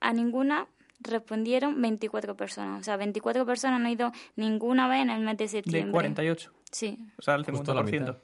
a 0.00 0.12
ninguna 0.14 0.66
respondieron 1.02 1.80
24 1.80 2.36
personas. 2.36 2.80
O 2.80 2.84
sea, 2.84 2.96
24 2.96 3.44
personas 3.46 3.80
no 3.80 3.86
han 3.86 3.92
ido 3.92 4.12
ninguna 4.36 4.88
vez 4.88 5.02
en 5.02 5.10
el 5.10 5.20
mes 5.20 5.36
de 5.36 5.48
septiembre. 5.48 5.86
De 5.86 5.92
48. 5.92 6.52
Sí. 6.70 6.98
O 7.18 7.22
sea, 7.22 7.34
el 7.34 7.44
Justo 7.44 7.74
la 7.74 7.82
50%. 7.82 8.16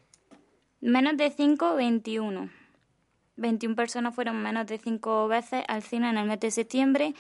Menos 0.81 1.17
de 1.17 1.31
5, 1.31 1.75
21. 1.75 2.51
21 3.37 3.77
personas 3.77 4.15
fueron 4.15 4.43
menos 4.43 4.67
de 4.67 4.79
5 4.79 5.29
veces 5.29 5.63
al 5.69 5.83
cine 5.83 6.11
en 6.11 6.19
el 6.19 6.27
mes 6.27 6.41
de 6.41 6.51
septiembre 6.51 7.15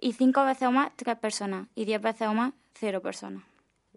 y 0.00 0.12
5 0.12 0.44
veces 0.44 0.68
o 0.68 0.72
más 0.72 0.90
3 0.96 1.16
personas 1.18 1.68
y 1.74 1.84
10 1.84 2.00
veces 2.02 2.28
o 2.28 2.34
más 2.34 2.52
0 2.74 3.00
personas. 3.02 3.44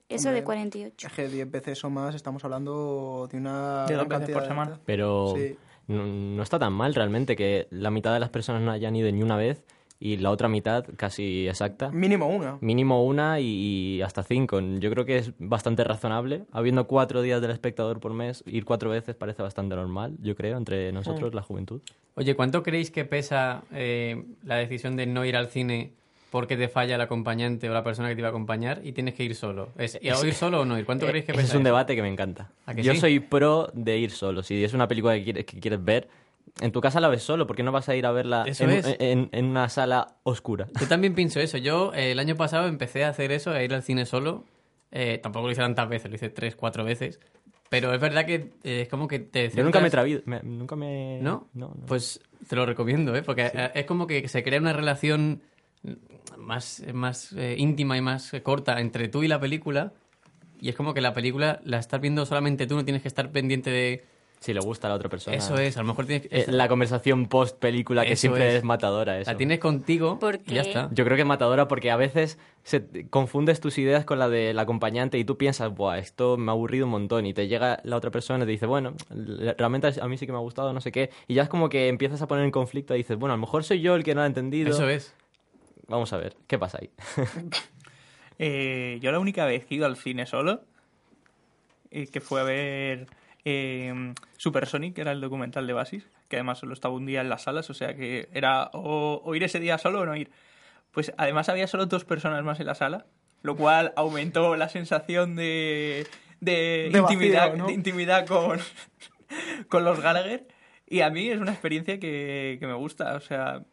Eso 0.10 0.30
Hombre, 0.30 0.41
de 0.41 0.45
48. 0.45 1.08
Es 1.08 1.13
que 1.13 1.28
10 1.28 1.49
veces 1.49 1.84
o 1.84 1.89
más 1.89 2.13
estamos 2.13 2.43
hablando 2.43 3.28
de 3.32 3.38
una 3.38 3.86
De 3.86 3.95
dos 3.95 4.08
veces 4.08 4.30
por 4.30 4.45
semana. 4.45 4.80
Pero 4.86 5.34
Sí. 5.36 5.56
no, 5.88 6.06
no 6.06 6.43
está 6.43 6.60
tan 6.60 6.73
mal 6.73 6.93
realmente 6.93 7.36
que 7.36 7.67
la 7.71 7.89
mitad 7.89 8.13
de 8.13 8.19
las 8.19 8.30
personas 8.30 8.62
no 8.62 8.71
hayan 8.71 8.95
ido 8.95 9.12
ni 9.12 9.23
una 9.23 9.38
vez 9.38 9.63
y 10.06 10.18
la 10.18 10.32
otra 10.32 10.50
mitad 10.50 10.84
casi 10.98 11.48
exacta. 11.48 11.89
Mínimo 11.92 12.28
una. 12.28 12.58
Mínimo 12.60 13.06
una 13.06 13.39
y, 13.39 13.46
y 13.98 14.02
hasta 14.02 14.22
cinco. 14.24 14.60
Yo 14.60 14.89
creo 14.89 15.06
que 15.06 15.18
es 15.18 15.32
bastante 15.39 15.84
razonable. 15.86 16.44
Habiendo 16.52 16.88
cuatro 16.88 17.22
días 17.22 17.42
del 17.42 17.52
espectador 17.52 18.00
por 18.02 18.13
mes, 18.13 18.44
ir 18.46 18.66
cuatro 18.66 18.89
veces 18.89 19.16
parece 19.16 19.42
bastante 19.42 19.76
normal, 19.76 20.16
yo 20.22 20.36
creo, 20.36 20.58
entre 20.58 20.92
nosotros, 20.92 21.32
Mm. 21.32 21.36
la 21.36 21.42
juventud. 21.42 21.82
Oye, 22.16 22.36
¿cuánto 22.36 22.63
creéis 22.63 22.92
que 22.92 23.06
pesa 23.06 23.63
eh, 23.72 24.24
la 24.44 24.56
decisión 24.58 24.96
de 24.98 25.06
no 25.08 25.24
ir 25.24 25.36
al 25.38 25.48
cine 25.48 25.92
porque 26.32 26.58
te 26.58 26.68
falla 26.68 26.96
el 26.96 27.02
acompañante 27.02 27.70
o 27.70 27.74
la 27.74 27.84
persona 27.84 28.10
que 28.10 28.16
te 28.16 28.22
iba 28.22 28.28
a 28.28 28.32
acompañar 28.32 28.82
y 28.84 28.92
tienes 28.92 29.13
que 29.13 29.24
ir 29.24 29.36
solo? 29.36 29.70
¿Es, 29.78 29.98
¿y 30.02 30.10
Es- 30.10 30.24
¿Ir 30.24 30.34
solo 30.34 30.62
o 30.62 30.66
no 30.66 30.78
ir? 30.78 30.86
¿Cuánto 30.86 31.06
Eh, 31.06 31.10
creéis 31.10 31.26
que 31.26 31.34
pesa? 31.34 31.46
es 31.46 31.54
un 31.54 31.62
eso? 31.62 31.66
debate 31.66 31.96
que 31.96 32.02
me 32.02 32.10
encanta. 32.10 32.52
¿A 32.66 32.74
que 32.76 32.84
Yo 32.84 32.94
sí? 32.94 33.00
soy 33.00 33.20
pro 33.22 33.70
de 33.74 33.98
ir 34.00 34.12
solo. 34.12 34.44
Si 34.44 34.62
es 34.63 34.74
una 34.74 34.88
película 34.88 35.13
que 35.16 35.24
quieres, 35.24 35.46
que 35.46 35.60
quieres 35.60 35.84
ver, 35.84 36.08
en 36.62 36.72
tu 36.72 36.82
casa 36.82 37.00
la 37.00 37.08
ves 37.10 37.24
solo, 37.24 37.48
porque 37.48 37.64
no 37.64 37.72
vas 37.72 37.90
a 37.90 37.96
ir 37.96 38.06
a 38.06 38.12
verla 38.12 38.46
en, 38.48 38.84
en- 39.00 39.30
en 39.32 39.46
una 39.46 39.70
sala 39.70 40.16
oscura. 40.24 40.68
Yo 40.80 40.88
también 40.88 41.16
pienso 41.16 41.40
eso. 41.40 41.58
Yo 41.58 41.94
eh, 41.94 42.12
el 42.12 42.20
año 42.20 42.36
pasado 42.36 42.68
empecé 42.68 43.04
a 43.06 43.10
hacer 43.10 43.32
eso, 43.32 43.52
a 43.52 43.64
ir 43.64 43.74
al 43.74 43.84
cine 43.84 44.06
solo. 44.06 44.44
Eh, 44.92 45.20
tampoco 45.22 45.48
lo 45.48 45.52
hice 45.52 45.62
tantas 45.62 45.90
veces, 45.90 46.10
lo 46.12 46.16
hice 46.16 46.30
tres, 46.30 46.56
cuatro 46.56 46.84
veces. 46.84 47.20
Pero 47.70 47.92
es 47.94 48.00
verdad 48.00 48.26
que 48.28 48.52
eh, 48.64 48.82
es 48.82 48.88
como 48.90 49.08
que 49.08 49.18
te 49.18 49.50
Yo 49.50 49.64
nunca 49.64 49.80
me 49.80 49.88
he 49.88 49.90
centras- 49.90 49.92
traído, 50.04 50.22
nunca 50.44 50.76
me... 50.76 51.18
¿No? 51.22 51.48
no, 51.56 51.70
no. 51.76 51.86
Pues 51.88 52.22
te 52.48 52.56
lo 52.56 52.68
recomiendo, 52.68 53.16
¿eh? 53.16 53.24
Porque 53.24 53.50
eh, 53.52 53.72
es 53.74 53.86
como 53.88 54.06
que 54.06 54.28
se 54.28 54.44
crea 54.44 54.60
una 54.60 54.74
relación 54.74 55.42
más, 56.38 56.84
más 56.94 57.34
eh, 57.34 57.56
íntima 57.58 57.98
y 57.98 58.02
más 58.02 58.32
corta 58.44 58.80
entre 58.80 59.08
tú 59.08 59.24
y 59.24 59.28
la 59.28 59.40
película. 59.40 59.94
Y 60.62 60.70
es 60.70 60.76
como 60.76 60.94
que 60.94 61.02
la 61.02 61.14
película 61.14 61.60
la 61.66 61.80
estás 61.80 62.00
viendo 62.00 62.26
solamente 62.26 62.68
tú, 62.68 62.76
no 62.76 62.86
tienes 62.86 63.02
que 63.02 63.08
estar 63.08 63.32
pendiente 63.32 63.70
de... 63.72 64.06
Si 64.44 64.54
le 64.54 64.60
gusta 64.60 64.88
a 64.88 64.90
la 64.90 64.98
otra 64.98 65.08
persona. 65.08 65.38
Eso 65.38 65.58
es, 65.58 65.78
a 65.78 65.80
lo 65.80 65.88
mejor 65.88 66.06
tienes 66.06 66.28
que... 66.28 66.38
Eh, 66.38 66.46
la 66.50 66.68
conversación 66.68 67.28
post 67.28 67.58
película 67.60 68.04
que 68.04 68.12
Eso 68.12 68.22
siempre 68.22 68.50
es. 68.50 68.56
es. 68.56 68.64
matadora 68.66 69.18
eso. 69.18 69.32
La 69.32 69.38
tienes 69.38 69.60
contigo 69.60 70.20
¿Por 70.20 70.42
y 70.46 70.56
ya 70.56 70.64
está. 70.64 70.90
Yo 70.92 71.06
creo 71.06 71.16
que 71.16 71.22
es 71.22 71.28
matadora 71.28 71.70
porque 71.70 71.92
a 71.92 71.96
veces 71.96 72.38
se 72.64 73.08
confundes 73.10 73.62
tus 73.62 73.78
ideas 73.78 74.04
con 74.04 74.20
la 74.20 74.28
del 74.28 74.60
acompañante 74.60 75.18
y 75.18 75.24
tú 75.24 75.38
piensas, 75.38 75.74
Buah, 75.74 75.98
esto 75.98 76.36
me 76.36 76.52
ha 76.52 76.54
aburrido 76.54 76.88
un 76.88 76.92
montón 76.92 77.26
y 77.26 77.34
te 77.34 77.48
llega 77.48 77.80
la 77.86 77.96
otra 77.96 78.12
persona 78.12 78.44
y 78.44 78.48
te 78.48 78.52
dice, 78.52 78.66
bueno, 78.66 78.96
realmente 79.58 79.94
a 80.02 80.08
mí 80.10 80.18
sí 80.18 80.26
que 80.26 80.34
me 80.34 80.40
ha 80.40 80.42
gustado, 80.42 80.74
no 80.74 80.82
sé 80.82 80.92
qué, 80.92 81.10
y 81.30 81.36
ya 81.36 81.44
es 81.44 81.50
como 81.50 81.70
que 81.70 81.88
empiezas 81.88 82.22
a 82.22 82.28
poner 82.28 82.44
en 82.44 82.52
conflicto 82.52 82.94
y 82.96 82.98
dices, 82.98 83.18
bueno, 83.18 83.34
a 83.34 83.38
lo 83.38 83.42
mejor 83.42 83.64
soy 83.64 83.80
yo 83.80 83.96
el 83.96 84.04
que 84.04 84.14
no 84.14 84.20
lo 84.20 84.24
ha 84.26 84.28
entendido. 84.28 84.72
Eso 84.72 84.90
es. 84.90 85.16
Vamos 85.88 86.12
a 86.12 86.18
ver, 86.18 86.36
¿qué 86.48 86.60
pasa 86.60 86.80
ahí? 86.82 86.90
Eh, 88.40 88.98
yo 89.00 89.12
la 89.12 89.20
única 89.20 89.46
vez 89.46 89.64
que 89.66 89.76
he 89.76 89.78
ido 89.78 89.86
al 89.86 89.96
cine 89.96 90.26
solo, 90.26 90.64
eh, 91.92 92.08
que 92.08 92.20
fue 92.20 92.42
a 92.42 92.44
ver 92.44 93.06
eh, 93.46 94.14
Super 94.38 94.68
Sonic, 94.68 94.96
que 94.96 95.02
era 95.02 95.12
el 95.12 95.22
documental 95.22 95.68
de 95.68 95.74
Basis, 95.74 96.08
que 96.28 96.38
además 96.38 96.60
solo 96.60 96.74
estaba 96.74 96.94
un 96.94 97.06
día 97.06 97.22
en 97.22 97.30
las 97.30 97.44
salas, 97.44 97.70
o 97.70 97.74
sea 97.74 97.96
que 97.96 98.30
era 98.34 98.70
o, 98.74 99.22
o 99.24 99.36
ir 99.36 99.44
ese 99.44 99.60
día 99.60 99.78
solo 99.78 100.02
o 100.02 100.06
no 100.06 100.16
ir. 100.16 100.32
Pues 100.92 101.12
además 101.18 101.50
había 101.50 101.68
solo 101.68 101.88
dos 101.88 102.06
personas 102.06 102.44
más 102.44 102.60
en 102.60 102.68
la 102.68 102.76
sala, 102.76 103.06
lo 103.42 103.56
cual 103.56 103.94
aumentó 103.96 104.56
la 104.56 104.70
sensación 104.70 105.36
de, 105.36 106.08
de, 106.40 106.90
De 106.92 107.02
vacío, 107.02 107.18
intimidad, 107.18 107.56
¿no? 107.56 107.68
de 107.68 107.74
intimidad 107.74 108.26
con, 108.28 108.60
con 109.70 109.84
los 109.84 110.00
Gallagher. 110.00 110.48
Y 110.88 111.02
a 111.02 111.10
mí 111.10 111.30
es 111.30 111.40
una 111.40 111.52
experiencia 111.52 112.00
que, 112.00 112.58
que 112.60 112.68
me 112.68 112.74
gusta, 112.74 113.16
o 113.16 113.22
sea, 113.22 113.64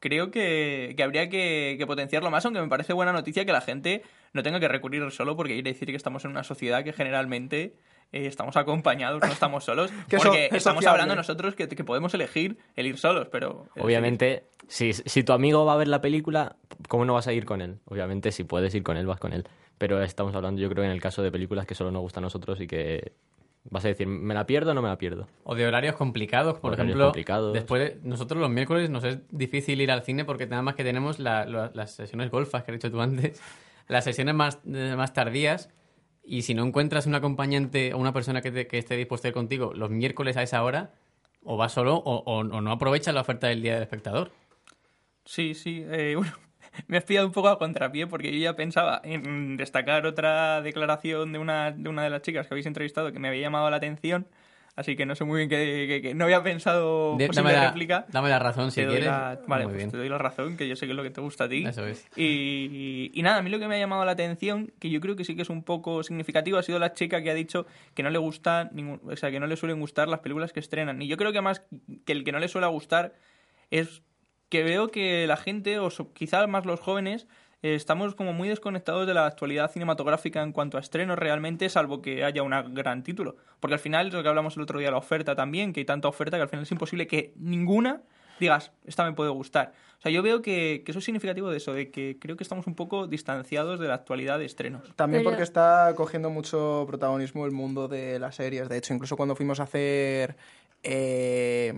creo 0.00 0.30
que, 0.30 0.94
que 0.96 1.02
habría 1.02 1.28
que, 1.28 1.76
que 1.78 1.86
potenciarlo 1.86 2.30
más, 2.30 2.44
aunque 2.44 2.60
me 2.60 2.68
parece 2.68 2.92
buena 2.92 3.12
noticia 3.12 3.44
que 3.44 3.52
la 3.52 3.60
gente 3.60 4.02
no 4.32 4.42
tenga 4.42 4.60
que 4.60 4.68
recurrir 4.68 5.10
solo, 5.10 5.36
porque 5.36 5.54
quiere 5.54 5.72
decir 5.72 5.88
que 5.88 5.96
estamos 5.96 6.24
en 6.24 6.30
una 6.30 6.44
sociedad 6.44 6.82
que 6.82 6.92
generalmente 6.92 7.74
eh, 8.12 8.26
estamos 8.26 8.56
acompañados, 8.56 9.20
no 9.22 9.32
estamos 9.32 9.64
solos. 9.64 9.90
Porque 10.10 10.46
es 10.46 10.52
estamos 10.52 10.76
sociable. 10.82 10.88
hablando 11.02 11.16
nosotros 11.16 11.54
que, 11.54 11.68
que 11.68 11.84
podemos 11.84 12.14
elegir 12.14 12.58
el 12.76 12.86
ir 12.86 12.98
solos, 12.98 13.28
pero... 13.30 13.66
eh, 13.76 13.80
Obviamente, 13.82 14.44
si, 14.68 14.92
si 14.92 15.24
tu 15.24 15.32
amigo 15.32 15.64
va 15.64 15.74
a 15.74 15.76
ver 15.76 15.88
la 15.88 16.00
película, 16.00 16.56
¿cómo 16.88 17.04
no 17.04 17.14
vas 17.14 17.26
a 17.26 17.32
ir 17.32 17.44
con 17.44 17.60
él? 17.60 17.78
Obviamente, 17.86 18.32
si 18.32 18.44
puedes 18.44 18.74
ir 18.74 18.82
con 18.82 18.96
él, 18.96 19.06
vas 19.06 19.18
con 19.20 19.32
él. 19.32 19.46
Pero 19.78 20.02
estamos 20.02 20.34
hablando, 20.34 20.60
yo 20.60 20.68
creo, 20.70 20.84
en 20.84 20.90
el 20.90 21.00
caso 21.00 21.22
de 21.22 21.32
películas 21.32 21.66
que 21.66 21.74
solo 21.74 21.90
nos 21.90 22.02
gustan 22.02 22.22
a 22.22 22.26
nosotros 22.26 22.60
y 22.60 22.66
que 22.68 23.12
vas 23.70 23.84
a 23.84 23.88
decir, 23.88 24.06
¿me 24.06 24.34
la 24.34 24.46
pierdo 24.46 24.70
o 24.70 24.74
no 24.74 24.82
me 24.82 24.88
la 24.88 24.98
pierdo? 24.98 25.26
O 25.42 25.54
de 25.54 25.66
horarios 25.66 25.96
complicados, 25.96 26.58
por 26.58 26.72
Horarios 26.74 26.90
ejemplo. 26.90 27.06
complicados. 27.06 27.52
Después, 27.54 27.82
de- 27.82 28.00
nosotros 28.08 28.40
los 28.40 28.50
miércoles 28.50 28.88
nos 28.90 29.02
es 29.04 29.18
difícil 29.30 29.80
ir 29.80 29.90
al 29.90 30.02
cine 30.02 30.24
porque 30.24 30.46
nada 30.46 30.62
más 30.62 30.74
que 30.76 30.84
tenemos 30.84 31.18
la- 31.18 31.44
la- 31.46 31.70
las 31.74 31.92
sesiones 31.94 32.30
golfas 32.30 32.62
que 32.62 32.70
has 32.72 32.76
dicho 32.78 32.90
tú 32.90 33.00
antes, 33.00 33.40
las 33.88 34.04
sesiones 34.04 34.34
más, 34.34 34.58
eh, 34.72 34.94
más 34.96 35.12
tardías. 35.12 35.70
Y 36.24 36.42
si 36.42 36.54
no 36.54 36.64
encuentras 36.64 37.06
un 37.06 37.14
acompañante 37.14 37.92
o 37.92 37.98
una 37.98 38.12
persona 38.12 38.40
que, 38.40 38.66
esté 38.72 38.96
dispuesta 38.96 39.28
a 39.28 39.30
ir 39.30 39.34
contigo 39.34 39.72
los 39.74 39.90
miércoles 39.90 40.36
a 40.36 40.42
esa 40.42 40.62
hora, 40.64 40.92
o 41.42 41.56
vas 41.56 41.72
solo 41.72 41.96
o 41.96 42.42
no 42.42 42.72
aprovechas 42.72 43.14
la 43.14 43.20
oferta 43.20 43.48
del 43.48 43.62
día 43.62 43.74
del 43.74 43.82
espectador. 43.82 44.32
Sí, 45.24 45.54
sí. 45.54 45.84
eh, 45.88 46.14
bueno, 46.16 46.32
me 46.86 46.96
has 46.96 47.04
pillado 47.04 47.26
un 47.26 47.32
poco 47.32 47.48
a 47.48 47.58
contrapié 47.58 48.06
porque 48.06 48.32
yo 48.32 48.38
ya 48.38 48.56
pensaba 48.56 49.00
en 49.04 49.56
destacar 49.56 50.06
otra 50.06 50.60
declaración 50.62 51.32
de 51.32 51.38
una, 51.38 51.72
de 51.72 51.88
una 51.88 52.02
de 52.02 52.10
las 52.10 52.22
chicas 52.22 52.46
que 52.46 52.54
habéis 52.54 52.66
entrevistado 52.66 53.12
que 53.12 53.18
me 53.18 53.28
había 53.28 53.42
llamado 53.42 53.70
la 53.70 53.76
atención. 53.76 54.26
Así 54.76 54.96
que 54.96 55.06
no 55.06 55.14
sé 55.14 55.22
muy 55.24 55.38
bien 55.38 55.48
que, 55.48 55.86
que- 55.88 56.02
que 56.02 56.14
no 56.14 56.24
había 56.24 56.42
pensado 56.42 57.16
De- 57.16 57.28
posible 57.28 57.52
dame, 57.52 57.62
la, 57.64 57.68
réplica. 57.70 58.06
dame 58.10 58.28
la 58.28 58.40
razón 58.40 58.72
si 58.72 58.80
Te 58.80 58.88
quieres. 58.88 59.06
la- 59.06 59.38
vale, 59.46 59.68
pues 59.68 59.88
te 59.88 59.96
doy 59.96 60.08
la 60.08 60.18
razón, 60.18 60.56
que 60.56 60.66
yo 60.66 60.74
sé 60.74 60.86
que 60.86 60.92
es 60.92 60.96
lo 60.96 61.04
que 61.04 61.10
te 61.10 61.20
gusta 61.20 61.44
a 61.44 61.48
ti. 61.48 61.64
Eso 61.64 61.86
es. 61.86 62.04
Y, 62.16 63.10
y 63.14 63.22
nada, 63.22 63.38
a 63.38 63.42
mí 63.42 63.50
lo 63.50 63.60
que 63.60 63.68
me 63.68 63.76
ha 63.76 63.78
llamado 63.78 64.04
la 64.04 64.12
atención, 64.12 64.72
que 64.80 64.90
yo 64.90 65.00
creo 65.00 65.14
que 65.14 65.24
sí 65.24 65.36
que 65.36 65.42
es 65.42 65.48
un 65.50 65.62
poco 65.62 66.02
significativo, 66.02 66.58
ha 66.58 66.62
sido 66.64 66.80
la 66.80 66.92
chica 66.92 67.22
que 67.22 67.30
ha 67.30 67.34
dicho 67.34 67.66
que 67.94 68.02
no 68.02 68.10
le 68.10 68.18
gusta 68.18 68.68
ningún, 68.72 69.00
o 69.04 69.16
sea, 69.16 69.30
que 69.30 69.38
no 69.38 69.46
le 69.46 69.56
suelen 69.56 69.78
gustar 69.78 70.08
las 70.08 70.20
películas 70.20 70.52
que 70.52 70.58
estrenan. 70.60 71.00
Y 71.00 71.06
yo 71.06 71.16
creo 71.16 71.32
que 71.32 71.40
más 71.40 71.62
que 72.04 72.12
el 72.12 72.24
que 72.24 72.32
no 72.32 72.40
le 72.40 72.48
suele 72.48 72.66
gustar 72.66 73.14
es 73.70 74.02
que 74.48 74.64
veo 74.64 74.88
que 74.88 75.26
la 75.28 75.36
gente, 75.36 75.78
o 75.78 75.88
quizás 76.14 76.48
más 76.48 76.66
los 76.66 76.80
jóvenes, 76.80 77.26
estamos 77.72 78.14
como 78.14 78.32
muy 78.34 78.48
desconectados 78.48 79.06
de 79.06 79.14
la 79.14 79.26
actualidad 79.26 79.70
cinematográfica 79.70 80.42
en 80.42 80.52
cuanto 80.52 80.76
a 80.76 80.80
estrenos 80.80 81.18
realmente, 81.18 81.68
salvo 81.70 82.02
que 82.02 82.22
haya 82.24 82.42
un 82.42 82.74
gran 82.74 83.02
título. 83.02 83.36
Porque 83.60 83.74
al 83.74 83.80
final, 83.80 84.08
es 84.08 84.12
lo 84.12 84.22
que 84.22 84.28
hablamos 84.28 84.56
el 84.56 84.62
otro 84.64 84.78
día, 84.78 84.90
la 84.90 84.98
oferta 84.98 85.34
también, 85.34 85.72
que 85.72 85.80
hay 85.80 85.86
tanta 85.86 86.08
oferta 86.08 86.36
que 86.36 86.42
al 86.42 86.48
final 86.48 86.64
es 86.64 86.70
imposible 86.72 87.06
que 87.06 87.32
ninguna 87.36 88.02
digas, 88.40 88.72
esta 88.84 89.04
me 89.04 89.12
puede 89.12 89.30
gustar. 89.30 89.72
O 89.98 90.02
sea, 90.02 90.10
yo 90.10 90.20
veo 90.22 90.42
que, 90.42 90.82
que 90.84 90.90
eso 90.90 90.98
es 90.98 91.04
significativo 91.04 91.48
de 91.50 91.56
eso, 91.56 91.72
de 91.72 91.90
que 91.90 92.18
creo 92.20 92.36
que 92.36 92.42
estamos 92.42 92.66
un 92.66 92.74
poco 92.74 93.06
distanciados 93.06 93.78
de 93.78 93.86
la 93.88 93.94
actualidad 93.94 94.38
de 94.40 94.44
estrenos. 94.44 94.92
También 94.96 95.20
Pero- 95.22 95.30
porque 95.30 95.44
está 95.44 95.92
cogiendo 95.96 96.28
mucho 96.30 96.84
protagonismo 96.88 97.46
el 97.46 97.52
mundo 97.52 97.86
de 97.88 98.18
las 98.18 98.34
series. 98.34 98.68
De 98.68 98.76
hecho, 98.76 98.92
incluso 98.92 99.16
cuando 99.16 99.36
fuimos 99.36 99.60
a 99.60 99.62
hacer 99.62 100.36
eh, 100.82 101.72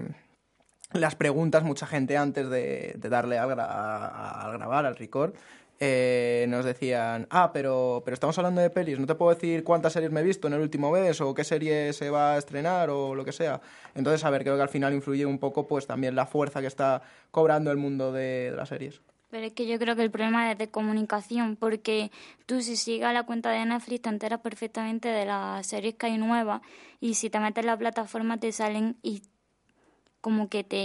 las 0.92 1.14
preguntas, 1.14 1.62
mucha 1.62 1.86
gente 1.86 2.16
antes 2.16 2.48
de, 2.48 2.94
de 2.96 3.08
darle 3.08 3.38
al, 3.38 3.50
gra- 3.50 3.66
a- 3.68 4.46
al 4.46 4.52
grabar, 4.58 4.86
al 4.86 4.96
record, 4.96 5.34
eh, 5.78 6.46
nos 6.48 6.64
decían, 6.64 7.26
ah, 7.30 7.50
pero, 7.52 8.02
pero 8.04 8.14
estamos 8.14 8.38
hablando 8.38 8.62
de 8.62 8.70
pelis, 8.70 8.98
no 8.98 9.06
te 9.06 9.14
puedo 9.14 9.34
decir 9.34 9.62
cuántas 9.62 9.92
series 9.92 10.10
me 10.10 10.20
he 10.20 10.24
visto 10.24 10.46
en 10.46 10.54
el 10.54 10.60
último 10.60 10.90
mes 10.90 11.20
o 11.20 11.34
qué 11.34 11.44
serie 11.44 11.92
se 11.92 12.08
va 12.08 12.34
a 12.34 12.38
estrenar 12.38 12.88
o 12.88 13.14
lo 13.14 13.24
que 13.24 13.32
sea. 13.32 13.60
Entonces, 13.94 14.24
a 14.24 14.30
ver, 14.30 14.42
creo 14.42 14.56
que 14.56 14.62
al 14.62 14.68
final 14.70 14.94
influye 14.94 15.26
un 15.26 15.38
poco 15.38 15.66
pues 15.66 15.86
también 15.86 16.14
la 16.14 16.26
fuerza 16.26 16.60
que 16.60 16.66
está 16.66 17.02
cobrando 17.30 17.70
el 17.70 17.76
mundo 17.76 18.10
de, 18.10 18.52
las 18.56 18.70
series. 18.70 19.02
Pero 19.28 19.46
es 19.46 19.52
que 19.52 19.66
yo 19.66 19.78
creo 19.78 19.96
que 19.96 20.02
el 20.02 20.10
problema 20.10 20.50
es 20.50 20.56
de 20.56 20.70
comunicación, 20.70 21.56
porque 21.56 22.10
tú 22.46 22.62
si 22.62 22.76
sigues 22.76 23.12
la 23.12 23.24
cuenta 23.24 23.50
de 23.50 23.66
Netflix 23.66 24.02
te 24.02 24.08
enteras 24.08 24.40
perfectamente 24.40 25.08
de 25.08 25.26
las 25.26 25.66
series 25.66 25.96
que 25.96 26.06
hay 26.06 26.16
nuevas 26.16 26.62
y 27.00 27.14
si 27.14 27.28
te 27.28 27.38
metes 27.40 27.64
en 27.64 27.66
la 27.66 27.76
plataforma 27.76 28.38
te 28.38 28.52
salen 28.52 28.96
como 30.26 30.48
que 30.48 30.64
te 30.64 30.76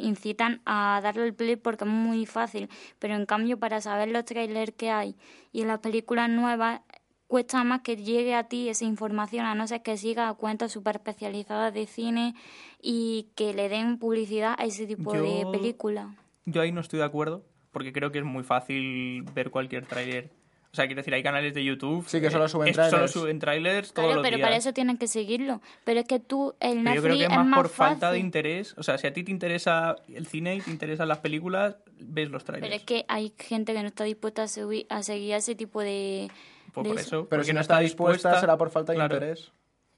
incitan 0.00 0.60
a 0.66 0.98
darle 1.00 1.24
el 1.24 1.32
play 1.32 1.54
porque 1.54 1.84
es 1.84 1.88
muy 1.88 2.26
fácil, 2.26 2.68
pero 2.98 3.14
en 3.14 3.26
cambio 3.26 3.56
para 3.56 3.80
saber 3.80 4.08
los 4.08 4.24
trailers 4.24 4.72
que 4.72 4.90
hay 4.90 5.14
y 5.52 5.62
las 5.62 5.78
películas 5.78 6.28
nuevas 6.28 6.80
cuesta 7.28 7.62
más 7.62 7.82
que 7.82 7.94
llegue 7.94 8.34
a 8.34 8.48
ti 8.48 8.68
esa 8.68 8.86
información, 8.86 9.46
a 9.46 9.54
no 9.54 9.68
ser 9.68 9.82
que 9.82 9.96
siga 9.96 10.34
cuentas 10.34 10.72
súper 10.72 10.96
especializadas 10.96 11.72
de 11.72 11.86
cine 11.86 12.34
y 12.82 13.28
que 13.36 13.54
le 13.54 13.68
den 13.68 14.00
publicidad 14.00 14.56
a 14.58 14.64
ese 14.64 14.84
tipo 14.84 15.12
de 15.12 15.46
película. 15.52 16.16
Yo 16.44 16.60
ahí 16.60 16.72
no 16.72 16.80
estoy 16.80 16.98
de 16.98 17.04
acuerdo, 17.04 17.44
porque 17.70 17.92
creo 17.92 18.10
que 18.10 18.18
es 18.18 18.24
muy 18.24 18.42
fácil 18.42 19.22
ver 19.32 19.52
cualquier 19.52 19.86
tráiler. 19.86 20.32
O 20.70 20.76
sea, 20.76 20.86
quiero 20.86 21.00
decir, 21.00 21.14
hay 21.14 21.22
canales 21.22 21.54
de 21.54 21.64
YouTube. 21.64 22.06
Sí, 22.06 22.20
que 22.20 22.30
solo 22.30 22.44
eh, 22.44 22.48
suben 22.50 22.68
es- 22.68 22.76
Solo 22.76 22.88
trailers. 22.90 23.12
suben 23.12 23.38
trailers 23.38 23.92
todos 23.92 24.06
Claro, 24.06 24.14
los 24.16 24.22
pero 24.22 24.36
días. 24.36 24.46
para 24.46 24.56
eso 24.56 24.72
tienen 24.74 24.98
que 24.98 25.06
seguirlo. 25.08 25.62
Pero 25.84 26.00
es 26.00 26.06
que 26.06 26.20
tú, 26.20 26.54
el 26.60 26.70
Pero 26.70 26.74
yo 26.76 26.82
Netflix 26.82 27.02
creo 27.04 27.16
que 27.18 27.24
es 27.24 27.30
más, 27.30 27.46
más 27.46 27.58
por 27.58 27.68
falta 27.70 28.06
de 28.08 28.12
fácil. 28.18 28.24
interés. 28.26 28.74
O 28.76 28.82
sea, 28.82 28.98
si 28.98 29.06
a 29.06 29.12
ti 29.12 29.24
te 29.24 29.30
interesa 29.30 29.96
el 30.12 30.26
cine 30.26 30.56
y 30.56 30.60
te 30.60 30.70
interesan 30.70 31.08
las 31.08 31.18
películas, 31.18 31.76
ves 31.98 32.28
los 32.30 32.44
trailers. 32.44 32.68
Pero 32.68 32.76
es 32.78 32.84
que 32.84 33.04
hay 33.08 33.32
gente 33.38 33.72
que 33.72 33.80
no 33.80 33.88
está 33.88 34.04
dispuesta 34.04 34.42
a, 34.42 34.46
subir- 34.46 34.86
a 34.90 35.02
seguir 35.02 35.34
ese 35.34 35.54
tipo 35.54 35.80
de... 35.80 36.30
Pues 36.74 36.84
de 36.84 36.90
por 36.90 37.00
eso. 37.00 37.26
Pero 37.30 37.44
si 37.44 37.52
no 37.54 37.60
está 37.60 37.78
dispuesta, 37.80 38.38
será 38.38 38.56
por 38.58 38.70
falta 38.70 38.92
de 38.92 38.96
claro. 38.98 39.14
interés. 39.16 39.50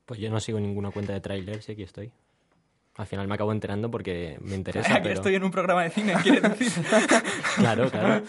Pues 0.06 0.20
yo 0.20 0.30
no 0.30 0.38
sigo 0.38 0.60
ninguna 0.60 0.90
cuenta 0.92 1.12
de 1.12 1.20
trailers 1.20 1.68
y 1.68 1.72
aquí 1.72 1.82
estoy. 1.82 2.12
Al 2.96 3.06
final 3.06 3.26
me 3.28 3.34
acabo 3.34 3.50
enterando 3.50 3.90
porque 3.90 4.38
me 4.40 4.54
interesa. 4.54 4.92
Aquí 4.94 5.02
pero... 5.02 5.14
estoy 5.14 5.34
en 5.34 5.42
un 5.42 5.50
programa 5.50 5.82
de 5.82 5.90
cine, 5.90 6.14
quiere 6.22 6.40
decir. 6.48 6.70
Claro, 7.56 7.90
claro. 7.90 8.22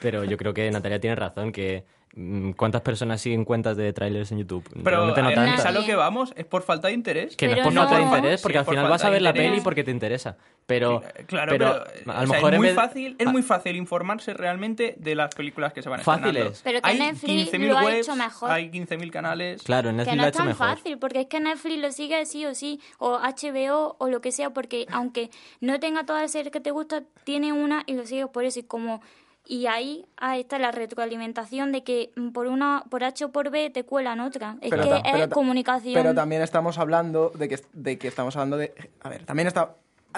Pero 0.00 0.24
yo 0.24 0.36
creo 0.36 0.54
que 0.54 0.70
Natalia 0.70 1.00
tiene 1.00 1.14
razón, 1.16 1.52
que 1.52 1.84
mm, 2.14 2.52
¿cuántas 2.52 2.80
personas 2.82 3.20
siguen 3.20 3.44
cuentas 3.44 3.76
de 3.76 3.92
trailers 3.92 4.32
en 4.32 4.38
YouTube? 4.38 4.64
Pero 4.82 4.84
Realmente 5.14 5.22
no 5.22 5.28
a, 5.28 5.34
tantas. 5.34 5.66
a 5.66 5.72
lo 5.72 5.84
que 5.84 5.94
vamos 5.94 6.32
es 6.36 6.46
por 6.46 6.62
falta 6.62 6.88
de 6.88 6.94
interés. 6.94 7.36
Que 7.36 7.46
no 7.46 7.52
es 7.52 7.58
Pero 7.58 7.64
por 7.70 7.74
falta 7.74 7.96
de 7.98 8.04
no. 8.04 8.16
interés, 8.16 8.40
porque 8.42 8.54
Sí, 8.54 8.58
al 8.58 8.64
por 8.64 8.74
final 8.74 8.90
vas 8.90 9.04
a 9.04 9.10
ver 9.10 9.22
la 9.22 9.32
peli 9.32 9.60
porque 9.60 9.84
te 9.84 9.90
interesa. 9.90 10.36
Pero, 10.66 11.02
Claro, 11.26 11.50
pero, 11.50 11.84
pero, 12.04 12.12
a 12.16 12.20
lo 12.22 12.26
sea, 12.28 12.36
mejor 12.36 12.50
es, 12.52 12.54
en 12.54 12.60
muy 12.60 12.66
vez 12.68 12.76
fácil, 12.76 13.16
es 13.18 13.26
muy 13.26 13.42
fácil 13.42 13.76
informarse 13.76 14.34
realmente 14.34 14.94
de 14.98 15.14
las 15.16 15.34
películas 15.34 15.72
que 15.72 15.82
se 15.82 15.88
van 15.88 16.00
Fácil 16.00 16.26
estrenando. 16.28 16.52
es. 16.52 16.62
Pero 16.62 16.80
que 16.80 16.90
hay 16.90 16.98
Netflix 16.98 17.52
15.000 17.52 17.68
lo 17.68 17.78
ha 17.78 17.84
webs, 17.84 17.98
hecho 18.06 18.16
mejor. 18.16 18.50
hay 18.52 18.70
15.000 18.70 19.10
canales. 19.10 19.62
Claro, 19.64 19.90
en 19.90 19.96
Netflix 19.96 20.10
que 20.12 20.16
lo 20.16 20.22
no 20.22 20.24
ha 20.24 20.28
es 20.28 20.34
hecho 20.34 20.38
tan 20.38 20.46
mejor. 20.48 20.66
fácil, 20.68 20.98
porque 20.98 21.20
es 21.22 21.26
que 21.26 21.40
Netflix 21.40 21.78
lo 21.80 21.90
sigue 21.92 22.24
sí 22.26 22.46
o 22.46 22.54
sí, 22.54 22.80
o 22.98 23.18
HBO 23.18 23.96
o 23.98 24.08
lo 24.08 24.20
que 24.20 24.30
sea, 24.32 24.50
porque 24.50 24.86
aunque 24.92 25.30
no 25.60 25.80
tenga 25.80 26.04
todas 26.06 26.22
las 26.22 26.30
series 26.32 26.52
que 26.52 26.60
te 26.60 26.70
gustan, 26.70 27.04
tiene 27.24 27.52
una 27.52 27.82
y 27.86 27.94
lo 27.94 28.06
sigues 28.06 28.28
por 28.28 28.44
eso. 28.44 28.60
Y 28.60 28.62
como 28.62 29.02
y 29.52 29.66
ahí, 29.66 30.06
ahí 30.16 30.40
está 30.42 30.58
la 30.60 30.70
retroalimentación 30.70 31.72
de 31.72 31.82
que 31.82 32.12
mm, 32.16 32.28
por 32.30 32.46
una 32.46 32.84
por 32.88 33.02
H 33.02 33.24
o 33.24 33.32
por 33.32 33.50
B 33.50 33.68
te 33.70 33.82
cuelan 33.84 34.20
otra. 34.20 34.56
Es 34.62 34.70
Pero 34.70 34.84
que 34.84 34.88
ta- 34.90 34.98
es 34.98 35.28
ta- 35.28 35.34
comunicación. 35.34 35.94
Pero 35.94 36.14
también 36.14 36.40
estamos 36.42 36.78
hablando 36.78 37.30
de 37.34 37.48
que, 37.48 37.58
de 37.72 37.98
que 37.98 38.06
estamos 38.08 38.36
hablando 38.36 38.56
de... 38.56 38.72
A 39.02 39.08
ver, 39.08 39.24
también 39.24 39.48
está... 39.48 39.74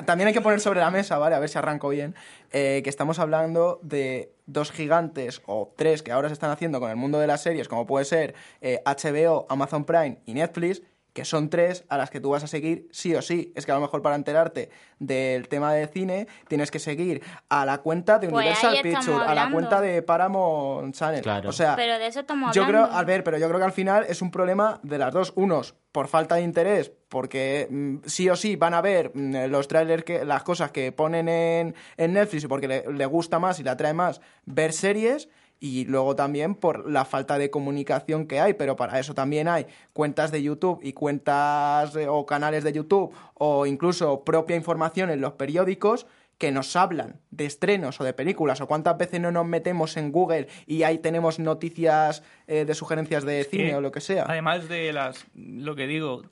También 0.07 0.27
hay 0.29 0.33
que 0.35 0.41
poner 0.41 0.59
sobre 0.61 0.81
la 0.81 0.91
mesa, 0.91 1.19
¿vale? 1.19 1.35
A 1.35 1.39
ver 1.39 1.49
si 1.51 1.59
arranco 1.59 1.89
bien. 1.91 2.15
eh, 2.51 2.81
que 2.83 2.89
estamos 2.91 3.19
hablando 3.19 3.79
de 3.83 4.33
dos 4.47 4.71
gigantes 4.73 5.43
o 5.47 5.71
tres 5.77 6.03
que 6.03 6.13
ahora 6.13 6.29
se 6.29 6.33
están 6.35 6.51
haciendo 6.51 6.81
con 6.81 6.91
el 6.91 6.97
mundo 6.97 7.19
de 7.19 7.27
las 7.27 7.43
series, 7.43 7.69
como 7.69 7.87
puede 7.87 8.05
ser 8.07 8.35
eh, 8.63 8.81
HBO, 8.87 9.45
Amazon 9.51 9.85
Prime 9.85 10.19
y 10.25 10.33
Netflix, 10.35 10.81
que 11.13 11.25
son 11.25 11.51
tres 11.51 11.85
a 11.89 11.99
las 11.99 12.11
que 12.11 12.21
tú 12.21 12.31
vas 12.31 12.43
a 12.45 12.47
seguir 12.47 12.89
sí 12.91 13.15
o 13.15 13.23
sí. 13.23 13.53
Es 13.55 13.67
que 13.67 13.73
a 13.73 13.75
lo 13.75 13.81
mejor 13.81 14.03
para 14.03 14.17
enterarte 14.17 14.71
del 14.99 15.49
tema 15.49 15.73
de 15.75 15.87
cine 15.87 16.27
tienes 16.49 16.71
que 16.71 16.79
seguir 16.79 17.23
a 17.49 17.67
la 17.67 17.79
cuenta 17.79 18.19
de 18.19 18.29
Pues 18.29 18.45
Universal 18.45 18.79
Pictures, 18.83 19.29
a 19.29 19.35
la 19.35 19.51
cuenta 19.51 19.81
de 19.81 20.03
Paramount 20.03 20.95
Channel. 20.95 21.23
Claro. 21.23 21.51
O 21.51 21.53
sea, 21.53 21.77
pero 21.77 21.99
de 21.99 22.07
eso 22.07 22.21
estamos 22.21 22.55
yo 22.55 22.65
hablando. 22.65 22.89
creo, 22.89 22.99
al 22.99 23.05
ver, 23.05 23.25
pero 23.25 23.39
yo 23.39 23.49
creo 23.49 23.59
que 23.59 23.67
al 23.67 23.73
final 23.73 24.07
es 24.09 24.23
un 24.23 24.31
problema 24.31 24.81
de 24.83 24.99
las 24.99 25.13
dos. 25.13 25.33
Unos, 25.37 25.75
por 25.93 26.09
falta 26.09 26.37
de 26.37 26.43
interés, 26.43 26.93
porque 27.09 27.69
mm, 27.71 27.97
sí 28.07 28.29
o 28.31 28.37
sí 28.37 28.57
van 28.57 28.75
a 28.75 28.81
ver 28.81 29.13
mm, 29.15 29.47
los 29.47 29.69
trailers, 29.69 30.05
que, 30.05 30.25
las 30.25 30.43
cosas 30.43 30.71
que 30.71 30.93
ponen 30.93 31.29
en, 31.29 31.75
en 31.97 32.13
Netflix 32.15 32.45
y 32.45 32.47
porque 32.49 32.69
le, 32.69 32.85
le 32.93 33.07
gusta 33.07 33.39
más 33.39 33.61
y 33.61 33.63
le 33.63 33.71
atrae 33.71 33.93
más 33.93 34.21
ver 34.47 34.73
series. 34.73 35.29
Y 35.63 35.85
luego 35.85 36.17
también 36.17 36.57
por 36.57 36.91
la 36.91 37.05
falta 37.05 37.39
de 37.39 37.49
comunicación 37.49 38.27
que 38.27 38.41
hay, 38.41 38.55
pero 38.55 38.75
para 38.75 38.99
eso 38.99 39.15
también 39.15 39.47
hay 39.47 39.67
cuentas 39.93 40.33
de 40.33 40.43
YouTube 40.43 40.81
y 40.83 40.93
cuentas 40.93 41.95
eh, 41.95 42.09
o 42.09 42.27
canales 42.27 42.65
de 42.65 42.73
YouTube 42.73 43.15
o 43.35 43.65
incluso 43.65 44.25
propia 44.25 44.57
información 44.57 45.09
en 45.11 45.21
los 45.21 45.35
periódicos 45.35 46.09
que 46.37 46.51
nos 46.51 46.75
hablan 46.75 47.21
de 47.31 47.47
estrenos 47.47 48.01
o 48.01 48.05
de 48.05 48.13
películas 48.13 48.61
o 48.61 48.67
cuántas 48.67 48.99
veces 48.99 49.21
no 49.21 49.31
nos 49.31 49.47
metemos 49.47 49.97
en 49.97 50.11
Google 50.11 50.49
y 50.67 50.83
ahí 50.83 50.99
tenemos 50.99 51.39
noticias 51.39 52.25
eh, 52.49 52.65
de 52.65 52.75
sugerencias 52.75 53.25
de 53.25 53.45
cine 53.45 53.77
o 53.77 53.81
lo 53.81 53.93
que 53.93 54.01
sea. 54.01 54.25
Además 54.27 54.69
de 54.69 54.93
las, 54.93 55.25
lo 55.37 55.77
que 55.77 55.87
digo, 55.87 56.25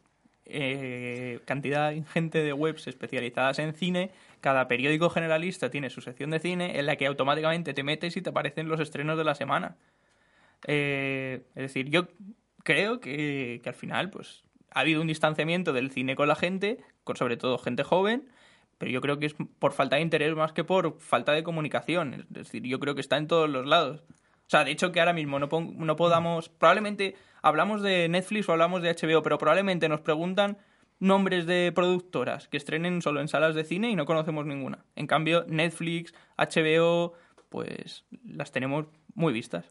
eh, 0.46 1.38
cantidad 1.44 1.92
ingente 1.92 2.42
de 2.42 2.52
webs 2.52 2.88
especializadas 2.88 3.60
en 3.60 3.74
cine, 3.74 4.10
cada 4.40 4.68
periódico 4.68 5.10
generalista 5.10 5.70
tiene 5.70 5.90
su 5.90 6.00
sección 6.00 6.30
de 6.30 6.40
cine 6.40 6.78
en 6.78 6.86
la 6.86 6.96
que 6.96 7.06
automáticamente 7.06 7.74
te 7.74 7.82
metes 7.82 8.16
y 8.16 8.22
te 8.22 8.30
aparecen 8.30 8.68
los 8.68 8.80
estrenos 8.80 9.16
de 9.18 9.24
la 9.24 9.34
semana. 9.34 9.76
Eh, 10.66 11.42
es 11.54 11.62
decir, 11.62 11.88
yo 11.90 12.08
creo 12.62 13.00
que, 13.00 13.60
que 13.62 13.68
al 13.68 13.74
final 13.74 14.10
pues 14.10 14.44
ha 14.70 14.80
habido 14.80 15.00
un 15.00 15.06
distanciamiento 15.06 15.72
del 15.72 15.90
cine 15.90 16.16
con 16.16 16.28
la 16.28 16.36
gente, 16.36 16.78
con 17.04 17.16
sobre 17.16 17.36
todo 17.36 17.58
gente 17.58 17.84
joven, 17.84 18.28
pero 18.78 18.90
yo 18.90 19.00
creo 19.00 19.18
que 19.18 19.26
es 19.26 19.34
por 19.58 19.72
falta 19.72 19.96
de 19.96 20.02
interés 20.02 20.34
más 20.34 20.52
que 20.52 20.64
por 20.64 20.98
falta 21.00 21.32
de 21.32 21.42
comunicación. 21.42 22.14
Es 22.14 22.30
decir, 22.30 22.62
yo 22.62 22.80
creo 22.80 22.94
que 22.94 23.02
está 23.02 23.18
en 23.18 23.26
todos 23.26 23.48
los 23.48 23.66
lados. 23.66 24.02
O 24.08 24.50
sea, 24.50 24.64
de 24.64 24.70
hecho 24.70 24.90
que 24.90 25.00
ahora 25.00 25.12
mismo 25.12 25.38
no, 25.38 25.48
no 25.48 25.96
podamos... 25.96 26.48
Probablemente 26.48 27.14
hablamos 27.42 27.82
de 27.82 28.08
Netflix 28.08 28.48
o 28.48 28.52
hablamos 28.52 28.82
de 28.82 28.94
HBO, 28.94 29.22
pero 29.22 29.38
probablemente 29.38 29.88
nos 29.88 30.00
preguntan 30.00 30.58
nombres 31.00 31.46
de 31.46 31.72
productoras 31.74 32.46
que 32.48 32.56
estrenen 32.56 33.02
solo 33.02 33.20
en 33.20 33.28
salas 33.28 33.54
de 33.54 33.64
cine 33.64 33.90
y 33.90 33.96
no 33.96 34.06
conocemos 34.06 34.46
ninguna. 34.46 34.84
En 34.96 35.06
cambio, 35.06 35.44
Netflix, 35.48 36.14
HBO, 36.38 37.14
pues 37.48 38.04
las 38.24 38.52
tenemos 38.52 38.86
muy 39.14 39.32
vistas. 39.32 39.64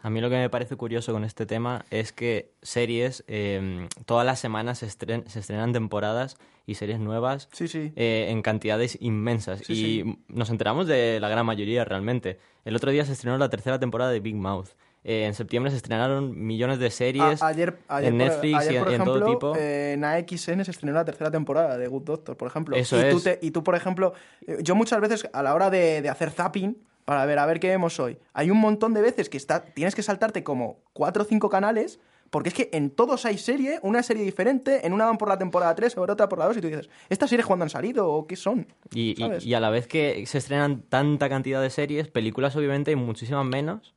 A 0.00 0.10
mí 0.10 0.20
lo 0.20 0.30
que 0.30 0.36
me 0.36 0.48
parece 0.48 0.76
curioso 0.76 1.12
con 1.12 1.24
este 1.24 1.44
tema 1.44 1.84
es 1.90 2.12
que 2.12 2.52
series, 2.62 3.24
eh, 3.26 3.88
todas 4.06 4.24
las 4.24 4.38
semanas 4.38 4.78
se, 4.78 4.86
estren- 4.86 5.26
se 5.26 5.40
estrenan 5.40 5.72
temporadas 5.72 6.36
y 6.66 6.74
series 6.76 7.00
nuevas 7.00 7.48
Sí, 7.52 7.66
sí. 7.66 7.92
eh, 7.96 8.26
en 8.28 8.42
cantidades 8.42 8.96
inmensas. 9.00 9.60
Sí, 9.64 9.72
y 9.72 9.76
sí. 10.04 10.18
nos 10.28 10.50
enteramos 10.50 10.86
de 10.86 11.18
la 11.18 11.28
gran 11.28 11.44
mayoría 11.44 11.84
realmente. 11.84 12.38
El 12.64 12.76
otro 12.76 12.92
día 12.92 13.04
se 13.06 13.12
estrenó 13.12 13.38
la 13.38 13.48
tercera 13.50 13.80
temporada 13.80 14.12
de 14.12 14.20
Big 14.20 14.36
Mouth. 14.36 14.68
Eh, 15.04 15.24
en 15.26 15.34
septiembre 15.34 15.70
se 15.70 15.76
estrenaron 15.76 16.44
millones 16.46 16.78
de 16.78 16.90
series 16.90 17.40
A- 17.42 17.46
ayer, 17.48 17.78
ayer, 17.88 18.12
en 18.12 18.18
por- 18.18 18.26
Netflix 18.28 18.56
ayer, 18.58 18.72
y, 18.72 18.76
en- 18.76 18.82
por 18.82 18.90
y 18.90 18.94
en 18.94 19.00
ejemplo, 19.00 19.20
todo 19.20 19.30
tipo. 19.32 19.56
eh, 19.56 19.92
en 19.94 20.04
AXN 20.04 20.64
se 20.64 20.70
estrenó 20.70 20.92
la 20.94 21.04
tercera 21.04 21.30
temporada 21.30 21.78
de 21.78 21.86
Good 21.88 22.02
Doctor, 22.02 22.36
por 22.36 22.48
ejemplo. 22.48 22.76
Eso 22.76 22.96
y, 22.98 23.10
Tú 23.10 23.16
es. 23.18 23.22
te- 23.22 23.38
y 23.40 23.50
tú, 23.52 23.62
por 23.62 23.74
ejemplo, 23.76 24.12
eh, 24.46 24.58
yo 24.60 24.74
muchas 24.74 25.00
veces 25.00 25.28
a 25.32 25.42
la 25.42 25.54
hora 25.54 25.70
de, 25.70 26.02
de 26.02 26.08
hacer 26.08 26.30
zapping, 26.30 26.76
para 27.04 27.24
ver 27.24 27.38
a 27.38 27.46
ver 27.46 27.58
qué 27.58 27.68
vemos 27.68 27.98
hoy, 28.00 28.18
hay 28.34 28.50
un 28.50 28.58
montón 28.58 28.92
de 28.92 29.00
veces 29.00 29.30
que 29.30 29.38
está, 29.38 29.64
tienes 29.64 29.94
que 29.94 30.02
saltarte 30.02 30.44
como 30.44 30.80
cuatro 30.92 31.22
o 31.22 31.26
cinco 31.26 31.48
canales, 31.48 32.00
porque 32.28 32.50
es 32.50 32.54
que 32.54 32.68
en 32.74 32.90
todos 32.90 33.24
hay 33.24 33.38
serie, 33.38 33.78
una 33.82 34.02
serie 34.02 34.22
diferente, 34.24 34.86
en 34.86 34.92
una 34.92 35.06
van 35.06 35.16
por 35.16 35.28
la 35.28 35.38
temporada 35.38 35.74
3, 35.74 35.96
en 35.96 36.02
otra 36.02 36.28
por 36.28 36.38
la 36.38 36.44
2, 36.44 36.58
y 36.58 36.60
tú 36.60 36.66
dices, 36.66 36.90
¿estas 37.08 37.30
series 37.30 37.46
cuándo 37.46 37.62
han 37.62 37.70
salido 37.70 38.12
o 38.12 38.26
qué 38.26 38.36
son? 38.36 38.66
Y, 38.92 39.14
y 39.42 39.54
a 39.54 39.60
la 39.60 39.70
vez 39.70 39.86
que 39.86 40.26
se 40.26 40.36
estrenan 40.36 40.82
tanta 40.82 41.30
cantidad 41.30 41.62
de 41.62 41.70
series, 41.70 42.08
películas 42.08 42.54
obviamente 42.56 42.90
hay 42.90 42.96
muchísimas 42.96 43.46
menos, 43.46 43.94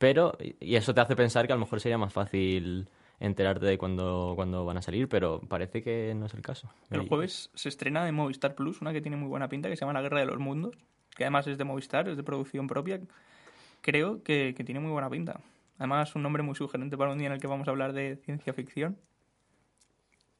pero 0.00 0.32
y 0.40 0.76
eso 0.76 0.94
te 0.94 1.02
hace 1.02 1.14
pensar 1.14 1.46
que 1.46 1.52
a 1.52 1.56
lo 1.56 1.60
mejor 1.60 1.78
sería 1.78 1.98
más 1.98 2.10
fácil 2.10 2.88
enterarte 3.20 3.66
de 3.66 3.76
cuándo, 3.76 4.32
cuándo 4.34 4.64
van 4.64 4.78
a 4.78 4.82
salir, 4.82 5.10
pero 5.10 5.42
parece 5.46 5.82
que 5.82 6.14
no 6.16 6.24
es 6.24 6.32
el 6.32 6.40
caso. 6.40 6.72
El 6.88 7.06
jueves 7.06 7.50
se 7.54 7.68
estrena 7.68 8.08
en 8.08 8.14
Movistar 8.14 8.54
Plus, 8.54 8.80
una 8.80 8.94
que 8.94 9.02
tiene 9.02 9.18
muy 9.18 9.28
buena 9.28 9.50
pinta, 9.50 9.68
que 9.68 9.76
se 9.76 9.80
llama 9.80 9.92
La 9.92 10.00
Guerra 10.00 10.20
de 10.20 10.24
los 10.24 10.38
Mundos, 10.38 10.74
que 11.14 11.24
además 11.24 11.46
es 11.48 11.58
de 11.58 11.64
Movistar, 11.64 12.08
es 12.08 12.16
de 12.16 12.22
producción 12.22 12.66
propia. 12.66 12.98
Creo 13.82 14.22
que, 14.22 14.54
que 14.56 14.64
tiene 14.64 14.80
muy 14.80 14.90
buena 14.90 15.10
pinta. 15.10 15.38
Además, 15.76 16.14
un 16.14 16.22
nombre 16.22 16.42
muy 16.42 16.54
sugerente 16.54 16.96
para 16.96 17.12
un 17.12 17.18
día 17.18 17.26
en 17.26 17.34
el 17.34 17.40
que 17.40 17.46
vamos 17.46 17.68
a 17.68 17.70
hablar 17.70 17.92
de 17.92 18.16
ciencia 18.24 18.54
ficción. 18.54 18.96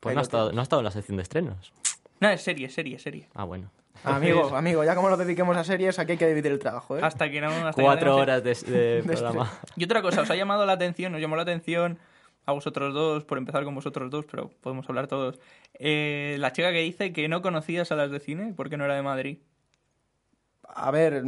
Pues 0.00 0.14
no 0.14 0.20
ha, 0.20 0.22
estado, 0.22 0.52
no 0.52 0.60
ha 0.60 0.62
estado 0.62 0.80
en 0.80 0.84
la 0.84 0.90
sección 0.90 1.18
de 1.18 1.22
estrenos. 1.22 1.70
No, 2.18 2.30
es 2.30 2.40
serie, 2.40 2.70
serie, 2.70 2.98
serie. 2.98 3.28
Ah, 3.34 3.44
bueno. 3.44 3.70
Amigo, 4.04 4.56
amigo, 4.56 4.82
ya 4.84 4.94
como 4.94 5.10
nos 5.10 5.18
dediquemos 5.18 5.56
a 5.56 5.64
series, 5.64 5.98
aquí 5.98 6.12
hay 6.12 6.18
que 6.18 6.26
dividir 6.28 6.52
el 6.52 6.58
trabajo, 6.58 6.96
¿eh? 6.96 7.00
Hasta 7.02 7.30
que 7.30 7.40
no... 7.40 7.48
hasta 7.48 7.72
que 7.80 7.82
Cuatro 7.82 8.10
no- 8.10 8.16
horas 8.16 8.42
de, 8.42 8.54
de 8.66 9.02
programa. 9.04 9.50
Y 9.76 9.84
otra 9.84 10.00
cosa, 10.02 10.22
os 10.22 10.30
ha 10.30 10.36
llamado 10.36 10.64
la 10.66 10.72
atención, 10.72 11.14
os 11.14 11.20
llamó 11.20 11.36
la 11.36 11.42
atención 11.42 11.98
a 12.46 12.52
vosotros 12.52 12.94
dos, 12.94 13.24
por 13.24 13.36
empezar 13.38 13.64
con 13.64 13.74
vosotros 13.74 14.10
dos, 14.10 14.24
pero 14.30 14.50
podemos 14.60 14.88
hablar 14.88 15.06
todos. 15.06 15.38
Eh, 15.74 16.36
la 16.40 16.52
chica 16.52 16.72
que 16.72 16.80
dice 16.80 17.12
que 17.12 17.28
no 17.28 17.42
conocía 17.42 17.84
salas 17.84 18.10
de 18.10 18.20
cine 18.20 18.54
porque 18.56 18.76
no 18.76 18.84
era 18.86 18.94
de 18.94 19.02
Madrid. 19.02 19.38
A 20.62 20.90
ver, 20.90 21.22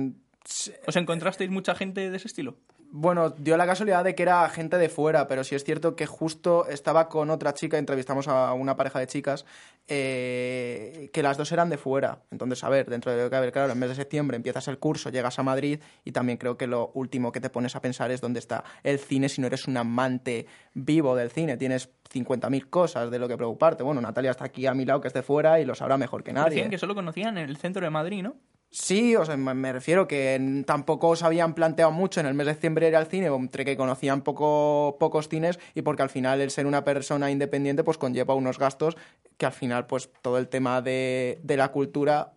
¿Os 0.88 0.96
encontrasteis 0.96 1.50
mucha 1.50 1.74
gente 1.76 2.10
de 2.10 2.16
ese 2.16 2.26
estilo? 2.26 2.56
Bueno, 2.94 3.30
dio 3.30 3.56
la 3.56 3.64
casualidad 3.64 4.04
de 4.04 4.14
que 4.14 4.22
era 4.22 4.46
gente 4.50 4.76
de 4.76 4.90
fuera, 4.90 5.26
pero 5.26 5.44
sí 5.44 5.54
es 5.54 5.64
cierto 5.64 5.96
que 5.96 6.04
justo 6.04 6.66
estaba 6.68 7.08
con 7.08 7.30
otra 7.30 7.54
chica, 7.54 7.78
entrevistamos 7.78 8.28
a 8.28 8.52
una 8.52 8.76
pareja 8.76 8.98
de 8.98 9.06
chicas, 9.06 9.46
eh, 9.88 11.08
que 11.10 11.22
las 11.22 11.38
dos 11.38 11.50
eran 11.52 11.70
de 11.70 11.78
fuera. 11.78 12.18
Entonces, 12.30 12.62
a 12.64 12.68
ver, 12.68 12.90
dentro 12.90 13.10
de 13.10 13.24
lo 13.24 13.30
que 13.30 13.36
a 13.36 13.40
ver, 13.40 13.50
claro, 13.50 13.72
en 13.72 13.78
mes 13.78 13.88
de 13.88 13.94
septiembre 13.94 14.36
empiezas 14.36 14.68
el 14.68 14.78
curso, 14.78 15.08
llegas 15.08 15.38
a 15.38 15.42
Madrid 15.42 15.80
y 16.04 16.12
también 16.12 16.36
creo 16.36 16.58
que 16.58 16.66
lo 16.66 16.90
último 16.92 17.32
que 17.32 17.40
te 17.40 17.48
pones 17.48 17.74
a 17.76 17.80
pensar 17.80 18.10
es 18.10 18.20
dónde 18.20 18.40
está 18.40 18.62
el 18.82 18.98
cine 18.98 19.30
si 19.30 19.40
no 19.40 19.46
eres 19.46 19.66
un 19.66 19.78
amante 19.78 20.46
vivo 20.74 21.16
del 21.16 21.30
cine. 21.30 21.56
Tienes 21.56 21.88
50.000 22.12 22.68
cosas 22.68 23.10
de 23.10 23.18
lo 23.18 23.26
que 23.26 23.38
preocuparte. 23.38 23.82
Bueno, 23.82 24.02
Natalia 24.02 24.32
está 24.32 24.44
aquí 24.44 24.66
a 24.66 24.74
mi 24.74 24.84
lado, 24.84 25.00
que 25.00 25.08
es 25.08 25.14
de 25.14 25.22
fuera 25.22 25.58
y 25.58 25.64
lo 25.64 25.74
sabrá 25.74 25.96
mejor 25.96 26.22
que 26.22 26.34
nadie. 26.34 26.56
Decían 26.56 26.70
que 26.70 26.76
solo 26.76 26.94
conocían 26.94 27.38
en 27.38 27.48
el 27.48 27.56
centro 27.56 27.82
de 27.82 27.88
Madrid, 27.88 28.22
¿no? 28.22 28.36
Sí, 28.74 29.14
o 29.16 29.24
sea, 29.26 29.36
me 29.36 29.70
refiero 29.70 30.08
que 30.08 30.62
tampoco 30.66 31.08
os 31.08 31.22
habían 31.22 31.52
planteado 31.52 31.92
mucho 31.92 32.20
en 32.20 32.26
el 32.26 32.32
mes 32.32 32.46
de 32.46 32.54
diciembre 32.54 32.88
ir 32.88 32.96
al 32.96 33.06
cine, 33.06 33.26
entre 33.26 33.66
que 33.66 33.76
conocían 33.76 34.22
poco, 34.22 34.96
pocos 34.98 35.28
cines 35.28 35.58
y 35.74 35.82
porque 35.82 36.02
al 36.02 36.08
final 36.08 36.40
el 36.40 36.50
ser 36.50 36.64
una 36.64 36.82
persona 36.82 37.30
independiente 37.30 37.84
pues 37.84 37.98
conlleva 37.98 38.34
unos 38.34 38.58
gastos 38.58 38.96
que 39.36 39.44
al 39.44 39.52
final 39.52 39.86
pues 39.86 40.08
todo 40.22 40.38
el 40.38 40.48
tema 40.48 40.80
de, 40.80 41.38
de 41.42 41.56
la 41.58 41.68
cultura 41.70 42.32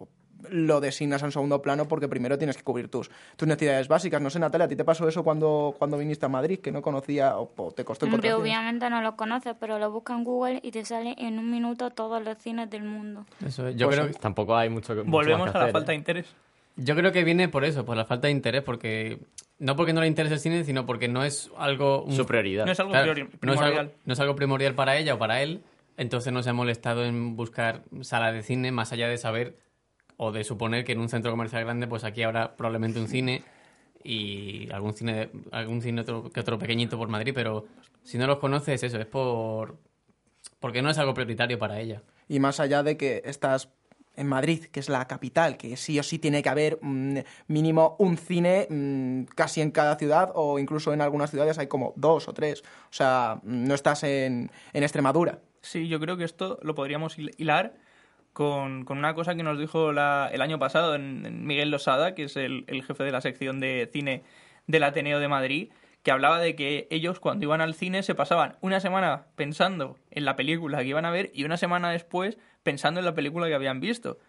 lo 0.49 0.81
designas 0.81 1.21
a 1.23 1.25
un 1.25 1.31
segundo 1.31 1.61
plano 1.61 1.87
porque 1.87 2.07
primero 2.07 2.37
tienes 2.37 2.57
que 2.57 2.63
cubrir 2.63 2.89
tus, 2.89 3.09
tus 3.35 3.47
necesidades 3.47 3.87
básicas. 3.87 4.21
No 4.21 4.29
sé, 4.29 4.39
Natalia, 4.39 4.65
¿a 4.65 4.67
ti 4.67 4.75
te 4.75 4.83
pasó 4.85 5.07
eso 5.07 5.23
cuando, 5.23 5.75
cuando 5.77 5.97
viniste 5.97 6.25
a 6.25 6.29
Madrid, 6.29 6.59
que 6.59 6.71
no 6.71 6.81
conocía 6.81 7.37
o, 7.37 7.51
o 7.55 7.71
te 7.71 7.83
costó 7.83 8.05
Hombre, 8.05 8.17
encontrar 8.29 8.33
cines? 8.33 8.41
obviamente 8.57 8.89
no 8.89 9.01
lo 9.01 9.15
conoces, 9.15 9.55
pero 9.59 9.79
lo 9.79 9.91
buscas 9.91 10.17
en 10.17 10.23
Google 10.23 10.59
y 10.63 10.71
te 10.71 10.83
sale 10.85 11.15
en 11.17 11.39
un 11.39 11.49
minuto 11.49 11.89
todos 11.91 12.23
los 12.23 12.37
cines 12.37 12.69
del 12.69 12.83
mundo. 12.83 13.25
Eso 13.45 13.67
es. 13.67 13.75
Yo 13.75 13.87
Pues 13.87 13.99
creo 13.99 14.11
que 14.11 14.19
tampoco 14.19 14.55
hay 14.55 14.69
mucho 14.69 14.93
que 14.95 15.01
mucho 15.03 15.11
Volvemos 15.11 15.41
más 15.45 15.51
que 15.51 15.57
a 15.57 15.59
la 15.61 15.65
hacer, 15.65 15.73
falta 15.73 15.91
de 15.91 15.95
¿eh? 15.95 15.99
interés. 15.99 16.25
Yo 16.77 16.95
creo 16.95 17.11
que 17.13 17.23
viene 17.23 17.47
por 17.47 17.63
eso, 17.63 17.85
por 17.85 17.95
la 17.95 18.03
falta 18.05 18.27
de 18.27 18.31
interés, 18.33 18.61
porque 18.61 19.19
no 19.59 19.77
porque 19.77 19.93
no 19.93 20.01
le 20.01 20.07
interese 20.07 20.33
el 20.33 20.39
cine, 20.41 20.63
sino 20.65 20.85
porque 20.85 21.07
no 21.07 21.23
es 21.23 21.49
algo... 21.57 22.03
un- 22.03 22.11
Su 22.11 22.25
prioridad. 22.25 22.65
No 22.65 22.71
es 22.73 22.79
algo 22.81 22.91
Claro, 22.91 23.13
priori- 23.13 23.29
no 23.41 23.53
es 23.53 23.59
algo- 23.59 23.69
primordial. 23.71 23.91
no 24.03 24.13
es 24.13 24.19
algo 24.19 24.35
primordial 24.35 24.75
para 24.75 24.97
ella 24.97 25.13
o 25.13 25.17
para 25.17 25.41
él, 25.41 25.63
entonces 25.95 26.33
no 26.33 26.43
se 26.43 26.49
ha 26.49 26.53
molestado 26.53 27.05
en 27.05 27.37
buscar 27.37 27.83
sala 28.01 28.33
de 28.33 28.43
cine 28.43 28.73
más 28.73 28.91
allá 28.91 29.07
de 29.07 29.17
saber 29.17 29.55
o 30.17 30.31
de 30.31 30.43
suponer 30.43 30.83
que 30.85 30.93
en 30.93 30.99
un 30.99 31.09
centro 31.09 31.31
comercial 31.31 31.63
grande 31.63 31.87
pues 31.87 32.03
aquí 32.03 32.23
habrá 32.23 32.55
probablemente 32.55 32.99
un 32.99 33.07
cine 33.07 33.43
y 34.03 34.69
algún 34.71 34.93
cine 34.93 35.29
algún 35.51 35.81
cine 35.81 36.01
otro, 36.01 36.29
que 36.31 36.39
otro 36.39 36.59
pequeñito 36.59 36.97
por 36.97 37.07
Madrid, 37.09 37.33
pero 37.33 37.65
si 38.03 38.17
no 38.17 38.27
los 38.27 38.37
conoces 38.39 38.83
eso, 38.83 38.99
es 38.99 39.05
por 39.05 39.77
porque 40.59 40.81
no 40.81 40.89
es 40.89 40.97
algo 40.97 41.13
prioritario 41.13 41.59
para 41.59 41.79
ella. 41.79 42.01
Y 42.27 42.39
más 42.39 42.59
allá 42.59 42.81
de 42.83 42.97
que 42.97 43.21
estás 43.25 43.69
en 44.15 44.27
Madrid, 44.27 44.65
que 44.71 44.79
es 44.79 44.87
la 44.89 45.05
capital, 45.07 45.57
que 45.57 45.75
sí 45.75 45.99
o 45.99 46.03
sí 46.03 46.19
tiene 46.19 46.41
que 46.41 46.49
haber 46.49 46.79
mm, 46.81 47.17
mínimo 47.47 47.95
un 47.99 48.17
cine 48.17 48.65
mm, 48.69 49.23
casi 49.35 49.61
en 49.61 49.71
cada 49.71 49.97
ciudad 49.97 50.31
o 50.33 50.57
incluso 50.57 50.93
en 50.93 51.01
algunas 51.01 51.31
ciudades 51.31 51.57
hay 51.57 51.67
como 51.67 51.93
dos 51.97 52.27
o 52.27 52.33
tres. 52.33 52.61
O 52.61 52.93
sea, 52.93 53.41
no 53.43 53.73
estás 53.75 54.03
en, 54.03 54.49
en 54.73 54.83
Extremadura. 54.83 55.39
Sí, 55.61 55.87
yo 55.87 55.99
creo 55.99 56.15
que 56.15 56.23
esto 56.23 56.57
lo 56.61 56.73
podríamos 56.75 57.17
hil- 57.17 57.33
hilar 57.37 57.75
con, 58.35 58.85
una 58.89 59.13
cosa 59.13 59.33
que 59.35 59.43
nos 59.43 59.57
dijo 59.57 59.93
la- 59.93 60.29
el 60.33 60.41
año 60.41 60.59
pasado 60.59 60.93
en, 60.93 61.47
Miguel 61.47 61.71
Losada, 61.71 62.13
que 62.15 62.25
es 62.25 62.35
el, 62.35 62.65
el 62.67 62.83
jefe 62.83 63.05
de 63.05 63.11
la 63.13 63.21
sección 63.21 63.61
de 63.61 63.89
cine 63.93 64.23
del 64.67 64.83
Ateneo 64.83 65.21
de 65.21 65.29
Madrid, 65.29 65.71
que 66.03 66.11
hablaba 66.11 66.39
de 66.39 66.53
que 66.53 66.85
ellos 66.91 67.21
cuando 67.21 67.45
iban 67.45 67.61
al 67.61 67.75
cine 67.75 68.03
se 68.03 68.13
pasaban 68.13 68.57
una 68.59 68.81
semana 68.81 69.27
pensando 69.37 69.97
en 70.11 70.25
la 70.25 70.35
película 70.35 70.79
que 70.79 70.89
iban 70.89 71.05
a 71.05 71.11
ver 71.11 71.31
y 71.33 71.45
una 71.45 71.55
semana 71.55 71.91
después 71.91 72.37
pensando 72.61 72.99
en 72.99 73.05
la 73.05 73.15
película 73.15 73.47
que 73.47 73.55
habían 73.55 73.79
visto. 73.79 74.19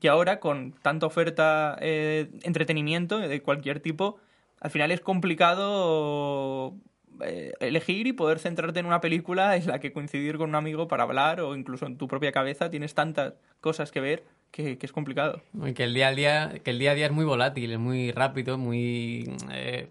Y 0.00 0.06
ahora, 0.06 0.38
con 0.38 0.72
tanta 0.82 1.06
oferta 1.06 1.76
eh, 1.80 2.30
entretenimiento 2.44 3.18
de 3.18 3.42
cualquier 3.42 3.80
tipo, 3.80 4.20
al 4.60 4.70
final 4.70 4.92
es 4.92 5.00
complicado 5.00 6.76
eh, 7.24 7.52
elegir 7.60 8.06
y 8.06 8.12
poder 8.12 8.38
centrarte 8.38 8.80
en 8.80 8.86
una 8.86 9.00
película 9.00 9.56
en 9.56 9.66
la 9.66 9.78
que 9.80 9.92
coincidir 9.92 10.36
con 10.38 10.48
un 10.50 10.54
amigo 10.54 10.88
para 10.88 11.04
hablar 11.04 11.40
o 11.40 11.54
incluso 11.56 11.86
en 11.86 11.96
tu 11.98 12.08
propia 12.08 12.32
cabeza 12.32 12.70
tienes 12.70 12.94
tantas 12.94 13.34
cosas 13.60 13.90
que 13.92 14.00
ver 14.00 14.24
que, 14.50 14.78
que 14.78 14.86
es 14.86 14.92
complicado. 14.92 15.40
Y 15.64 15.72
que 15.72 15.84
el 15.84 15.94
día 15.94 16.08
a 16.08 16.12
día, 16.14 16.52
que 16.64 16.70
el 16.70 16.78
día 16.78 16.92
a 16.92 16.94
día 16.94 17.06
es 17.06 17.12
muy 17.12 17.24
volátil, 17.24 17.72
es 17.72 17.78
muy 17.78 18.12
rápido, 18.12 18.58
muy 18.58 19.30
eh, 19.52 19.88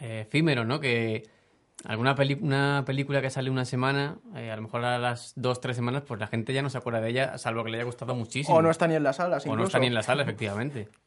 eh, 0.00 0.20
efímero, 0.26 0.64
¿no? 0.64 0.80
Que 0.80 1.24
alguna 1.84 2.14
peli- 2.14 2.38
una 2.40 2.82
película 2.86 3.20
que 3.22 3.30
sale 3.30 3.50
una 3.50 3.64
semana, 3.64 4.18
eh, 4.34 4.50
a 4.50 4.56
lo 4.56 4.62
mejor 4.62 4.84
a 4.84 4.98
las 4.98 5.32
dos, 5.36 5.60
tres 5.60 5.76
semanas, 5.76 6.02
pues 6.06 6.18
la 6.20 6.26
gente 6.26 6.52
ya 6.52 6.62
no 6.62 6.70
se 6.70 6.78
acuerda 6.78 7.00
de 7.00 7.10
ella, 7.10 7.38
salvo 7.38 7.64
que 7.64 7.70
le 7.70 7.76
haya 7.78 7.84
gustado 7.84 8.14
muchísimo. 8.14 8.56
O 8.56 8.62
no 8.62 8.70
está 8.70 8.86
ni 8.88 8.94
en 8.94 9.02
las 9.02 9.16
salas, 9.16 9.46
O 9.46 9.54
no 9.56 9.64
está 9.64 9.78
ni 9.78 9.86
en 9.86 9.94
la 9.94 10.02
sala, 10.02 10.22
efectivamente. 10.22 10.88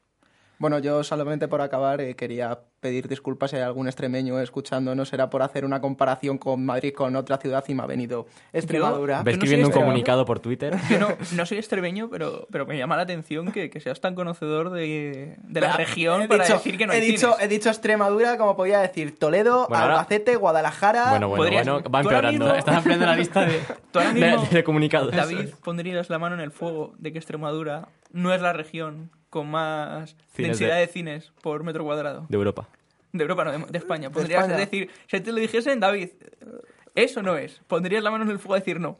Bueno, 0.59 0.77
yo 0.79 1.03
solamente 1.05 1.47
por 1.47 1.61
acabar 1.61 2.01
eh, 2.01 2.15
quería 2.15 2.59
pedir 2.81 3.07
disculpas 3.07 3.49
si 3.51 3.55
hay 3.57 3.61
algún 3.63 3.87
extremeño 3.87 4.39
escuchándonos. 4.41 5.11
Era 5.13 5.29
por 5.29 5.41
hacer 5.41 5.63
una 5.63 5.79
comparación 5.79 6.37
con 6.37 6.65
Madrid 6.65 6.93
con 6.93 7.15
otra 7.15 7.37
ciudad 7.37 7.63
y 7.67 7.73
me 7.73 7.83
ha 7.83 7.85
venido 7.85 8.27
Extremadura. 8.51 9.19
Yo 9.19 9.23
no 9.23 9.31
escribiendo 9.31 9.67
un 9.67 9.73
soy 9.73 9.81
comunicado 9.81 10.25
por 10.25 10.39
Twitter. 10.41 10.75
Yo 10.89 10.99
no, 10.99 11.07
no 11.35 11.45
soy 11.45 11.59
extremeño, 11.59 12.09
pero, 12.09 12.45
pero 12.51 12.65
me 12.65 12.77
llama 12.77 12.97
la 12.97 13.03
atención 13.03 13.51
que, 13.53 13.69
que 13.69 13.79
seas 13.79 14.01
tan 14.01 14.15
conocedor 14.15 14.69
de, 14.69 15.37
de 15.41 15.61
la 15.61 15.77
región 15.77 16.23
he 16.23 16.27
para 16.27 16.43
dicho- 16.43 16.55
decir 16.57 16.77
que 16.77 16.87
no 16.87 16.93
he 16.93 16.97
hay 16.97 17.01
dicho, 17.09 17.31
cines. 17.33 17.45
he 17.45 17.47
dicho 17.47 17.69
Extremadura 17.69 18.37
como 18.37 18.57
podía 18.57 18.79
decir 18.81 19.17
Toledo, 19.17 19.65
Bueno, 19.69 19.81
ahora- 19.83 19.95
Albacete, 19.95 20.35
Guadalajara. 20.35 21.11
Bueno, 21.11 21.29
bueno, 21.29 21.43
Podrías- 21.43 21.65
bueno, 21.67 21.89
va 21.89 22.01
empeorando. 22.01 22.45
mismo- 22.45 22.57
Estás 22.59 22.75
ampliando 22.75 23.05
la 23.05 23.15
lista 23.15 23.45
de... 23.45 23.59
Tú 23.91 23.99
ahora 23.99 24.11
de- 24.13 24.47
de 24.51 24.63
comunicados. 24.65 25.15
David, 25.15 25.49
pondrías 25.63 26.09
la 26.09 26.19
mano 26.19 26.35
en 26.35 26.41
el 26.41 26.51
fuego 26.51 26.93
de 26.97 27.13
que 27.13 27.17
Extremadura 27.19 27.87
no 28.11 28.33
es 28.33 28.41
la 28.41 28.51
región 28.53 29.11
con 29.29 29.49
más 29.49 30.15
Cines 30.33 30.57
densidad 30.59 30.75
de- 30.75 30.81
de... 30.81 30.87
cines 30.87 31.31
por 31.41 31.63
metro 31.63 31.83
cuadrado. 31.83 32.25
De 32.29 32.35
Europa. 32.37 32.67
De 33.11 33.23
Europa, 33.23 33.43
no, 33.45 33.51
de, 33.51 33.65
de 33.71 33.77
España. 33.77 34.09
Podrías 34.11 34.41
España. 34.43 34.57
decir, 34.59 34.89
si 35.07 35.19
te 35.19 35.31
lo 35.31 35.39
dijesen, 35.39 35.79
David, 35.79 36.09
eso 36.95 37.21
no 37.23 37.37
es. 37.37 37.61
Pondrías 37.67 38.03
la 38.03 38.11
mano 38.11 38.23
en 38.25 38.31
el 38.31 38.39
fuego 38.39 38.55
a 38.55 38.59
decir 38.59 38.79
no. 38.79 38.97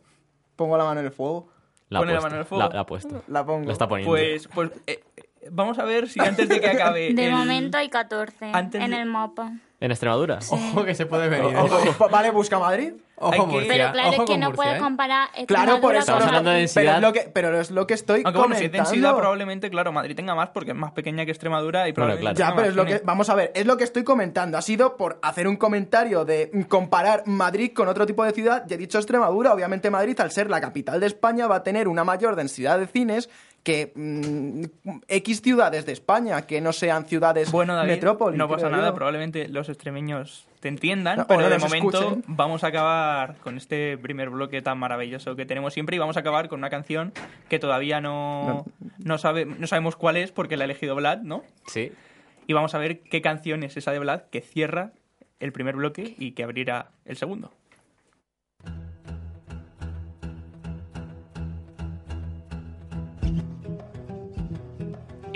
Pongo 0.55 0.77
la 0.77 0.83
mano 0.83 0.99
en 0.99 1.07
el 1.07 1.11
fuego. 1.11 1.49
La 1.89 1.99
Pone 1.99 2.13
la 2.13 2.21
mano 2.21 2.35
en 2.35 2.41
el 2.41 2.45
fuego. 2.45 2.63
La, 2.63 2.69
la 2.73 2.79
ha 2.81 2.85
puesto. 2.85 3.23
La 3.27 3.45
pongo. 3.45 3.65
La 3.67 3.73
está 3.73 3.87
poniendo. 3.87 4.11
Pues, 4.11 4.47
pues 4.53 4.71
eh, 4.87 5.03
eh, 5.17 5.23
vamos 5.51 5.79
a 5.79 5.85
ver 5.85 6.07
si 6.07 6.19
antes 6.19 6.47
de 6.49 6.59
que 6.59 6.67
acabe. 6.69 7.13
De 7.13 7.25
el- 7.25 7.31
momento 7.31 7.77
hay 7.77 7.89
14 7.89 8.51
Antes 8.53 8.81
en 8.81 8.91
de- 8.91 8.97
el 9.01 9.05
mapa. 9.07 9.53
¿En 9.81 9.91
Extremadura? 9.91 10.39
Ojo 10.49 10.83
que 10.83 10.93
se 10.93 11.05
puede 11.05 11.29
venir. 11.29 11.53
¿eh? 11.53 11.57
Ojo, 11.57 12.09
vale, 12.09 12.31
busca 12.31 12.59
Madrid. 12.59 12.93
Ojo, 13.15 13.31
que- 13.31 13.39
Murcia. 13.39 13.67
Pero 13.69 13.91
claro, 13.91 14.09
Ojo 14.09 14.23
es 14.23 14.29
que 14.29 14.37
no 14.37 14.45
Murcia, 14.47 14.55
puedes 14.55 14.75
¿eh? 14.75 14.79
comparar 14.79 15.29
Claro, 15.47 15.81
por 15.81 15.95
eso. 15.95 16.13
Hablando 16.15 16.49
de 16.51 16.69
Pero 16.73 16.91
es 16.91 17.01
lo 17.01 17.13
que, 17.13 17.19
pero 17.33 17.59
es 17.59 17.71
lo 17.71 17.87
que 17.87 17.93
estoy 17.93 18.21
Aunque 18.25 18.39
bueno, 18.39 18.55
si 18.55 18.67
densidad, 18.69 19.15
probablemente, 19.15 19.69
claro, 19.69 19.91
Madrid 19.93 20.15
tenga 20.15 20.35
más 20.35 20.49
porque 20.49 20.71
es 20.71 20.77
más 20.77 20.91
pequeña 20.91 21.25
que 21.25 21.31
Extremadura 21.31 21.87
y 21.87 21.93
Bueno, 21.93 22.17
claro. 22.17 22.35
Ya, 22.37 22.53
pero 22.55 22.67
es 22.69 22.75
lo 22.75 22.85
que. 22.85 23.01
Vamos 23.05 23.29
a 23.29 23.35
ver, 23.35 23.51
es 23.55 23.65
lo 23.65 23.77
que 23.77 23.85
estoy 23.85 24.03
comentando. 24.03 24.57
Ha 24.57 24.61
sido 24.61 24.97
por 24.97 25.17
hacer 25.21 25.47
un 25.47 25.55
comentario 25.55 26.25
de 26.25 26.51
comparar 26.67 27.23
Madrid 27.25 27.71
con 27.73 27.87
otro 27.87 28.05
tipo 28.05 28.23
de 28.25 28.31
ciudad. 28.31 28.63
Ya 28.67 28.75
he 28.75 28.77
dicho 28.77 28.97
Extremadura. 28.97 29.53
Obviamente, 29.53 29.89
Madrid, 29.89 30.19
al 30.19 30.31
ser 30.31 30.49
la 30.49 30.59
capital 30.61 30.99
de 30.99 31.07
España, 31.07 31.47
va 31.47 31.55
a 31.57 31.63
tener 31.63 31.87
una 31.87 32.03
mayor 32.03 32.35
densidad 32.35 32.79
de 32.79 32.87
cines 32.87 33.29
que 33.63 33.91
mm, 33.95 34.63
X 35.07 35.41
ciudades 35.41 35.85
de 35.85 35.91
España, 35.91 36.45
que 36.47 36.61
no 36.61 36.73
sean 36.73 37.05
ciudades 37.05 37.51
Bueno, 37.51 37.75
David, 37.75 37.91
metrópolis. 37.91 38.37
no 38.37 38.47
pasa 38.47 38.69
nada, 38.69 38.89
yo. 38.89 38.95
probablemente 38.95 39.47
los 39.47 39.69
extremeños 39.69 40.47
te 40.59 40.67
entiendan, 40.67 41.17
No, 41.19 41.27
pero 41.27 41.41
no 41.41 41.49
de 41.49 41.57
momento 41.59 41.97
escuchen. 41.99 42.23
vamos 42.27 42.63
a 42.63 42.67
acabar 42.67 43.35
con 43.37 43.57
este 43.57 43.97
primer 43.97 44.29
bloque 44.29 44.61
tan 44.61 44.77
maravilloso 44.77 45.35
que 45.35 45.45
tenemos 45.45 45.73
siempre 45.73 45.95
y 45.95 45.99
vamos 45.99 46.17
a 46.17 46.21
acabar 46.21 46.49
con 46.49 46.59
una 46.59 46.69
canción 46.69 47.13
que 47.49 47.59
todavía 47.59 48.01
no, 48.01 48.65
no, 48.97 49.17
sabe, 49.17 49.45
no 49.45 49.67
sabemos 49.67 49.95
cuál 49.95 50.17
es 50.17 50.31
porque 50.31 50.57
la 50.57 50.63
ha 50.63 50.65
elegido 50.65 50.95
Vlad, 50.95 51.19
¿no? 51.19 51.43
Sí. 51.67 51.91
Y 52.47 52.53
vamos 52.53 52.73
a 52.75 52.77
ver 52.79 53.01
qué 53.01 53.21
canción 53.21 53.63
es 53.63 53.77
esa 53.77 53.91
de 53.91 53.99
Vlad 53.99 54.21
que 54.31 54.41
cierra 54.41 54.91
el 55.39 55.51
primer 55.53 55.75
bloque 55.75 56.15
y 56.17 56.31
que 56.31 56.43
abrirá 56.43 56.89
el 57.05 57.15
segundo. 57.15 57.53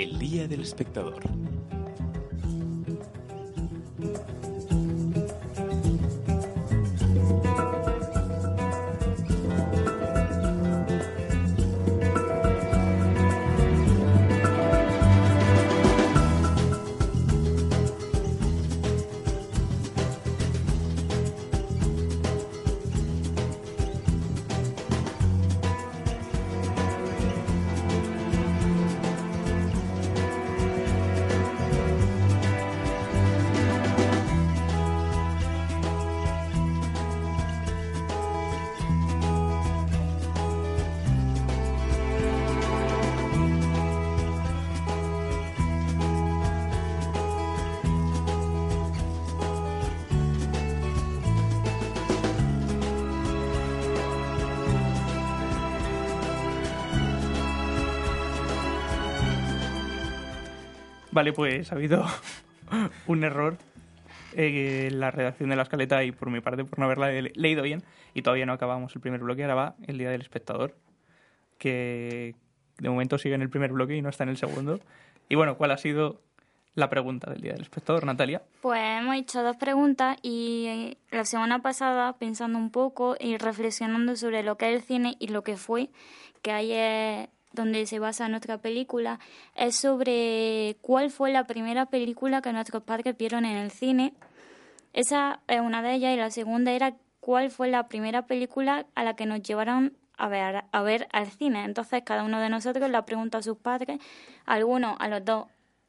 El 0.03 0.19
Día 0.19 0.49
del 0.49 0.59
Espectador. 0.59 1.23
Vale, 61.13 61.31
pues 61.33 61.71
ha 61.71 61.75
habido 61.75 62.05
un 63.07 63.23
error 63.23 63.57
en 64.35 64.99
la 64.99 65.11
redacción 65.11 65.49
de 65.49 65.55
la 65.55 65.61
escaleta 65.63 66.03
y 66.03 66.11
por 66.11 66.29
mi 66.31 66.41
parte 66.41 66.65
por 66.65 66.79
no 66.79 66.85
haberla 66.85 67.11
le- 67.11 67.31
leído 67.35 67.61
bien 67.61 67.83
y 68.15 68.23
todavía 68.23 68.45
no 68.47 68.53
acabamos 68.53 68.95
el 68.95 69.01
primer 69.01 69.21
bloque, 69.21 69.43
ahora 69.43 69.55
va 69.55 69.75
el 69.85 69.97
Día 69.99 70.09
del 70.09 70.21
Espectador, 70.21 70.75
que 71.57 72.35
de 72.79 72.89
momento 72.89 73.17
sigue 73.17 73.35
en 73.35 73.41
el 73.41 73.49
primer 73.49 73.71
bloque 73.71 73.95
y 73.95 74.01
no 74.01 74.09
está 74.09 74.23
en 74.23 74.29
el 74.29 74.37
segundo. 74.37 74.79
Y 75.29 75.35
bueno, 75.35 75.55
¿cuál 75.57 75.71
ha 75.71 75.77
sido 75.77 76.21
la 76.75 76.89
pregunta 76.89 77.29
del 77.31 77.41
Día 77.41 77.53
del 77.53 77.61
Espectador, 77.61 78.05
Natalia? 78.05 78.41
Pues 78.61 78.81
hemos 78.81 79.15
hecho 79.15 79.43
dos 79.43 79.55
preguntas 79.57 80.17
y 80.23 80.65
eh, 80.67 80.97
la 81.11 81.25
semana 81.25 81.61
pasada, 81.61 82.13
pensando 82.17 82.57
un 82.57 82.71
poco 82.71 83.15
y 83.19 83.37
reflexionando 83.37 84.15
sobre 84.15 84.41
lo 84.43 84.57
que 84.57 84.69
es 84.73 84.75
el 84.77 84.81
cine 84.87 85.15
y 85.19 85.27
lo 85.27 85.43
que 85.43 85.57
fue, 85.57 85.89
que 86.41 87.21
es 87.21 87.29
donde 87.53 87.85
se 87.85 87.99
basa 87.99 88.27
nuestra 88.27 88.57
película, 88.57 89.19
es 89.55 89.75
sobre 89.77 90.75
cuál 90.81 91.09
fue 91.11 91.31
la 91.31 91.45
primera 91.45 91.85
película 91.85 92.41
que 92.41 92.51
nuestros 92.51 92.83
padres 92.83 93.15
vieron 93.17 93.45
en 93.45 93.57
el 93.57 93.71
cine. 93.71 94.13
Esa 94.93 95.39
es 95.47 95.61
una 95.61 95.81
de 95.81 95.93
ellas 95.93 96.13
y 96.13 96.17
la 96.17 96.29
segunda 96.29 96.71
era 96.71 96.93
cuál 97.19 97.49
fue 97.51 97.67
la 97.69 97.87
primera 97.87 98.23
película 98.27 98.85
a 98.95 99.03
la 99.03 99.15
que 99.15 99.25
nos 99.25 99.41
llevaron 99.41 99.93
a 100.17 100.27
ver, 100.27 100.63
a 100.71 100.81
ver 100.83 101.07
al 101.11 101.27
cine. 101.31 101.63
Entonces 101.63 102.03
cada 102.05 102.23
uno 102.23 102.39
de 102.39 102.49
nosotros 102.49 102.89
le 102.89 102.97
ha 102.97 103.05
preguntado 103.05 103.39
a 103.39 103.43
sus 103.43 103.57
padres, 103.57 103.99
algunos 104.45 104.95
a 104.99 105.07
los 105.07 105.23
dos, 105.25 105.45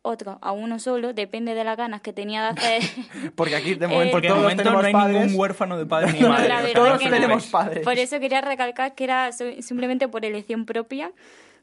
otros 0.07 0.37
a 0.43 0.53
uno 0.53 0.79
solo, 0.79 1.13
depende 1.15 1.55
de 1.55 1.65
las 1.65 1.77
ganas 1.77 2.01
que 2.03 2.13
tenía 2.13 2.43
de 2.43 2.49
hacer. 2.61 2.83
Porque 3.37 3.57
aquí 3.57 3.75
de 3.75 3.85
Eh, 3.87 3.89
momento 3.89 4.13
Porque 4.13 4.29
de 4.29 4.33
todos 4.33 4.43
momento 4.43 4.63
tenemos 4.63 4.83
no 4.83 4.87
hay 4.87 4.93
padres. 4.93 5.21
ningún 5.27 5.41
huérfano 5.41 5.77
de 5.79 5.87
padre 5.87 6.13
ni 6.15 6.21
No, 6.21 6.29
madre. 6.31 6.49
la 6.49 6.57
verdad 6.63 6.75
Todos 6.75 7.03
no. 7.05 7.11
tenemos 7.11 7.47
padres. 7.47 7.85
Por 7.85 7.99
eso 7.99 8.21
quería 8.21 8.41
recalcar 8.41 8.95
que 8.95 9.05
era 9.05 9.33
simplemente 9.33 10.09
por 10.09 10.25
elección 10.25 10.65
propia. 10.67 11.11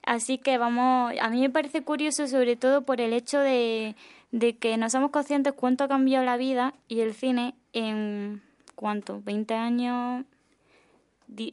Así 0.03 0.37
que 0.37 0.57
vamos, 0.57 1.13
a 1.21 1.29
mí 1.29 1.41
me 1.41 1.49
parece 1.49 1.83
curioso 1.83 2.27
sobre 2.27 2.55
todo 2.55 2.81
por 2.83 3.01
el 3.01 3.13
hecho 3.13 3.39
de, 3.39 3.95
de 4.31 4.57
que 4.57 4.77
no 4.77 4.89
somos 4.89 5.11
conscientes 5.11 5.53
cuánto 5.53 5.83
ha 5.83 5.87
cambiado 5.87 6.25
la 6.25 6.37
vida 6.37 6.73
y 6.87 7.01
el 7.01 7.13
cine 7.13 7.53
en, 7.73 8.41
¿cuánto? 8.75 9.21
¿20 9.21 9.51
años? 9.53 10.25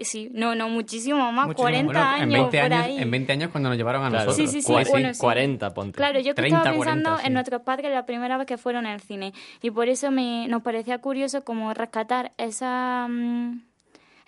Sí, 0.03 0.29
no, 0.33 0.57
no, 0.57 0.69
muchísimo 0.69 1.31
más, 1.31 1.47
Muchísimo. 1.47 1.63
40 1.69 1.87
Bueno, 1.93 2.01
años, 2.09 2.23
en 2.25 2.31
20 2.31 2.63
por 2.63 2.73
años, 2.73 2.87
ahí. 2.87 2.99
En 2.99 3.11
20 3.13 3.33
años 3.33 3.51
cuando 3.53 3.69
nos 3.69 3.79
llevaron 3.79 4.05
a 4.05 4.09
Claro. 4.09 4.25
nosotros. 4.27 4.51
Sí, 4.51 4.61
sí, 4.61 4.67
sí, 4.67 4.91
bueno, 4.91 5.15
sí. 5.15 5.21
40, 5.21 5.73
ponte. 5.75 5.97
Claro, 5.97 6.19
yo 6.19 6.35
que 6.35 6.43
30, 6.43 6.57
estaba 6.59 6.75
pensando 6.77 7.05
40, 7.11 7.21
sí. 7.23 7.27
en 7.29 7.33
nuestros 7.35 7.63
padres 7.63 7.93
la 7.93 8.05
primera 8.05 8.37
vez 8.39 8.47
que 8.49 8.59
fueron 8.59 8.87
al 8.87 9.01
cine 9.01 9.33
y 9.63 9.71
por 9.71 9.89
eso 9.89 10.11
me, 10.11 10.49
nos 10.49 10.63
parecía 10.63 10.99
curioso 10.99 11.45
como 11.45 11.73
rescatar 11.75 12.33
esa, 12.39 13.07
mm, 13.09 13.61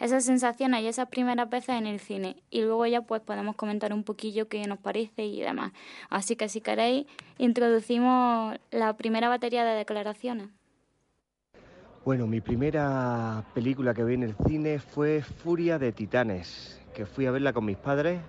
esas 0.00 0.24
sensaciones 0.24 0.82
y 0.82 0.88
esas 0.88 1.08
primeras 1.08 1.48
veces 1.48 1.76
en 1.76 1.86
el 1.86 2.00
cine 2.00 2.36
y 2.50 2.62
luego 2.62 2.86
ya 2.86 3.02
pues 3.02 3.20
podemos 3.20 3.54
comentar 3.54 3.92
un 3.92 4.02
poquillo 4.02 4.48
qué 4.48 4.66
nos 4.66 4.78
parece 4.78 5.24
y 5.24 5.40
demás. 5.40 5.72
Así 6.08 6.34
que 6.34 6.48
si 6.48 6.60
queréis 6.60 7.06
introducimos 7.38 8.56
la 8.70 8.96
primera 8.96 9.28
batería 9.28 9.64
de 9.64 9.76
declaraciones. 9.76 10.48
Bueno, 12.04 12.26
mi 12.26 12.40
primera 12.40 13.44
película 13.54 13.92
que 13.92 14.02
vi 14.02 14.14
en 14.14 14.22
el 14.22 14.34
cine 14.46 14.78
fue 14.78 15.20
Furia 15.22 15.78
de 15.78 15.92
Titanes, 15.92 16.80
que 16.94 17.04
fui 17.04 17.26
a 17.26 17.30
verla 17.30 17.52
con 17.52 17.66
mis 17.66 17.76
padres 17.76 18.20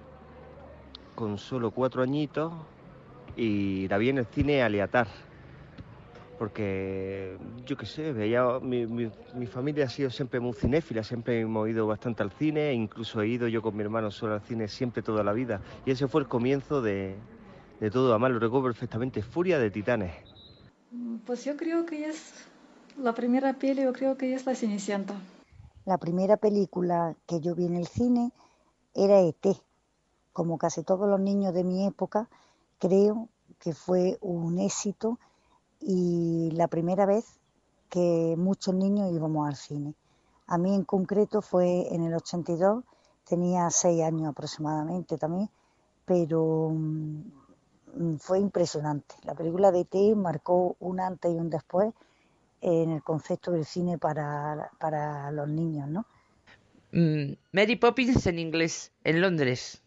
con 1.16 1.38
solo 1.38 1.72
cuatro 1.72 2.04
añitos 2.04 2.52
y 3.38 3.88
la 3.88 3.98
vi 3.98 4.10
en 4.10 4.18
el 4.18 4.26
cine 4.26 4.62
Aliatar. 4.62 5.08
Porque 6.42 7.38
yo 7.68 7.78
qué 7.78 7.86
sé, 7.86 8.14
veía, 8.14 8.44
mi, 8.60 8.88
mi- 8.88 9.12
mi 9.36 9.46
familia 9.46 9.86
ha 9.86 9.90
sido 9.90 10.10
siempre 10.10 10.40
muy 10.40 10.54
cinéfila, 10.54 11.04
siempre 11.04 11.40
hemos 11.40 11.70
ido 11.70 11.86
bastante 11.86 12.24
al 12.24 12.32
cine, 12.32 12.74
incluso 12.74 13.22
he 13.22 13.28
ido 13.28 13.48
yo 13.48 13.62
con 13.62 13.78
mi 13.78 13.84
hermano 13.84 14.10
solo 14.10 14.34
al 14.34 14.42
cine 14.42 14.68
siempre 14.68 15.04
toda 15.04 15.24
la 15.24 15.34
vida. 15.34 15.62
Y 15.86 15.92
ese 15.92 16.08
fue 16.08 16.22
el 16.22 16.28
comienzo 16.28 16.82
de, 16.82 17.16
de 17.80 17.92
todo, 17.92 18.10
además 18.10 18.32
lo 18.32 18.40
recuerdo 18.40 18.64
perfectamente, 18.64 19.22
Furia 19.22 19.60
de 19.60 19.70
Titanes. 19.70 20.14
Pues 21.28 21.46
yo 21.46 21.56
creo 21.56 21.86
que 21.86 22.08
es 22.10 22.34
la 22.98 23.14
primera 23.14 23.54
peli, 23.54 23.84
yo 23.84 23.94
creo 23.94 24.18
que 24.18 24.34
es 24.34 24.44
La 24.48 24.56
Cenicienta. 24.56 25.14
La 25.86 26.00
primera 26.00 26.38
película 26.38 27.14
que 27.28 27.40
yo 27.40 27.54
vi 27.54 27.68
en 27.68 27.76
el 27.76 27.86
cine 27.86 28.32
era 28.96 29.20
ET. 29.22 29.58
Como 30.34 30.58
casi 30.58 30.82
todos 30.82 31.08
los 31.08 31.20
niños 31.20 31.54
de 31.54 31.64
mi 31.64 31.86
época, 31.86 32.30
creo 32.80 33.30
que 33.60 33.74
fue 33.76 34.18
un 34.22 34.58
éxito 34.58 35.20
y 35.82 36.52
la 36.52 36.68
primera 36.68 37.06
vez 37.06 37.26
que 37.90 38.36
muchos 38.38 38.74
niños 38.74 39.12
íbamos 39.12 39.48
al 39.48 39.56
cine. 39.56 39.94
A 40.48 40.58
mí 40.58 40.74
en 40.74 40.84
concreto 40.84 41.42
fue 41.42 41.94
en 41.94 42.04
el 42.04 42.14
82, 42.14 42.84
tenía 43.28 43.70
seis 43.70 44.02
años 44.04 44.30
aproximadamente 44.30 45.18
también, 45.18 45.50
pero 46.06 46.70
mm, 46.74 48.18
fue 48.20 48.40
impresionante. 48.40 49.16
La 49.24 49.36
película 49.36 49.72
de 49.72 49.82
ET 49.82 50.16
marcó 50.16 50.76
un 50.80 51.00
antes 51.00 51.32
y 51.32 51.36
un 51.36 51.50
después 51.50 51.94
en 52.62 52.92
el 52.92 53.04
concepto 53.04 53.52
del 53.52 53.66
cine 53.66 53.98
para, 53.98 54.70
para 54.80 55.32
los 55.32 55.50
niños, 55.50 55.90
¿no? 55.90 56.06
Mm, 56.92 57.34
Mary 57.52 57.76
Poppins 57.76 58.26
en 58.28 58.40
inglés, 58.40 58.92
en 59.04 59.22
Londres. 59.22 59.82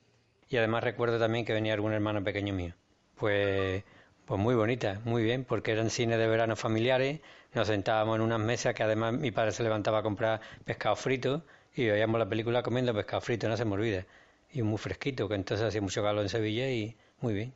Y 0.48 0.56
además 0.56 0.84
recuerdo 0.84 1.18
también 1.18 1.44
que 1.44 1.52
venía 1.52 1.74
algún 1.74 1.92
hermano 1.92 2.22
pequeño 2.24 2.54
mío. 2.54 2.74
Pues, 3.16 3.84
pues 4.24 4.40
muy 4.40 4.54
bonita, 4.54 5.00
muy 5.04 5.22
bien, 5.22 5.44
porque 5.44 5.72
eran 5.72 5.90
cines 5.90 6.18
de 6.18 6.26
verano 6.26 6.56
familiares, 6.56 7.20
nos 7.52 7.68
sentábamos 7.68 8.16
en 8.16 8.22
unas 8.22 8.40
mesas 8.40 8.74
que 8.74 8.82
además 8.82 9.12
mi 9.12 9.30
padre 9.30 9.52
se 9.52 9.62
levantaba 9.62 9.98
a 9.98 10.02
comprar 10.02 10.40
pescado 10.64 10.96
frito 10.96 11.42
y 11.74 11.86
veíamos 11.86 12.18
la 12.18 12.28
película 12.28 12.62
comiendo 12.62 12.94
pescado 12.94 13.20
frito, 13.20 13.48
no 13.48 13.56
se 13.56 13.64
me 13.64 13.74
olvide. 13.74 14.06
Y 14.52 14.62
muy 14.62 14.78
fresquito, 14.78 15.28
que 15.28 15.34
entonces 15.34 15.66
hacía 15.66 15.80
mucho 15.80 16.02
calor 16.02 16.22
en 16.22 16.28
Sevilla 16.28 16.70
y 16.70 16.96
muy 17.20 17.34
bien. 17.34 17.52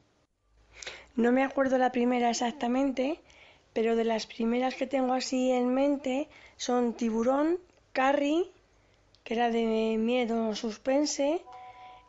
No 1.16 1.32
me 1.32 1.44
acuerdo 1.44 1.78
la 1.78 1.92
primera 1.92 2.30
exactamente, 2.30 3.20
pero 3.72 3.96
de 3.96 4.04
las 4.04 4.26
primeras 4.26 4.74
que 4.74 4.86
tengo 4.86 5.14
así 5.14 5.50
en 5.50 5.72
mente 5.72 6.28
son 6.56 6.94
Tiburón, 6.94 7.58
Carrie, 7.92 8.50
que 9.24 9.34
era 9.34 9.50
de 9.50 9.96
miedo 9.98 10.54
suspense, 10.54 11.42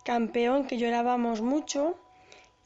Campeón, 0.03 0.67
que 0.67 0.77
llorábamos 0.77 1.41
mucho, 1.41 1.99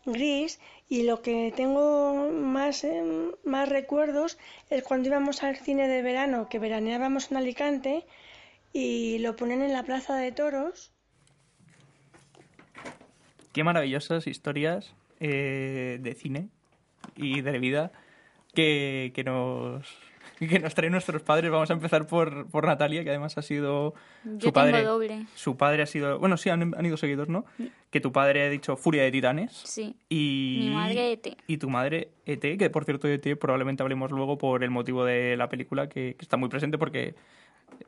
Gris, 0.05 0.59
y 0.89 1.03
lo 1.03 1.21
que 1.21 1.53
tengo 1.55 2.29
más, 2.31 2.83
eh, 2.83 3.03
más 3.43 3.69
recuerdos 3.69 4.37
es 4.69 4.83
cuando 4.83 5.09
íbamos 5.09 5.43
al 5.43 5.57
cine 5.57 5.87
de 5.87 6.01
verano, 6.01 6.49
que 6.49 6.59
veraneábamos 6.59 7.31
en 7.31 7.37
Alicante 7.37 8.05
y 8.73 9.19
lo 9.19 9.35
ponen 9.35 9.61
en 9.61 9.73
la 9.73 9.83
plaza 9.83 10.15
de 10.15 10.31
toros. 10.31 10.91
Qué 13.53 13.63
maravillosas 13.63 14.27
historias 14.27 14.93
eh, 15.19 15.99
de 16.01 16.13
cine 16.15 16.49
y 17.15 17.41
de 17.41 17.59
vida 17.59 17.91
que, 18.53 19.11
que 19.13 19.23
nos 19.23 19.85
que 20.47 20.59
nos 20.59 20.73
traen 20.75 20.91
nuestros 20.91 21.21
padres. 21.21 21.51
Vamos 21.51 21.69
a 21.69 21.73
empezar 21.73 22.07
por, 22.07 22.47
por 22.47 22.65
Natalia, 22.65 23.03
que 23.03 23.09
además 23.09 23.37
ha 23.37 23.41
sido 23.41 23.93
Yo 24.23 24.47
su 24.47 24.53
padre. 24.53 24.73
tengo 24.79 24.91
doble. 24.91 25.25
Su 25.35 25.57
padre 25.57 25.83
ha 25.83 25.85
sido, 25.85 26.19
bueno, 26.19 26.37
sí, 26.37 26.49
han, 26.49 26.73
han 26.77 26.85
ido 26.85 26.97
seguidos, 26.97 27.29
¿no? 27.29 27.45
Que 27.89 27.99
tu 28.01 28.11
padre 28.11 28.43
ha 28.45 28.49
dicho 28.49 28.75
Furia 28.75 29.03
de 29.03 29.11
Titanes. 29.11 29.51
Sí. 29.51 29.95
Y 30.09 30.65
Mi 30.69 30.75
madre 30.75 31.11
ET. 31.13 31.27
y 31.47 31.57
tu 31.57 31.69
madre 31.69 32.09
ET, 32.25 32.41
que 32.57 32.69
por 32.69 32.85
cierto 32.85 33.07
ET 33.07 33.37
probablemente 33.39 33.83
hablemos 33.83 34.11
luego 34.11 34.37
por 34.37 34.63
el 34.63 34.71
motivo 34.71 35.05
de 35.05 35.35
la 35.37 35.49
película 35.49 35.87
que, 35.89 36.15
que 36.17 36.23
está 36.25 36.37
muy 36.37 36.49
presente 36.49 36.77
porque 36.77 37.15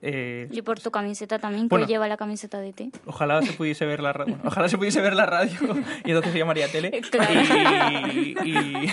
eh, 0.02 0.48
Y 0.52 0.62
por 0.62 0.80
tu 0.80 0.92
camiseta 0.92 1.40
también, 1.40 1.66
que 1.66 1.70
Bueno. 1.70 1.86
hoy 1.86 1.92
lleva 1.92 2.08
la 2.08 2.18
camiseta 2.18 2.60
de 2.60 2.74
ti. 2.74 2.92
Ojalá 3.06 3.42
se 3.42 3.54
pudiese 3.54 3.86
ver 3.86 4.02
la 4.02 4.14
bueno, 4.14 4.40
ojalá 4.44 4.70
se 4.70 4.78
pudiese 4.78 5.02
ver 5.02 5.14
la 5.16 5.26
radio 5.26 5.58
y 6.04 6.10
entonces 6.10 6.32
se 6.32 6.38
llamaría 6.40 6.68
tele. 6.72 6.92
Claro. 7.12 8.08
Y, 8.14 8.36
y- 8.44 8.92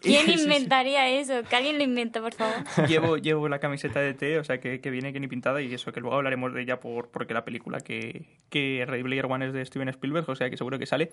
¿Quién 0.00 0.26
y- 0.30 0.36
sí. 0.38 0.42
inventaría 0.44 1.08
eso? 1.08 1.42
Que 1.48 1.56
alguien 1.56 1.78
lo 1.78 1.84
invente, 1.84 2.20
por 2.20 2.34
favor. 2.34 2.54
Llevo, 2.88 3.16
llevo 3.16 3.48
la 3.48 3.58
camiseta 3.58 4.00
de 4.00 4.14
T, 4.14 4.38
o 4.38 4.44
sea 4.44 4.58
que, 4.60 4.80
que 4.80 4.90
viene 4.90 5.12
que 5.12 5.20
ni 5.20 5.28
pintada 5.28 5.60
y 5.62 5.72
eso, 5.74 5.92
que 5.92 6.00
luego 6.00 6.16
hablaremos 6.16 6.52
de 6.54 6.62
ella 6.62 6.80
por, 6.80 7.08
porque 7.10 7.34
la 7.34 7.44
película 7.44 7.80
que, 7.80 8.24
que 8.50 8.84
Ready 8.86 9.02
Player 9.02 9.26
One 9.26 9.46
es 9.46 9.52
de 9.52 9.64
Steven 9.64 9.88
Spielberg, 9.88 10.28
o 10.28 10.36
sea 10.36 10.50
que 10.50 10.56
seguro 10.56 10.78
que 10.78 10.86
sale. 10.86 11.10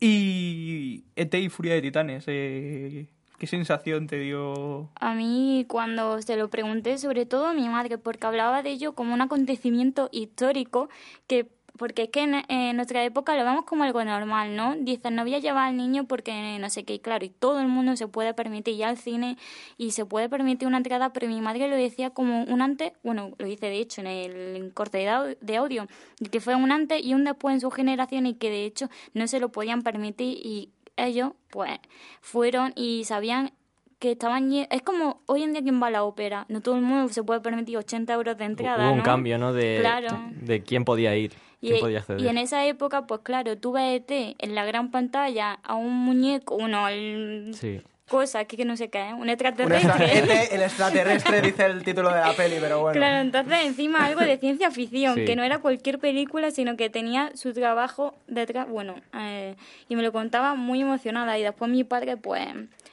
Y 0.00 1.04
ET 1.16 1.32
y 1.34 1.48
Furia 1.48 1.74
de 1.74 1.82
Titanes, 1.82 2.24
eh, 2.26 3.06
¿qué 3.42 3.48
sensación 3.48 4.06
te 4.06 4.20
dio? 4.20 4.88
A 5.00 5.14
mí, 5.14 5.66
cuando 5.68 6.22
se 6.22 6.36
lo 6.36 6.48
pregunté, 6.48 6.96
sobre 6.96 7.26
todo 7.26 7.46
a 7.46 7.54
mi 7.54 7.68
madre, 7.68 7.98
porque 7.98 8.24
hablaba 8.24 8.62
de 8.62 8.70
ello 8.70 8.94
como 8.94 9.14
un 9.14 9.20
acontecimiento 9.20 10.08
histórico 10.12 10.88
que 11.26 11.48
porque 11.76 12.02
es 12.02 12.10
que 12.10 12.20
en, 12.20 12.76
nuestra 12.76 13.02
época 13.02 13.34
lo 13.34 13.44
vemos 13.44 13.64
como 13.64 13.82
algo 13.82 14.04
normal, 14.04 14.54
¿no? 14.54 14.76
Dicen, 14.76 15.16
no 15.16 15.22
voy 15.22 15.34
a 15.34 15.40
llevar 15.40 15.70
al 15.70 15.76
niño 15.76 16.04
porque 16.04 16.58
no 16.60 16.70
sé 16.70 16.84
qué, 16.84 16.94
y 16.94 16.98
claro, 17.00 17.24
y 17.24 17.30
todo 17.30 17.58
el 17.58 17.66
mundo 17.66 17.96
se 17.96 18.06
puede 18.06 18.32
permitir 18.32 18.74
ir 18.74 18.84
al 18.84 18.96
cine 18.96 19.36
y 19.76 19.90
se 19.90 20.04
puede 20.04 20.28
permitir 20.28 20.68
una 20.68 20.76
entrada, 20.76 21.12
pero 21.12 21.26
mi 21.26 21.40
madre 21.40 21.66
lo 21.66 21.74
decía 21.74 22.10
como 22.10 22.44
un 22.44 22.62
antes, 22.62 22.92
bueno, 23.02 23.32
lo 23.38 23.46
dice 23.46 23.66
de 23.66 23.80
hecho 23.80 24.02
en 24.02 24.06
el 24.06 24.72
corte 24.72 24.98
de 25.40 25.56
audio, 25.56 25.88
que 26.30 26.40
fue 26.40 26.54
un 26.54 26.70
antes 26.70 27.04
y 27.04 27.14
un 27.14 27.24
después 27.24 27.54
en 27.54 27.60
su 27.60 27.72
generación 27.72 28.26
y 28.26 28.34
que 28.34 28.50
de 28.50 28.66
hecho 28.66 28.88
no 29.14 29.26
se 29.26 29.40
lo 29.40 29.50
podían 29.50 29.82
permitir 29.82 30.38
y 30.40 30.68
ellos, 30.96 31.32
pues, 31.50 31.78
fueron 32.20 32.72
y 32.76 33.04
sabían 33.04 33.52
que 33.98 34.12
estaban 34.12 34.52
es 34.52 34.82
como 34.82 35.22
hoy 35.26 35.44
en 35.44 35.52
día 35.52 35.62
quien 35.62 35.80
va 35.80 35.86
a 35.86 35.90
la 35.92 36.02
ópera 36.02 36.44
no 36.48 36.60
todo 36.60 36.74
el 36.74 36.82
mundo 36.82 37.12
se 37.12 37.22
puede 37.22 37.40
permitir 37.40 37.78
80 37.78 38.12
euros 38.12 38.36
de 38.36 38.44
entrada 38.46 38.86
Hubo 38.86 38.92
un 38.94 38.98
¿no? 38.98 39.04
cambio, 39.04 39.38
¿no? 39.38 39.52
De, 39.52 39.76
claro 39.78 40.08
de 40.32 40.60
quién 40.64 40.84
podía 40.84 41.14
ir, 41.14 41.32
y, 41.60 41.68
quién 41.68 41.80
podía 41.80 41.98
acceder. 42.00 42.20
y 42.20 42.26
en 42.26 42.36
esa 42.36 42.66
época 42.66 43.06
pues 43.06 43.20
claro 43.22 43.56
tú 43.56 43.70
ves 43.70 44.00
ET 44.00 44.34
en 44.40 44.54
la 44.56 44.64
gran 44.64 44.90
pantalla 44.90 45.52
a 45.62 45.76
un 45.76 45.92
muñeco 45.96 46.56
uno 46.56 46.88
el 46.88 47.52
Sí. 47.54 47.80
Cosa 48.08 48.44
que, 48.44 48.56
que 48.56 48.64
no 48.64 48.76
sé 48.76 48.90
qué 48.90 49.06
es, 49.08 49.12
un 49.14 49.20
Un 49.22 49.28
extraterrestre. 49.30 50.18
extra- 50.18 50.42
ET, 50.44 50.52
el 50.54 50.62
extraterrestre, 50.62 51.40
dice 51.40 51.64
el 51.66 51.82
título 51.84 52.10
de 52.12 52.20
la 52.20 52.32
peli, 52.34 52.56
pero 52.60 52.80
bueno. 52.80 52.98
Claro, 52.98 53.18
entonces 53.20 53.58
encima 53.64 54.04
algo 54.04 54.20
de 54.20 54.36
ciencia 54.38 54.70
ficción, 54.70 55.14
Sí. 55.14 55.24
que 55.24 55.36
no 55.36 55.42
era 55.42 55.58
cualquier 55.58 55.98
película, 55.98 56.50
sino 56.50 56.76
que 56.76 56.90
tenía 56.90 57.30
su 57.34 57.52
trabajo 57.54 58.14
detrás, 58.26 58.68
bueno, 58.68 58.96
eh, 59.14 59.56
y 59.88 59.96
me 59.96 60.02
lo 60.02 60.12
contaba 60.12 60.54
muy 60.54 60.82
emocionada. 60.82 61.38
Y 61.38 61.42
después 61.42 61.70
mi 61.70 61.84
padre, 61.84 62.16
pues, 62.16 62.46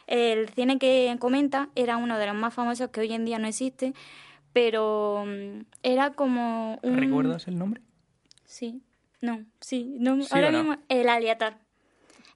el 0.08 0.50
cine 0.50 0.78
que 0.80 1.14
comenta 1.20 1.70
era 1.76 1.98
uno 1.98 2.18
de 2.18 2.26
los 2.28 2.36
más 2.36 2.54
famosos 2.54 2.90
que 2.90 3.02
hoy 3.02 3.12
en 3.14 3.26
día 3.26 3.40
no 3.40 3.48
existe, 3.48 3.94
pero 4.54 5.26
mm, 5.28 5.62
era 5.84 6.12
como 6.14 6.80
un... 6.82 6.98
¿Recuerdas 6.98 7.48
el 7.48 7.58
nombre? 7.58 7.82
Sí, 8.46 8.82
no, 9.22 9.46
sí, 9.60 9.96
no, 10.00 10.22
¿Sí 10.22 10.30
ahora 10.32 10.52
no? 10.52 10.60
mismo 10.64 10.78
el 10.88 11.10
Aliatar. 11.10 11.58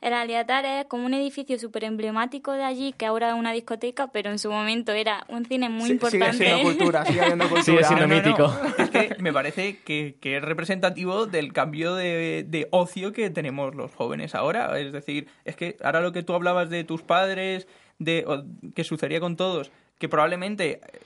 El 0.04 0.14
Aliatar 0.14 0.66
es 0.66 0.86
como 0.86 1.06
un 1.06 1.14
edificio 1.14 1.58
súper 1.58 1.86
emblemático 1.86 2.52
de 2.52 2.64
allí, 2.64 2.92
que 2.92 3.06
ahora 3.06 3.30
es 3.30 3.36
una 3.36 3.54
discoteca, 3.54 4.08
pero 4.08 4.30
en 4.32 4.38
su 4.38 4.52
momento 4.52 4.92
era 4.92 5.24
un 5.30 5.46
cine 5.46 5.70
muy 5.70 5.86
Sí, 5.88 5.92
importante. 5.94 6.34
Sigue 6.34 6.46
siendo 6.50 6.64
cultura, 6.64 7.06
sigue 7.06 7.22
habiendo 7.22 7.46
cultura. 7.50 7.64
Sigue 7.64 7.84
siendo 7.86 8.08
No, 8.08 8.16
no, 8.16 8.22
no. 8.22 8.30
mítico. 8.30 8.54
Es 8.84 8.90
que 8.90 9.16
me 9.20 9.32
parece 9.32 9.78
que, 9.84 10.18
que 10.20 10.36
es 10.38 10.44
representativo 10.44 11.26
del 11.26 11.54
cambio 11.54 11.96
de, 11.96 12.46
de 12.48 12.68
ocio 12.72 13.14
que 13.14 13.30
tenemos 13.30 13.76
los 13.76 13.96
jóvenes 13.96 14.36
ahora. 14.36 14.78
Es 14.78 14.92
decir, 14.92 15.28
es 15.46 15.56
que 15.56 15.78
ahora 15.82 16.02
lo 16.02 16.12
que 16.12 16.22
tú 16.22 16.34
hablabas 16.34 16.70
de 16.70 16.84
tus 16.84 17.02
padres, 17.02 17.68
de 17.98 18.26
o 18.28 18.44
que 18.76 18.84
sucedía 18.84 19.22
con 19.22 19.38
todos, 19.38 19.72
que 20.00 20.10
probablemente, 20.10 20.82
eh, 20.84 21.00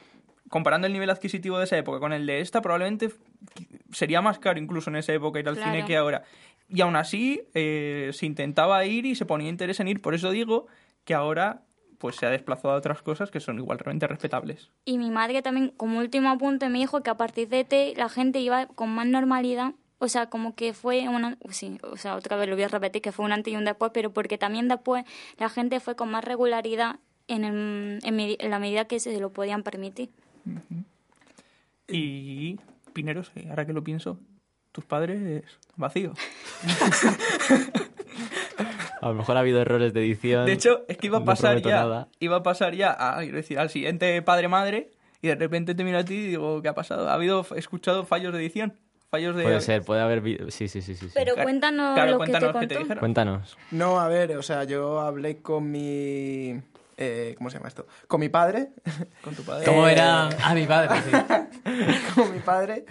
comparando 0.50 0.88
el 0.88 0.93
nivel 0.93 1.10
adquisitivo 1.12 1.60
de 1.60 1.66
esa 1.66 1.78
época 1.78 2.00
con 2.00 2.14
el 2.14 2.26
de 2.26 2.39
esta, 2.39 2.62
probablemente 2.62 3.10
sería 3.91 4.22
más 4.22 4.39
caro 4.39 4.60
incluso 4.60 4.89
en 4.89 4.95
esa 4.95 5.14
época 5.14 5.39
ir 5.39 5.48
al 5.48 5.56
Claro. 5.56 5.72
cine 5.72 5.86
que 5.86 5.98
ahora. 5.98 6.24
Y 6.70 6.82
aún 6.82 6.95
así 6.95 7.41
eh, 7.53 8.09
se 8.13 8.26
intentaba 8.26 8.84
ir 8.86 9.05
y 9.05 9.15
se 9.15 9.26
ponía 9.26 9.49
interés 9.49 9.80
en 9.80 9.88
ir. 9.88 10.01
Por 10.01 10.13
eso 10.15 10.32
digo 10.32 10.68
que 11.05 11.13
ahora 11.13 11.63
pues 11.97 12.15
se 12.18 12.26
ha 12.26 12.30
desplazado 12.30 12.74
a 12.74 12.78
otras 12.78 13.01
cosas 13.01 13.32
que 13.32 13.39
son 13.39 13.57
igualmente 13.57 14.05
respetables. 14.05 14.70
Y 14.86 14.97
mi 14.97 15.09
madre 15.09 15.41
también, 15.41 15.70
como 15.78 15.97
último 15.99 16.30
apunte, 16.30 16.70
me 16.70 16.78
dijo 16.80 17.01
que 17.01 17.09
a 17.09 17.18
partir 17.18 17.47
de 17.49 17.61
ET 17.61 17.97
la 17.97 18.07
gente 18.09 18.39
iba 18.39 18.68
con 18.68 18.89
más 18.93 19.07
normalidad. 19.07 19.74
O 19.99 20.07
sea, 20.09 20.30
como 20.30 20.53
que 20.53 20.74
fue 20.74 21.07
una... 21.09 21.38
Sí, 21.49 21.80
o 21.82 21.97
sea, 21.97 22.15
otra 22.15 22.38
vez 22.38 22.47
lo 22.47 22.55
voy 22.55 22.63
a 22.65 22.68
repetir, 22.68 23.01
que 23.01 23.11
fue 23.11 23.26
un 23.26 23.32
antes 23.32 23.51
y 23.51 23.57
un 23.57 23.65
después, 23.65 23.91
pero 23.95 24.11
porque 24.13 24.38
también 24.38 24.68
después 24.68 25.05
la 25.39 25.49
gente 25.49 25.80
fue 25.80 25.95
con 25.95 26.11
más 26.11 26.24
regularidad 26.24 26.97
en, 27.28 27.45
el- 27.45 27.99
en 28.03 28.49
la 28.51 28.59
medida 28.59 28.86
que 28.86 28.99
se 28.99 29.20
lo 29.20 29.32
podían 29.32 29.63
permitir. 29.63 30.09
Y 31.88 32.57
Pineros, 32.93 33.32
eh, 33.36 33.47
ahora 33.49 33.65
que 33.65 33.74
lo 33.74 33.84
pienso, 33.84 34.20
tus 34.78 34.86
padres 34.86 35.43
vacío. 35.75 36.13
A 39.01 39.07
lo 39.09 39.13
mejor 39.15 39.38
ha 39.38 39.39
habido 39.39 39.59
errores 39.61 39.91
de 39.93 40.01
edición. 40.01 40.45
De 40.45 40.51
hecho, 40.53 40.84
es 40.88 40.97
que 40.97 41.07
iba 41.07 41.17
a 41.19 41.25
pasar 41.25 41.59
ya, 41.61 41.78
nada. 41.84 42.07
iba 42.19 42.38
a 42.38 42.43
pasar 42.43 42.75
ya 42.75 42.95
a, 42.97 43.19
decir, 43.21 43.57
al 43.57 43.69
siguiente 43.71 44.21
padre 44.21 44.47
madre 44.47 44.91
y 45.21 45.28
de 45.30 45.36
repente 45.36 45.73
te 45.75 45.84
miro 45.84 45.97
a 45.97 46.03
ti 46.03 46.13
y 46.13 46.28
digo, 46.28 46.61
¿qué 46.61 46.67
ha 46.69 46.75
pasado? 46.75 47.09
¿Ha 47.09 47.13
habido 47.13 47.43
he 47.55 47.59
escuchado 47.59 48.05
fallos 48.05 48.32
de 48.34 48.39
edición? 48.39 48.73
Fallos 49.09 49.36
de 49.36 49.43
Puede 49.43 49.61
ser, 49.61 49.82
puede 49.84 50.01
haber... 50.01 50.51
Sí, 50.51 50.67
sí, 50.67 50.82
sí, 50.84 50.93
sí. 50.93 51.09
Pero 51.13 51.34
Claro, 51.34 51.43
cuéntanos 51.45 51.93
claro, 51.95 52.11
lo 52.11 52.17
cuéntanos 52.17 52.53
que 52.53 52.59
te 52.67 52.75
contó. 52.75 52.80
dijeron. 52.84 52.99
Cuéntanos. 52.99 53.57
No, 53.71 53.99
a 53.99 54.07
ver, 54.09 54.38
o 54.38 54.43
sea, 54.43 54.63
yo 54.65 54.99
hablé 54.99 55.38
con 55.41 55.71
mi... 55.71 56.59
eh, 56.97 57.34
¿Cómo 57.38 57.49
se 57.49 57.57
llama 57.57 57.69
esto? 57.69 57.88
Con 58.07 58.19
mi 58.19 58.30
padre. 58.30 58.69
Con 59.23 59.34
tu 59.36 59.43
padre. 59.43 59.65
¿Cómo 59.65 59.88
Eh, 59.88 59.93
era? 59.93 60.30
Ah, 60.43 60.53
mi 60.53 60.65
padre, 60.67 61.01
sí. 61.01 61.11
con 62.15 62.32
mi 62.34 62.39
padre. 62.39 62.86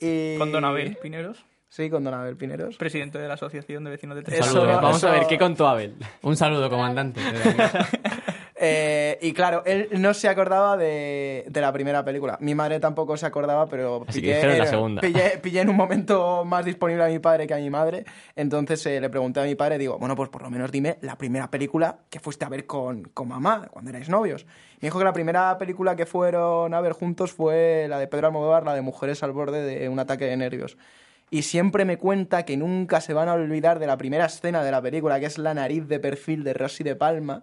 Y... 0.00 0.36
Con 0.38 0.50
Don 0.52 0.64
Abel 0.64 0.96
Pineros, 0.96 1.44
Sí, 1.68 1.88
con 1.88 2.02
Don 2.02 2.12
Abel 2.14 2.36
Pineros. 2.36 2.76
presidente 2.76 3.18
de 3.18 3.28
la 3.28 3.34
Asociación 3.34 3.84
de 3.84 3.90
Vecinos 3.90 4.16
de 4.16 4.24
Tres. 4.24 4.40
Eso-. 4.40 4.66
Vamos 4.66 5.04
a 5.04 5.12
ver, 5.12 5.26
¿qué 5.28 5.38
contó 5.38 5.68
Abel? 5.68 5.94
Un 6.22 6.36
saludo, 6.36 6.68
comandante. 6.68 7.20
Eh, 8.62 9.18
y 9.22 9.32
claro, 9.32 9.62
él 9.64 9.88
no 9.92 10.12
se 10.12 10.28
acordaba 10.28 10.76
de, 10.76 11.44
de 11.48 11.60
la 11.62 11.72
primera 11.72 12.04
película. 12.04 12.36
Mi 12.40 12.54
madre 12.54 12.78
tampoco 12.78 13.16
se 13.16 13.24
acordaba, 13.24 13.66
pero 13.66 14.04
Así 14.06 14.20
que 14.20 14.34
dijeron 14.34 14.58
la 14.58 14.66
segunda. 14.66 15.00
pillé- 15.02 15.40
pillé 15.40 15.60
en 15.62 15.70
un 15.70 15.76
momento 15.76 16.44
más 16.44 16.64
disponible 16.64 17.04
a 17.04 17.08
mi 17.08 17.18
padre 17.20 17.46
que 17.46 17.54
a 17.54 17.58
mi 17.58 17.70
madre. 17.70 18.04
Entonces 18.36 18.84
eh, 18.86 19.00
le 19.00 19.08
pregunté 19.08 19.40
a 19.40 19.44
mi 19.44 19.54
padre, 19.54 19.78
digo, 19.78 19.98
bueno, 19.98 20.14
pues 20.14 20.28
por 20.28 20.42
lo 20.42 20.50
menos 20.50 20.70
dime 20.70 20.98
la 21.00 21.16
primera 21.16 21.50
película 21.50 22.00
que 22.10 22.20
fuiste 22.20 22.44
a 22.44 22.48
ver 22.50 22.66
con, 22.66 23.04
con 23.14 23.28
mamá 23.28 23.68
cuando 23.70 23.90
erais 23.90 24.08
novios. 24.08 24.44
Me 24.80 24.86
dijo 24.88 24.98
que 24.98 25.04
la 25.04 25.12
primera 25.12 25.56
película 25.58 25.96
que 25.96 26.04
fueron 26.06 26.74
a 26.74 26.80
ver 26.80 26.92
juntos 26.92 27.32
fue 27.32 27.86
la 27.88 27.98
de 27.98 28.08
Pedro 28.08 28.26
Almodóvar, 28.26 28.64
la 28.64 28.74
de 28.74 28.82
Mujeres 28.82 29.22
al 29.22 29.32
borde 29.32 29.62
de 29.62 29.88
un 29.88 29.98
ataque 29.98 30.26
de 30.26 30.36
nervios. 30.36 30.76
Y 31.30 31.42
siempre 31.42 31.84
me 31.84 31.96
cuenta 31.96 32.44
que 32.44 32.56
nunca 32.56 33.00
se 33.00 33.14
van 33.14 33.28
a 33.28 33.34
olvidar 33.34 33.78
de 33.78 33.86
la 33.86 33.96
primera 33.96 34.26
escena 34.26 34.64
de 34.64 34.70
la 34.70 34.82
película, 34.82 35.20
que 35.20 35.26
es 35.26 35.38
la 35.38 35.54
nariz 35.54 35.86
de 35.86 36.00
perfil 36.00 36.42
de 36.42 36.54
Rosy 36.54 36.82
de 36.82 36.96
Palma, 36.96 37.42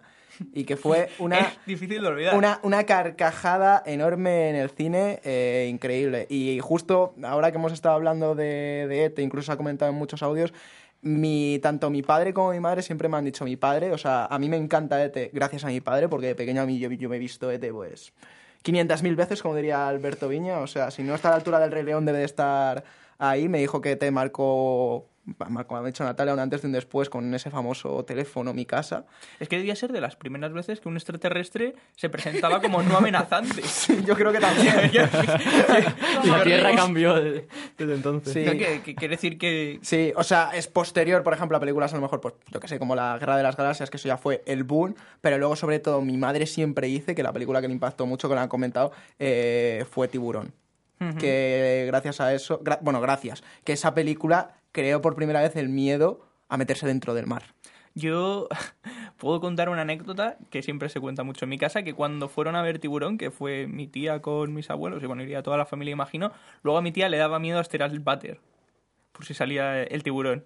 y 0.52 0.64
que 0.64 0.76
fue 0.76 1.08
una, 1.18 1.38
Es 1.38 1.58
difícil 1.66 2.02
de 2.02 2.08
olvidar. 2.08 2.36
una, 2.36 2.60
una 2.62 2.84
carcajada 2.84 3.82
enorme 3.86 4.50
en 4.50 4.56
el 4.56 4.70
cine, 4.70 5.20
eh, 5.24 5.68
increíble. 5.70 6.26
Y 6.28 6.60
justo 6.60 7.14
ahora 7.22 7.50
que 7.50 7.56
hemos 7.56 7.72
estado 7.72 7.94
hablando 7.94 8.34
de, 8.34 8.86
de 8.88 9.06
ET, 9.06 9.18
incluso 9.20 9.46
se 9.46 9.52
ha 9.52 9.56
comentado 9.56 9.90
en 9.90 9.96
muchos 9.96 10.22
audios, 10.22 10.52
mi, 11.00 11.58
tanto 11.60 11.90
mi 11.90 12.02
padre 12.02 12.34
como 12.34 12.50
mi 12.50 12.60
madre 12.60 12.82
siempre 12.82 13.08
me 13.08 13.16
han 13.16 13.24
dicho 13.24 13.44
mi 13.44 13.56
padre, 13.56 13.92
o 13.92 13.98
sea, 13.98 14.26
a 14.26 14.38
mí 14.38 14.48
me 14.48 14.56
encanta 14.56 15.02
ET 15.02 15.30
gracias 15.32 15.64
a 15.64 15.68
mi 15.68 15.80
padre, 15.80 16.08
porque 16.08 16.28
de 16.28 16.34
pequeño 16.34 16.62
a 16.62 16.66
mí 16.66 16.78
yo, 16.78 16.90
yo 16.90 17.08
me 17.08 17.16
he 17.16 17.20
visto 17.20 17.50
ET 17.50 17.70
pues 17.70 18.12
500.000 18.64 19.16
veces, 19.16 19.42
como 19.42 19.54
diría 19.54 19.88
Alberto 19.88 20.28
Viña, 20.28 20.58
o 20.58 20.66
sea, 20.66 20.90
si 20.90 21.02
no 21.02 21.14
está 21.14 21.28
a 21.28 21.30
la 21.32 21.36
altura 21.36 21.60
del 21.60 21.70
Rey 21.70 21.84
León 21.84 22.04
debe 22.04 22.18
de 22.18 22.24
estar 22.24 22.82
ahí, 23.18 23.48
me 23.48 23.58
dijo 23.58 23.80
que 23.80 23.92
ET 23.92 24.10
marcó... 24.10 25.08
Me 25.50 25.62
ha 25.76 25.82
dicho 25.82 26.04
Natalia, 26.04 26.32
un 26.32 26.40
antes 26.40 26.62
y 26.62 26.66
un 26.68 26.72
después 26.72 27.10
con 27.10 27.34
ese 27.34 27.50
famoso 27.50 28.02
teléfono, 28.06 28.54
mi 28.54 28.64
casa. 28.64 29.04
Es 29.38 29.46
que 29.50 29.58
debía 29.58 29.76
ser 29.76 29.92
de 29.92 30.00
las 30.00 30.16
primeras 30.16 30.54
veces 30.54 30.80
que 30.80 30.88
un 30.88 30.96
extraterrestre 30.96 31.74
se 31.96 32.08
presentaba 32.08 32.62
como 32.62 32.82
no 32.82 32.96
amenazante. 32.96 33.60
Yo 34.06 34.14
creo 34.14 34.32
que 34.32 34.38
también. 34.40 34.74
La 36.24 36.42
Tierra 36.42 36.74
cambió 36.74 37.14
de- 37.14 37.46
desde 37.76 37.94
entonces. 37.94 38.32
Sí. 38.32 38.42
Que 38.82 38.94
quiere 38.94 39.16
decir 39.16 39.36
que 39.36 39.78
Sí, 39.82 40.14
o 40.16 40.22
sea, 40.22 40.52
es 40.54 40.66
posterior, 40.66 41.22
por 41.22 41.34
ejemplo, 41.34 41.58
a 41.58 41.60
películas 41.60 41.92
a 41.92 41.96
lo 41.96 42.02
mejor, 42.02 42.22
pues 42.22 42.32
yo 42.50 42.58
que 42.58 42.68
sé, 42.68 42.78
como 42.78 42.94
La 42.96 43.18
Guerra 43.18 43.36
de 43.36 43.42
las 43.42 43.54
Galaxias, 43.54 43.90
que 43.90 43.98
eso 43.98 44.08
ya 44.08 44.16
fue 44.16 44.42
el 44.46 44.64
boom, 44.64 44.94
pero 45.20 45.36
luego, 45.36 45.56
sobre 45.56 45.78
todo, 45.78 46.00
mi 46.00 46.16
madre 46.16 46.46
siempre 46.46 46.86
dice 46.86 47.14
que 47.14 47.22
la 47.22 47.34
película 47.34 47.60
que 47.60 47.68
le 47.68 47.74
impactó 47.74 48.06
mucho, 48.06 48.30
que 48.30 48.34
la 48.34 48.44
han 48.44 48.48
comentado, 48.48 48.92
eh, 49.18 49.84
fue 49.90 50.08
Tiburón. 50.08 50.54
Que 51.18 51.84
gracias 51.86 52.20
a 52.20 52.32
eso, 52.34 52.60
gra- 52.62 52.78
bueno, 52.82 53.00
gracias, 53.00 53.42
que 53.64 53.72
esa 53.72 53.94
película 53.94 54.56
creó 54.72 55.00
por 55.00 55.14
primera 55.14 55.40
vez 55.40 55.54
el 55.56 55.68
miedo 55.68 56.20
a 56.48 56.56
meterse 56.56 56.86
dentro 56.86 57.14
del 57.14 57.26
mar. 57.26 57.42
Yo 57.94 58.48
puedo 59.16 59.40
contar 59.40 59.68
una 59.68 59.82
anécdota 59.82 60.36
que 60.50 60.62
siempre 60.62 60.88
se 60.88 61.00
cuenta 61.00 61.22
mucho 61.24 61.44
en 61.44 61.50
mi 61.50 61.58
casa, 61.58 61.82
que 61.82 61.94
cuando 61.94 62.28
fueron 62.28 62.56
a 62.56 62.62
ver 62.62 62.78
Tiburón, 62.78 63.18
que 63.18 63.30
fue 63.30 63.66
mi 63.66 63.86
tía 63.86 64.20
con 64.22 64.52
mis 64.54 64.70
abuelos, 64.70 65.02
y 65.02 65.06
bueno, 65.06 65.22
iría 65.22 65.42
toda 65.42 65.56
la 65.56 65.66
familia, 65.66 65.92
imagino, 65.92 66.32
luego 66.62 66.78
a 66.78 66.82
mi 66.82 66.92
tía 66.92 67.08
le 67.08 67.16
daba 67.18 67.38
miedo 67.38 67.58
a 67.58 67.62
estirar 67.62 67.90
el 67.90 68.00
váter, 68.00 68.40
por 69.12 69.24
si 69.24 69.34
salía 69.34 69.82
el 69.82 70.02
tiburón. 70.02 70.44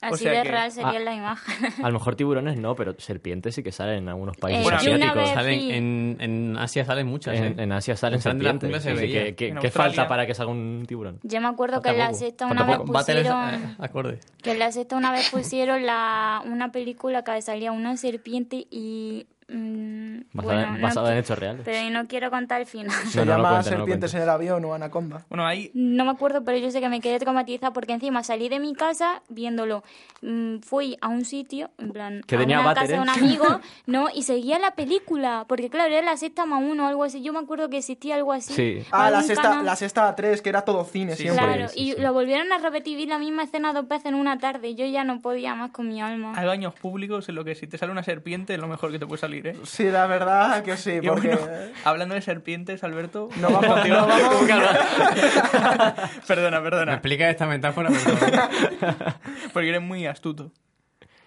O 0.00 0.14
Así 0.14 0.22
sea 0.24 0.32
de 0.32 0.42
que- 0.44 0.48
real 0.52 0.70
sería 0.70 0.90
Ah. 0.90 0.98
la 1.00 1.12
imagen. 1.14 1.72
A 1.84 1.88
lo 1.88 1.94
mejor 1.94 2.14
tiburones 2.14 2.56
no, 2.58 2.76
pero 2.76 2.94
serpientes 2.98 3.56
sí 3.56 3.64
que 3.64 3.72
salen 3.72 3.98
en 4.04 4.08
algunos 4.08 4.36
países 4.36 4.64
Eh, 4.64 4.68
una 4.68 4.76
asiáticos. 4.76 5.16
vez 5.16 5.30
Salen, 5.34 5.60
en, 5.72 6.16
en 6.20 6.56
Asia 6.56 6.84
salen 6.84 7.06
muchas. 7.08 7.34
¿eh? 7.34 7.46
En, 7.46 7.58
en 7.58 7.72
Asia 7.72 7.96
salen 7.96 8.18
la 8.18 8.22
serpientes. 8.22 8.82
Se 8.82 8.94
que- 9.34 9.54
¿Qué 9.60 9.70
falta 9.72 10.06
para 10.06 10.24
que 10.26 10.34
salga 10.34 10.52
un 10.52 10.84
tiburón? 10.86 11.18
Yo 11.24 11.40
me 11.40 11.48
acuerdo 11.48 11.82
que 11.82 11.88
en 11.90 11.98
la 11.98 12.14
sexta 12.14 12.46
una 12.46 12.62
vez 12.64 12.78
pusieron... 12.78 13.54
eh, 13.54 13.76
acorde. 13.80 14.20
Que 14.40 14.52
en 14.52 14.60
la 14.60 14.70
sexta 14.70 14.96
una 14.96 15.10
vez 15.10 15.30
pusieron 15.30 15.84
la, 15.84 16.42
una 16.46 16.70
película 16.70 17.24
que 17.24 17.42
salía 17.42 17.72
una 17.72 17.96
serpiente 17.96 18.66
y... 18.70 19.26
mm, 19.48 20.18
Basada, 20.32 20.54
bueno, 20.62 20.76
no 20.76 20.82
basada 20.82 21.10
en 21.12 21.16
qui- 21.16 21.20
hechos 21.20 21.38
reales. 21.38 21.62
Pero 21.64 21.86
y 21.86 21.90
no 21.90 22.06
quiero 22.06 22.30
contar 22.30 22.60
el 22.60 22.66
final. 22.66 22.90
Se 23.06 23.24
No, 23.24 23.32
llama 23.32 23.50
no 23.58 23.62
Serpientes 23.62 24.14
en 24.14 24.22
el 24.22 24.28
avión 24.28 24.64
o 24.64 24.74
Anaconda. 24.74 25.24
Bueno, 25.28 25.46
ahí 25.46 25.70
No 25.74 26.04
me 26.04 26.10
acuerdo, 26.10 26.44
pero 26.44 26.58
yo 26.58 26.70
sé 26.70 26.80
que 26.80 26.88
me 26.88 27.00
quedé 27.00 27.18
traumatizada 27.18 27.72
porque 27.72 27.92
encima 27.92 28.22
salí 28.22 28.48
de 28.48 28.58
mi 28.60 28.74
casa 28.74 29.22
viéndolo. 29.28 29.82
Mm, 30.22 30.58
fui 30.60 30.96
a 31.00 31.08
un 31.08 31.24
sitio, 31.24 31.70
en 31.78 31.92
plan, 31.92 32.22
Que 32.26 32.36
a 32.36 32.38
tenía 32.38 32.58
una 32.58 32.68
váter, 32.68 32.82
casa 32.82 32.94
de 32.94 33.00
un 33.00 33.08
amigo, 33.08 33.44
¿no? 33.86 34.08
Y 34.14 34.22
seguía 34.22 34.58
la 34.58 34.72
película, 34.74 35.44
porque 35.48 35.70
claro, 35.70 35.92
era 35.94 36.02
la 36.04 36.16
sexta 36.16 36.44
más 36.46 36.62
uno 36.62 36.84
o 36.84 36.88
algo 36.88 37.04
así. 37.04 37.22
Yo 37.22 37.32
me 37.32 37.38
acuerdo 37.38 37.68
que 37.70 37.78
existía 37.78 38.16
algo 38.16 38.32
así. 38.32 38.52
Sí. 38.52 38.82
Ah, 38.90 39.10
la 39.10 39.22
sexta, 39.22 39.42
canal. 39.48 39.64
la 39.66 39.76
sexta 39.76 40.08
a 40.08 40.16
tres, 40.16 40.42
que 40.42 40.48
era 40.48 40.62
todo 40.62 40.84
cine 40.84 41.14
Sí, 41.16 41.22
siempre. 41.24 41.44
Claro, 41.46 41.68
sí, 41.68 41.80
y 41.80 41.92
sí. 41.92 42.00
lo 42.00 42.12
volvieron 42.12 42.52
a 42.52 42.58
repetir, 42.58 42.96
vi 42.96 43.06
la 43.06 43.18
misma 43.18 43.44
escena 43.44 43.72
dos 43.72 43.86
veces 43.88 44.06
en 44.06 44.14
una 44.14 44.38
tarde. 44.38 44.74
Yo 44.74 44.84
ya 44.86 45.04
no 45.04 45.20
podía 45.20 45.54
más 45.54 45.70
con 45.70 45.88
mi 45.88 46.00
alma. 46.02 46.32
hay 46.36 46.46
baños 46.46 46.74
públicos 46.74 47.28
en 47.28 47.34
lo 47.36 47.44
que 47.44 47.54
si 47.54 47.66
te 47.66 47.78
sale 47.78 47.92
una 47.92 48.02
serpiente 48.02 48.54
es 48.54 48.60
lo 48.60 48.66
mejor 48.68 48.90
que 48.90 48.98
te 48.98 49.06
puede 49.06 49.20
salir, 49.20 49.37
¿eh? 49.44 49.56
Sí, 49.64 49.84
la 49.84 50.06
verdad 50.06 50.62
que 50.62 50.76
sí, 50.76 50.98
Y 51.02 51.06
porque... 51.08 51.28
bueno, 51.36 51.46
hablando 51.84 52.14
de 52.14 52.22
serpientes, 52.22 52.84
Alberto... 52.84 53.28
No 53.40 53.50
vamos, 53.50 53.88
no 53.88 54.06
vamos... 54.06 54.44
perdona, 56.26 56.60
¿Me 56.60 56.70
perdona. 56.70 56.92
explica 56.94 57.28
esta 57.30 57.46
metáfora? 57.46 57.90
Porque 59.52 59.68
eres 59.68 59.82
muy 59.82 60.06
astuto. 60.06 60.52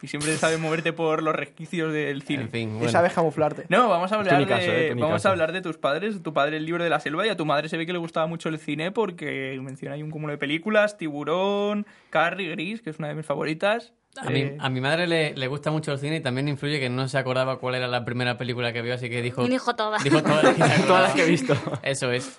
Y 0.03 0.07
siempre 0.07 0.36
sabes 0.38 0.59
moverte 0.59 0.93
por 0.93 1.22
los 1.22 1.36
resquicios 1.36 1.93
del 1.93 2.24
cine. 2.24 2.43
En 2.43 2.49
fin, 2.49 2.70
Y 2.70 2.74
bueno. 2.74 2.89
sabes 2.91 3.14
camuflarte. 3.14 3.66
No, 3.70 3.88
vamos 3.88 4.12
a 4.12 4.16
hablar 4.16 4.47
caso, 4.47 4.72
de 4.72 4.88
eh, 4.88 4.93
vamos 4.95 5.12
caso. 5.18 5.28
a 5.28 5.32
hablar 5.32 5.51
de 5.51 5.62
tus 5.62 5.78
padres, 5.78 6.24
tu 6.24 6.34
padre 6.34 6.57
el 6.57 6.66
libro 6.66 6.84
de 6.84 6.89
la 6.89 6.99
selva 6.99 7.28
y 7.28 7.30
a 7.30 7.38
tu 7.38 7.45
madre 7.45 7.70
se 7.70 7.78
ve 7.78 7.86
que 7.86 7.93
le 7.93 7.99
gustaba 7.99 8.26
mucho 8.26 8.49
el 8.49 8.57
cine 8.57 8.91
porque 8.91 9.59
menciona 9.62 9.93
ahí 9.93 10.01
un 10.01 10.09
cúmulo 10.09 10.32
de 10.32 10.39
películas, 10.39 10.97
Tiburón, 10.97 11.86
Carrie, 12.09 12.49
Gris, 12.49 12.82
que 12.82 12.89
es 12.89 12.97
una 12.97 13.09
de 13.09 13.14
mis 13.16 13.28
favoritas. 13.28 13.93
A, 14.18 14.30
mi, 14.30 14.39
Eh, 14.41 14.57
a 14.59 14.70
mi 14.70 14.82
madre 14.82 15.07
le, 15.07 15.34
le 15.36 15.47
gusta 15.47 15.72
mucho 15.72 15.91
el 15.93 15.99
cine 15.99 16.18
y 16.18 16.20
también 16.22 16.47
influye 16.47 16.80
que 16.80 16.89
no 16.89 17.07
se 17.07 17.18
acordaba 17.18 17.59
cuál 17.59 17.76
era 17.76 17.88
la 17.88 18.03
primera 18.03 18.38
película 18.38 18.74
que 18.74 18.82
vio, 18.82 18.93
así 18.93 19.09
que 19.09 19.22
dijo... 19.22 19.45
Dijo 19.47 19.74
todas. 19.76 20.03
Dijo 20.03 20.22
todas 20.22 20.43
las 20.43 20.55
que, 20.55 20.64
se 20.64 20.68
Todas 20.70 20.80
acordaba. 20.80 21.01
las 21.03 21.14
que 21.14 21.24
he 21.24 21.28
visto. 21.30 21.55
Eso 21.84 22.12
es. 22.12 22.38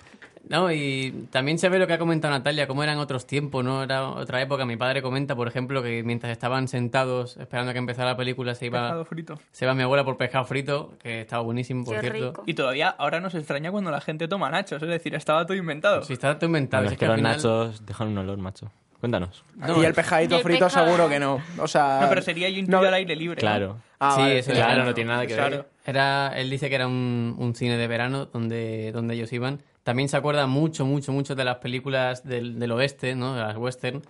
No, 0.49 0.69
y 0.73 1.27
también 1.31 1.57
se 1.57 1.69
ve 1.69 1.79
lo 1.79 1.87
que 1.87 1.93
ha 1.93 1.97
comentado 1.97 2.33
Natalia, 2.33 2.67
cómo 2.67 2.83
eran 2.83 2.97
otros 2.99 3.25
tiempos, 3.25 3.63
¿no? 3.63 3.81
Era 3.81 4.09
otra 4.09 4.41
época. 4.41 4.65
Mi 4.65 4.75
padre 4.75 5.01
comenta, 5.01 5.37
por 5.37 5.47
ejemplo, 5.47 5.81
que 5.81 6.03
mientras 6.03 6.33
estaban 6.33 6.67
sentados 6.67 7.37
esperando 7.37 7.69
a 7.69 7.73
que 7.73 7.79
empezara 7.79 8.11
la 8.11 8.17
película, 8.17 8.53
se 8.53 8.65
iba, 8.65 8.81
Pescado 8.81 9.05
frito. 9.05 9.39
se 9.53 9.63
iba 9.63 9.73
mi 9.73 9.83
abuela 9.83 10.03
por 10.03 10.17
pescado 10.17 10.43
frito, 10.43 10.95
que 11.01 11.21
estaba 11.21 11.41
buenísimo, 11.43 11.85
por 11.85 11.97
cierto. 11.97 12.43
Y 12.45 12.55
todavía 12.55 12.89
ahora 12.89 13.21
nos 13.21 13.33
extraña 13.35 13.71
cuando 13.71 13.89
la 13.89 14.01
gente 14.01 14.27
toma 14.27 14.49
nachos, 14.49 14.83
es 14.83 14.89
decir, 14.89 15.15
estaba 15.15 15.45
todo 15.45 15.55
inventado. 15.55 16.03
Sí, 16.03 16.11
estaba 16.11 16.35
todo 16.37 16.47
inventado. 16.47 16.83
Bueno, 16.83 16.89
es 16.89 16.93
es 16.93 16.99
que 16.99 17.05
que 17.05 17.05
al 17.05 17.11
los 17.11 17.17
final- 17.19 17.37
nachos 17.37 17.85
dejan 17.85 18.07
un 18.09 18.17
olor, 18.17 18.37
macho. 18.37 18.69
Cuéntanos. 19.03 19.43
y 19.81 19.83
el 19.83 19.93
pejadito 19.93 20.35
Y 20.35 20.37
el 20.37 20.43
frito 20.43 20.63
pescado. 20.67 20.85
seguro 20.85 21.09
que 21.09 21.19
no. 21.19 21.41
O 21.59 21.67
sea... 21.67 21.99
No, 22.03 22.07
pero 22.07 22.21
sería 22.21 22.47
yo 22.49 22.59
intuyo 22.59 22.87
al 22.87 22.93
aire 22.93 23.17
libre. 23.17 23.35
¿no? 23.35 23.41
Claro. 23.41 23.77
Ah, 23.99 24.13
sí, 24.15 24.21
vale, 24.21 24.39
eso 24.39 24.51
claro, 24.53 24.85
no 24.85 24.93
tiene 24.93 25.09
nada 25.11 25.27
que 25.27 25.35
ver. 25.35 25.47
Claro. 25.49 25.65
Era, 25.85 26.31
él 26.37 26.49
dice 26.49 26.69
que 26.69 26.75
era 26.75 26.87
un, 26.87 27.35
un 27.37 27.53
cine 27.53 27.75
de 27.75 27.85
verano 27.89 28.27
donde, 28.27 28.93
donde 28.93 29.15
ellos 29.15 29.33
iban. 29.33 29.59
También 29.83 30.07
se 30.07 30.15
acuerda 30.15 30.47
mucho, 30.47 30.85
mucho, 30.85 31.11
mucho 31.11 31.35
de 31.35 31.43
las 31.43 31.57
películas 31.57 32.23
del, 32.23 32.59
del 32.59 32.71
oeste, 32.71 33.13
¿no? 33.15 33.35
De 33.35 33.41
las 33.41 33.57
western, 33.57 34.01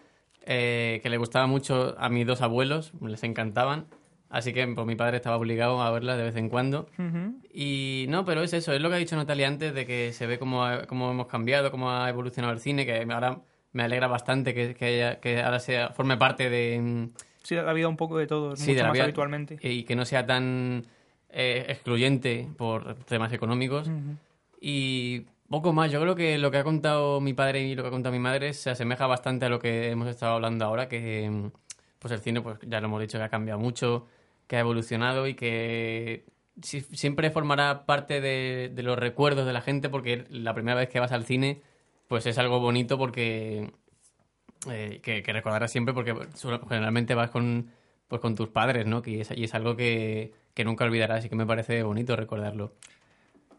eh, 0.46 1.00
que 1.02 1.10
le 1.10 1.18
gustaba 1.18 1.48
mucho 1.48 1.96
a 1.98 2.10
mis 2.10 2.28
dos 2.28 2.42
abuelos, 2.44 2.92
les 3.02 3.24
encantaban. 3.24 3.88
Así 4.30 4.54
que 4.54 4.68
pues, 4.68 4.86
mi 4.86 4.96
padre 4.96 5.18
estaba 5.18 5.38
obligado 5.38 5.82
a 5.82 5.90
verlas 5.90 6.18
de 6.18 6.24
vez 6.26 6.36
en 6.36 6.50
cuando. 6.50 6.88
Ujú. 7.00 7.36
Y 7.52 8.06
no, 8.10 8.26
pero 8.26 8.44
es 8.44 8.54
eso, 8.54 8.74
es 8.74 8.82
lo 8.82 8.90
que 8.90 8.96
ha 8.96 9.00
dicho 9.00 9.16
Natalia 9.16 9.48
antes, 9.48 9.74
de 9.74 9.88
que 9.88 10.14
se 10.14 10.28
ve 10.28 10.38
cómo, 10.38 10.64
ha- 10.66 10.86
cómo 10.86 11.10
hemos 11.10 11.26
cambiado, 11.26 11.72
cómo 11.72 11.92
ha 11.92 12.08
evolucionado 12.10 12.54
el 12.54 12.60
cine, 12.60 12.86
que 12.86 13.08
ahora 13.12 13.40
me 13.74 13.84
alegra 13.84 14.08
bastante 14.08 14.54
que, 14.54 14.74
que, 15.22 15.42
ahora 15.42 15.60
sea, 15.60 15.90
forme 15.90 16.18
parte 16.18 16.50
de... 16.50 16.80
mm, 16.80 17.10
Sí, 17.44 17.56
la 17.56 17.74
vida 17.74 17.90
un 17.90 17.98
poco 17.98 18.18
de 18.18 18.26
todos, 18.28 18.58
Sí, 18.60 18.68
mucho 18.72 18.76
de 18.78 18.82
la 18.84 18.88
más 18.88 18.94
vida- 18.94 19.04
habitualmente. 19.04 19.60
Y 19.62 19.84
que 19.84 19.96
no 19.96 20.06
sea 20.06 20.26
tan 20.26 20.86
eh, 21.30 21.66
excluyente 21.68 22.48
por 22.58 22.96
temas 23.06 23.34
económicos. 23.34 23.90
Y 24.62 25.26
poco 25.50 25.74
más. 25.74 25.92
Yo 25.92 26.00
creo 26.02 26.16
que 26.16 26.38
lo 26.38 26.52
que 26.52 26.58
ha 26.58 26.64
contado 26.64 27.20
mi 27.20 27.34
padre 27.34 27.62
y 27.64 27.76
lo 27.76 27.84
que 27.84 27.88
ha 27.90 27.92
contado 27.92 28.14
mi 28.14 28.20
madre 28.20 28.54
se 28.54 28.70
asemeja 28.70 29.08
bastante 29.08 29.46
a 29.46 29.50
lo 29.50 29.60
que 29.60 29.90
hemos 29.92 30.08
estado 30.08 30.34
hablando 30.36 30.66
ahora, 30.66 30.88
que 30.88 31.30
mm, 31.30 31.52
pues 32.00 32.14
el 32.14 32.20
cine, 32.20 32.42
pues 32.42 32.58
ya 32.66 32.80
lo 32.80 32.88
hemos 32.88 33.02
dicho, 33.02 33.18
que 33.18 33.24
ha 33.26 33.30
cambiado 33.30 33.60
mucho, 33.60 34.08
que 34.48 34.56
ha 34.56 34.60
evolucionado 34.62 35.28
y 35.28 35.34
que 35.36 36.26
si- 36.62 36.82
siempre 36.82 37.30
formará 37.30 37.86
parte 37.86 38.22
de, 38.22 38.72
de 38.74 38.84
los 38.84 38.98
recuerdos 38.98 39.46
de 39.46 39.54
la 39.54 39.62
gente 39.62 39.90
porque 39.90 40.26
la 40.30 40.54
primera 40.54 40.78
vez 40.78 40.90
que 40.90 41.00
vas 41.00 41.12
al 41.12 41.26
cine, 41.26 41.62
pues 42.08 42.26
es 42.26 42.38
algo 42.38 42.60
bonito 42.60 42.98
porque 42.98 43.72
eh, 44.70 45.00
que, 45.02 45.24
que 45.24 45.34
recordarás 45.34 45.72
siempre 45.72 45.94
porque 45.94 46.16
generalmente 46.68 47.16
vas 47.16 47.30
con 47.30 47.72
pues 48.08 48.22
con 48.22 48.36
tus 48.36 48.50
padres, 48.50 48.86
¿no? 48.86 49.02
Que 49.02 49.22
es, 49.22 49.32
y 49.36 49.44
es 49.44 49.56
algo 49.56 49.76
que, 49.76 50.34
que 50.54 50.64
nunca 50.64 50.86
olvidarás 50.86 51.26
y 51.26 51.30
que 51.30 51.36
me 51.36 51.48
parece 51.48 51.82
bonito 51.84 52.16
recordarlo. 52.16 52.74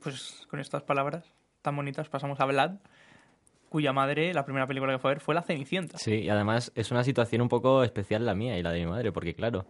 Pues 0.02 0.46
con 0.48 0.60
estas 0.60 0.82
palabras 0.82 1.24
tan 1.62 1.74
bonitas 1.74 2.08
pasamos 2.08 2.38
a 2.40 2.44
Vlad, 2.44 2.76
cuya 3.68 3.92
madre, 3.92 4.32
la 4.34 4.44
primera 4.44 4.66
película 4.66 4.92
que 4.92 4.98
fue 4.98 5.10
a 5.10 5.14
ver 5.14 5.20
fue 5.20 5.34
La 5.34 5.42
Cenicienta. 5.42 5.98
Sí, 5.98 6.14
y 6.20 6.28
además 6.28 6.70
es 6.74 6.90
una 6.90 7.02
situación 7.02 7.42
un 7.42 7.48
poco 7.48 7.82
especial 7.82 8.24
la 8.24 8.34
mía 8.34 8.56
y 8.58 8.62
la 8.62 8.70
de 8.70 8.80
mi 8.80 8.86
madre, 8.86 9.10
porque 9.10 9.34
claro, 9.34 9.66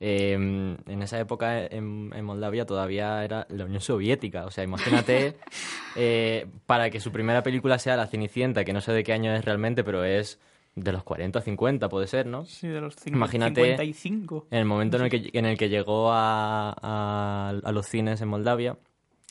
eh, 0.00 0.32
en 0.32 1.02
esa 1.02 1.18
época 1.20 1.64
en, 1.66 2.10
en 2.14 2.24
Moldavia 2.24 2.66
todavía 2.66 3.24
era 3.24 3.46
la 3.50 3.64
Unión 3.64 3.80
Soviética. 3.80 4.44
O 4.46 4.50
sea, 4.50 4.64
imagínate, 4.64 5.36
eh, 5.96 6.46
para 6.66 6.90
que 6.90 7.00
su 7.00 7.12
primera 7.12 7.42
película 7.42 7.78
sea 7.78 7.96
La 7.96 8.06
Cenicienta, 8.06 8.64
que 8.64 8.72
no 8.72 8.80
sé 8.80 8.92
de 8.92 9.04
qué 9.04 9.12
año 9.12 9.32
es 9.34 9.44
realmente, 9.44 9.84
pero 9.84 10.04
es 10.04 10.40
de 10.74 10.90
los 10.92 11.02
40 11.04 11.38
a 11.38 11.42
50, 11.42 11.88
puede 11.88 12.06
ser, 12.06 12.26
¿no? 12.26 12.44
Sí, 12.46 12.66
de 12.66 12.80
los 12.80 12.96
cincu- 12.96 13.12
Imagínate 13.14 13.60
55. 13.60 14.46
en 14.50 14.58
el 14.58 14.64
momento 14.64 14.96
en 14.96 15.02
el 15.04 15.10
que, 15.10 15.30
en 15.38 15.44
el 15.44 15.58
que 15.58 15.68
llegó 15.68 16.10
a, 16.12 16.74
a, 16.80 17.52
a 17.62 17.72
los 17.72 17.86
cines 17.86 18.20
en 18.22 18.28
Moldavia, 18.28 18.78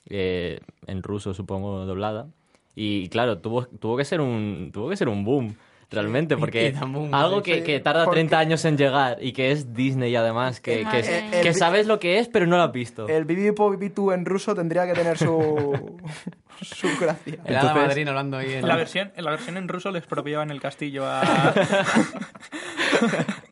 eh, 0.09 0.59
en 0.87 1.01
ruso 1.03 1.33
supongo 1.33 1.85
doblada, 1.85 2.27
y 2.75 3.09
claro, 3.09 3.39
tuvo, 3.39 3.65
tuvo, 3.65 3.97
que 3.97 4.05
ser 4.05 4.21
un, 4.21 4.69
tuvo 4.71 4.89
que 4.89 4.95
ser 4.97 5.09
un 5.09 5.25
boom. 5.25 5.55
Realmente, 5.91 6.37
porque 6.37 6.73
algo 7.11 7.43
sí. 7.43 7.51
que, 7.51 7.63
que 7.63 7.81
tarda 7.81 8.05
Porque- 8.05 8.21
30 8.21 8.39
años 8.39 8.63
en 8.63 8.77
llegar 8.77 9.17
y 9.19 9.33
que 9.33 9.51
es 9.51 9.73
Disney 9.73 10.15
además, 10.15 10.61
que, 10.61 10.87
que, 11.43 11.53
sabes 11.53 11.85
lo 11.85 11.99
que 11.99 12.19
es 12.19 12.29
pero 12.29 12.47
no 12.47 12.55
lo 12.55 12.63
has 12.63 12.71
visto. 12.71 13.09
El 13.09 13.25
Bibi 13.25 13.51
Bibi 13.51 13.91
en 14.13 14.25
ruso 14.25 14.55
tendría 14.55 14.87
que 14.87 14.93
tener 14.93 15.17
su, 15.17 15.97
su 16.61 16.87
gracia. 16.97 17.39
El 17.43 17.57
hada 17.57 17.73
madrina 17.73 18.11
hablando 18.11 18.37
ahí 18.37 18.53
en 18.53 18.65
la 18.65 18.77
versión, 18.77 19.11
en 19.17 19.25
la 19.25 19.31
versión 19.31 19.57
en 19.57 19.67
ruso 19.67 19.91
le 19.91 19.99
expropiaban 19.99 20.49
el 20.49 20.61
castillo 20.61 21.05
a... 21.05 21.21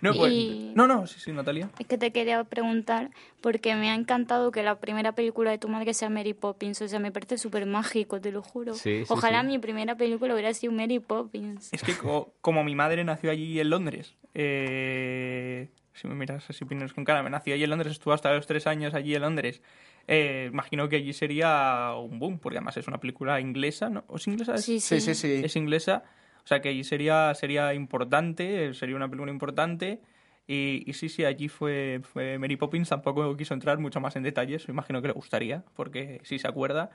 no, 0.00 0.14
pues... 0.14 0.32
Y- 0.32 0.72
No, 0.74 0.86
no, 0.86 1.06
sí, 1.06 1.20
sí, 1.20 1.32
Natalia. 1.32 1.70
Es 1.78 1.86
que 1.86 1.98
te 1.98 2.10
quería 2.12 2.42
preguntar, 2.44 3.10
porque 3.40 3.74
me 3.76 3.90
ha 3.90 3.94
encantado 3.94 4.50
que 4.50 4.62
la 4.62 4.78
primera 4.80 5.12
película 5.12 5.50
de 5.50 5.58
tu 5.58 5.68
madre 5.68 5.94
sea 5.94 6.08
Mary 6.10 6.34
Poppins. 6.34 6.80
O 6.82 6.88
sea, 6.88 6.98
me 6.98 7.12
parece 7.12 7.38
súper 7.38 7.66
mágico, 7.66 8.20
te 8.20 8.32
lo 8.32 8.42
juro. 8.42 8.74
Sí, 8.74 9.04
sí, 9.04 9.06
Ojalá 9.08 9.40
sí. 9.42 9.46
mi 9.48 9.58
primera 9.58 9.94
película 9.96 10.32
hubiera 10.34 10.52
sido 10.54 10.72
Mary 10.72 10.98
Poppins. 11.00 11.72
Es 11.72 11.82
que 11.82 11.96
co- 11.96 12.34
como 12.40 12.62
mi 12.64 12.74
madre 12.74 13.04
nació 13.04 13.30
allí 13.30 13.58
en 13.60 13.70
Londres, 13.70 14.14
eh, 14.34 15.68
si 15.94 16.08
me 16.08 16.14
miras 16.14 16.48
así 16.50 16.64
pinos 16.64 16.92
con 16.92 17.04
cara, 17.04 17.22
me 17.22 17.30
nació 17.30 17.54
allí 17.54 17.64
en 17.64 17.70
Londres, 17.70 17.92
estuvo 17.92 18.12
hasta 18.12 18.32
los 18.34 18.46
tres 18.46 18.66
años 18.66 18.94
allí 18.94 19.14
en 19.14 19.22
Londres. 19.22 19.62
eh, 20.08 20.48
imagino 20.52 20.88
que 20.88 20.96
allí 20.96 21.12
sería 21.12 21.94
un 21.98 22.18
boom, 22.20 22.38
porque 22.38 22.58
además 22.58 22.76
es 22.76 22.86
una 22.86 22.98
película 23.00 23.40
inglesa, 23.40 23.88
¿no? 23.90 24.04
¿O 24.06 24.16
es 24.16 24.26
inglesa? 24.28 24.56
Sí, 24.58 24.78
sí. 24.78 25.00
Sí, 25.00 25.14
sí, 25.14 25.14
sí. 25.14 25.40
Es 25.44 25.56
inglesa, 25.56 26.04
o 26.46 26.48
sea 26.48 26.60
que 26.60 26.68
allí 26.68 26.84
sería, 26.84 27.34
sería 27.34 27.74
importante, 27.74 28.72
sería 28.72 28.94
una 28.94 29.08
película 29.08 29.32
importante. 29.32 30.00
Y, 30.46 30.84
y 30.86 30.92
sí, 30.92 31.08
sí, 31.08 31.24
allí 31.24 31.48
fue, 31.48 32.02
fue 32.04 32.38
Mary 32.38 32.54
Poppins, 32.54 32.88
tampoco 32.88 33.36
quiso 33.36 33.52
entrar 33.52 33.78
mucho 33.78 33.98
más 34.00 34.14
en 34.14 34.22
detalles, 34.22 34.68
imagino 34.68 35.02
que 35.02 35.08
le 35.08 35.14
gustaría, 35.14 35.64
porque 35.74 36.20
sí 36.22 36.38
se 36.38 36.46
acuerda. 36.46 36.90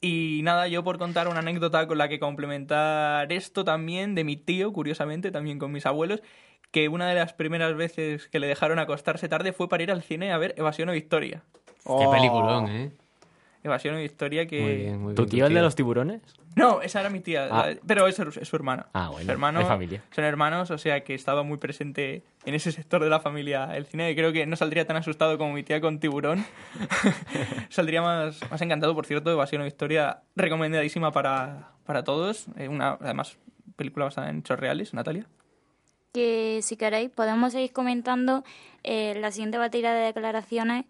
Y 0.00 0.42
nada, 0.44 0.68
yo 0.68 0.84
por 0.84 0.96
contar 0.98 1.26
una 1.26 1.40
anécdota 1.40 1.88
con 1.88 1.98
la 1.98 2.08
que 2.08 2.20
complementar 2.20 3.32
esto 3.32 3.64
también 3.64 4.14
de 4.14 4.22
mi 4.22 4.36
tío, 4.36 4.72
curiosamente, 4.72 5.32
también 5.32 5.58
con 5.58 5.72
mis 5.72 5.86
abuelos, 5.86 6.22
que 6.70 6.88
una 6.88 7.08
de 7.08 7.16
las 7.16 7.32
primeras 7.32 7.74
veces 7.74 8.28
que 8.28 8.38
le 8.38 8.46
dejaron 8.46 8.78
acostarse 8.78 9.28
tarde 9.28 9.52
fue 9.52 9.68
para 9.68 9.82
ir 9.82 9.90
al 9.90 10.04
cine 10.04 10.30
a 10.30 10.38
ver 10.38 10.54
Evasión 10.56 10.88
o 10.88 10.92
Victoria. 10.92 11.42
Qué 11.84 12.06
peliculón, 12.12 12.68
¿eh? 12.68 12.92
Evasión 13.64 13.94
o 13.96 13.98
Victoria 13.98 14.46
que... 14.46 14.60
Muy 14.60 14.76
bien, 14.76 15.00
muy 15.02 15.14
¿Tu 15.14 15.22
bien. 15.22 15.30
tío 15.30 15.46
el 15.46 15.54
de 15.54 15.62
los 15.62 15.74
tiburones? 15.74 16.20
No, 16.54 16.82
esa 16.82 17.00
era 17.00 17.10
mi 17.10 17.18
tía, 17.20 17.48
Ah. 17.50 17.70
la- 17.70 17.76
pero 17.86 18.06
es, 18.06 18.14
su- 18.14 18.38
es 18.40 18.46
su 18.46 18.54
hermano. 18.54 18.84
Ah, 18.92 19.08
bueno, 19.08 19.24
Su 19.24 19.32
hermano, 19.32 19.58
hay 19.60 19.64
familia. 19.64 20.04
Son 20.12 20.22
hermanos, 20.24 20.70
o 20.70 20.78
sea 20.78 21.02
que 21.02 21.14
estaba 21.14 21.42
muy 21.42 21.56
presente 21.58 22.22
en 22.44 22.54
ese 22.54 22.70
sector 22.70 23.02
de 23.02 23.10
la 23.10 23.18
familia 23.20 23.76
el 23.76 23.86
cine. 23.86 24.10
Y 24.10 24.14
creo 24.14 24.32
que 24.32 24.46
no 24.46 24.54
saldría 24.54 24.86
tan 24.86 24.96
asustado 24.96 25.36
como 25.38 25.52
mi 25.54 25.62
tía 25.64 25.80
con 25.80 25.98
Tiburón. 25.98 26.44
saldría 27.70 28.02
más, 28.02 28.38
más 28.50 28.60
encantado, 28.62 28.94
por 28.94 29.06
cierto, 29.06 29.30
Evasión 29.30 29.62
o 29.62 29.64
Victoria, 29.64 30.20
recomendadísima 30.36 31.10
para, 31.10 31.70
para 31.84 32.04
todos. 32.04 32.46
Eh, 32.56 32.68
una, 32.68 32.98
además, 33.00 33.36
película 33.76 34.04
basada 34.04 34.30
en 34.30 34.38
hechos 34.38 34.58
reales, 34.58 34.94
Natalia. 34.94 35.26
Que 36.12 36.60
si 36.62 36.76
queréis 36.76 37.10
podemos 37.10 37.52
seguir 37.52 37.72
comentando 37.72 38.44
eh, 38.84 39.16
la 39.20 39.32
siguiente 39.32 39.58
batería 39.58 39.92
de 39.92 40.04
declaraciones, 40.04 40.84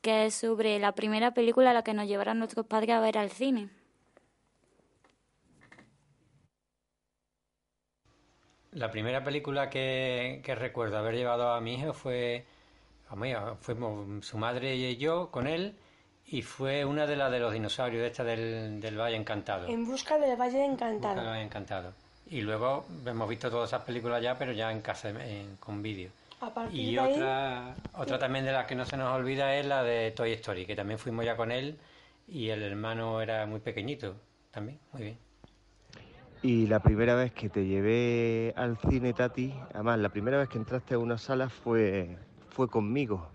que 0.00 0.26
es 0.26 0.34
sobre 0.34 0.78
la 0.78 0.92
primera 0.92 1.32
película 1.32 1.70
a 1.70 1.74
la 1.74 1.82
que 1.84 1.94
nos 1.94 2.06
llevaron 2.06 2.38
nuestros 2.38 2.66
padres 2.66 2.90
a 2.96 3.00
ver 3.00 3.18
al 3.18 3.30
cine. 3.30 3.68
La 8.72 8.90
primera 8.90 9.22
película 9.24 9.68
que, 9.68 10.40
que 10.44 10.54
recuerdo 10.54 10.96
haber 10.98 11.16
llevado 11.16 11.52
a 11.52 11.60
mi 11.60 11.74
hijo 11.74 11.92
fue, 11.92 12.44
a 13.08 13.16
mí, 13.16 13.32
fuimos 13.60 14.24
su 14.24 14.38
madre 14.38 14.76
y 14.76 14.96
yo 14.96 15.30
con 15.30 15.48
él, 15.48 15.74
y 16.28 16.42
fue 16.42 16.84
una 16.84 17.06
de 17.06 17.16
las 17.16 17.32
de 17.32 17.40
los 17.40 17.52
dinosaurios, 17.52 18.06
esta 18.06 18.22
del, 18.22 18.80
del 18.80 18.96
Valle 18.96 19.16
Encantado. 19.16 19.66
En 19.66 19.84
busca 19.84 20.16
del 20.18 20.36
Valle 20.40 20.68
Busca 20.68 20.86
del 20.86 20.94
Encantado. 20.96 21.28
Valle 21.28 21.42
Encantado. 21.42 21.92
Y 22.28 22.42
luego 22.42 22.84
hemos 23.04 23.28
visto 23.28 23.50
todas 23.50 23.68
esas 23.70 23.82
películas 23.82 24.22
ya, 24.22 24.38
pero 24.38 24.52
ya 24.52 24.70
en 24.70 24.80
casa, 24.80 25.08
en- 25.10 25.56
con 25.56 25.82
vídeo. 25.82 26.12
A 26.40 26.54
partir 26.54 26.80
Y 26.80 26.94
de 26.94 27.00
ahí, 27.00 27.12
otra, 27.12 27.76
otra 27.94 28.18
también 28.18 28.44
de 28.44 28.52
las 28.52 28.66
que 28.66 28.74
no 28.74 28.84
se 28.86 28.96
nos 28.96 29.14
olvida 29.14 29.54
es 29.56 29.66
la 29.66 29.82
de 29.82 30.10
Toy 30.12 30.32
Story, 30.32 30.64
que 30.64 30.74
también 30.74 30.98
fuimos 30.98 31.24
ya 31.24 31.36
con 31.36 31.52
él 31.52 31.78
y 32.26 32.48
el 32.48 32.62
hermano 32.62 33.20
era 33.20 33.44
muy 33.46 33.60
pequeñito 33.60 34.16
también, 34.50 34.78
muy 34.92 35.02
bien. 35.02 35.18
Y 36.42 36.66
la 36.66 36.80
primera 36.80 37.14
vez 37.14 37.32
que 37.32 37.50
te 37.50 37.66
llevé 37.66 38.54
al 38.56 38.78
cine, 38.78 39.12
Tati, 39.12 39.52
además, 39.74 39.98
la 39.98 40.08
primera 40.08 40.38
vez 40.38 40.48
que 40.48 40.56
entraste 40.56 40.94
a 40.94 40.98
una 40.98 41.18
sala 41.18 41.50
fue, 41.50 42.16
fue 42.48 42.68
conmigo 42.68 43.28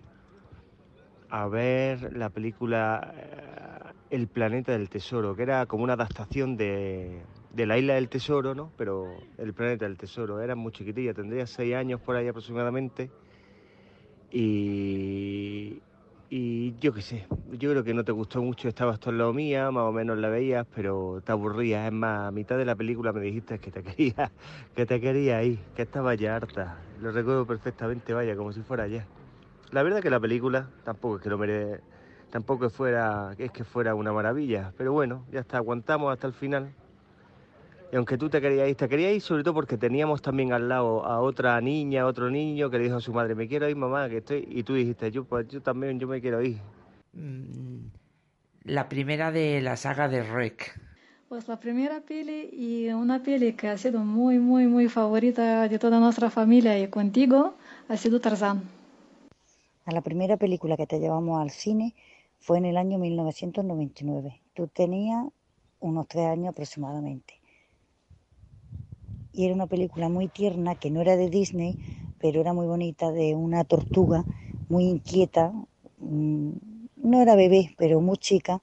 a 1.29 1.47
ver 1.47 2.15
la 2.15 2.29
película 2.29 3.13
eh, 3.15 3.93
El 4.09 4.27
planeta 4.27 4.71
del 4.71 4.89
tesoro, 4.89 5.35
que 5.35 5.43
era 5.43 5.65
como 5.67 5.83
una 5.83 5.93
adaptación 5.93 6.57
de, 6.57 7.21
de 7.55 7.65
la 7.65 7.77
isla 7.77 7.95
del 7.95 8.09
tesoro, 8.09 8.53
¿no? 8.53 8.71
Pero 8.77 9.07
el 9.37 9.53
planeta 9.53 9.85
del 9.85 9.97
tesoro, 9.97 10.41
era 10.41 10.55
muy 10.55 10.71
chiquitilla, 10.71 11.13
tendría 11.13 11.47
seis 11.47 11.73
años 11.75 12.01
por 12.01 12.15
ahí 12.15 12.27
aproximadamente. 12.27 13.09
Y, 14.31 15.81
Y 16.29 16.75
yo 16.79 16.91
qué 16.93 17.01
sé, 17.01 17.27
yo 17.51 17.69
creo 17.71 17.83
que 17.83 17.93
no 17.93 18.03
te 18.03 18.11
gustó 18.11 18.41
mucho, 18.41 18.67
estabas 18.67 18.99
tú 18.99 19.09
en 19.11 19.19
lo 19.19 19.31
mía, 19.33 19.71
más 19.71 19.83
o 19.83 19.91
menos 19.91 20.17
la 20.17 20.29
veías, 20.29 20.65
pero 20.75 21.21
te 21.23 21.31
aburrías. 21.31 21.85
Es 21.87 21.93
más, 21.93 22.33
mitad 22.33 22.57
de 22.57 22.65
la 22.65 22.75
película 22.75 23.13
me 23.13 23.21
dijiste 23.21 23.59
que 23.59 23.71
te 23.71 23.83
quería, 23.83 24.31
que 24.75 24.85
te 24.85 24.99
quería 24.99 25.37
ahí, 25.37 25.59
que 25.75 25.83
estaba 25.83 26.15
ya 26.15 26.35
harta. 26.35 26.79
Lo 26.99 27.11
recuerdo 27.11 27.45
perfectamente, 27.45 28.13
vaya, 28.13 28.35
como 28.35 28.51
si 28.51 28.61
fuera 28.61 28.87
ya. 28.87 29.07
La 29.71 29.83
verdad 29.83 30.01
que 30.01 30.09
la 30.09 30.19
película 30.19 30.69
tampoco 30.83 31.17
es 31.17 31.21
que 31.23 31.29
lo 31.29 31.37
mere... 31.37 31.81
tampoco 32.31 32.69
fuera, 32.69 33.33
es 33.37 33.51
que 33.51 33.63
fuera 33.63 33.95
una 33.95 34.11
maravilla, 34.11 34.73
pero 34.77 34.93
bueno, 34.93 35.25
ya 35.31 35.41
está, 35.41 35.57
aguantamos 35.57 36.11
hasta 36.11 36.27
el 36.27 36.33
final. 36.33 36.73
Y 37.91 37.95
aunque 37.95 38.17
tú 38.17 38.29
te 38.29 38.41
querías 38.41 38.69
ir, 38.69 38.75
te 38.75 38.89
querías 38.89 39.13
ir 39.13 39.21
sobre 39.21 39.43
todo 39.43 39.53
porque 39.53 39.77
teníamos 39.77 40.21
también 40.21 40.51
al 40.53 40.67
lado 40.67 41.05
a 41.05 41.21
otra 41.21 41.59
niña, 41.61 42.01
a 42.01 42.05
otro 42.07 42.29
niño 42.29 42.69
que 42.69 42.77
le 42.77 42.85
dijo 42.85 42.97
a 42.97 43.01
su 43.01 43.13
madre, 43.13 43.35
me 43.35 43.47
quiero 43.47 43.69
ir 43.69 43.75
mamá, 43.75 44.09
que 44.09 44.17
estoy... 44.17 44.45
Y 44.49 44.63
tú 44.63 44.73
dijiste, 44.73 45.11
yo, 45.11 45.23
pues 45.23 45.47
yo 45.47 45.61
también, 45.61 45.99
yo 45.99 46.07
me 46.07 46.19
quiero 46.19 46.41
ir. 46.41 46.57
Mm, 47.13 47.87
La 48.63 48.89
primera 48.89 49.31
de 49.31 49.61
la 49.61 49.77
saga 49.77 50.07
de 50.07 50.23
Rec. 50.23 50.79
Pues 51.29 51.47
la 51.47 51.59
primera 51.59 52.01
peli 52.01 52.49
y 52.51 52.89
una 52.89 53.21
peli 53.23 53.53
que 53.53 53.67
ha 53.67 53.77
sido 53.77 53.99
muy, 53.99 54.39
muy, 54.39 54.67
muy 54.67 54.89
favorita 54.89 55.67
de 55.67 55.79
toda 55.79 55.99
nuestra 55.99 56.29
familia 56.29 56.77
y 56.79 56.87
contigo 56.87 57.55
ha 57.87 57.97
sido 57.97 58.19
Tarzán. 58.19 58.63
A 59.85 59.91
la 59.91 60.01
primera 60.01 60.37
película 60.37 60.77
que 60.77 60.87
te 60.87 60.99
llevamos 60.99 61.41
al 61.41 61.51
cine 61.51 61.93
fue 62.39 62.57
en 62.57 62.65
el 62.65 62.77
año 62.77 62.97
1999. 62.97 64.41
Tú 64.53 64.67
tenías 64.67 65.25
unos 65.79 66.07
tres 66.07 66.25
años 66.27 66.49
aproximadamente. 66.49 67.39
Y 69.35 69.45
era 69.45 69.53
una 69.55 69.67
película 69.67 70.09
muy 70.09 70.27
tierna 70.29 70.75
que 70.75 70.89
no 70.91 71.01
era 71.01 71.15
de 71.17 71.29
Disney, 71.29 71.77
pero 72.19 72.41
era 72.41 72.53
muy 72.53 72.67
bonita, 72.67 73.11
de 73.11 73.35
una 73.35 73.63
tortuga 73.65 74.25
muy 74.69 74.85
inquieta. 74.85 75.43
mm, 75.97 76.51
No 77.11 77.21
era 77.21 77.35
bebé, 77.35 77.61
pero 77.77 78.01
muy 78.01 78.17
chica, 78.17 78.61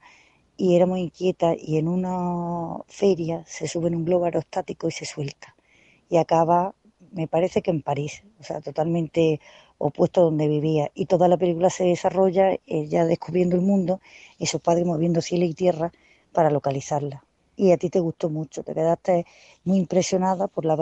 y 0.57 0.75
era 0.75 0.85
muy 0.85 1.01
inquieta. 1.01 1.55
Y 1.57 1.77
en 1.77 1.87
una 1.87 2.79
feria 2.87 3.43
se 3.47 3.67
sube 3.67 3.87
en 3.89 3.95
un 3.95 4.05
globo 4.05 4.25
aerostático 4.25 4.87
y 4.87 4.91
se 4.91 5.05
suelta. 5.05 5.55
Y 6.09 6.17
acaba, 6.17 6.75
me 7.11 7.27
parece 7.27 7.61
que 7.63 7.71
en 7.71 7.81
París, 7.81 8.23
o 8.39 8.43
sea, 8.43 8.61
totalmente 8.61 9.39
opuesto 9.77 10.21
a 10.21 10.25
donde 10.25 10.47
vivía. 10.47 10.91
Y 10.95 11.05
toda 11.07 11.27
la 11.27 11.37
película 11.37 11.69
se 11.69 11.85
desarrolla 11.85 12.57
ella 12.67 13.05
descubriendo 13.05 13.55
el 13.55 13.61
mundo 13.63 14.01
y 14.37 14.45
sus 14.47 14.61
padres 14.61 14.85
moviendo 14.85 15.21
cielo 15.21 15.45
y 15.45 15.53
tierra 15.53 15.91
para 16.33 16.49
localizarla. 16.51 17.23
Y 17.55 17.71
a 17.71 17.77
ti 17.77 17.89
te 17.89 17.99
gustó 17.99 18.29
mucho, 18.29 18.63
te 18.63 18.73
quedaste 18.73 19.25
muy 19.63 19.77
impresionada 19.77 20.47
por 20.47 20.65
la, 20.65 20.75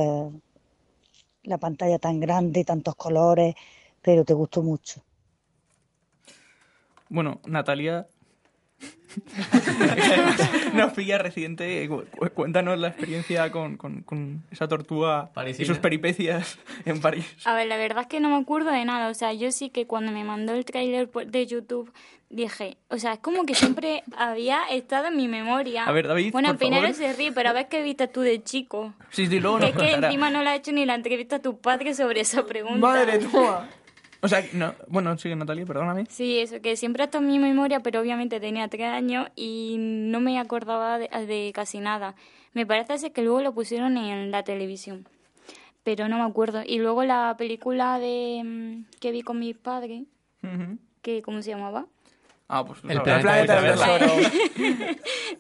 la 1.43 1.57
pantalla 1.57 1.99
tan 1.99 2.19
grande, 2.19 2.63
tantos 2.63 2.95
colores, 2.95 3.55
pero 4.01 4.23
te 4.23 4.33
gustó 4.33 4.61
mucho. 4.61 5.01
Bueno, 7.09 7.41
Natalia 7.45 8.07
nos 10.73 10.93
pilla 10.93 11.17
reciente. 11.17 11.87
Cu- 11.87 12.05
cu- 12.17 12.29
Cuéntanos 12.33 12.79
la 12.79 12.89
experiencia 12.89 13.51
con, 13.51 13.77
con- 13.77 14.01
con 14.03 14.43
esa 14.51 14.67
tortuga 14.67 15.27
y 15.31 15.35
Parisina. 15.35 15.67
sus 15.67 15.77
peripecias 15.79 16.57
en 16.85 17.01
París. 17.01 17.25
A 17.45 17.53
ver, 17.53 17.67
la 17.67 17.77
verdad 17.77 18.01
es 18.03 18.07
que 18.07 18.19
no 18.19 18.29
me 18.29 18.37
acuerdo 18.41 18.71
de 18.71 18.85
nada. 18.85 19.09
O 19.09 19.13
sea, 19.13 19.33
yo 19.33 19.51
sí 19.51 19.69
que 19.69 19.85
cuando 19.87 20.11
me 20.11 20.23
mandó 20.23 20.53
el 20.53 20.65
tráiler 20.65 21.09
por- 21.09 21.25
de 21.27 21.45
YouTube 21.45 21.91
dije, 22.29 22.77
o 22.87 22.97
sea, 22.97 23.13
es 23.13 23.19
como 23.19 23.45
que 23.45 23.55
siempre 23.55 24.03
había 24.15 24.61
estado 24.71 25.07
en 25.07 25.17
mi 25.17 25.27
memoria. 25.27 25.83
A 25.83 25.91
ver, 25.91 26.07
David, 26.07 26.31
Bueno, 26.31 26.49
por 26.49 26.59
Pinero 26.59 26.83
favor. 26.83 26.95
se 26.95 27.11
ríe, 27.13 27.33
pero 27.33 27.49
a 27.49 27.53
ver 27.53 27.67
qué 27.67 27.81
viste 27.83 28.07
tú 28.07 28.21
de 28.21 28.41
chico. 28.41 28.93
Sí, 29.09 29.27
sí, 29.27 29.39
luego 29.41 29.57
Que 29.57 29.65
nos 29.73 29.75
es 29.75 29.77
que 29.81 29.91
encima 30.05 30.29
no 30.29 30.41
le 30.41 30.49
ha 30.51 30.55
hecho 30.55 30.71
ni 30.71 30.85
la 30.85 30.95
entrevista 30.95 31.35
a 31.37 31.39
tus 31.41 31.55
padres 31.55 31.97
sobre 31.97 32.21
esa 32.21 32.45
pregunta. 32.45 32.79
¡Madre 32.79 33.19
toma! 33.19 33.67
O 34.21 34.27
sea, 34.27 34.43
no, 34.53 34.75
bueno, 34.87 35.17
sigue 35.17 35.35
Natalia, 35.35 35.65
perdóname. 35.65 36.05
Sí, 36.07 36.39
eso, 36.39 36.61
que 36.61 36.75
siempre 36.75 37.03
estado 37.03 37.23
en 37.23 37.31
mi 37.31 37.39
memoria, 37.39 37.79
pero 37.79 37.99
obviamente 37.99 38.39
tenía 38.39 38.67
tres 38.67 38.87
años 38.87 39.29
y 39.35 39.77
no 39.79 40.19
me 40.19 40.39
acordaba 40.39 40.99
de, 40.99 41.07
de 41.25 41.51
casi 41.53 41.79
nada. 41.79 42.15
Me 42.53 42.65
parece 42.65 42.97
ser 42.99 43.13
que 43.13 43.23
luego 43.23 43.41
lo 43.41 43.53
pusieron 43.53 43.97
en 43.97 44.29
la 44.29 44.43
televisión, 44.43 45.07
pero 45.83 46.07
no 46.07 46.17
me 46.17 46.23
acuerdo. 46.23 46.61
Y 46.65 46.77
luego 46.77 47.03
la 47.03 47.35
película 47.37 47.97
de 47.97 48.41
mm, 48.43 48.99
que 48.99 49.11
vi 49.11 49.21
con 49.23 49.39
mis 49.39 49.57
padres, 49.57 50.03
que 51.01 51.21
¿cómo 51.23 51.41
se 51.41 51.51
llamaba? 51.51 51.87
Ah, 52.53 52.63
pues 52.67 52.79
El 52.83 52.97
no, 52.97 53.03
planeta 53.03 53.61
del 53.61 53.71
tesoro. 53.71 54.07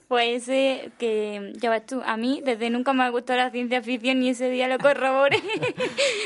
Pues 0.07 0.43
ese 0.43 0.91
que, 0.97 1.51
ya 1.55 1.69
ves 1.69 1.85
tú, 1.85 2.01
a 2.05 2.15
mí 2.15 2.41
desde 2.43 2.69
nunca 2.69 2.93
me 2.93 3.03
ha 3.03 3.09
gustado 3.09 3.39
la 3.39 3.49
ciencia 3.49 3.81
ficción 3.81 4.23
y 4.23 4.29
ese 4.29 4.49
día 4.49 4.69
lo 4.69 4.79
corroboré. 4.79 5.37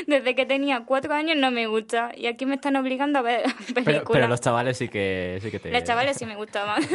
desde 0.06 0.36
que 0.36 0.46
tenía 0.46 0.84
cuatro 0.86 1.12
años 1.12 1.36
no 1.36 1.50
me 1.50 1.66
gusta 1.66 2.12
y 2.16 2.26
aquí 2.26 2.46
me 2.46 2.54
están 2.54 2.76
obligando 2.76 3.18
a 3.18 3.22
ver 3.22 3.42
películas. 3.42 3.84
Pero, 3.84 4.04
pero 4.04 4.28
los 4.28 4.40
chavales 4.40 4.78
sí 4.78 4.88
que, 4.88 5.40
sí 5.42 5.50
que 5.50 5.58
te... 5.58 5.72
Los 5.72 5.82
chavales 5.82 6.16
sí 6.16 6.24
me 6.24 6.36
gustaban. 6.36 6.80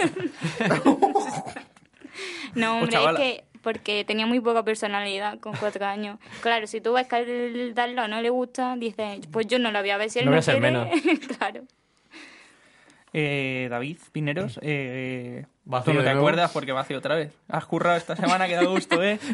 no, 2.55 2.79
hombre, 2.79 2.97
es 2.97 3.17
que 3.17 3.43
porque 3.61 4.05
tenía 4.05 4.25
muy 4.25 4.39
poca 4.39 4.63
personalidad 4.63 5.37
con 5.39 5.53
cuatro 5.55 5.85
años. 5.85 6.17
Claro, 6.41 6.67
si 6.67 6.79
tú 6.81 6.93
ves 6.93 7.07
que 7.07 7.15
al 7.17 7.73
darlo 7.73 8.07
no 8.07 8.21
le 8.21 8.29
gusta, 8.29 8.75
dices, 8.77 9.19
pues 9.31 9.47
yo 9.47 9.59
no 9.59 9.71
la 9.71 9.81
voy 9.81 9.89
a 9.91 9.97
ver 9.97 10.09
si 10.09 10.19
él 10.19 10.25
No 10.25 10.31
no, 10.31 10.35
voy 10.35 10.39
a 10.39 10.41
ser 10.41 10.59
quiere. 10.59 11.19
claro. 11.37 11.63
Eh, 13.13 13.67
David 13.69 13.97
Pineros, 14.11 14.57
eh, 14.61 15.45
tú 15.65 15.69
no 15.69 15.81
te 15.83 15.93
nuevo. 15.93 16.19
acuerdas 16.19 16.51
porque 16.51 16.71
vacío 16.71 16.97
otra 16.97 17.15
vez. 17.15 17.33
Has 17.49 17.65
currado 17.65 17.97
esta 17.97 18.15
semana 18.15 18.47
que 18.47 18.55
da 18.55 18.63
gusto, 18.63 19.03
¿eh? 19.03 19.19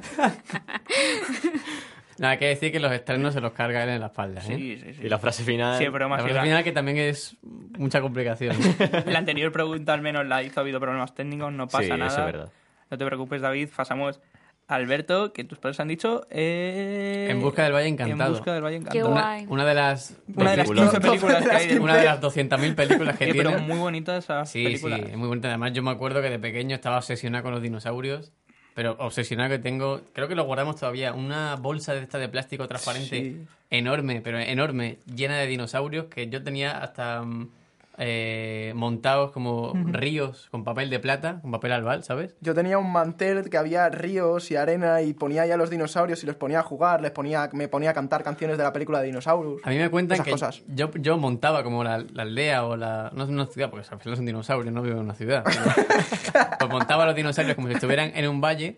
Nada, 2.17 2.31
hay 2.31 2.39
que 2.39 2.47
decir 2.47 2.71
que 2.71 2.79
los 2.79 2.91
estrenos 2.91 3.35
se 3.35 3.41
los 3.41 3.51
carga 3.51 3.83
él 3.83 3.89
en 3.89 3.99
la 3.99 4.07
espalda, 4.07 4.41
¿eh? 4.41 4.45
Sí, 4.47 4.81
sí, 4.83 4.93
sí. 4.95 5.01
Y 5.05 5.09
la 5.09 5.19
frase 5.19 5.43
final... 5.43 5.77
Sí, 5.77 5.87
más 5.87 5.93
La 6.09 6.17
que 6.17 6.23
frase 6.23 6.41
final 6.41 6.63
que 6.63 6.71
también 6.71 6.97
es 6.97 7.37
mucha 7.77 8.01
complicación. 8.01 8.55
La 9.05 9.19
anterior 9.19 9.51
pregunta 9.51 9.93
al 9.93 10.01
menos 10.01 10.25
la 10.25 10.41
hizo, 10.41 10.59
ha 10.59 10.63
habido 10.63 10.79
problemas 10.79 11.13
técnicos, 11.13 11.53
no 11.53 11.67
pasa 11.67 11.83
Sí, 11.83 11.85
eso 11.89 11.97
nada. 11.97 12.19
es 12.19 12.25
verdad. 12.25 12.51
No 12.89 12.97
te 12.97 13.05
preocupes, 13.05 13.41
David, 13.41 13.69
pasamos 13.75 14.19
Alberto, 14.67 15.31
que 15.31 15.43
tus 15.45 15.57
padres 15.59 15.79
han 15.79 15.87
dicho... 15.87 16.27
eh, 16.29 17.27
En 17.31 17.41
busca 17.41 17.63
del 17.63 17.73
Valle 17.73 17.87
Encantado. 17.87 18.31
En 18.31 18.37
busca 18.37 18.53
del 18.53 18.63
Valle 18.63 18.77
Qué 18.79 18.99
Encantado. 18.99 19.11
guay. 19.11 19.45
Una 19.47 19.65
de 19.65 19.73
las 19.73 20.17
Una 20.35 20.51
de 20.51 20.57
las 20.57 20.69
15 20.71 20.99
películas 21.01 21.43
que 21.47 21.55
hay 21.55 21.67
de 21.67 21.79
Una 21.79 21.95
de 21.97 22.05
las 22.05 22.19
200.000 22.21 22.75
películas 22.75 23.17
que 23.17 23.25
Sí, 23.27 23.31
tiene. 23.31 23.49
pero 23.49 23.61
muy 23.63 23.77
bonita 23.77 24.17
esa 24.17 24.45
Sí, 24.45 24.63
película. 24.63 24.97
sí, 24.97 25.03
es 25.11 25.17
muy 25.17 25.27
bonita. 25.29 25.47
Además, 25.47 25.71
yo 25.73 25.83
me 25.83 25.91
acuerdo 25.91 26.21
que 26.21 26.29
de 26.29 26.39
pequeño 26.39 26.75
estaba 26.75 26.97
obsesionado 26.97 27.43
con 27.43 27.53
los 27.53 27.61
dinosaurios. 27.61 28.31
Pero 28.75 28.95
obsesionado 28.99 29.49
que 29.49 29.57
tengo, 29.57 30.01
creo 30.13 30.27
que 30.27 30.35
lo 30.35 30.43
guardamos 30.43 30.75
todavía, 30.75 31.13
una 31.13 31.55
bolsa 31.55 31.95
de 31.95 32.01
esta 32.01 32.19
de 32.19 32.29
plástico 32.29 32.67
transparente 32.67 33.07
Sí. 33.21 33.41
enorme, 33.71 34.21
pero 34.21 34.37
enorme, 34.37 34.99
llena 35.15 35.37
de 35.37 35.47
dinosaurios 35.47 36.05
que 36.05 36.27
yo 36.29 36.43
tenía 36.43 36.77
hasta 36.77 37.23
mm, 37.23 37.49
eh, 37.97 38.73
montados 38.75 39.31
como 39.31 39.73
ríos 39.85 40.47
con 40.51 40.63
papel 40.63 40.89
de 40.89 40.99
plata, 40.99 41.39
con 41.41 41.51
papel 41.51 41.71
albal, 41.71 42.03
¿sabes? 42.03 42.35
Yo 42.41 42.53
tenía 42.53 42.77
un 42.77 42.91
mantel 42.91 43.49
que 43.49 43.57
había 43.57 43.89
ríos 43.89 44.51
y 44.51 44.55
arena 44.55 45.01
y 45.01 45.13
ponía 45.13 45.45
ya 45.45 45.57
los 45.57 45.69
dinosaurios 45.69 46.23
y 46.23 46.27
los 46.27 46.35
ponía 46.35 46.59
a 46.59 46.63
jugar, 46.63 47.01
les 47.01 47.11
ponía, 47.11 47.49
me 47.53 47.67
ponía 47.67 47.89
a 47.89 47.93
cantar 47.93 48.23
canciones 48.23 48.57
de 48.57 48.63
la 48.63 48.71
película 48.73 48.99
de 48.99 49.07
dinosaurios. 49.07 49.61
A 49.63 49.69
mí 49.69 49.77
me 49.77 49.89
cuentan 49.89 50.15
Esas 50.15 50.25
que 50.25 50.31
cosas. 50.31 50.63
Yo, 50.67 50.91
yo 50.93 51.17
montaba 51.17 51.63
como 51.63 51.83
la, 51.83 51.99
la 52.13 52.23
aldea 52.23 52.65
o 52.65 52.75
la... 52.77 53.11
No 53.15 53.23
es 53.23 53.29
una 53.29 53.45
ciudad, 53.47 53.69
porque 53.71 53.87
al 53.89 53.99
final 53.99 54.15
son 54.15 54.25
dinosaurios, 54.25 54.73
no 54.73 54.81
vivo 54.81 54.97
en 54.97 55.03
una 55.03 55.15
ciudad. 55.15 55.43
pero- 55.43 56.47
pues 56.59 56.69
montaba 56.71 57.05
los 57.05 57.15
dinosaurios 57.15 57.55
como 57.55 57.67
si 57.67 57.73
estuvieran 57.73 58.11
en 58.15 58.27
un 58.27 58.41
valle 58.41 58.77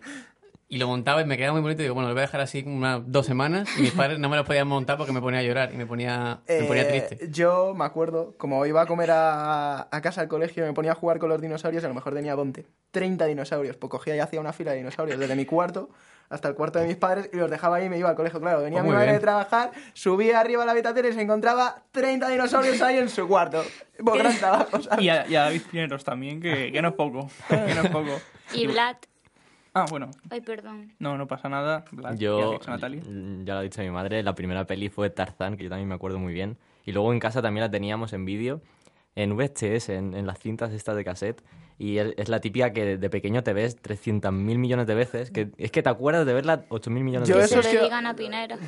y 0.72 0.78
lo 0.78 0.86
montaba 0.86 1.20
y 1.20 1.24
me 1.24 1.36
quedaba 1.36 1.52
muy 1.54 1.62
bonito 1.62 1.82
y 1.82 1.84
digo, 1.84 1.94
bueno, 1.94 2.08
lo 2.08 2.14
voy 2.14 2.20
a 2.20 2.26
dejar 2.26 2.40
así 2.40 2.62
unas 2.64 3.02
dos 3.04 3.26
semanas 3.26 3.68
y 3.76 3.82
mis 3.82 3.90
padres 3.92 4.20
no 4.20 4.28
me 4.28 4.36
los 4.36 4.46
podían 4.46 4.68
montar 4.68 4.96
porque 4.96 5.12
me 5.12 5.20
ponía 5.20 5.40
a 5.40 5.42
llorar 5.42 5.74
y 5.74 5.76
me 5.76 5.84
ponía, 5.84 6.40
me 6.48 6.62
ponía 6.64 6.82
Eh, 6.82 7.02
triste. 7.08 7.28
Yo 7.30 7.74
me 7.74 7.84
acuerdo, 7.84 8.34
como 8.38 8.64
iba 8.66 8.80
a 8.80 8.86
comer 8.86 9.10
a, 9.10 9.88
a 9.90 10.00
casa 10.00 10.20
al 10.20 10.28
colegio, 10.28 10.64
me 10.64 10.72
ponía 10.72 10.92
a 10.92 10.94
jugar 10.94 11.18
con 11.18 11.28
los 11.28 11.40
dinosaurios 11.40 11.82
y 11.82 11.86
a 11.86 11.88
lo 11.88 11.94
mejor 11.96 12.14
tenía, 12.14 12.36
¿dónde? 12.36 12.66
30 12.92 13.26
dinosaurios. 13.26 13.76
Pues 13.76 13.90
cogía 13.90 14.14
y 14.14 14.20
hacía 14.20 14.40
una 14.40 14.52
fila 14.52 14.70
de 14.70 14.78
dinosaurios 14.78 15.18
desde 15.18 15.34
mi 15.34 15.44
cuarto 15.44 15.90
hasta 16.28 16.46
el 16.46 16.54
cuarto 16.54 16.78
de 16.78 16.86
mis 16.86 16.94
padres 16.96 17.28
y 17.32 17.36
los 17.38 17.50
dejaba 17.50 17.78
ahí 17.78 17.86
y 17.86 17.88
me 17.88 17.98
iba 17.98 18.08
al 18.08 18.14
colegio. 18.14 18.38
Claro, 18.40 18.62
venía 18.62 18.78
Pues 18.78 18.84
mi 18.84 18.88
muy 18.90 18.94
madre 18.94 19.06
bien. 19.08 19.16
de 19.16 19.20
trabajar, 19.22 19.72
subía 19.94 20.38
arriba 20.38 20.62
a 20.62 20.66
la 20.66 20.70
habitación 20.70 21.06
y 21.06 21.12
se 21.12 21.20
encontraba 21.22 21.82
30 21.90 22.28
dinosaurios 22.28 22.80
ahí 22.82 22.98
en 22.98 23.08
su 23.08 23.26
cuarto. 23.26 23.64
Pues 24.04 24.18
gran 24.22 24.36
trabajo, 24.38 24.80
¿sabes? 24.80 25.04
Y 25.04 25.08
a, 25.08 25.26
y 25.26 25.34
a 25.34 25.42
David 25.42 25.62
Pineros 25.68 26.04
también, 26.04 26.40
que, 26.40 26.70
que 26.70 26.80
no 26.80 26.90
es 26.90 26.94
poco. 26.94 27.28
Que 27.48 27.56
no 27.74 27.82
es 27.82 27.90
poco. 27.90 28.20
Y 28.52 28.66
Vlad, 28.66 28.96
Ah, 29.72 29.86
bueno. 29.88 30.10
ay, 30.30 30.40
perdón. 30.40 30.92
No, 30.98 31.16
no 31.16 31.26
pasa 31.26 31.48
nada. 31.48 31.84
Ya 31.92 32.14
Yo, 32.14 32.58
Natalia. 32.66 33.02
mm, 33.08 33.44
ya 33.44 33.54
lo 33.54 33.60
ha 33.60 33.62
dicho 33.62 33.80
mi 33.82 33.90
madre, 33.90 34.22
la 34.22 34.34
primera 34.34 34.66
peli 34.66 34.88
fue 34.88 35.10
Tarzán, 35.10 35.56
que 35.56 35.64
yo 35.64 35.70
también 35.70 35.88
me 35.88 35.94
acuerdo 35.94 36.18
muy 36.18 36.32
bien. 36.32 36.56
Y 36.84 36.92
luego 36.92 37.12
en 37.12 37.20
casa 37.20 37.40
también 37.42 37.62
la 37.62 37.70
teníamos 37.70 38.12
en 38.12 38.24
vídeo, 38.24 38.62
en 39.14 39.36
VHS, 39.36 39.90
en, 39.90 40.14
en 40.14 40.26
las 40.26 40.38
cintas 40.40 40.72
estas 40.72 40.96
de 40.96 41.04
cassette. 41.04 41.42
Y 41.78 41.98
es, 41.98 42.12
es 42.16 42.28
la 42.28 42.40
típica 42.40 42.72
que 42.72 42.98
de 42.98 43.10
pequeño 43.10 43.42
te 43.42 43.52
ves 43.52 43.80
300.000 43.80 44.32
millones 44.32 44.86
de 44.86 44.94
veces. 44.94 45.30
Que, 45.30 45.50
es 45.56 45.70
que 45.70 45.82
te 45.82 45.88
acuerdas 45.88 46.26
de 46.26 46.34
verla 46.34 46.66
8.000 46.68 46.90
millones 46.90 47.28
Yo 47.28 47.38
de 47.38 47.44
eso 47.44 47.56
veces. 47.56 47.66
es 47.66 47.72
Le 47.72 47.78
que- 47.78 47.84
digan 47.84 48.06
a. 48.06 48.16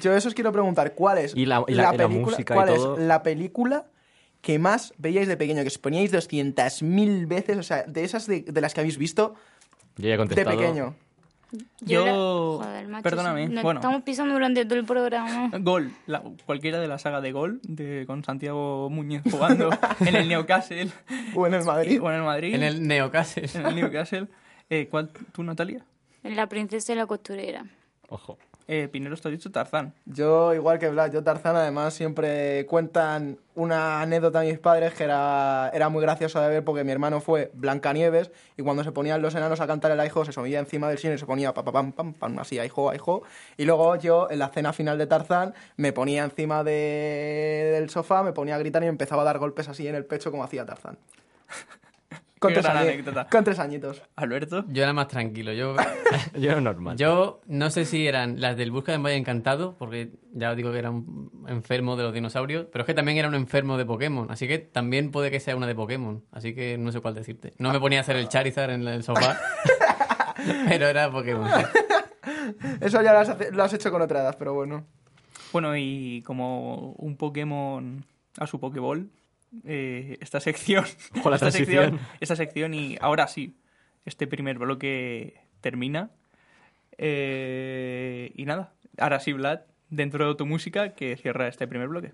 Yo 0.00 0.14
eso 0.14 0.28
os 0.28 0.34
quiero 0.34 0.50
preguntar, 0.52 0.94
¿cuál 0.94 1.18
es 1.18 1.34
Y 1.36 1.44
la- 1.46 1.64
y 1.66 1.74
la- 1.74 1.82
y 1.94 1.96
la 1.98 2.06
película, 2.06 2.08
música 2.30 2.54
y 2.54 2.56
cuál 2.56 2.68
todo. 2.68 2.96
es 2.96 3.02
la 3.02 3.22
película 3.22 3.86
que 4.40 4.58
más 4.58 4.94
veíais 4.98 5.28
de 5.28 5.36
pequeño, 5.36 5.62
que 5.62 5.68
os 5.68 5.78
poníais 5.78 6.10
200.000 6.12 7.26
veces, 7.26 7.58
o 7.58 7.62
sea, 7.62 7.82
de 7.84 8.02
esas 8.04 8.26
de, 8.26 8.40
de 8.42 8.60
las 8.60 8.72
que 8.74 8.80
habéis 8.80 8.98
visto 8.98 9.34
Yo 9.96 10.02
ya 10.04 10.08
he 10.08 10.10
de 10.12 10.16
contestado. 10.18 10.56
pequeño? 10.56 10.94
Yo, 11.82 12.02
era- 12.02 12.14
Joder, 12.14 12.88
macho, 12.88 13.02
perdóname, 13.02 13.46
nos 13.48 13.62
bueno, 13.62 13.80
Estamos 13.80 14.02
pisando 14.04 14.32
durante 14.32 14.64
todo 14.64 14.78
el 14.78 14.86
programa. 14.86 15.50
Gol, 15.60 15.92
la- 16.06 16.22
cualquiera 16.46 16.80
de 16.80 16.88
la 16.88 16.98
saga 16.98 17.20
de 17.20 17.30
Gol, 17.32 17.60
de, 17.62 18.04
con 18.06 18.24
Santiago 18.24 18.88
Muñez 18.88 19.22
jugando 19.30 19.68
en 20.00 20.16
el 20.16 20.28
Newcastle. 20.28 20.90
O 21.36 21.46
en 21.46 21.54
el 21.54 21.64
Madrid. 21.64 22.00
O 22.02 22.08
en 22.10 22.16
el 22.16 22.22
Madrid. 22.22 22.54
En 22.54 22.62
el 22.62 22.86
Newcastle. 22.88 23.48
En 23.54 23.66
el 23.66 23.76
Newcastle. 23.76 24.28
Eh, 24.70 24.88
¿Cuál, 24.90 25.10
tú, 25.32 25.42
Natalia? 25.42 25.84
La 26.22 26.46
princesa 26.46 26.92
y 26.92 26.96
la 26.96 27.04
costurera. 27.06 27.66
Ojo. 28.08 28.38
Eh, 28.68 28.88
Pinero, 28.90 29.14
has 29.14 29.22
dicho 29.22 29.50
Tarzán. 29.50 29.92
Yo, 30.06 30.54
igual 30.54 30.78
que 30.78 30.88
Blas, 30.88 31.10
yo 31.12 31.22
Tarzán, 31.24 31.56
además, 31.56 31.94
siempre 31.94 32.64
cuentan 32.66 33.38
una 33.54 34.00
anécdota 34.00 34.40
a 34.40 34.42
mis 34.44 34.58
padres 34.58 34.94
que 34.94 35.04
era, 35.04 35.70
era 35.74 35.88
muy 35.88 36.00
graciosa 36.00 36.40
de 36.42 36.48
ver 36.48 36.64
porque 36.64 36.84
mi 36.84 36.92
hermano 36.92 37.20
fue 37.20 37.50
Blancanieves 37.54 38.30
y 38.56 38.62
cuando 38.62 38.84
se 38.84 38.92
ponían 38.92 39.20
los 39.20 39.34
enanos 39.34 39.60
a 39.60 39.66
cantar 39.66 39.90
el 39.90 40.00
aijo 40.00 40.24
se 40.24 40.32
subía 40.32 40.58
encima 40.60 40.88
del 40.88 40.98
cine 40.98 41.14
y 41.14 41.18
se 41.18 41.26
ponía 41.26 41.52
pa, 41.52 41.64
pa, 41.64 41.72
pam, 41.72 41.92
pam, 41.92 42.14
pam, 42.14 42.38
así, 42.38 42.58
aijo, 42.58 42.90
aijo. 42.90 43.24
Y 43.56 43.64
luego 43.64 43.96
yo, 43.96 44.28
en 44.30 44.38
la 44.38 44.48
cena 44.48 44.72
final 44.72 44.96
de 44.96 45.06
Tarzán, 45.06 45.54
me 45.76 45.92
ponía 45.92 46.24
encima 46.24 46.62
de- 46.64 47.70
del 47.74 47.90
sofá, 47.90 48.22
me 48.22 48.32
ponía 48.32 48.54
a 48.54 48.58
gritar 48.58 48.82
y 48.82 48.86
me 48.86 48.90
empezaba 48.90 49.22
a 49.22 49.24
dar 49.26 49.38
golpes 49.38 49.68
así 49.68 49.86
en 49.88 49.96
el 49.96 50.04
pecho 50.04 50.30
como 50.30 50.44
hacía 50.44 50.64
Tarzán. 50.64 50.98
Con, 52.42 52.52
tres, 53.44 53.56
con 53.56 53.64
añitos. 53.64 54.02
Alberto. 54.16 54.64
Yo 54.68 54.82
era 54.82 54.92
más 54.92 55.06
tranquilo. 55.06 55.52
Yo, 55.52 55.76
Yo 56.34 56.50
era 56.50 56.60
normal. 56.60 56.96
yo 56.96 57.40
no 57.46 57.70
sé 57.70 57.84
si 57.84 58.06
eran 58.06 58.40
las 58.40 58.56
del 58.56 58.72
Busca 58.72 58.90
de 58.92 58.98
Valle 58.98 59.16
Encantado, 59.16 59.76
porque 59.78 60.10
ya 60.32 60.50
os 60.50 60.56
digo 60.56 60.72
que 60.72 60.78
era 60.78 60.90
un 60.90 61.44
enfermo 61.46 61.96
de 61.96 62.02
los 62.02 62.12
dinosaurios, 62.12 62.66
pero 62.72 62.82
es 62.82 62.86
que 62.86 62.94
también 62.94 63.18
era 63.18 63.28
un 63.28 63.34
enfermo 63.34 63.76
de 63.78 63.84
Pokémon, 63.86 64.26
así 64.30 64.48
que 64.48 64.58
también 64.58 65.10
puede 65.12 65.30
que 65.30 65.38
sea 65.38 65.54
una 65.54 65.66
de 65.68 65.74
Pokémon, 65.74 66.24
así 66.32 66.54
que 66.54 66.76
no 66.78 66.90
sé 66.90 67.00
cuál 67.00 67.14
decirte. 67.14 67.54
No 67.58 67.72
me 67.72 67.78
ponía 67.78 67.98
a 67.98 68.02
hacer 68.02 68.16
el 68.16 68.28
Charizard 68.28 68.70
en 68.70 68.86
el 68.88 69.04
sofá, 69.04 69.38
pero 70.68 70.88
era 70.88 71.10
Pokémon. 71.10 71.48
sí. 71.48 71.64
Eso 72.80 73.02
ya 73.02 73.12
lo 73.12 73.18
has, 73.20 73.52
lo 73.52 73.62
has 73.62 73.72
hecho 73.72 73.90
con 73.90 74.02
otra 74.02 74.20
edad, 74.20 74.36
pero 74.38 74.54
bueno. 74.54 74.84
Bueno, 75.52 75.76
y 75.76 76.22
como 76.26 76.92
un 76.92 77.16
Pokémon 77.16 78.04
a 78.38 78.46
su 78.46 78.58
Pokéball, 78.58 79.10
eh, 79.64 80.18
esta 80.20 80.40
sección. 80.40 80.84
Ojo, 81.18 81.30
la 81.30 81.36
esta 81.36 81.50
sección. 81.50 81.98
Esta 82.20 82.36
sección, 82.36 82.74
y 82.74 82.96
ahora 83.00 83.28
sí, 83.28 83.56
este 84.04 84.26
primer 84.26 84.58
bloque 84.58 85.40
termina. 85.60 86.10
Eh, 86.98 88.32
y 88.34 88.44
nada, 88.44 88.72
ahora 88.98 89.20
sí, 89.20 89.32
Vlad, 89.32 89.60
dentro 89.90 90.28
de 90.28 90.34
tu 90.34 90.46
música 90.46 90.94
que 90.94 91.16
cierra 91.16 91.48
este 91.48 91.66
primer 91.66 91.88
bloque. 91.88 92.12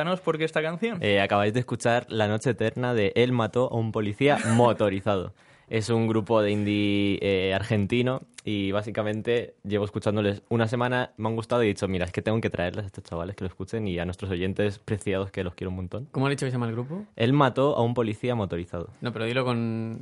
Cuéntanos 0.00 0.20
por 0.22 0.38
qué 0.38 0.44
esta 0.44 0.62
canción. 0.62 0.98
Eh, 1.02 1.20
acabáis 1.20 1.52
de 1.52 1.60
escuchar 1.60 2.06
La 2.08 2.26
Noche 2.26 2.50
Eterna 2.50 2.94
de 2.94 3.12
Él 3.16 3.32
mató 3.32 3.68
a 3.70 3.76
un 3.76 3.92
policía 3.92 4.38
motorizado. 4.56 5.34
Es 5.68 5.90
un 5.90 6.08
grupo 6.08 6.40
de 6.40 6.50
indie 6.52 7.18
eh, 7.20 7.52
argentino 7.54 8.22
y 8.44 8.72
básicamente 8.72 9.54
llevo 9.62 9.84
escuchándoles 9.84 10.42
una 10.48 10.66
semana, 10.68 11.12
me 11.18 11.28
han 11.28 11.36
gustado 11.36 11.62
y 11.62 11.66
he 11.66 11.68
dicho, 11.68 11.86
mira, 11.86 12.06
es 12.06 12.12
que 12.12 12.22
tengo 12.22 12.40
que 12.40 12.48
traerles 12.48 12.84
a 12.84 12.86
estos 12.86 13.04
chavales 13.04 13.36
que 13.36 13.44
lo 13.44 13.48
escuchen 13.48 13.86
y 13.86 13.98
a 13.98 14.06
nuestros 14.06 14.30
oyentes 14.30 14.78
preciados 14.78 15.30
que 15.30 15.44
los 15.44 15.54
quiero 15.54 15.68
un 15.70 15.76
montón. 15.76 16.08
¿Cómo 16.12 16.26
ha 16.26 16.30
dicho 16.30 16.46
que 16.46 16.50
se 16.50 16.54
llama 16.56 16.66
el 16.66 16.72
grupo? 16.72 17.04
Él 17.14 17.34
mató 17.34 17.76
a 17.76 17.82
un 17.82 17.92
policía 17.92 18.34
motorizado. 18.34 18.88
No, 19.02 19.12
pero 19.12 19.26
dilo 19.26 19.44
con... 19.44 20.00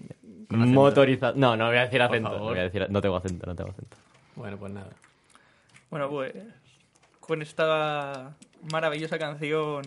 Motorizado. 0.50 1.34
No, 1.36 1.56
no 1.56 1.66
voy 1.66 1.76
a 1.76 1.82
decir 1.86 2.00
acento. 2.00 2.30
favor. 2.30 2.50
voy 2.52 2.58
a 2.60 2.70
decir- 2.70 2.86
no 2.88 3.00
tengo 3.00 3.16
acento, 3.16 3.46
no 3.46 3.56
tengo 3.56 3.70
acento. 3.70 3.96
Bueno, 4.36 4.56
pues 4.58 4.72
nada. 4.72 4.90
Bueno, 5.90 6.08
pues 6.08 6.32
con 7.20 7.42
esta 7.42 8.36
maravillosa 8.72 9.18
canción 9.18 9.82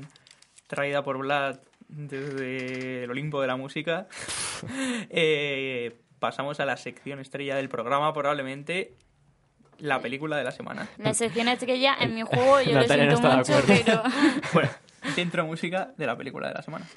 traída 0.67 1.03
por 1.03 1.17
Vlad 1.17 1.59
desde 1.87 3.03
el 3.03 3.11
Olimpo 3.11 3.41
de 3.41 3.47
la 3.47 3.57
música, 3.57 4.07
eh, 5.09 5.97
pasamos 6.19 6.59
a 6.59 6.65
la 6.65 6.77
sección 6.77 7.19
estrella 7.19 7.55
del 7.55 7.69
programa, 7.69 8.13
probablemente 8.13 8.93
la 9.79 9.99
película 9.99 10.37
de 10.37 10.43
la 10.43 10.51
semana. 10.51 10.87
La 10.97 11.13
sección 11.13 11.47
estrella 11.47 11.95
en 11.99 12.15
mi 12.15 12.21
juego, 12.23 12.61
yo 12.61 12.79
lo 12.79 12.87
siento 12.87 13.21
mucho, 13.21 13.53
pero... 13.67 14.03
Bueno, 14.53 14.69
centro 15.15 15.45
música 15.45 15.91
de 15.97 16.05
la 16.05 16.15
película 16.15 16.47
de 16.47 16.53
la 16.53 16.61
semana. 16.61 16.87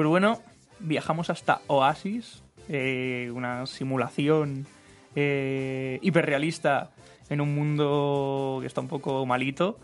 Pues 0.00 0.08
bueno, 0.08 0.40
viajamos 0.78 1.28
hasta 1.28 1.60
Oasis, 1.66 2.42
eh, 2.70 3.30
una 3.34 3.66
simulación 3.66 4.66
eh, 5.14 5.98
hiperrealista 6.00 6.88
en 7.28 7.42
un 7.42 7.54
mundo 7.54 8.60
que 8.62 8.66
está 8.66 8.80
un 8.80 8.88
poco 8.88 9.26
malito. 9.26 9.78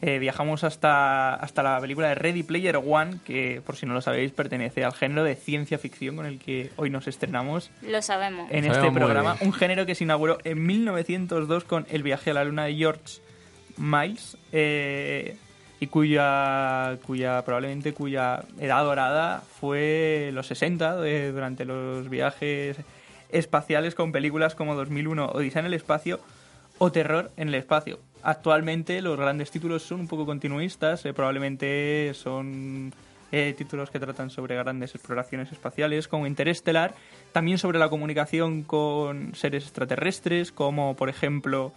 Eh, 0.00 0.18
viajamos 0.18 0.64
hasta, 0.64 1.34
hasta 1.34 1.62
la 1.62 1.78
película 1.82 2.08
de 2.08 2.14
Ready 2.14 2.44
Player 2.44 2.76
One, 2.76 3.18
que 3.26 3.60
por 3.60 3.76
si 3.76 3.84
no 3.84 3.92
lo 3.92 4.00
sabéis 4.00 4.32
pertenece 4.32 4.84
al 4.84 4.94
género 4.94 5.22
de 5.22 5.34
ciencia 5.34 5.76
ficción 5.76 6.16
con 6.16 6.24
el 6.24 6.38
que 6.38 6.70
hoy 6.76 6.88
nos 6.88 7.06
estrenamos 7.06 7.70
Lo 7.82 8.00
sabemos. 8.00 8.50
en 8.50 8.64
este 8.64 8.90
programa. 8.90 9.36
Un 9.42 9.52
género 9.52 9.84
que 9.84 9.94
se 9.94 10.04
inauguró 10.04 10.38
en 10.44 10.64
1902 10.64 11.64
con 11.64 11.84
El 11.90 12.02
viaje 12.02 12.30
a 12.30 12.32
la 12.32 12.44
luna 12.44 12.64
de 12.64 12.74
George 12.74 13.20
Miles 13.76 14.38
eh, 14.52 15.36
y 15.82 15.88
cuya, 15.88 16.96
cuya 17.04 17.42
probablemente 17.44 17.92
cuya 17.92 18.44
edad 18.60 18.84
dorada 18.84 19.42
fue 19.58 20.30
los 20.32 20.46
60 20.46 21.04
eh, 21.04 21.32
durante 21.32 21.64
los 21.64 22.08
viajes 22.08 22.76
espaciales 23.30 23.96
con 23.96 24.12
películas 24.12 24.54
como 24.54 24.76
2001 24.76 25.30
Odisea 25.32 25.58
en 25.58 25.66
el 25.66 25.74
espacio 25.74 26.20
o 26.78 26.92
Terror 26.92 27.32
en 27.36 27.48
el 27.48 27.56
espacio. 27.56 27.98
Actualmente 28.22 29.02
los 29.02 29.18
grandes 29.18 29.50
títulos 29.50 29.82
son 29.82 29.98
un 29.98 30.06
poco 30.06 30.24
continuistas, 30.24 31.04
eh, 31.04 31.12
probablemente 31.12 32.12
son 32.14 32.94
eh, 33.32 33.52
títulos 33.58 33.90
que 33.90 33.98
tratan 33.98 34.30
sobre 34.30 34.54
grandes 34.54 34.94
exploraciones 34.94 35.50
espaciales, 35.50 36.06
como 36.06 36.28
Interestelar, 36.28 36.94
también 37.32 37.58
sobre 37.58 37.80
la 37.80 37.88
comunicación 37.88 38.62
con 38.62 39.34
seres 39.34 39.64
extraterrestres, 39.64 40.52
como 40.52 40.94
por 40.94 41.08
ejemplo 41.08 41.72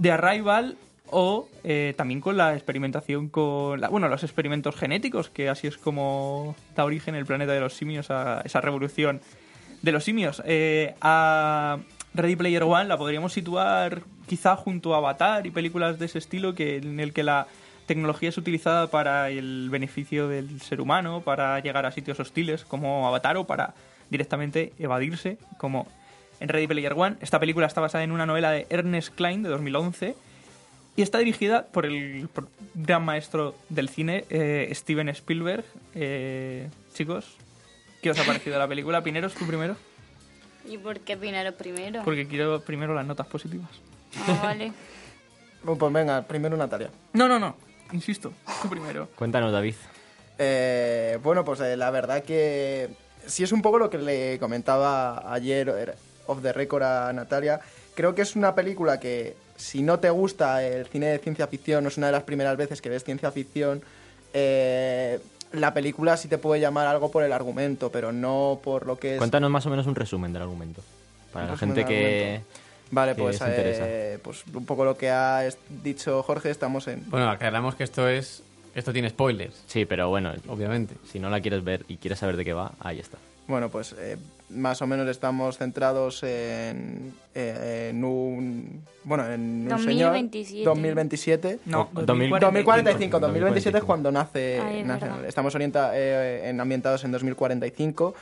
The 0.00 0.12
Arrival, 0.12 0.78
o 1.10 1.48
eh, 1.64 1.94
también 1.96 2.20
con 2.20 2.36
la 2.36 2.54
experimentación 2.54 3.28
con, 3.28 3.80
bueno, 3.90 4.08
los 4.08 4.22
experimentos 4.22 4.76
genéticos, 4.76 5.30
que 5.30 5.48
así 5.48 5.66
es 5.66 5.76
como 5.76 6.54
da 6.76 6.84
origen 6.84 7.14
el 7.14 7.26
planeta 7.26 7.52
de 7.52 7.60
los 7.60 7.74
simios 7.74 8.10
a 8.10 8.42
esa 8.44 8.60
revolución 8.60 9.20
de 9.82 9.92
los 9.92 10.04
simios. 10.04 10.42
Eh, 10.44 10.94
a 11.00 11.78
Ready 12.14 12.36
Player 12.36 12.62
One 12.62 12.86
la 12.86 12.98
podríamos 12.98 13.32
situar 13.32 14.02
quizá 14.26 14.56
junto 14.56 14.94
a 14.94 14.98
Avatar 14.98 15.46
y 15.46 15.50
películas 15.50 15.98
de 15.98 16.06
ese 16.06 16.18
estilo 16.18 16.54
que, 16.54 16.76
en 16.76 17.00
el 17.00 17.12
que 17.12 17.22
la 17.22 17.46
tecnología 17.86 18.28
es 18.28 18.36
utilizada 18.36 18.88
para 18.88 19.30
el 19.30 19.68
beneficio 19.70 20.28
del 20.28 20.60
ser 20.60 20.80
humano, 20.80 21.22
para 21.22 21.58
llegar 21.60 21.86
a 21.86 21.90
sitios 21.90 22.20
hostiles 22.20 22.64
como 22.64 23.06
Avatar 23.08 23.36
o 23.38 23.44
para 23.46 23.74
directamente 24.10 24.72
evadirse 24.78 25.38
como 25.56 25.86
en 26.40 26.48
Ready 26.48 26.66
Player 26.66 26.92
One. 26.94 27.16
Esta 27.20 27.40
película 27.40 27.66
está 27.66 27.80
basada 27.80 28.04
en 28.04 28.12
una 28.12 28.26
novela 28.26 28.50
de 28.50 28.66
Ernest 28.70 29.14
Klein 29.14 29.42
de 29.42 29.48
2011 29.48 30.14
y 30.98 31.02
está 31.02 31.18
dirigida 31.18 31.66
por 31.66 31.86
el 31.86 32.28
por 32.32 32.48
gran 32.74 33.04
maestro 33.04 33.54
del 33.68 33.88
cine, 33.88 34.24
eh, 34.30 34.68
Steven 34.74 35.08
Spielberg. 35.10 35.64
Eh, 35.94 36.68
chicos, 36.92 37.36
¿qué 38.02 38.10
os 38.10 38.18
ha 38.18 38.24
parecido 38.24 38.58
la 38.58 38.66
película? 38.66 39.00
Pineros, 39.04 39.32
tú 39.34 39.46
primero, 39.46 39.76
¿Y 40.66 40.76
por 40.76 40.98
qué 40.98 41.16
Pinero 41.16 41.52
primero? 41.56 42.02
porque 42.04 42.26
quiero 42.26 42.62
primero 42.62 42.94
las 42.94 43.06
notas 43.06 43.28
positivas. 43.28 43.70
Ah, 44.26 44.40
vale. 44.42 44.72
Bueno, 45.62 45.78
pues 45.78 45.92
venga, 45.92 46.22
primero 46.22 46.56
Natalia. 46.56 46.90
No, 47.12 47.28
no, 47.28 47.38
no, 47.38 47.54
insisto, 47.92 48.32
tú 48.60 48.68
primero. 48.68 49.08
Cuéntanos, 49.14 49.52
David. 49.52 49.76
Eh, 50.36 51.16
bueno, 51.22 51.44
pues 51.44 51.60
eh, 51.60 51.76
la 51.76 51.92
verdad 51.92 52.24
que 52.24 52.88
sí 53.24 53.44
es 53.44 53.52
un 53.52 53.62
poco 53.62 53.78
lo 53.78 53.88
que 53.88 53.98
le 53.98 54.40
comentaba 54.40 55.32
ayer 55.32 55.68
eh, 55.68 55.94
off 56.26 56.42
the 56.42 56.52
record 56.52 56.82
a 56.82 57.12
Natalia. 57.12 57.60
Creo 57.94 58.16
que 58.16 58.22
es 58.22 58.34
una 58.34 58.56
película 58.56 58.98
que 58.98 59.36
si 59.58 59.82
no 59.82 59.98
te 59.98 60.08
gusta 60.08 60.62
el 60.62 60.86
cine 60.86 61.06
de 61.06 61.18
ciencia 61.18 61.46
ficción, 61.46 61.84
no 61.84 61.88
es 61.88 61.98
una 61.98 62.06
de 62.06 62.12
las 62.12 62.22
primeras 62.22 62.56
veces 62.56 62.80
que 62.80 62.88
ves 62.88 63.04
ciencia 63.04 63.30
ficción, 63.30 63.82
eh, 64.32 65.20
la 65.52 65.74
película 65.74 66.16
sí 66.16 66.28
te 66.28 66.38
puede 66.38 66.60
llamar 66.60 66.86
algo 66.86 67.10
por 67.10 67.22
el 67.22 67.32
argumento, 67.32 67.90
pero 67.90 68.12
no 68.12 68.60
por 68.62 68.86
lo 68.86 68.98
que 68.98 69.14
es... 69.14 69.18
Cuéntanos 69.18 69.50
más 69.50 69.66
o 69.66 69.70
menos 69.70 69.86
un 69.86 69.94
resumen 69.94 70.32
del 70.32 70.42
argumento. 70.42 70.82
Para 71.32 71.46
Un 71.46 71.50
la 71.52 71.58
gente 71.58 71.84
que. 71.84 72.40
Vale, 72.90 73.14
que 73.14 73.20
pues, 73.20 73.38
eh, 73.44 74.18
pues 74.22 74.44
un 74.54 74.64
poco 74.64 74.84
lo 74.84 74.96
que 74.96 75.10
ha 75.10 75.46
dicho 75.82 76.22
Jorge, 76.22 76.50
estamos 76.50 76.88
en... 76.88 77.04
Bueno, 77.10 77.28
aclaramos 77.28 77.74
que 77.74 77.84
esto 77.84 78.08
es 78.08 78.42
esto 78.74 78.92
tiene 78.92 79.10
spoilers. 79.10 79.60
Sí, 79.66 79.84
pero 79.84 80.08
bueno, 80.08 80.32
obviamente. 80.46 80.94
Si 81.10 81.18
no 81.18 81.30
la 81.30 81.40
quieres 81.40 81.64
ver 81.64 81.84
y 81.88 81.96
quieres 81.96 82.20
saber 82.20 82.36
de 82.36 82.44
qué 82.44 82.52
va, 82.52 82.72
ahí 82.78 83.00
está. 83.00 83.18
Bueno, 83.48 83.70
pues 83.70 83.94
eh, 83.98 84.16
más 84.50 84.80
o 84.82 84.86
menos 84.86 85.06
estamos 85.08 85.58
centrados 85.58 86.22
en, 86.22 87.12
eh, 87.34 87.88
en 87.90 88.04
un... 88.04 88.82
Bueno, 89.04 89.30
en 89.30 89.40
un 89.40 89.68
2027. 89.68 90.44
señor... 90.44 90.64
2027. 90.74 91.58
No, 91.66 91.82
O- 91.94 92.02
2045. 92.02 92.40
2045. 92.46 93.20
2027 93.20 93.78
es 93.78 93.84
cuando 93.84 94.10
nace... 94.10 94.60
Ay, 94.60 94.80
es 94.80 94.86
nace- 94.86 95.04
verdad. 95.06 95.24
estamos 95.26 95.54
orienta, 95.54 95.90
eh, 95.94 96.48
en, 96.48 96.60
ambientados 96.60 97.04
en 97.04 97.12
2045, 97.12 98.14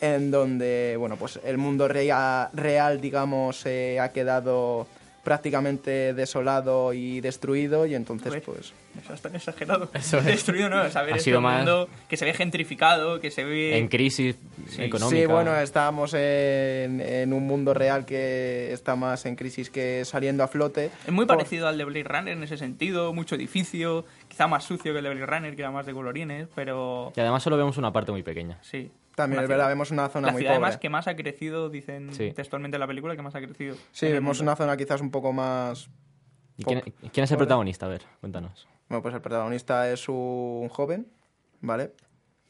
en 0.00 0.30
donde, 0.30 0.96
bueno, 0.98 1.16
pues 1.16 1.38
el 1.44 1.58
mundo 1.58 1.86
rea- 1.88 2.50
real, 2.52 3.00
digamos, 3.00 3.64
eh, 3.66 4.00
ha 4.00 4.08
quedado 4.10 4.86
prácticamente 5.24 6.14
desolado 6.14 6.92
y 6.92 7.20
destruido 7.20 7.86
y 7.86 7.94
entonces, 7.94 8.42
pues... 8.44 8.72
Eso 9.02 9.12
es 9.12 9.20
tan 9.20 9.34
exagerado. 9.34 9.90
Eso 9.92 10.18
es. 10.18 10.24
Destruido 10.26 10.68
no, 10.68 10.88
saber 10.90 11.14
Ha 11.14 11.16
este 11.16 11.30
sido 11.30 11.40
más- 11.40 11.56
mundo 11.56 11.88
que 12.08 12.16
se 12.16 12.24
ve 12.24 12.32
gentrificado, 12.34 13.18
que 13.20 13.30
se 13.32 13.42
ve... 13.42 13.76
En 13.78 13.88
crisis 13.88 14.36
económica. 14.78 15.20
Sí, 15.20 15.26
bueno, 15.26 15.56
estábamos 15.58 16.14
en, 16.14 17.00
en 17.00 17.32
un 17.32 17.44
mundo 17.46 17.74
real 17.74 18.06
que 18.06 18.72
está 18.72 18.94
más 18.94 19.26
en 19.26 19.34
crisis 19.34 19.70
que 19.70 20.04
saliendo 20.04 20.44
a 20.44 20.48
flote. 20.48 20.90
Es 21.06 21.12
muy 21.12 21.26
Por- 21.26 21.36
parecido 21.38 21.66
al 21.66 21.76
de 21.78 21.84
Blade 21.84 22.04
Runner 22.04 22.36
en 22.36 22.42
ese 22.44 22.56
sentido, 22.56 23.12
mucho 23.12 23.34
edificio, 23.34 24.04
quizá 24.28 24.46
más 24.46 24.62
sucio 24.62 24.92
que 24.92 24.98
el 24.98 25.04
de 25.04 25.10
Blade 25.14 25.26
Runner, 25.26 25.56
que 25.56 25.62
era 25.62 25.70
más 25.72 25.86
de 25.86 25.92
colorines, 25.92 26.46
pero 26.54 27.12
Y 27.16 27.20
además 27.20 27.42
solo 27.42 27.56
vemos 27.56 27.76
una 27.78 27.92
parte 27.92 28.12
muy 28.12 28.22
pequeña. 28.22 28.58
sí. 28.62 28.90
También 29.14 29.42
es 29.42 29.48
verdad, 29.48 29.68
vemos 29.68 29.90
una 29.90 30.08
zona 30.08 30.28
la 30.28 30.32
muy 30.32 30.40
ciudad 30.40 30.54
pobre. 30.54 30.64
además 30.66 30.80
que 30.80 30.88
más 30.90 31.06
ha 31.06 31.14
crecido, 31.16 31.70
dicen 31.70 32.12
Sí. 32.12 32.32
textualmente 32.32 32.76
en 32.76 32.80
la 32.80 32.86
película, 32.86 33.14
que 33.14 33.22
más 33.22 33.34
ha 33.34 33.40
crecido. 33.40 33.76
Sí, 33.92 34.10
vemos 34.10 34.40
una 34.40 34.56
zona 34.56 34.76
quizás 34.76 35.00
un 35.00 35.10
poco 35.10 35.32
más... 35.32 35.88
¿Y 36.56 36.64
quién, 36.64 36.82
es 37.24 37.30
el 37.30 37.36
protagonista? 37.36 37.86
A 37.86 37.88
ver, 37.88 38.02
cuéntanos. 38.20 38.68
Bueno, 38.88 39.02
pues 39.02 39.14
el 39.14 39.20
protagonista 39.20 39.90
es 39.90 40.08
un 40.08 40.68
joven, 40.68 41.08
¿vale? 41.60 41.92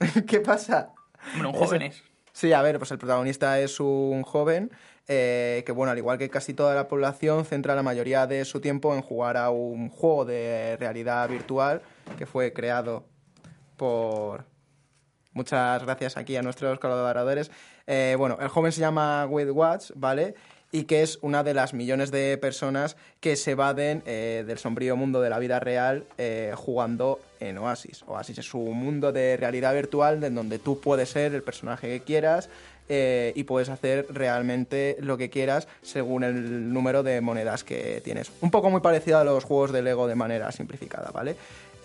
¿Qué 0.26 0.40
pasa? 0.40 0.92
Bueno, 1.34 1.50
un 1.50 1.54
joven 1.56 1.82
es. 1.82 2.02
Sí, 2.32 2.52
a 2.52 2.60
ver, 2.62 2.78
pues 2.78 2.90
el 2.90 2.98
protagonista 2.98 3.60
es 3.60 3.78
un 3.80 4.22
joven 4.24 4.70
eh, 5.06 5.62
que, 5.64 5.72
bueno, 5.72 5.92
al 5.92 5.98
igual 5.98 6.18
que 6.18 6.28
casi 6.28 6.52
toda 6.52 6.74
la 6.74 6.88
población, 6.88 7.44
centra 7.44 7.74
la 7.74 7.82
mayoría 7.82 8.26
de 8.26 8.44
su 8.44 8.60
tiempo 8.60 8.94
en 8.94 9.02
jugar 9.02 9.36
a 9.36 9.50
un 9.50 9.88
juego 9.88 10.24
de 10.24 10.76
realidad 10.80 11.28
virtual 11.28 11.82
que 12.18 12.26
fue 12.26 12.52
creado 12.52 13.04
por... 13.76 14.44
Muchas 15.34 15.82
gracias 15.82 16.16
aquí 16.16 16.36
a 16.36 16.42
nuestros 16.42 16.78
colaboradores. 16.78 17.50
Eh, 17.86 18.14
bueno, 18.16 18.38
el 18.40 18.48
joven 18.48 18.72
se 18.72 18.80
llama 18.80 19.26
Wade 19.26 19.50
Watts, 19.50 19.92
¿vale? 19.96 20.34
Y 20.70 20.84
que 20.84 21.02
es 21.02 21.18
una 21.22 21.44
de 21.44 21.54
las 21.54 21.74
millones 21.74 22.10
de 22.10 22.38
personas 22.38 22.96
que 23.20 23.36
se 23.36 23.52
evaden 23.52 24.02
eh, 24.06 24.44
del 24.46 24.58
sombrío 24.58 24.96
mundo 24.96 25.20
de 25.20 25.30
la 25.30 25.38
vida 25.38 25.60
real 25.60 26.04
eh, 26.18 26.52
jugando 26.56 27.20
en 27.40 27.58
Oasis. 27.58 28.04
Oasis 28.06 28.38
es 28.38 28.54
un 28.54 28.76
mundo 28.76 29.12
de 29.12 29.36
realidad 29.36 29.74
virtual 29.74 30.22
en 30.24 30.34
donde 30.34 30.58
tú 30.58 30.80
puedes 30.80 31.10
ser 31.10 31.34
el 31.34 31.42
personaje 31.42 31.88
que 31.88 32.04
quieras 32.04 32.48
eh, 32.88 33.32
y 33.34 33.44
puedes 33.44 33.70
hacer 33.70 34.06
realmente 34.10 34.96
lo 35.00 35.16
que 35.16 35.30
quieras 35.30 35.68
según 35.80 36.22
el 36.22 36.70
número 36.72 37.02
de 37.02 37.20
monedas 37.22 37.64
que 37.64 38.02
tienes. 38.04 38.30
Un 38.42 38.50
poco 38.50 38.68
muy 38.68 38.82
parecido 38.82 39.18
a 39.18 39.24
los 39.24 39.44
juegos 39.44 39.72
de 39.72 39.80
Lego 39.80 40.06
de 40.06 40.14
manera 40.14 40.52
simplificada, 40.52 41.10
¿vale? 41.10 41.36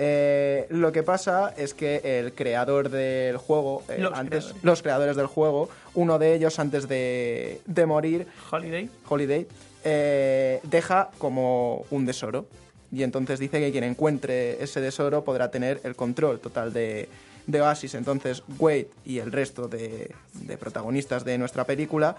Eh, 0.02 0.66
lo 0.70 0.94
que 0.94 1.04
pasa 1.04 1.54
es 1.58 1.74
que 1.74 2.02
el 2.20 2.34
creador 2.34 2.90
del 2.90 3.36
juego, 3.38 3.84
eh, 3.90 3.98
Los 4.00 4.14
antes, 4.14 4.46
creadores. 4.46 4.64
los 4.64 4.82
creadores 4.82 5.16
del 5.18 5.28
juego, 5.28 5.70
uno 5.94 6.18
de 6.18 6.34
ellos 6.36 6.58
antes 6.58 6.88
de, 6.88 7.60
de 7.66 7.86
morir, 7.86 8.26
Holiday, 8.50 8.90
Holiday, 9.08 9.46
eh, 9.84 10.62
deja 10.64 11.10
como 11.18 11.86
un 11.92 12.06
tesoro. 12.06 12.46
Y 12.92 13.04
entonces 13.04 13.40
dice 13.40 13.60
que 13.60 13.72
quien 13.72 13.84
encuentre 13.84 14.64
ese 14.64 14.80
tesoro 14.82 15.24
podrá 15.26 15.52
tener 15.52 15.82
el 15.84 15.96
control 15.96 16.40
total 16.40 16.72
de, 16.74 17.10
de 17.46 17.62
Oasis. 17.62 17.94
Entonces 17.94 18.42
Wade 18.58 18.88
y 19.06 19.20
el 19.20 19.32
resto 19.34 19.68
de, 19.68 20.12
de 20.34 20.58
protagonistas 20.58 21.26
de 21.26 21.38
nuestra 21.38 21.66
película 21.66 22.16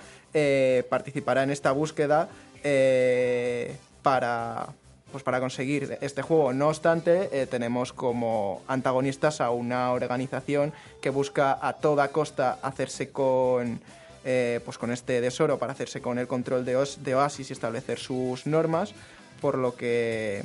participará 0.88 1.42
en 1.42 1.50
esta 1.50 1.72
búsqueda 1.72 2.28
eh, 2.62 3.74
para, 4.02 4.68
pues 5.10 5.22
para 5.24 5.40
conseguir 5.40 5.98
este 6.00 6.22
juego. 6.22 6.52
No 6.52 6.68
obstante, 6.68 7.28
eh, 7.32 7.46
tenemos 7.46 7.92
como 7.92 8.62
antagonistas 8.68 9.40
a 9.40 9.50
una 9.50 9.92
organización 9.92 10.72
que 11.00 11.10
busca 11.10 11.58
a 11.60 11.74
toda 11.74 12.08
costa 12.08 12.58
hacerse 12.62 13.10
con, 13.10 13.80
eh, 14.24 14.60
pues 14.64 14.78
con 14.78 14.90
este 14.92 15.20
tesoro 15.20 15.58
para 15.58 15.72
hacerse 15.72 16.00
con 16.00 16.18
el 16.18 16.26
control 16.26 16.64
de, 16.64 16.76
Os- 16.76 17.02
de 17.02 17.14
Oasis 17.14 17.50
y 17.50 17.52
establecer 17.52 17.98
sus 17.98 18.46
normas, 18.46 18.92
por 19.40 19.56
lo 19.58 19.74
que 19.74 20.42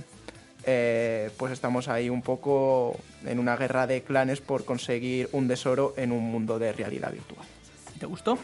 eh, 0.66 1.30
pues 1.38 1.52
estamos 1.52 1.88
ahí 1.88 2.10
un 2.10 2.22
poco 2.24 2.98
en 3.26 3.38
una 3.40 3.56
guerra 3.56 3.86
de 3.86 4.02
clanes 4.02 4.42
por 4.42 4.66
conseguir 4.66 5.30
un 5.32 5.48
tesoro 5.48 5.94
en 5.98 6.12
un 6.12 6.24
mundo 6.24 6.58
de 6.58 6.74
realidad 6.74 7.12
virtual. 7.12 7.46
¿Te 8.00 8.06
gustó? 8.06 8.38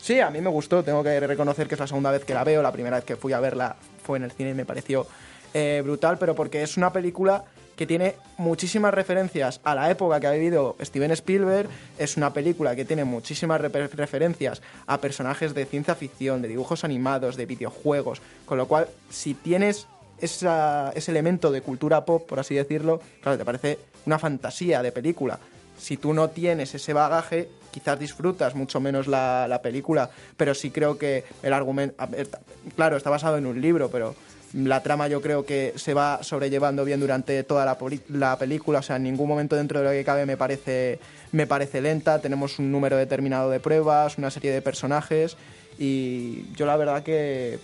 Sí, 0.00 0.18
a 0.18 0.30
mí 0.30 0.40
me 0.40 0.50
gustó, 0.50 0.82
tengo 0.82 1.04
que 1.04 1.20
reconocer 1.20 1.68
que 1.68 1.74
es 1.76 1.80
la 1.80 1.86
segunda 1.86 2.10
vez 2.10 2.24
que 2.24 2.34
la 2.34 2.42
veo, 2.42 2.60
la 2.60 2.72
primera 2.72 2.96
vez 2.96 3.04
que 3.04 3.14
fui 3.14 3.32
a 3.32 3.38
verla 3.38 3.76
fue 4.02 4.18
en 4.18 4.24
el 4.24 4.32
cine 4.32 4.50
y 4.50 4.54
me 4.54 4.64
pareció 4.64 5.06
eh, 5.54 5.82
brutal, 5.84 6.18
pero 6.18 6.34
porque 6.34 6.62
es 6.62 6.76
una 6.76 6.92
película 6.92 7.44
que 7.76 7.86
tiene 7.86 8.16
muchísimas 8.36 8.92
referencias 8.92 9.60
a 9.64 9.74
la 9.74 9.90
época 9.90 10.20
que 10.20 10.26
ha 10.26 10.32
vivido 10.32 10.76
Steven 10.80 11.10
Spielberg, 11.12 11.68
es 11.98 12.16
una 12.16 12.32
película 12.32 12.76
que 12.76 12.84
tiene 12.84 13.04
muchísimas 13.04 13.60
referencias 13.60 14.62
a 14.86 14.98
personajes 14.98 15.54
de 15.54 15.64
ciencia 15.66 15.94
ficción, 15.94 16.42
de 16.42 16.48
dibujos 16.48 16.84
animados, 16.84 17.36
de 17.36 17.46
videojuegos, 17.46 18.20
con 18.44 18.58
lo 18.58 18.68
cual 18.68 18.88
si 19.10 19.34
tienes 19.34 19.86
ese 20.18 21.10
elemento 21.10 21.50
de 21.50 21.62
cultura 21.62 22.04
pop, 22.04 22.26
por 22.28 22.38
así 22.38 22.54
decirlo, 22.54 23.00
claro, 23.22 23.38
te 23.38 23.44
parece 23.44 23.78
una 24.06 24.18
fantasía 24.18 24.82
de 24.82 24.92
película. 24.92 25.38
Si 25.78 25.96
tú 25.96 26.14
no 26.14 26.30
tienes 26.30 26.74
ese 26.74 26.92
bagaje, 26.92 27.48
quizás 27.72 27.98
disfrutas 27.98 28.54
mucho 28.54 28.78
menos 28.78 29.08
la, 29.08 29.48
la 29.48 29.60
película, 29.60 30.10
pero 30.36 30.54
sí 30.54 30.70
creo 30.70 30.98
que 30.98 31.24
el 31.42 31.52
argumento, 31.52 31.96
claro, 32.76 32.96
está 32.96 33.10
basado 33.10 33.38
en 33.38 33.46
un 33.46 33.60
libro, 33.60 33.90
pero 33.90 34.14
la 34.54 34.82
trama 34.82 35.08
yo 35.08 35.20
creo 35.20 35.44
que 35.46 35.72
se 35.76 35.94
va 35.94 36.22
sobrellevando 36.22 36.84
bien 36.84 37.00
durante 37.00 37.42
toda 37.42 37.64
la 37.64 38.38
película, 38.38 38.80
o 38.80 38.82
sea, 38.82 38.96
en 38.96 39.04
ningún 39.04 39.28
momento 39.28 39.56
dentro 39.56 39.80
de 39.80 39.86
lo 39.86 39.90
que 39.90 40.04
cabe 40.04 40.26
me 40.26 40.36
parece, 40.36 40.98
me 41.32 41.46
parece 41.46 41.80
lenta, 41.80 42.20
tenemos 42.20 42.58
un 42.58 42.70
número 42.70 42.96
determinado 42.96 43.50
de 43.50 43.60
pruebas, 43.60 44.18
una 44.18 44.30
serie 44.30 44.52
de 44.52 44.62
personajes 44.62 45.36
y 45.78 46.52
yo 46.54 46.66
la 46.66 46.76
verdad 46.76 47.02
que 47.02 47.58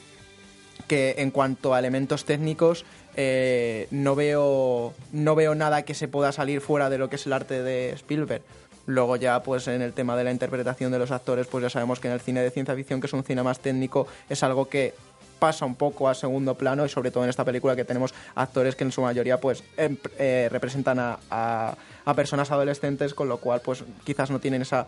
que 0.87 1.17
en 1.19 1.31
cuanto 1.31 1.75
a 1.75 1.79
elementos 1.79 2.25
técnicos 2.25 2.85
eh, 3.17 3.87
no 3.91 4.15
veo 4.15 4.95
no 5.13 5.35
veo 5.35 5.55
nada 5.55 5.83
que 5.83 5.95
se 5.95 6.09
pueda 6.09 6.33
salir 6.33 6.61
fuera 6.61 6.89
de 6.89 6.99
lo 6.99 7.11
que 7.11 7.17
es 7.17 7.27
el 7.27 7.33
arte 7.33 7.63
de 7.63 7.91
Spielberg. 7.91 8.43
Luego 8.89 9.17
ya 9.17 9.43
pues 9.43 9.69
en 9.69 9.83
el 9.83 9.93
tema 9.93 10.17
de 10.17 10.25
la 10.25 10.33
interpretación 10.33 10.91
de 10.91 10.99
los 10.99 11.11
actores 11.11 11.47
pues 11.47 11.63
ya 11.63 11.69
sabemos 11.71 12.01
que 12.01 12.09
en 12.09 12.15
el 12.15 12.21
cine 12.21 12.41
de 12.43 12.51
ciencia 12.51 12.75
ficción 12.75 13.01
que 13.01 13.07
es 13.07 13.13
un 13.13 13.23
cine 13.23 13.43
más 13.43 13.61
técnico 13.61 14.07
es 14.31 14.43
algo 14.43 14.67
que 14.69 14.95
pasa 15.39 15.67
un 15.67 15.75
poco 15.77 16.09
a 16.09 16.15
segundo 16.15 16.55
plano 16.57 16.85
y 16.85 16.89
sobre 16.89 17.11
todo 17.11 17.23
en 17.23 17.31
esta 17.31 17.45
película 17.45 17.77
que 17.77 17.85
tenemos 17.85 18.15
actores 18.35 18.75
que 18.75 18.85
en 18.85 18.91
su 18.91 19.03
mayoría 19.03 19.39
pues 19.39 19.63
em- 19.77 19.99
eh, 20.19 20.49
representan 20.51 20.99
a, 20.99 21.19
a- 21.31 22.15
personas 22.17 22.51
adolescentes 22.51 23.13
con 23.13 23.29
lo 23.29 23.37
cual 23.37 23.61
pues 23.63 23.85
quizás 24.05 24.31
no 24.31 24.41
tienen 24.41 24.63
esa 24.63 24.87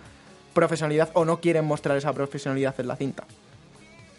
profesionalidad 0.55 1.11
o 1.13 1.25
no 1.27 1.39
quieren 1.39 1.67
mostrar 1.67 1.97
esa 1.99 2.13
profesionalidad 2.15 2.75
en 2.81 2.89
la 2.89 2.97
cinta. 2.97 3.25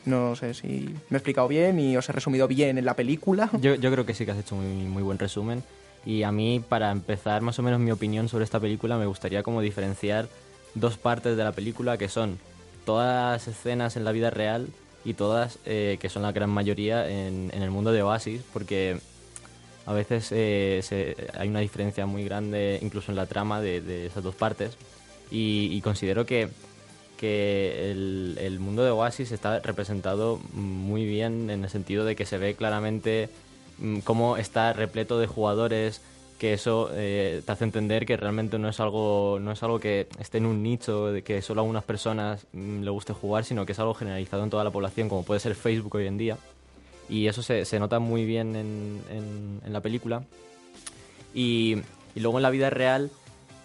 No 0.06 0.36
sé 0.36 0.54
si 0.54 0.96
me 1.10 1.16
he 1.16 1.18
explicado 1.18 1.48
bien 1.48 1.80
y 1.80 1.98
os 1.98 2.08
he 2.08 2.12
resumido 2.12 2.48
bien 2.48 2.78
en 2.78 2.86
la 2.86 2.96
película. 2.96 3.50
Yo, 3.60 3.76
yo 3.76 3.92
creo 3.92 4.06
que 4.06 4.14
sí 4.14 4.26
que 4.26 4.32
has 4.32 4.38
hecho 4.38 4.56
muy, 4.56 4.68
muy 4.88 5.04
buen 5.04 5.18
resumen. 5.20 5.64
Y 6.06 6.24
a 6.24 6.32
mí, 6.32 6.64
para 6.68 6.92
empezar 6.92 7.42
más 7.42 7.60
o 7.60 7.64
menos 7.64 7.80
mi 7.80 7.92
opinión 7.92 8.28
sobre 8.28 8.44
esta 8.44 8.60
película, 8.60 8.98
me 8.98 9.06
gustaría 9.06 9.44
como 9.44 9.62
diferenciar 9.62 10.28
dos 10.74 10.98
partes 10.98 11.38
de 11.38 11.44
la 11.44 11.52
película 11.52 11.98
que 11.98 12.10
son 12.10 12.40
todas 12.86 13.34
las 13.34 13.48
escenas 13.48 13.96
en 13.98 14.04
la 14.04 14.12
vida 14.12 14.30
real 14.30 14.68
y 15.06 15.14
todas, 15.14 15.60
eh, 15.66 15.98
que 16.00 16.10
son 16.10 16.24
la 16.24 16.32
gran 16.32 16.50
mayoría, 16.50 17.08
en, 17.08 17.52
el 17.54 17.72
mundo 17.72 17.92
de 17.92 18.02
Oasis, 18.02 18.42
porque 18.54 19.00
a 19.86 19.94
veces 19.94 20.30
eh, 20.32 21.16
hay 21.38 21.50
una 21.50 21.60
diferencia 21.60 22.06
muy 22.06 22.24
grande 22.24 22.80
incluso 22.82 23.12
en 23.12 23.18
la 23.18 23.26
trama 23.26 23.62
de, 23.62 24.06
esas 24.08 24.24
dos 24.24 24.36
partes. 24.36 24.78
Y, 25.30 25.80
considero 25.82 26.26
que, 26.26 26.50
que 27.18 27.92
el, 27.92 28.38
el 28.38 28.60
mundo 28.60 28.84
de 28.84 28.92
Oasis 28.92 29.32
está 29.32 29.60
representado 29.60 30.42
muy 30.54 31.06
bien 31.06 31.50
en 31.50 31.64
el 31.64 31.70
sentido 31.70 32.04
de 32.04 32.18
que 32.18 32.26
se 32.26 32.38
ve 32.38 32.56
claramente 32.56 33.30
cómo 34.04 34.38
está 34.38 34.74
repleto 34.74 35.20
de 35.20 35.28
jugadores 35.28 36.02
que 36.40 36.54
eso 36.54 36.90
eh, 36.94 37.42
te 37.46 37.52
hace 37.52 37.64
entender 37.66 38.06
que 38.06 38.18
realmente 38.18 38.58
no 38.58 38.68
es 38.68 38.80
algo 38.80 39.38
no 39.40 39.52
es 39.52 39.62
algo 39.62 39.80
que 39.80 40.08
esté 40.20 40.40
en 40.40 40.48
un 40.48 40.64
nicho 40.64 41.12
de 41.12 41.22
que 41.22 41.42
solo 41.44 41.62
a 41.62 41.64
unas 41.64 41.84
personas 41.84 42.48
mm, 42.54 42.82
le 42.82 42.90
guste 42.90 43.14
jugar 43.14 43.44
sino 43.46 43.66
que 43.66 43.74
es 43.74 43.80
algo 43.80 43.94
generalizado 43.94 44.44
en 44.44 44.50
toda 44.50 44.64
la 44.64 44.72
población 44.72 45.08
como 45.08 45.24
puede 45.24 45.40
ser 45.40 45.54
Facebook 45.56 45.96
hoy 45.96 46.08
en 46.08 46.18
día. 46.18 46.38
Y 47.10 47.28
eso 47.28 47.44
se, 47.44 47.66
se 47.66 47.78
nota 47.80 48.00
muy 48.00 48.26
bien 48.26 48.56
en, 48.56 49.02
en- 49.12 49.62
en 49.66 49.74
la 49.74 49.82
película. 49.82 50.24
Y, 51.34 51.78
y 52.16 52.20
luego 52.20 52.38
en 52.40 52.44
la 52.44 52.50
vida 52.50 52.70
real 52.70 53.10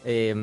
eh, 0.05 0.35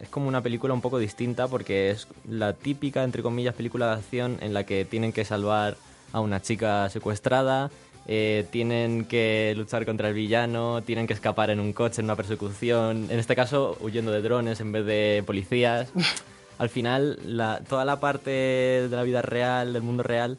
es 0.00 0.08
como 0.08 0.28
una 0.28 0.40
película 0.40 0.74
un 0.74 0.80
poco 0.80 0.98
distinta 0.98 1.48
porque 1.48 1.90
es 1.90 2.06
la 2.28 2.52
típica, 2.52 3.02
entre 3.04 3.22
comillas, 3.22 3.54
película 3.54 3.86
de 3.86 3.92
acción 3.94 4.38
en 4.40 4.54
la 4.54 4.64
que 4.64 4.84
tienen 4.84 5.12
que 5.12 5.24
salvar 5.24 5.76
a 6.12 6.20
una 6.20 6.40
chica 6.42 6.88
secuestrada, 6.90 7.70
eh, 8.06 8.46
tienen 8.50 9.04
que 9.04 9.54
luchar 9.56 9.84
contra 9.86 10.08
el 10.08 10.14
villano, 10.14 10.82
tienen 10.82 11.06
que 11.06 11.12
escapar 11.12 11.50
en 11.50 11.60
un 11.60 11.72
coche 11.72 12.00
en 12.00 12.06
una 12.06 12.16
persecución, 12.16 13.06
en 13.10 13.18
este 13.18 13.36
caso 13.36 13.76
huyendo 13.80 14.10
de 14.12 14.22
drones 14.22 14.60
en 14.60 14.72
vez 14.72 14.84
de 14.86 15.22
policías. 15.26 15.92
Al 16.58 16.68
final, 16.68 17.18
la- 17.24 17.60
toda 17.66 17.84
la 17.84 18.00
parte 18.00 18.30
de 18.30 18.88
la 18.90 19.02
vida 19.02 19.22
real, 19.22 19.72
del 19.72 19.82
mundo 19.82 20.02
real, 20.02 20.36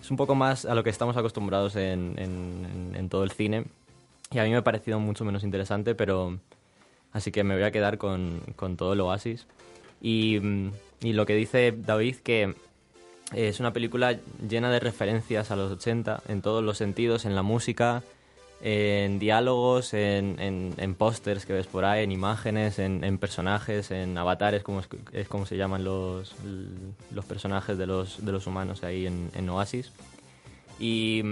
es 0.00 0.10
un 0.10 0.16
poco 0.16 0.34
más 0.34 0.64
a 0.66 0.74
lo 0.74 0.82
que 0.84 0.90
estamos 0.90 1.16
acostumbrados 1.16 1.76
en, 1.76 2.14
en- 2.18 2.92
en- 2.96 3.08
todo 3.08 3.24
el 3.24 3.30
cine. 3.30 3.64
Y 4.32 4.38
a 4.38 4.44
mí 4.44 4.50
me 4.50 4.56
ha 4.56 4.64
parecido 4.64 4.98
mucho 4.98 5.24
menos 5.24 5.44
interesante, 5.44 5.94
pero 5.94 6.38
así 7.12 7.30
que 7.32 7.44
me 7.44 7.54
voy 7.54 7.64
a 7.64 7.70
quedar 7.70 7.98
con, 7.98 8.40
con 8.56 8.76
todo 8.76 8.92
el 8.94 9.00
Oasis. 9.00 9.46
Y, 10.00 10.40
mm, 10.40 10.72
y 11.02 11.12
lo 11.12 11.24
que 11.26 11.34
dice 11.36 11.72
David, 11.76 12.16
que 12.16 12.54
es 13.34 13.60
una 13.60 13.72
película 13.72 14.18
llena 14.48 14.70
de 14.70 14.80
referencias 14.80 15.50
a 15.50 15.56
los 15.56 15.72
80 15.72 16.22
en 16.28 16.42
todos 16.42 16.62
los 16.62 16.78
sentidos, 16.78 17.24
en 17.24 17.34
la 17.34 17.42
música, 17.42 18.02
en 18.62 19.18
diálogos, 19.18 19.92
en, 19.92 20.38
en, 20.38 20.74
en 20.76 20.94
pósters 20.94 21.44
que 21.46 21.52
ves 21.52 21.66
por 21.66 21.84
ahí, 21.84 22.04
en 22.04 22.12
imágenes, 22.12 22.78
en, 22.78 23.02
en 23.02 23.18
personajes, 23.18 23.90
en 23.90 24.16
avatares, 24.16 24.62
como 24.62 24.80
es, 24.80 24.88
es 25.12 25.28
como 25.28 25.46
se 25.46 25.56
llaman 25.56 25.82
los, 25.82 26.34
los 27.10 27.24
personajes 27.24 27.76
de 27.76 27.86
los, 27.86 28.24
de 28.24 28.32
los 28.32 28.46
humanos 28.46 28.84
ahí 28.84 29.06
en, 29.06 29.48
Oasis. 29.50 29.92
Y, 30.78 31.22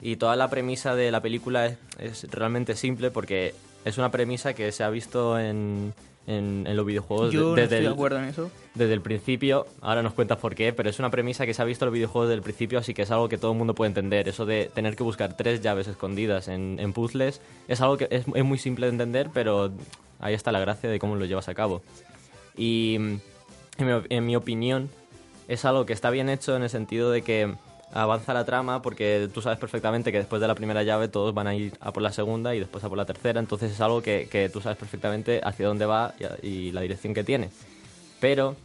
y 0.00 0.16
toda 0.16 0.34
la 0.34 0.48
premisa 0.50 0.96
de 0.96 1.12
la 1.12 1.22
película 1.22 1.66
es, 1.66 1.78
es 1.98 2.30
realmente 2.30 2.74
simple 2.74 3.10
porque 3.10 3.54
es 3.84 3.98
una 3.98 4.10
premisa 4.10 4.54
que 4.54 4.72
se 4.72 4.82
ha 4.82 4.90
visto 4.90 5.38
en, 5.38 5.94
en, 6.26 6.64
en 6.66 6.76
los 6.76 6.86
videojuegos 6.86 7.32
Yo 7.32 7.40
no 7.40 7.54
de- 7.54 7.62
estoy 7.62 7.62
desde 7.64 7.76
de 7.82 7.86
el- 7.88 7.92
acuerdo 7.92 8.18
en 8.18 8.24
eso. 8.24 8.50
desde 8.74 8.92
el 8.94 9.00
principio, 9.02 9.66
ahora 9.80 10.02
nos 10.02 10.14
cuentas 10.14 10.38
por 10.38 10.54
qué, 10.54 10.72
pero 10.72 10.88
es 10.90 10.98
una 10.98 11.10
premisa 11.10 11.44
que 11.46 11.52
se 11.54 11.60
ha 11.62 11.64
visto 11.64 11.84
en 11.84 11.88
los 11.88 11.94
videojuegos 11.94 12.28
desde 12.28 12.36
el 12.38 12.42
principio, 12.42 12.78
así 12.78 12.94
que 12.94 13.02
es 13.02 13.10
algo 13.10 13.28
que 13.28 13.36
todo 13.38 13.52
el 13.52 13.58
mundo 13.58 13.74
puede 13.74 13.88
entender. 13.88 14.28
Eso 14.28 14.46
de 14.46 14.70
tener 14.74 14.96
que 14.96 15.02
buscar 15.02 15.36
tres 15.36 15.60
llaves 15.60 15.86
escondidas 15.88 16.48
en, 16.48 16.78
en 16.80 16.92
puzzles 16.92 17.40
es 17.68 17.80
algo 17.80 17.96
que 17.98 18.08
es, 18.10 18.24
es 18.34 18.44
muy 18.44 18.58
simple 18.58 18.86
de 18.86 18.92
entender, 18.92 19.28
pero 19.34 19.70
ahí 20.20 20.34
está 20.34 20.50
la 20.52 20.60
gracia 20.60 20.88
de 20.88 20.98
cómo 20.98 21.16
lo 21.16 21.24
llevas 21.26 21.48
a 21.48 21.54
cabo. 21.54 21.82
Y, 22.56 22.94
en 22.96 23.20
mi, 23.78 23.92
en 24.08 24.26
mi 24.26 24.36
opinión, 24.36 24.88
es 25.48 25.64
algo 25.64 25.84
que 25.84 25.92
está 25.92 26.10
bien 26.10 26.28
hecho 26.28 26.56
en 26.56 26.62
el 26.62 26.70
sentido 26.70 27.10
de 27.10 27.22
que 27.22 27.52
avanza 27.94 28.34
la 28.34 28.44
trama 28.44 28.82
porque 28.82 29.28
tú 29.32 29.40
sabes 29.40 29.58
perfectamente 29.58 30.10
que 30.10 30.18
después 30.18 30.42
de 30.42 30.48
la 30.48 30.56
primera 30.56 30.82
llave 30.82 31.06
todos 31.08 31.32
van 31.32 31.46
a 31.46 31.54
ir 31.54 31.72
a 31.80 31.92
por 31.92 32.02
la 32.02 32.12
segunda 32.12 32.54
y 32.54 32.58
después 32.58 32.82
a 32.82 32.88
por 32.88 32.98
la 32.98 33.04
tercera, 33.04 33.38
entonces 33.38 33.70
es 33.70 33.80
algo 33.80 34.02
que, 34.02 34.28
que 34.30 34.48
tú 34.48 34.60
sabes 34.60 34.76
perfectamente 34.76 35.40
hacia 35.42 35.66
dónde 35.68 35.86
va 35.86 36.12
y, 36.42 36.72
la 36.72 36.80
dirección 36.80 37.14
que 37.14 37.22
tiene. 37.22 37.50
Pero 38.20 38.56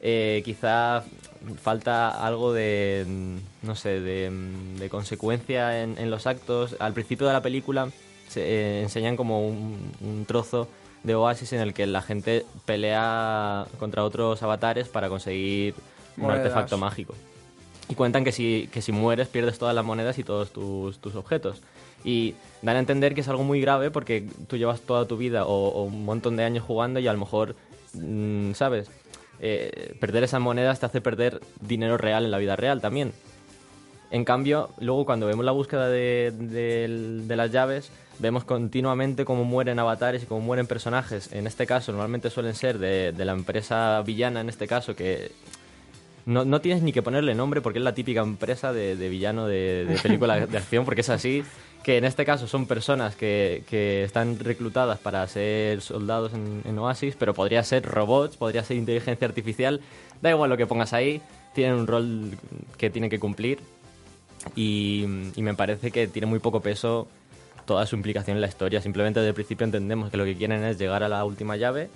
eh, 0.00 0.42
quizá 0.44 1.04
falta 1.62 2.26
algo 2.26 2.52
de, 2.52 3.04
mm, 3.06 3.66
no 3.66 3.76
sé, 3.76 4.00
de, 4.00 4.30
mm, 4.30 4.76
de 4.78 4.88
consecuencia 4.88 5.80
en, 5.82 5.96
en 5.96 6.10
los 6.10 6.26
actos. 6.26 6.74
Al 6.80 6.94
principio 6.94 7.28
de 7.28 7.32
la 7.32 7.42
película 7.42 7.88
se 8.28 8.42
eh, 8.42 8.82
enseñan 8.82 9.16
como 9.16 9.46
un, 9.46 9.92
un 10.00 10.24
trozo 10.26 10.68
de 11.04 11.14
Oasis 11.14 11.52
en 11.52 11.60
el 11.60 11.74
que 11.74 11.86
la 11.86 12.02
gente 12.02 12.44
pelea 12.64 13.66
contra 13.78 14.02
otros 14.02 14.42
avatares 14.42 14.88
para 14.88 15.08
conseguir 15.08 15.74
un 16.16 16.24
Monedas. 16.24 16.46
artefacto 16.46 16.76
mágico. 16.76 17.14
Y 17.88 17.94
cuentan 17.94 18.24
que 18.24 18.32
si, 18.32 18.68
que 18.72 18.80
si 18.80 18.92
mueres 18.92 19.28
pierdes 19.28 19.58
todas 19.58 19.74
las 19.74 19.84
monedas 19.84 20.18
y 20.18 20.24
todos 20.24 20.50
tus, 20.52 20.98
tus 20.98 21.14
objetos. 21.14 21.60
Y 22.02 22.34
dan 22.62 22.76
a 22.76 22.78
entender 22.78 23.14
que 23.14 23.20
es 23.20 23.28
algo 23.28 23.44
muy 23.44 23.60
grave 23.60 23.90
porque 23.90 24.26
tú 24.46 24.56
llevas 24.56 24.80
toda 24.80 25.06
tu 25.06 25.16
vida 25.16 25.44
o, 25.44 25.82
un 25.84 26.04
montón 26.04 26.36
de 26.36 26.44
años 26.44 26.64
jugando 26.64 26.98
y 27.00 27.06
a 27.08 27.12
lo 27.12 27.18
mejor, 27.18 27.56
mm, 27.92 28.52
¿sabes? 28.52 28.90
Eh, 29.40 29.94
perder 30.00 30.24
esas 30.24 30.40
monedas 30.40 30.80
te 30.80 30.86
hace 30.86 31.00
perder 31.00 31.40
dinero 31.60 31.98
real 31.98 32.24
en 32.24 32.30
la 32.30 32.38
vida 32.38 32.56
real 32.56 32.80
también. 32.80 33.12
En 34.10 34.24
cambio, 34.24 34.70
luego 34.80 35.04
cuando 35.04 35.26
vemos 35.26 35.44
la 35.44 35.52
búsqueda 35.52 35.88
de, 35.88 36.32
de- 36.36 37.36
las 37.36 37.50
llaves, 37.50 37.90
vemos 38.18 38.44
continuamente 38.44 39.24
cómo 39.24 39.44
mueren 39.44 39.78
avatares 39.78 40.22
y 40.22 40.26
cómo 40.26 40.40
mueren 40.40 40.66
personajes. 40.66 41.32
En 41.32 41.46
este 41.46 41.66
caso, 41.66 41.90
normalmente 41.92 42.30
suelen 42.30 42.54
ser 42.54 42.78
de 42.78 43.12
la 43.24 43.32
empresa 43.32 44.00
villana, 44.02 44.40
en 44.40 44.48
este 44.48 44.68
caso, 44.68 44.94
que 44.94 45.32
no, 46.26 46.44
no 46.44 46.60
tienes 46.60 46.82
ni 46.82 46.92
que 46.92 47.02
ponerle 47.02 47.34
nombre 47.34 47.60
porque 47.60 47.78
es 47.78 47.84
la 47.84 47.94
típica 47.94 48.20
empresa 48.22 48.72
de, 48.72 48.96
de 48.96 49.08
villano 49.08 49.46
de, 49.46 49.84
de 49.86 49.98
película 49.98 50.46
de 50.46 50.58
acción, 50.58 50.84
porque 50.84 51.02
es 51.02 51.10
así, 51.10 51.44
que 51.82 51.98
en 51.98 52.04
este 52.04 52.24
caso 52.24 52.48
son 52.48 52.66
personas 52.66 53.14
que, 53.14 53.62
que 53.68 54.04
están 54.04 54.38
reclutadas 54.38 54.98
para 54.98 55.26
ser 55.28 55.82
soldados 55.82 56.32
en, 56.32 56.78
Oasis, 56.78 57.14
pero 57.16 57.34
podría 57.34 57.62
ser 57.62 57.84
robots, 57.84 58.36
podría 58.36 58.64
ser 58.64 58.78
inteligencia 58.78 59.28
artificial, 59.28 59.80
da 60.22 60.30
igual 60.30 60.48
lo 60.48 60.56
que 60.56 60.66
pongas 60.66 60.94
ahí, 60.94 61.20
tienen 61.52 61.76
un 61.76 61.86
rol 61.86 62.30
que 62.78 62.88
tienen 62.88 63.10
que 63.10 63.20
cumplir 63.20 63.58
y, 64.56 65.04
y 65.36 65.42
me 65.42 65.54
parece 65.54 65.90
que 65.90 66.06
tiene 66.08 66.26
muy 66.26 66.38
poco 66.38 66.60
peso 66.60 67.06
toda 67.66 67.86
su 67.86 67.96
implicación 67.96 68.38
en 68.38 68.40
la 68.40 68.48
historia. 68.48 68.80
Simplemente 68.80 69.20
desde 69.20 69.28
el 69.28 69.34
principio 69.34 69.64
entendemos 69.64 70.10
que 70.10 70.16
lo 70.16 70.24
que 70.24 70.36
quieren 70.36 70.64
es 70.64 70.78
llegar 70.78 71.02
a 71.02 71.08
la 71.08 71.24
última 71.24 71.56
llave, 71.56 71.90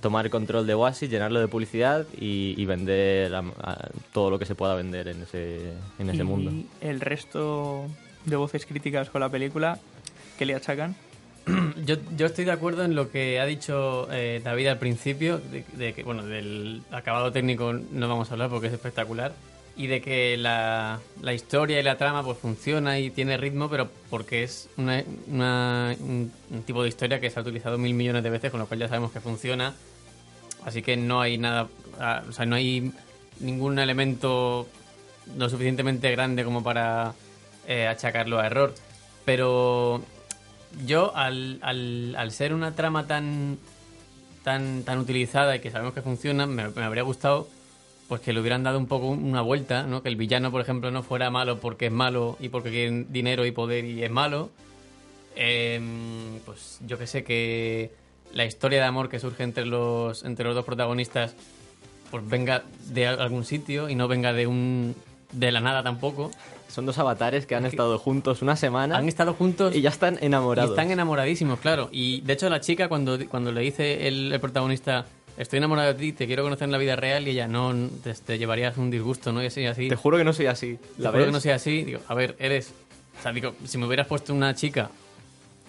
tomar 0.00 0.24
el 0.26 0.30
control 0.30 0.66
de 0.66 0.74
Oasis, 0.74 1.10
llenarlo 1.10 1.40
de 1.40 1.48
publicidad 1.48 2.06
y, 2.18 2.54
y 2.56 2.64
vender 2.66 3.34
a- 3.34 3.38
a 3.62 3.88
todo 4.12 4.30
lo 4.30 4.38
que 4.38 4.46
se 4.46 4.54
pueda 4.54 4.74
vender 4.74 5.08
en 5.08 5.22
ese, 5.22 5.72
en 5.98 6.10
ese 6.10 6.20
y 6.22 6.24
mundo. 6.24 6.52
el 6.80 7.00
resto 7.00 7.86
de 8.24 8.36
voces 8.36 8.66
críticas 8.66 9.10
con 9.10 9.20
la 9.20 9.28
película, 9.28 9.78
¿qué 10.38 10.46
le 10.46 10.54
achacan? 10.54 10.94
Yo, 11.86 11.96
yo 12.16 12.26
estoy 12.26 12.44
de 12.44 12.52
acuerdo 12.52 12.84
en 12.84 12.94
lo 12.94 13.10
que 13.10 13.40
ha 13.40 13.46
dicho 13.46 14.06
eh, 14.12 14.40
David 14.44 14.66
al 14.66 14.78
principio, 14.78 15.38
de, 15.38 15.64
de 15.78 15.94
que, 15.94 16.02
bueno, 16.02 16.24
del 16.26 16.82
acabado 16.90 17.32
técnico 17.32 17.72
no 17.72 18.06
vamos 18.08 18.28
a 18.30 18.34
hablar 18.34 18.50
porque 18.50 18.66
es 18.66 18.72
espectacular, 18.74 19.32
y 19.78 19.86
de 19.86 20.02
que 20.02 20.36
la, 20.36 20.98
la 21.22 21.32
historia 21.32 21.78
y 21.78 21.82
la 21.82 21.96
trama 21.96 22.22
pues 22.24 22.36
funciona 22.36 22.98
y 22.98 23.10
tiene 23.10 23.36
ritmo, 23.36 23.70
pero 23.70 23.88
porque 24.10 24.42
es 24.42 24.68
una, 24.76 25.02
una- 25.28 25.94
un, 26.00 26.30
un 26.50 26.62
tipo 26.64 26.82
de 26.82 26.88
historia 26.88 27.20
que 27.20 27.30
se 27.30 27.38
ha 27.38 27.42
utilizado 27.42 27.78
mil 27.78 27.94
millones 27.94 28.22
de 28.24 28.28
veces, 28.30 28.50
con 28.50 28.58
lo 28.60 28.66
cual 28.66 28.80
ya 28.80 28.88
sabemos 28.88 29.12
que 29.12 29.20
funciona, 29.20 29.74
así 30.64 30.82
que 30.82 30.96
no 30.96 31.20
hay 31.20 31.38
nada, 31.38 31.68
ah, 32.00 32.24
o 32.28 32.32
sea, 32.32 32.44
no 32.44 32.56
hay 32.56 32.92
ningún 33.40 33.78
elemento 33.78 34.66
lo 35.36 35.48
suficientemente 35.48 36.10
grande 36.10 36.42
como 36.44 36.62
para 36.64 37.14
eh, 37.66 37.86
achacarlo 37.86 38.40
a 38.40 38.46
error. 38.46 38.74
Pero 39.24 40.02
yo, 40.86 41.14
al, 41.14 41.58
al, 41.62 42.14
al 42.16 42.32
ser 42.32 42.52
una 42.52 42.74
trama 42.74 43.06
tan, 43.06 43.58
tan, 44.42 44.82
tan 44.82 44.98
utilizada 44.98 45.54
y 45.54 45.60
que 45.60 45.70
sabemos 45.70 45.94
que 45.94 46.02
funciona, 46.02 46.46
me, 46.46 46.68
me 46.68 46.82
habría 46.82 47.02
gustado 47.04 47.46
pues 48.08 48.22
que 48.22 48.32
le 48.32 48.40
hubieran 48.40 48.62
dado 48.62 48.78
un 48.78 48.86
poco 48.86 49.08
una 49.08 49.42
vuelta, 49.42 49.82
¿no? 49.82 50.02
Que 50.02 50.08
el 50.08 50.16
villano, 50.16 50.50
por 50.50 50.62
ejemplo, 50.62 50.90
no 50.90 51.02
fuera 51.02 51.30
malo 51.30 51.60
porque 51.60 51.86
es 51.86 51.92
malo 51.92 52.38
y 52.40 52.48
porque 52.48 52.70
quiere 52.70 53.04
dinero 53.10 53.44
y 53.44 53.52
poder 53.52 53.84
y 53.84 54.02
es 54.02 54.10
malo. 54.10 54.50
Em, 55.36 56.40
pues 56.46 56.80
yo 56.86 56.98
que 56.98 57.06
sé, 57.06 57.22
que 57.22 57.92
la 58.32 58.46
historia 58.46 58.80
de 58.80 58.86
amor 58.86 59.10
que 59.10 59.20
surge 59.20 59.42
entre 59.42 59.66
los, 59.66 60.24
entre 60.24 60.46
los 60.46 60.54
dos 60.54 60.64
protagonistas 60.64 61.34
pues 62.10 62.26
venga 62.26 62.64
de 62.86 63.06
algún 63.06 63.44
sitio 63.44 63.90
y 63.90 63.94
no 63.94 64.08
venga 64.08 64.32
de 64.32 64.46
un 64.46 64.94
de 65.32 65.52
la 65.52 65.60
nada 65.60 65.82
tampoco. 65.82 66.30
Son 66.68 66.86
dos 66.86 66.98
avatares 66.98 67.44
que 67.44 67.54
han 67.54 67.66
estado 67.66 67.98
juntos 67.98 68.40
una 68.40 68.56
semana. 68.56 68.96
Han 68.96 69.08
estado 69.08 69.34
juntos 69.34 69.74
y 69.74 69.82
ya 69.82 69.90
están 69.90 70.18
enamorados. 70.20 70.70
Y 70.70 70.72
están 70.72 70.90
enamoradísimos, 70.90 71.60
claro. 71.60 71.88
Y 71.92 72.22
de 72.22 72.32
hecho 72.32 72.48
la 72.48 72.60
chica 72.60 72.88
cuando, 72.88 73.18
cuando 73.28 73.52
le 73.52 73.60
dice 73.60 74.08
el, 74.08 74.32
el 74.32 74.40
protagonista 74.40 75.06
estoy 75.38 75.56
enamorado 75.58 75.92
de 75.94 75.98
ti, 75.98 76.12
te 76.12 76.26
quiero 76.26 76.42
conocer 76.42 76.66
en 76.66 76.72
la 76.72 76.78
vida 76.78 76.96
real 76.96 77.26
y 77.26 77.30
ella 77.30 77.48
no, 77.48 77.74
te, 78.04 78.12
te 78.14 78.36
llevarías 78.38 78.76
un 78.76 78.90
disgusto, 78.90 79.32
¿no? 79.32 79.42
Y 79.42 79.46
así, 79.46 79.64
así. 79.64 79.88
Te 79.88 79.96
juro 79.96 80.18
que 80.18 80.24
no 80.24 80.32
soy 80.32 80.46
así. 80.46 80.78
Te 80.96 81.02
¿La 81.02 81.10
juro 81.10 81.24
que 81.26 81.32
no 81.32 81.40
soy 81.40 81.52
así. 81.52 81.84
Digo, 81.84 82.00
a 82.06 82.14
ver, 82.14 82.36
eres... 82.38 82.74
O 83.18 83.22
sea, 83.22 83.32
digo, 83.32 83.54
si 83.64 83.78
me 83.78 83.86
hubieras 83.86 84.06
puesto 84.06 84.34
una 84.34 84.54
chica 84.54 84.90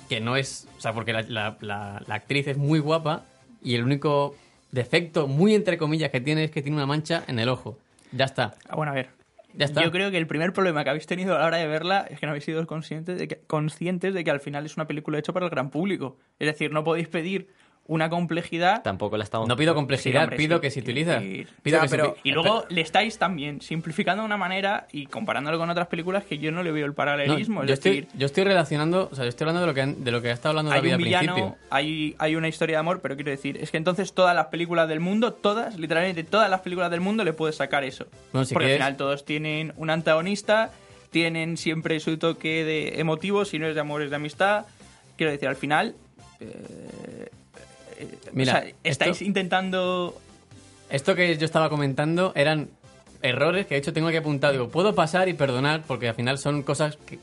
que 0.10 0.20
no 0.20 0.36
es... 0.36 0.68
O 0.78 0.82
sea, 0.82 0.94
porque 0.94 1.14
la, 1.14 1.22
la- 1.24 1.58
la- 1.62 2.04
la 2.06 2.16
actriz 2.16 2.48
es 2.48 2.58
muy 2.58 2.80
guapa 2.80 3.26
y 3.64 3.76
el 3.76 3.84
único 3.84 4.36
defecto, 4.72 5.28
muy 5.28 5.56
entre 5.56 5.78
comillas, 5.78 6.12
que 6.12 6.22
tiene 6.22 6.44
es 6.44 6.52
que 6.52 6.62
tiene 6.62 6.78
una 6.78 6.86
mancha 6.86 7.24
en 7.28 7.40
el 7.40 7.50
ojo. 7.50 7.78
Ya 8.12 8.26
está. 8.26 8.56
Ah, 8.68 8.76
bueno, 8.76 8.92
a 8.92 8.96
ver. 8.96 9.10
Ya 9.56 9.66
está. 9.66 9.84
Yo 9.84 9.92
creo 9.92 10.12
que 10.12 10.18
el 10.18 10.28
primer 10.28 10.54
problema 10.54 10.84
que 10.84 10.92
habéis 10.92 11.08
tenido 11.08 11.36
a 11.36 11.40
la 11.40 11.46
hora 11.46 11.58
de 11.58 11.66
verla 11.68 12.06
es 12.10 12.20
que 12.20 12.28
no 12.28 12.32
habéis 12.32 12.46
sido 12.46 12.66
conscientes 12.68 13.18
de 13.18 13.28
que, 13.28 13.40
conscientes 13.48 14.14
de 14.14 14.24
que 14.24 14.30
al 14.30 14.40
final 14.40 14.64
es 14.66 14.76
una 14.78 14.86
película 14.86 15.18
hecha 15.18 15.34
para 15.34 15.46
el 15.48 15.50
gran 15.50 15.72
público. 15.72 16.18
Es 16.38 16.46
decir, 16.48 16.72
no 16.72 16.84
podéis 16.84 17.08
pedir 17.08 17.50
una 17.90 18.10
complejidad. 18.10 18.84
Tampoco 18.84 19.18
la 19.18 19.24
estamos. 19.24 19.48
No 19.48 19.56
pido 19.58 19.74
complejidad, 19.76 20.22
Sí, 20.22 20.24
hombre, 20.26 20.38
pido 20.38 20.58
sí. 20.58 20.62
que 20.62 20.72
se 20.72 20.80
utiliza. 20.80 21.22
Y, 21.24 21.46
Pido 21.64 21.78
Ya, 21.78 21.82
que 21.82 21.88
se 21.90 21.96
pero- 21.98 22.16
y 22.24 22.32
luego 22.32 22.66
le 22.70 22.82
estáis 22.82 23.18
también 23.18 23.62
simplificando 23.62 24.22
de 24.22 24.28
una 24.28 24.38
manera 24.38 24.88
y 24.92 25.08
comparándolo 25.08 25.58
con 25.58 25.70
otras 25.72 25.88
películas 25.88 26.24
que 26.24 26.38
yo 26.38 26.52
no 26.52 26.62
le 26.64 26.72
veo 26.72 26.86
el 26.86 26.92
No, 26.92 26.96
paralelismo. 26.96 27.62
yo, 27.62 27.74
es 27.74 27.80
estoy, 27.80 28.02
decir, 28.02 28.08
yo 28.18 28.26
estoy 28.28 28.44
relacionando, 28.44 29.10
o 29.12 29.16
sea, 29.16 29.26
yo 29.26 29.30
estoy 29.30 29.46
hablando 29.46 29.62
de 29.62 29.68
lo 29.68 29.74
que, 29.74 29.82
han- 29.82 30.04
de 30.04 30.12
lo 30.12 30.22
que 30.22 30.30
ha 30.30 30.34
estado 30.34 30.52
hablando 30.52 30.72
hay 30.72 30.78
David 30.80 30.90
un 30.90 30.94
al 30.94 31.04
villano, 31.04 31.34
principio. 31.34 31.58
hay, 31.72 32.16
hay 32.20 32.36
una 32.36 32.48
historia 32.48 32.76
de 32.76 32.80
amor, 32.80 33.02
pero 33.02 33.16
quiero 33.16 33.32
decir, 33.32 33.58
es 33.58 33.72
que 33.72 33.78
entonces 33.78 34.14
todas 34.14 34.36
las 34.36 34.46
películas 34.48 34.88
del 34.88 35.00
mundo, 35.00 35.34
todas, 35.34 35.78
literalmente 35.78 36.24
todas 36.24 36.50
las 36.50 36.62
películas 36.62 36.92
del 36.92 37.02
mundo 37.02 37.24
le 37.24 37.34
puedes 37.34 37.56
sacar 37.56 37.84
eso. 37.84 38.06
Bueno, 38.32 38.46
si 38.46 38.54
Porque 38.54 38.68
quieres- 38.68 38.82
al 38.82 38.88
final 38.94 38.98
todos 38.98 39.26
tienen 39.26 39.74
un 39.78 39.90
antagonista, 39.90 40.72
tienen 41.10 41.58
siempre 41.58 42.00
su 42.00 42.18
toque 42.20 42.64
de 42.64 43.00
emotivo, 43.00 43.44
si 43.46 43.58
no 43.58 43.66
es 43.66 43.74
de 43.74 43.82
amor 43.82 44.04
es 44.04 44.12
de 44.12 44.16
amistad. 44.18 44.68
Quiero 45.18 45.32
decir, 45.32 45.48
al 45.50 45.56
final... 45.56 45.96
eh, 46.40 47.30
Mira, 48.34 48.54
o 48.54 48.62
sea, 48.62 48.72
estáis 48.84 49.12
esto- 49.14 49.26
intentando... 49.26 50.20
Esto 50.90 51.14
que 51.16 51.38
yo 51.38 51.46
estaba 51.46 51.70
comentando 51.70 52.32
eran 52.36 52.70
errores 53.22 53.68
que 53.68 53.76
de 53.76 53.80
hecho 53.80 53.94
tengo 53.94 54.10
que 54.10 54.18
apuntar. 54.18 54.52
Digo, 54.54 54.70
puedo 54.70 54.96
pasar 54.96 55.30
y 55.30 55.34
perdonar 55.34 55.84
porque 55.86 56.08
al 56.10 56.16
final 56.16 56.38
son 56.38 56.64
cosas, 56.64 56.98
que, 57.06 57.20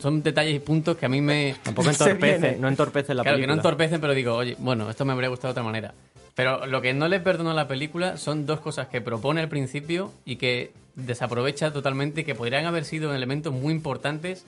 son 0.00 0.22
detalles 0.22 0.56
y 0.56 0.58
puntos 0.58 0.96
que 0.96 1.06
a 1.06 1.08
mí 1.08 1.20
me... 1.20 1.54
Tampoco 1.62 1.90
entorpecen, 1.90 2.60
no 2.60 2.68
entorpecen 2.68 3.16
la 3.16 3.22
claro, 3.22 3.36
película. 3.36 3.42
que 3.42 3.46
no 3.46 3.54
entorpecen, 3.54 4.00
pero 4.00 4.14
digo, 4.14 4.34
oye, 4.34 4.56
bueno, 4.58 4.90
esto 4.90 5.04
me 5.04 5.12
habría 5.12 5.28
gustado 5.28 5.52
de 5.54 5.60
otra 5.60 5.62
manera. 5.62 5.94
Pero 6.34 6.66
lo 6.66 6.82
que 6.82 6.92
no 6.94 7.06
le 7.06 7.20
perdono 7.20 7.52
a 7.52 7.54
la 7.54 7.68
película 7.68 8.16
son 8.16 8.46
dos 8.46 8.58
cosas 8.58 8.88
que 8.88 9.00
propone 9.00 9.40
al 9.40 9.48
principio 9.48 10.10
y 10.24 10.36
que 10.36 10.72
desaprovecha 10.96 11.72
totalmente 11.72 12.22
y 12.22 12.24
que 12.24 12.34
podrían 12.34 12.66
haber 12.66 12.84
sido 12.84 13.14
elementos 13.14 13.52
muy 13.52 13.72
importantes 13.72 14.44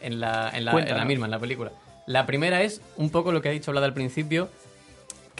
en 0.00 0.20
la, 0.20 0.48
en 0.48 0.50
la, 0.50 0.56
en 0.56 0.64
la 0.64 0.72
Cuéntanos. 0.72 1.06
misma, 1.06 1.26
en 1.26 1.30
la 1.32 1.38
película. 1.38 1.72
La 2.06 2.24
primera 2.24 2.62
es 2.62 2.80
un 2.96 3.10
poco 3.10 3.32
lo 3.32 3.42
que 3.42 3.50
ha 3.50 3.52
dicho 3.52 3.70
Vlad 3.70 3.84
al 3.84 3.92
principio, 3.94 4.48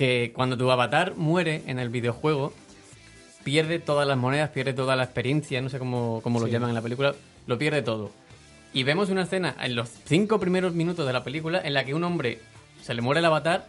que 0.01 0.33
cuando 0.35 0.57
tu 0.57 0.71
avatar 0.71 1.13
muere 1.17 1.63
en 1.67 1.79
el 1.79 1.91
videojuego, 1.91 2.55
pierde 3.45 3.79
todas 3.81 4.09
las 4.09 4.17
monedas, 4.17 4.49
pierde 4.49 4.73
toda 4.73 4.97
la 4.97 5.05
experiencia, 5.05 5.61
no 5.61 5.69
sé 5.69 5.79
cómo, 5.79 6.21
cómo 6.23 6.41
lo 6.41 6.47
Sí. 6.47 6.53
llaman 6.53 6.71
en 6.71 6.75
la 6.75 6.81
película, 6.81 7.15
lo 7.47 7.59
pierde 7.59 7.83
todo. 7.83 8.11
Y 8.73 8.83
vemos 8.85 9.11
una 9.11 9.25
escena 9.25 9.55
en 9.61 9.77
los 9.77 9.91
cinco 10.07 10.41
primeros 10.41 10.73
minutos 10.73 11.07
de 11.07 11.13
la 11.13 11.23
película 11.23 11.61
en 11.63 11.75
la 11.75 11.85
que 11.85 11.93
un 11.93 12.03
hombre 12.03 12.39
se 12.83 12.95
le 12.95 13.03
muere 13.03 13.19
el 13.19 13.27
avatar, 13.27 13.67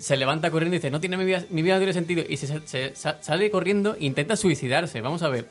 se 0.00 0.16
levanta 0.16 0.50
corriendo 0.50 0.74
y 0.74 0.78
dice, 0.80 0.90
no 0.90 0.98
tiene 0.98 1.16
mi 1.16 1.24
vida, 1.24 1.44
mi 1.50 1.62
vida 1.62 1.74
no 1.74 1.78
tiene 1.78 1.92
sentido, 1.92 2.24
y 2.28 2.36
se, 2.38 2.60
se- 2.66 2.96
sa- 2.96 3.22
sale 3.22 3.48
corriendo 3.48 3.94
e 4.00 4.04
intenta 4.04 4.34
suicidarse. 4.34 5.00
Vamos 5.00 5.22
a 5.22 5.28
ver, 5.28 5.46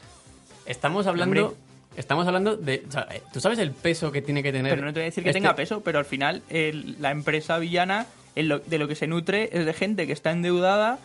estamos 0.65 1.07
hablando... 1.07 1.45
Hombre. 1.45 1.57
Estamos 1.95 2.27
hablando 2.27 2.57
de... 2.57 2.83
o 2.87 2.91
sea, 2.91 3.07
eh, 3.11 3.23
¿Tú 3.33 3.39
sabes 3.39 3.57
el 3.59 3.71
peso 3.71 4.11
que 4.11 4.21
tiene 4.21 4.43
que 4.43 4.51
tener? 4.51 4.71
Pero 4.75 4.85
no 4.85 4.93
te 4.93 4.99
voy 4.99 5.03
a 5.03 5.05
decir 5.05 5.23
que 5.23 5.29
este- 5.31 5.39
tenga 5.39 5.55
peso, 5.55 5.81
pero 5.81 5.97
al 5.99 6.05
final 6.05 6.43
el- 6.49 6.95
la 7.01 7.09
empresa 7.11 7.57
villana 7.59 8.05
en 8.39 8.47
lo- 8.49 8.59
de 8.59 8.77
lo 8.77 8.87
que 8.87 8.95
se 8.95 9.07
nutre 9.07 9.49
es 9.51 9.65
de 9.65 9.73
gente 9.73 10.05
que 10.07 10.13
está 10.13 10.31
endeudada 10.31 10.99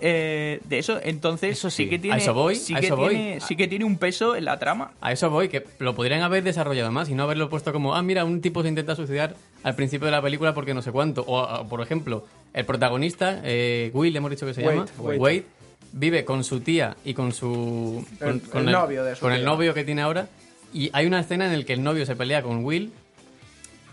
eh, 0.00 0.60
de 0.64 0.78
eso. 0.78 1.00
Entonces 1.02 1.58
sí. 1.58 1.70
sí. 1.70 1.88
que 1.88 1.98
tiene, 1.98 2.14
A 2.14 2.18
eso 2.18 2.32
voy, 2.34 2.54
sí 2.54 2.74
a 2.74 2.80
que 2.80 2.86
eso 2.86 2.96
voy. 2.96 3.10
tiene, 3.16 3.40
sí 3.40 3.56
que 3.56 3.66
tiene 3.66 3.84
un 3.84 3.98
peso 3.98 4.36
en 4.36 4.44
la 4.44 4.58
trama. 4.58 4.92
A 5.00 5.10
eso 5.12 5.28
voy, 5.28 5.48
que 5.48 5.64
lo 5.80 5.94
podrían 5.96 6.22
haber 6.22 6.44
desarrollado 6.44 6.92
más 6.92 7.08
y 7.08 7.14
no 7.14 7.24
haberlo 7.24 7.48
puesto 7.48 7.72
como, 7.72 7.94
ah, 7.96 8.02
mira, 8.02 8.24
un 8.24 8.40
tipo 8.40 8.62
se 8.62 8.68
intenta 8.68 8.94
suicidar 8.94 9.34
al 9.64 9.74
principio 9.74 10.06
de 10.06 10.12
la 10.12 10.22
película 10.22 10.54
porque 10.54 10.72
no 10.72 10.82
sé 10.82 10.92
cuánto. 10.92 11.24
O, 11.26 11.66
por 11.68 11.80
ejemplo, 11.80 12.24
el 12.54 12.64
protagonista, 12.64 13.40
eh, 13.42 13.90
Will, 13.92 14.14
hemos 14.16 14.30
dicho 14.30 14.46
que 14.46 14.54
se 14.54 14.62
llama, 14.62 14.86
Wade. 14.98 15.18
Wade, 15.18 15.44
vive 15.92 16.24
con 16.24 16.44
su 16.44 16.60
tía 16.60 16.96
y 17.04 17.14
con 17.14 17.32
su... 17.32 18.06
Con, 18.20 18.28
El- 18.28 18.40
con 18.42 18.66
el 18.68 18.72
novio 18.72 19.02
de 19.02 19.16
su 19.16 19.20
Con 19.20 19.32
el 19.32 19.44
novio 19.44 19.74
que 19.74 19.82
tiene 19.82 20.02
ahora. 20.02 20.28
Y 20.72 20.90
hay 20.92 21.06
una 21.06 21.18
escena 21.20 21.46
en 21.52 21.58
la 21.58 21.64
que 21.64 21.72
el 21.72 21.82
novio 21.82 22.06
se 22.06 22.14
pelea 22.14 22.42
con 22.42 22.64
Will. 22.64 22.92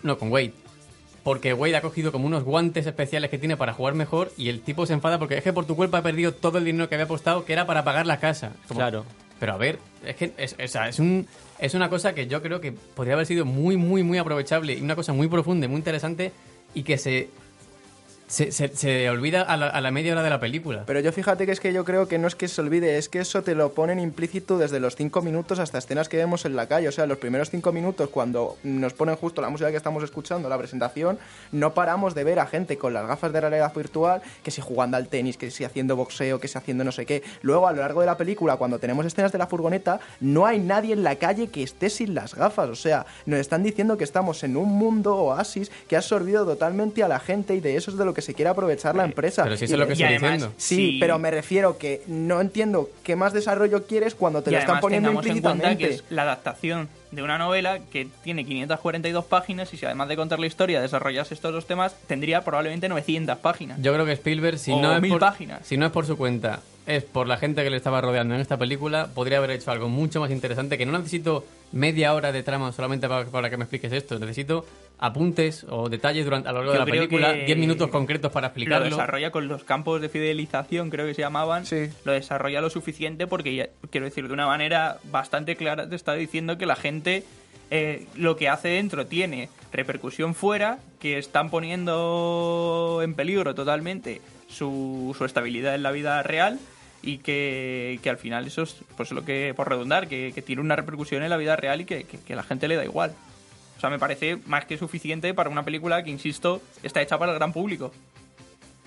No, 0.03 0.19
con 0.19 0.31
Wade. 0.31 0.53
Porque 1.25 1.55
Wade 1.55 1.75
ha 1.75 1.81
cogido 1.81 2.11
como 2.11 2.27
unos 2.27 2.43
guantes 2.43 2.85
especiales 2.85 3.31
que 3.31 3.39
tiene 3.39 3.57
para 3.57 3.73
jugar 3.73 3.95
mejor 3.95 4.31
y 4.37 4.49
el 4.49 4.61
tipo 4.61 4.85
se 4.85 4.93
enfada 4.93 5.17
porque 5.17 5.35
es 5.39 5.43
que 5.43 5.51
por 5.53 5.65
tu 5.65 5.75
culpa 5.75 5.97
he 5.97 6.01
perdido 6.03 6.31
todo 6.35 6.59
el 6.59 6.65
dinero 6.65 6.87
que 6.87 6.93
había 6.93 7.05
apostado 7.05 7.45
que 7.45 7.53
era 7.53 7.65
para 7.65 7.83
pagar 7.83 8.05
la 8.05 8.19
casa. 8.19 8.51
Como- 8.67 8.79
Claro. 8.79 9.05
Pero 9.39 9.53
a 9.53 9.57
ver, 9.57 9.79
es 10.05 10.15
que 10.15 10.31
es, 10.37 10.55
es, 10.59 10.99
un, 10.99 11.27
es 11.57 11.73
una 11.73 11.89
cosa 11.89 12.13
que 12.13 12.27
yo 12.27 12.43
creo 12.43 12.61
que 12.61 12.71
podría 12.71 13.15
haber 13.15 13.25
sido 13.25 13.43
muy, 13.43 13.75
muy, 13.75 14.03
muy 14.03 14.19
aprovechable 14.19 14.73
y 14.75 14.81
una 14.81 14.95
cosa 14.95 15.13
muy 15.13 15.27
profunda 15.27 15.65
y 15.65 15.67
muy 15.67 15.77
interesante 15.79 16.31
y 16.75 16.83
que 16.83 16.99
se, 16.99 17.29
se, 18.27 18.51
se, 18.51 19.09
olvida 19.09 19.41
a 19.41 19.55
la, 19.57 19.91
media 19.91 20.13
hora 20.13 20.23
de 20.23 20.29
la 20.29 20.39
película. 20.39 20.83
Pero 20.87 20.99
yo 20.99 21.11
fíjate 21.11 21.45
que 21.45 21.51
es 21.51 21.59
que 21.59 21.71
yo 21.71 21.85
creo 21.85 22.07
que 22.07 22.17
no 22.17 22.27
es 22.27 22.35
que 22.35 22.47
se 22.47 22.59
olvide, 22.61 22.97
es 22.97 23.07
que 23.07 23.19
eso 23.19 23.43
te 23.43 23.53
lo 23.53 23.73
ponen 23.73 23.99
implícito 23.99 24.57
desde 24.57 24.79
los 24.79 24.95
cinco 24.95 25.21
minutos 25.21 25.59
hasta 25.59 25.77
escenas 25.77 26.09
que 26.09 26.17
vemos 26.17 26.45
en 26.45 26.55
la 26.55 26.67
calle. 26.67 26.87
O 26.87 26.91
sea, 26.91 27.05
los 27.05 27.19
primeros 27.19 27.51
cinco 27.51 27.71
minutos, 27.71 28.09
cuando 28.09 28.57
nos 28.63 28.93
ponen 28.93 29.15
justo 29.15 29.41
la 29.41 29.49
música 29.49 29.69
que 29.69 29.77
estamos 29.77 30.03
escuchando, 30.03 30.49
la 30.49 30.57
presentación, 30.57 31.19
no 31.51 31.73
paramos 31.73 32.15
de 32.15 32.23
ver 32.23 32.39
a 32.39 32.47
gente 32.47 32.77
con 32.77 32.93
las 32.93 33.07
gafas 33.07 33.31
de 33.31 33.41
realidad 33.41 33.71
virtual, 33.75 34.21
que 34.43 34.49
si 34.49 34.61
jugando 34.61 34.97
al 34.97 35.07
tenis, 35.07 35.37
que 35.37 35.51
si 35.51 35.63
haciendo 35.63 35.95
boxeo, 35.95 36.39
que 36.39 36.47
si 36.47 36.57
haciendo 36.57 36.83
no 36.83 36.91
sé 36.91 37.05
qué. 37.05 37.21
Luego, 37.43 37.67
a 37.67 37.73
lo 37.73 37.81
largo 37.81 38.01
de 38.01 38.07
la 38.07 38.17
película, 38.17 38.57
cuando 38.57 38.79
tenemos 38.79 39.05
escenas 39.05 39.31
de 39.31 39.37
la 39.37 39.45
furgoneta, 39.45 39.99
no 40.19 40.47
hay 40.47 40.59
nadie 40.59 40.93
en 40.93 41.03
la 41.03 41.15
calle 41.17 41.47
que 41.49 41.61
esté 41.61 41.91
sin 41.91 42.15
las 42.15 42.33
gafas. 42.33 42.69
O 42.69 42.75
sea, 42.75 43.05
nos 43.27 43.39
están 43.39 43.61
diciendo 43.61 43.97
que 43.97 44.03
estamos 44.03 44.43
en 44.43 44.57
un 44.57 44.69
mundo 44.69 45.15
oasis 45.15 45.71
que 45.87 45.95
ha 45.95 45.99
absorbido 45.99 46.43
totalmente 46.45 47.03
a 47.03 47.07
la 47.07 47.19
gente 47.19 47.53
y 47.53 47.59
de 47.59 47.75
eso 47.75 47.91
es 47.91 47.97
de 47.97 48.05
lo 48.05 48.14
que 48.15 48.23
se 48.23 48.33
quiere 48.33 48.49
aprovechar 48.49 48.95
la 48.95 49.05
empresa. 49.05 49.43
pero 49.43 49.55
si 49.57 49.63
Y 49.63 49.65
eso 49.65 49.75
es 49.75 49.79
lo 49.79 49.85
que 49.87 49.93
estoy 49.93 50.07
diciendo. 50.13 50.51
Sí, 50.57 50.75
Sí. 50.75 50.97
pero 50.99 51.19
me 51.19 51.29
refiero 51.29 51.77
que 51.77 52.01
no 52.07 52.41
entiendo 52.41 52.89
qué 53.03 53.15
más 53.15 53.33
desarrollo 53.33 53.85
quieres 53.85 54.15
cuando 54.15 54.41
te 54.41 54.49
y 54.49 54.53
lo 54.53 54.59
están 54.59 54.79
poniendo 54.79 55.09
tengamos 55.09 55.25
en 55.27 55.37
implícitamente. 55.37 55.87
que 55.87 55.93
es 55.93 56.03
la 56.09 56.23
adaptación 56.23 56.89
de 57.11 57.21
una 57.21 57.37
novela 57.37 57.79
que 57.91 58.07
tiene 58.23 58.43
542 58.45 59.25
páginas 59.25 59.73
y 59.73 59.77
si 59.77 59.85
además 59.85 60.07
de 60.09 60.15
contar 60.15 60.39
la 60.39 60.47
historia 60.47 60.81
desarrollas 60.81 61.31
estos 61.31 61.53
dos 61.53 61.67
temas, 61.67 61.95
tendría 62.07 62.43
probablemente 62.43 62.89
900 62.89 63.37
páginas. 63.37 63.79
Yo 63.81 63.93
creo 63.93 64.05
que 64.05 64.13
Spielberg, 64.13 64.57
si 64.57 64.71
O 64.71 64.81
no, 64.81 64.95
es 64.95 65.01
mil 65.01 65.11
por, 65.11 65.19
páginas. 65.19 65.59
si 65.63 65.77
no 65.77 65.85
es 65.85 65.91
por 65.91 66.05
su 66.05 66.17
cuenta, 66.17 66.61
es 66.85 67.03
por 67.03 67.27
la 67.27 67.37
gente 67.37 67.63
que 67.63 67.69
le 67.69 67.77
estaba 67.77 67.99
rodeando 68.01 68.35
en 68.35 68.41
esta 68.41 68.57
película, 68.57 69.07
podría 69.13 69.39
haber 69.39 69.51
hecho 69.51 69.71
algo 69.71 69.89
mucho 69.89 70.19
más 70.19 70.29
interesante, 70.31 70.77
que 70.77 70.85
no 70.85 70.97
necesito 70.97 71.45
media 71.71 72.13
hora 72.13 72.31
de 72.31 72.43
trama 72.43 72.71
solamente 72.71 73.07
para, 73.07 73.25
para 73.25 73.49
que 73.49 73.57
me 73.57 73.63
expliques 73.63 73.91
esto, 73.91 74.19
necesito 74.19 74.65
apuntes 74.97 75.65
o 75.67 75.89
detalles 75.89 76.23
durante 76.25 76.47
a 76.47 76.51
lo 76.51 76.59
largo 76.59 76.73
de 76.73 76.79
la 76.79 76.85
película, 76.85 77.33
que 77.33 77.45
10 77.47 77.57
minutos 77.57 77.89
concretos 77.89 78.31
para 78.31 78.47
Lo 78.47 78.49
explicarlo. 78.49 78.85
desarrolla 78.89 79.31
con 79.31 79.47
los 79.47 79.63
campos 79.63 79.99
de 79.99 80.09
fidelización, 80.09 80.89
creo 80.89 81.05
que 81.05 81.13
se 81.13 81.21
llamaban. 81.21 81.63
Lo 82.05 82.11
desarrolla 82.13 82.61
lo 82.61 82.69
suficiente 82.69 83.27
porque, 83.27 83.55
ya- 83.55 83.69
quiero 83.89 84.05
decir, 84.05 84.27
de 84.27 84.33
una 84.33 84.45
manera 84.47 84.97
bastante 85.11 85.55
clara 85.55 85.89
te 85.89 85.95
está 85.95 86.13
diciendo 86.13 86.57
que 86.57 86.65
la 86.65 86.75
gente 86.77 87.23
eh, 87.71 88.05
lo 88.15 88.37
que 88.37 88.47
hace 88.47 88.67
dentro 88.69 89.07
tiene 89.07 89.49
repercusión 89.73 90.35
fuera, 90.35 90.77
que 90.99 91.17
están 91.17 91.49
poniendo 91.49 93.01
en 93.03 93.15
peligro 93.15 93.55
totalmente 93.55 94.21
su, 94.47 95.13
su 95.17 95.25
estabilidad 95.25 95.75
en 95.75 95.83
la 95.83 95.91
vida 95.91 96.21
real 96.23 96.59
y 97.05 97.19
que, 97.19 97.99
que 98.01 98.09
al 98.09 98.17
final 98.17 98.47
eso 98.47 98.63
es 98.63 98.77
pues 98.97 99.11
lo 99.11 99.23
que, 99.23 99.53
por 99.55 99.69
redundar, 99.69 100.07
que, 100.07 100.31
que 100.33 100.41
tiene 100.41 100.61
una 100.61 100.75
repercusión 100.75 101.23
en 101.23 101.29
la 101.29 101.37
vida 101.37 101.55
real 101.55 101.81
y 101.81 101.85
que, 101.85 102.03
que, 102.03 102.17
que 102.17 102.33
a 102.33 102.35
la 102.35 102.43
gente 102.43 102.67
le 102.67 102.75
da 102.75 102.83
igual. 102.83 103.13
O 103.77 103.79
sea, 103.79 103.89
me 103.89 103.99
parece 103.99 104.37
más 104.47 104.65
que 104.65 104.77
suficiente 104.77 105.33
para 105.33 105.49
una 105.49 105.63
película 105.63 106.03
que, 106.03 106.09
insisto, 106.09 106.61
está 106.81 107.01
hecha 107.01 107.19
para 107.19 107.33
el 107.33 107.37
gran 107.37 107.53
público. 107.53 107.91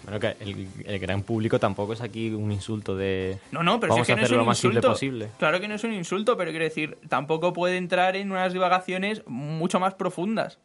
Bueno, 0.03 0.19
que 0.19 0.35
el, 0.40 0.69
el 0.86 0.99
gran 0.99 1.23
público 1.23 1.59
tampoco 1.59 1.93
es 1.93 2.01
aquí 2.01 2.31
un 2.31 2.51
insulto 2.51 2.97
de... 2.97 3.39
No, 3.53 3.62
no, 3.62 3.78
pero 3.78 3.93
Vamos 3.93 4.07
si 4.07 4.12
es 4.12 4.15
que 4.15 4.15
a 4.15 4.16
no 4.16 4.23
es 4.23 4.24
hacerlo 4.24 4.43
un 4.43 4.47
lo 4.47 4.51
más 4.51 4.59
simple 4.59 4.78
insulto. 4.78 4.93
posible. 4.95 5.28
Claro 5.39 5.61
que 5.61 5.69
no 5.69 5.74
es 5.74 5.85
un 5.85 5.93
insulto, 5.93 6.36
pero 6.36 6.51
quiero 6.51 6.65
decir, 6.65 6.97
tampoco 7.09 7.53
puede 7.53 7.77
entrar 7.77 8.16
en 8.16 8.32
unas 8.32 8.53
divagaciones 8.53 9.23
mucho 9.27 9.78
más 9.78 9.95
profundas. 9.95 10.59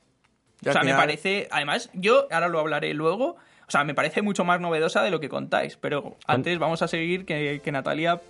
Y 0.61 0.69
o 0.69 0.71
sea, 0.71 0.83
me 0.83 0.93
parece, 0.93 1.49
además, 1.51 1.89
yo 1.93 2.27
ahora 2.31 2.47
lo 2.47 2.59
hablaré 2.59 2.93
luego, 2.93 3.35
sea, 3.73 3.83
me 3.83 3.93
parece 3.93 4.21
mucho 4.21 4.43
más 4.45 4.61
novedosa 4.61 5.03
de 5.03 5.11
lo 5.11 5.19
que 5.19 5.29
contáis, 5.29 5.77
pero 5.77 6.15
antes 6.27 6.57
vamos 6.59 6.81
a 6.81 6.87
seguir 6.87 7.25
que, 7.25 7.59
que 7.63 7.71
Natalia 7.71 8.21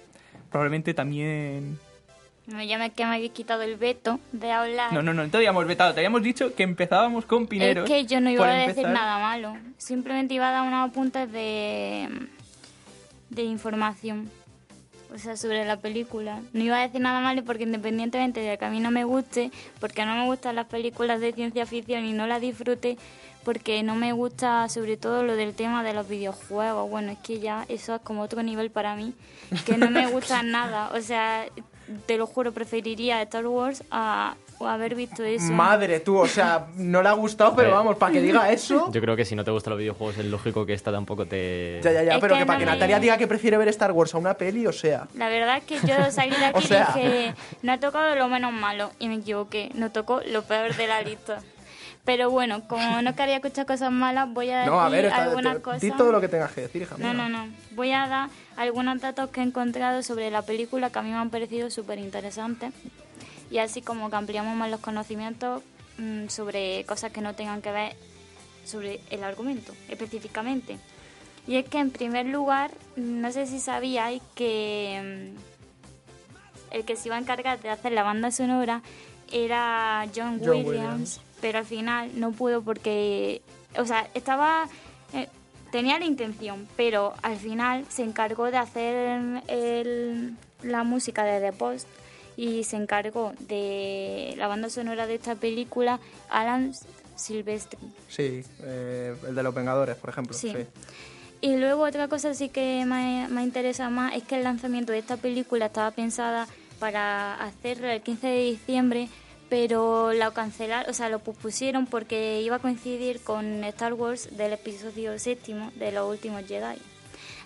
probablemente 0.49 0.93
también... 0.93 1.79
No, 2.45 2.61
ya 2.61 2.77
me, 2.77 2.91
que 2.91 3.05
me 3.05 3.15
habéis 3.15 3.31
quitado 3.31 3.61
el 3.61 3.77
veto 3.77 4.19
de 4.33 4.51
hablar. 4.51 4.91
No, 4.91 5.01
no, 5.01 5.13
no, 5.13 5.27
te 5.29 5.37
habíamos 5.37 5.65
vetado, 5.65 5.93
te 5.93 6.01
habíamos 6.01 6.23
dicho 6.23 6.53
que 6.53 6.63
empezábamos 6.63 7.25
con 7.25 7.47
Pineros. 7.47 7.89
Es 7.89 7.89
que 7.89 8.05
yo 8.05 8.19
no 8.19 8.29
iba 8.29 8.45
a 8.45 8.53
decir 8.53 8.69
empezar. 8.69 8.91
nada 8.91 9.19
malo. 9.19 9.55
Simplemente 9.77 10.33
iba 10.33 10.49
a 10.49 10.51
dar 10.51 10.67
unos 10.67 10.89
apuntes 10.89 11.31
de, 11.31 12.09
de 13.29 13.43
información. 13.43 14.29
O 15.13 15.17
sea, 15.17 15.37
sobre 15.37 15.63
la 15.63 15.77
película. 15.77 16.41
No 16.53 16.63
iba 16.63 16.77
a 16.79 16.81
decir 16.81 16.99
nada 16.99 17.21
malo 17.21 17.43
porque 17.45 17.63
independientemente 17.63 18.41
de 18.41 18.57
que 18.57 18.65
a 18.65 18.69
mí 18.69 18.79
no 18.79 18.91
me 18.91 19.05
guste, 19.05 19.51
porque 19.79 20.05
no 20.05 20.15
me 20.15 20.25
gustan 20.25 20.55
las 20.55 20.65
películas 20.65 21.21
de 21.21 21.31
ciencia 21.33 21.65
ficción 21.65 22.03
y 22.05 22.13
no 22.13 22.27
las 22.27 22.41
disfrute, 22.41 22.97
porque 23.43 23.83
no 23.83 23.95
me 23.95 24.13
gusta 24.13 24.67
sobre 24.69 24.97
todo 24.97 25.23
lo 25.23 25.35
del 25.35 25.53
tema 25.53 25.83
de 25.83 25.93
los 25.93 26.07
videojuegos. 26.07 26.89
Bueno, 26.89 27.11
es 27.11 27.17
que 27.19 27.39
ya 27.39 27.65
eso 27.69 27.95
es 27.95 28.01
como 28.01 28.21
otro 28.21 28.41
nivel 28.43 28.71
para 28.71 28.95
mí, 28.95 29.13
que 29.65 29.77
no 29.77 29.89
me 29.89 30.07
gusta 30.11 30.43
nada. 30.43 30.89
O 30.93 31.01
sea, 31.01 31.45
te 32.05 32.17
lo 32.17 32.25
juro, 32.27 32.51
preferiría 32.51 33.21
Star 33.23 33.45
Wars 33.45 33.83
a, 33.91 34.35
o 34.57 34.67
haber 34.67 34.95
visto 34.95 35.23
eso. 35.23 35.51
Madre 35.51 35.99
tú, 35.99 36.17
o 36.17 36.27
sea, 36.27 36.67
no 36.75 37.01
le 37.03 37.09
ha 37.09 37.13
gustado, 37.13 37.53
pero 37.55 37.71
vamos, 37.71 37.97
para 37.97 38.13
que 38.13 38.21
diga 38.21 38.49
eso. 38.51 38.89
Yo 38.91 39.01
creo 39.01 39.15
que 39.17 39.25
si 39.25 39.35
no 39.35 39.43
te 39.43 39.51
gustan 39.51 39.71
los 39.71 39.79
videojuegos 39.79 40.17
es 40.17 40.25
lógico 40.25 40.65
que 40.65 40.73
esta 40.73 40.91
tampoco 40.91 41.25
te... 41.25 41.81
Ya, 41.83 41.91
ya, 41.91 42.03
ya, 42.03 42.13
Es 42.15 42.19
pero 42.21 42.35
que 42.35 42.39
que 42.41 42.45
para 42.45 42.59
no 42.59 42.65
que 42.65 42.65
me- 42.65 42.71
Natalia 42.71 42.99
diga 42.99 43.17
que 43.17 43.27
prefiere 43.27 43.57
ver 43.57 43.67
Star 43.67 43.91
Wars 43.91 44.15
a 44.15 44.17
una 44.17 44.35
peli, 44.35 44.65
o 44.65 44.71
sea. 44.71 45.07
La 45.15 45.27
verdad 45.27 45.57
es 45.57 45.63
que 45.65 45.85
yo 45.85 45.95
salí 46.11 46.35
de 46.35 46.45
aquí 46.45 46.57
O 46.57 46.61
sea. 46.61 46.93
y 46.95 46.99
dije, 46.99 47.33
no 47.63 47.73
ha 47.73 47.79
tocado 47.79 48.15
lo 48.15 48.29
menos 48.29 48.53
malo. 48.53 48.91
Y 48.99 49.09
me 49.09 49.15
equivoqué, 49.15 49.69
no 49.75 49.91
tocó 49.91 50.21
lo 50.25 50.43
peor 50.43 50.73
de 50.75 50.87
la 50.87 51.01
lista. 51.01 51.39
Pero 52.05 52.29
bueno, 52.29 52.67
como 52.67 53.01
no 53.01 53.15
quería 53.15 53.35
escuchar 53.37 53.65
cosas 53.65 53.89
malas, 53.91 54.27
voy 54.33 54.49
a 54.49 54.57
decir 54.59 54.71
No, 54.73 54.81
a 54.81 54.89
ver, 54.89 55.05
está- 55.05 55.23
algunas 55.23 55.55
te- 55.55 55.61
cosas. 55.61 55.81
di 55.81 55.91
todo 55.91 56.11
lo 56.11 56.19
que 56.19 56.27
tengas 56.27 56.51
que 56.51 56.61
decir, 56.61 56.81
hija 56.81 56.97
mía. 56.97 57.13
No, 57.13 57.29
no, 57.29 57.29
no. 57.45 57.53
Voy 57.71 57.91
a 57.93 58.07
dar 58.07 58.29
algunos 58.57 58.99
datos 58.99 59.29
que 59.29 59.39
he 59.39 59.43
encontrado 59.43 60.03
sobre 60.03 60.29
la 60.29 60.41
película 60.41 60.89
que 60.89 60.99
a 60.99 61.01
mí 61.01 61.11
me 61.11 61.15
han 61.15 61.29
parecido 61.29 61.69
súper 61.69 61.99
interesantes. 61.99 62.73
Y 63.49 63.59
así 63.59 63.81
como 63.81 64.09
que 64.09 64.15
ampliamos 64.17 64.55
más 64.57 64.69
los 64.69 64.81
conocimientos 64.81 65.61
mm, 65.97 66.27
sobre 66.27 66.83
cosas 66.85 67.11
que 67.13 67.21
no 67.21 67.35
tengan 67.35 67.61
que 67.61 67.71
ver 67.71 67.95
sobre 68.65 68.99
el 69.09 69.23
argumento 69.23 69.71
específicamente. 69.89 70.77
Y 71.47 71.55
es 71.57 71.65
que 71.69 71.77
en 71.79 71.91
primer 71.91 72.25
lugar, 72.25 72.71
no 72.97 73.31
sé 73.31 73.45
si 73.47 73.59
sabíais 73.59 74.21
que 74.35 75.31
mm, 75.39 76.75
el 76.75 76.83
que 76.83 76.95
se 76.97 77.07
iba 77.07 77.15
a 77.15 77.19
encargar 77.19 77.61
de 77.61 77.69
hacer 77.69 77.91
la 77.93 78.03
banda 78.03 78.29
sonora 78.31 78.81
era 79.31 80.05
John, 80.15 80.39
John 80.43 80.49
Williams, 80.49 80.67
Williams. 80.67 81.21
Pero 81.43 81.59
al 81.59 81.65
final 81.65 82.09
no 82.15 82.31
pudo 82.31 82.61
porque, 82.61 83.41
o 83.77 83.85
sea, 83.85 84.07
estaba, 84.13 84.69
eh, 85.13 85.27
tenía 85.73 85.99
la 85.99 86.05
intención, 86.05 86.65
pero 86.77 87.13
al 87.21 87.35
final 87.35 87.83
se 87.89 88.03
encargó 88.03 88.49
de 88.49 88.55
hacer 88.57 89.41
el- 89.47 90.35
la 90.63 90.83
música 90.83 91.25
de 91.25 91.41
The 91.41 91.51
Post 91.51 91.85
y 92.37 92.63
se 92.63 92.77
encargó 92.77 93.33
de 93.41 94.33
la 94.37 94.47
banda 94.47 94.69
sonora 94.69 95.05
de 95.05 95.15
esta 95.15 95.35
película 95.35 95.99
Alan 96.29 96.71
Silvestri. 97.17 97.77
Sí, 98.07 98.43
eh, 98.63 99.13
el 99.27 99.35
de 99.35 99.43
los 99.43 99.53
Vengadores, 99.53 99.97
por 99.97 100.11
ejemplo. 100.11 100.33
Sí. 100.33 100.49
Sí. 100.51 100.65
Y 101.41 101.57
luego 101.57 101.83
otra 101.83 102.07
cosa 102.07 102.33
sí 102.33 102.47
que 102.47 102.85
me, 102.85 103.27
me 103.27 103.43
interesa 103.43 103.89
más 103.89 104.15
es 104.15 104.23
que 104.23 104.37
el 104.37 104.43
lanzamiento 104.45 104.93
de 104.93 104.99
esta 104.99 105.17
película 105.17 105.65
estaba 105.65 105.91
pensada 105.91 106.47
para 106.79 107.33
hacerla 107.35 107.93
el 107.93 108.01
15 108.01 108.27
de 108.27 108.43
diciembre, 108.45 109.09
pero 109.53 110.13
la 110.13 110.31
cancelaron, 110.31 110.89
o 110.89 110.95
sea, 110.95 111.09
lo 111.09 111.19
pospusieron 111.19 111.85
porque 111.85 112.41
iba 112.41 112.55
a 112.55 112.59
coincidir 112.59 113.21
con 113.21 113.63
Star 113.65 113.93
Wars 113.93 114.35
del 114.35 114.53
episodio 114.53 115.19
séptimo 115.19 115.71
de 115.75 115.91
los 115.91 116.09
últimos 116.09 116.43
Jedi. 116.47 116.79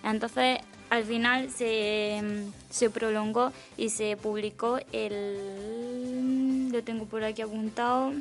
Entonces, 0.02 0.58
al 0.88 1.04
final 1.04 1.50
se, 1.50 2.22
se 2.70 2.88
prolongó 2.88 3.52
y 3.76 3.90
se 3.90 4.16
publicó 4.16 4.78
el... 4.90 6.70
lo 6.72 6.82
tengo 6.82 7.04
por 7.04 7.24
aquí 7.24 7.42
apuntado, 7.42 8.14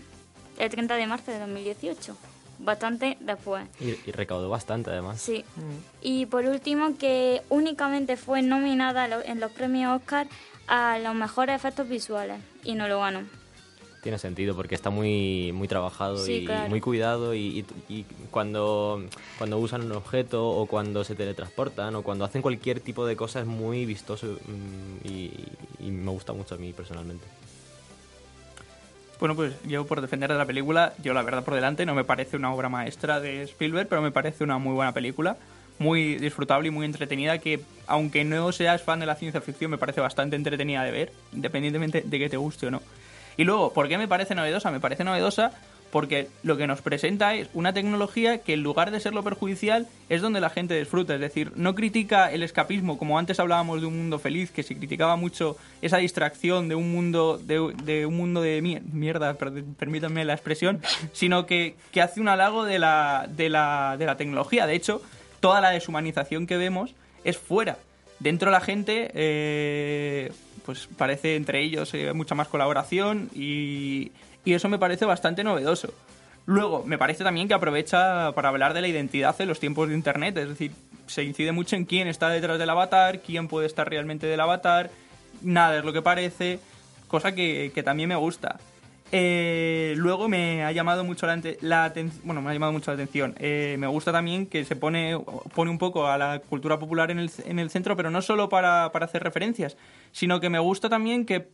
el 0.60 0.70
30 0.70 0.96
de 0.96 1.08
marzo 1.08 1.32
de 1.32 1.40
2018, 1.40 2.18
bastante 2.60 3.16
después. 3.22 3.70
Y, 3.80 3.92
y 4.06 4.12
recaudó 4.12 4.50
bastante 4.50 4.90
además. 4.90 5.22
Sí. 5.22 5.46
Y 6.02 6.26
por 6.26 6.44
último, 6.44 6.98
que 6.98 7.42
únicamente 7.48 8.18
fue 8.18 8.42
nominada 8.42 9.08
en 9.24 9.40
los 9.40 9.54
premios 9.54 9.96
Oscar 9.96 10.28
a 10.68 11.00
los 11.00 11.16
mejores 11.16 11.56
efectos 11.56 11.88
visuales 11.88 12.42
y 12.66 12.76
no 12.76 12.90
lo 12.90 13.00
ganó. 13.00 13.22
Tiene 14.02 14.20
sentido 14.20 14.56
porque 14.56 14.76
está 14.76 14.90
muy 14.90 15.52
muy 15.54 15.68
trabajado 15.68 16.24
Sí, 16.24 16.40
y 16.44 16.46
claro. 16.46 16.70
muy 16.70 16.80
cuidado 16.82 17.34
y, 17.34 17.66
y- 17.90 17.94
y 18.00 18.04
cuando, 18.32 19.04
cuando 19.38 19.58
usan 19.58 19.82
un 19.82 19.92
objeto 19.94 20.48
o 20.48 20.66
cuando 20.68 21.04
se 21.04 21.16
teletransportan 21.16 21.96
o 21.96 22.04
cuando 22.04 22.24
hacen 22.24 22.42
cualquier 22.42 22.80
tipo 22.80 23.06
de 23.06 23.16
cosa 23.16 23.40
es 23.40 23.46
muy 23.48 23.86
vistoso 23.86 24.28
mm, 24.48 25.08
y, 25.08 25.32
y 25.80 25.92
me 25.92 26.12
gusta 26.12 26.32
mucho 26.34 26.56
a 26.56 26.58
mí 26.58 26.74
personalmente. 26.74 27.26
Bueno, 29.20 29.36
pues 29.36 29.54
yo 29.66 29.86
por 29.88 30.00
defender 30.00 30.32
de 30.32 30.38
la 30.38 30.46
película, 30.46 30.94
yo 31.02 31.14
la 31.16 31.24
verdad 31.24 31.44
por 31.44 31.56
delante 31.56 31.86
no 31.88 31.96
me 31.96 32.04
parece 32.04 32.38
una 32.38 32.54
obra 32.54 32.70
maestra 32.70 33.20
de 33.20 33.42
Spielberg, 33.42 33.88
pero 33.90 34.04
me 34.04 34.12
parece 34.12 34.44
una 34.44 34.60
muy 34.60 34.74
buena 34.74 34.94
película. 34.94 35.38
muy 35.80 36.16
disfrutable 36.16 36.68
y 36.70 36.72
muy 36.72 36.86
entretenida 36.86 37.38
que, 37.40 37.60
aunque 37.88 38.24
no 38.24 38.52
seas 38.52 38.82
fan 38.82 39.00
de 39.00 39.06
la 39.06 39.14
ciencia 39.16 39.42
ficción, 39.42 39.70
me 39.72 39.78
parece 39.78 40.02
bastante 40.02 40.36
entretenida 40.36 40.84
de 40.84 40.90
ver, 40.92 41.14
independientemente 41.34 42.02
de 42.06 42.20
que 42.20 42.30
te 42.30 42.38
guste 42.38 42.66
o 42.68 42.72
no. 42.72 42.82
Y 43.38 43.44
luego, 43.44 43.72
¿por 43.74 43.88
qué 43.88 43.98
me 43.98 44.08
parece 44.08 44.36
novedosa? 44.36 44.72
Me 44.72 44.80
parece 44.80 45.04
novedosa 45.04 45.52
porque 45.92 46.28
lo 46.44 46.58
que 46.58 46.68
nos 46.68 46.82
presenta 46.82 47.34
es 47.36 47.48
una 47.54 47.72
tecnología 47.72 48.40
que 48.40 48.54
en 48.56 48.62
lugar 48.62 48.92
de 48.92 49.00
ser 49.00 49.14
lo 49.14 49.24
perjudicial 49.24 49.88
es 50.10 50.22
donde 50.22 50.42
la 50.42 50.50
gente 50.50 50.78
disfruta, 50.78 51.16
es 51.16 51.22
decir, 51.22 51.54
no 51.56 51.76
critica 51.76 52.30
el 52.30 52.44
escapismo 52.44 52.98
como 52.98 53.18
antes 53.18 53.40
hablábamos 53.40 53.80
de 53.80 53.88
un 53.88 53.98
mundo 53.98 54.20
feliz, 54.20 54.52
que 54.52 54.64
se 54.64 54.76
criticaba 54.76 55.16
mucho 55.16 55.56
esa 55.82 55.98
distracción 55.98 56.68
de 56.68 56.76
un 56.76 56.92
mundo 56.92 57.38
de, 57.42 58.06
un 58.06 58.18
mundo 58.18 58.42
de 58.42 58.62
mier- 58.62 58.82
mierda, 58.92 59.36
per- 59.36 59.64
permítanme 59.80 60.26
la 60.26 60.34
expresión, 60.34 60.82
sino 61.14 61.46
que, 61.46 61.76
que 61.94 62.02
hace 62.02 62.20
un 62.20 62.28
halago 62.28 62.66
de 62.66 62.80
la, 62.80 63.28
de, 63.30 63.50
la, 63.50 63.96
de 63.98 64.06
la 64.08 64.18
tecnología. 64.18 64.68
De 64.68 64.76
hecho, 64.76 65.02
toda 65.40 65.62
la 65.62 65.70
deshumanización 65.70 66.48
que 66.48 66.58
vemos 66.58 66.96
es 67.24 67.38
fuera. 67.38 67.78
Dentro 68.20 68.52
la 68.52 68.60
gente, 68.60 69.10
eh, 69.14 70.34
pues 70.68 70.90
parece 70.98 71.38
entre 71.38 71.62
ellos 71.64 71.94
eh, 71.94 72.12
mucha 72.12 72.36
más 72.36 72.50
colaboración 72.50 73.30
y, 73.34 74.12
y 74.44 74.54
eso 74.54 74.68
me 74.68 74.78
parece 74.78 75.06
bastante 75.06 75.42
novedoso. 75.42 75.94
Luego, 76.46 76.84
me 76.86 76.98
parece 76.98 77.24
también 77.24 77.48
que 77.48 77.54
aprovecha 77.54 78.34
para 78.34 78.50
hablar 78.50 78.74
de 78.74 78.82
la 78.82 78.90
identidad 78.90 79.34
en 79.40 79.48
los 79.48 79.62
tiempos 79.62 79.88
de 79.88 79.96
Internet, 79.96 80.38
es 80.38 80.50
decir, 80.50 80.74
se 81.08 81.24
incide 81.24 81.54
mucho 81.54 81.78
en 81.78 81.86
quién 81.86 82.10
está 82.10 82.28
detrás 82.28 82.60
del 82.60 82.70
avatar, 82.70 83.22
quién 83.22 83.48
puede 83.48 83.66
estar 83.66 83.90
realmente 83.90 84.28
del 84.28 84.42
avatar, 84.42 84.90
nada 85.42 85.78
es 85.78 85.86
lo 85.86 85.94
que 85.94 86.02
parece, 86.02 86.60
cosa 87.08 87.34
que, 87.34 87.72
que 87.74 87.82
también 87.82 88.10
me 88.10 88.16
gusta. 88.18 88.60
Eh, 89.12 89.94
luego 89.98 90.28
me 90.28 90.66
ha 90.66 90.72
llamado 90.72 91.04
mucho 91.04 91.28
la, 91.28 91.86
atención, 91.86 92.22
bueno, 92.26 92.42
me 92.42 92.50
ha 92.50 92.54
llamado 92.54 92.74
mucho 92.74 92.92
la 92.92 92.96
atención. 92.96 93.36
Eh, 93.40 93.76
me 93.80 93.88
gusta 93.88 94.12
también 94.12 94.48
que 94.48 94.66
se 94.66 94.76
pone, 94.76 95.18
pone 95.56 95.72
un 95.72 95.78
poco 95.78 96.08
a 96.08 96.18
la 96.18 96.40
cultura 96.40 96.78
popular 96.78 97.12
en 97.12 97.20
el, 97.20 97.32
en 97.46 97.60
el 97.60 97.70
centro, 97.70 97.96
pero 97.96 98.12
no 98.12 98.22
solo 98.22 98.50
para, 98.50 98.92
para 98.92 99.06
hacer 99.06 99.24
referencias, 99.24 99.78
sino 100.12 100.40
que 100.40 100.50
me 100.50 100.60
gusta 100.60 100.90
también 100.90 101.26
que 101.26 101.50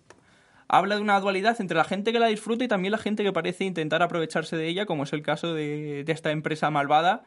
habla 0.68 0.96
de 0.96 1.02
una 1.02 1.20
dualidad 1.20 1.60
entre 1.62 1.78
la 1.78 1.84
gente 1.84 2.12
que 2.12 2.20
la 2.20 2.28
disfruta 2.28 2.64
y 2.64 2.68
también 2.68 2.92
la 2.92 2.98
gente 2.98 3.24
que 3.24 3.32
parece 3.32 3.66
intentar 3.66 4.02
aprovecharse 4.02 4.58
de 4.58 4.68
ella, 4.68 4.86
como 4.86 5.04
es 5.04 5.14
el 5.14 5.22
caso 5.22 5.54
de, 5.54 6.04
de 6.04 6.12
esta 6.12 6.32
empresa 6.32 6.72
malvada, 6.72 7.26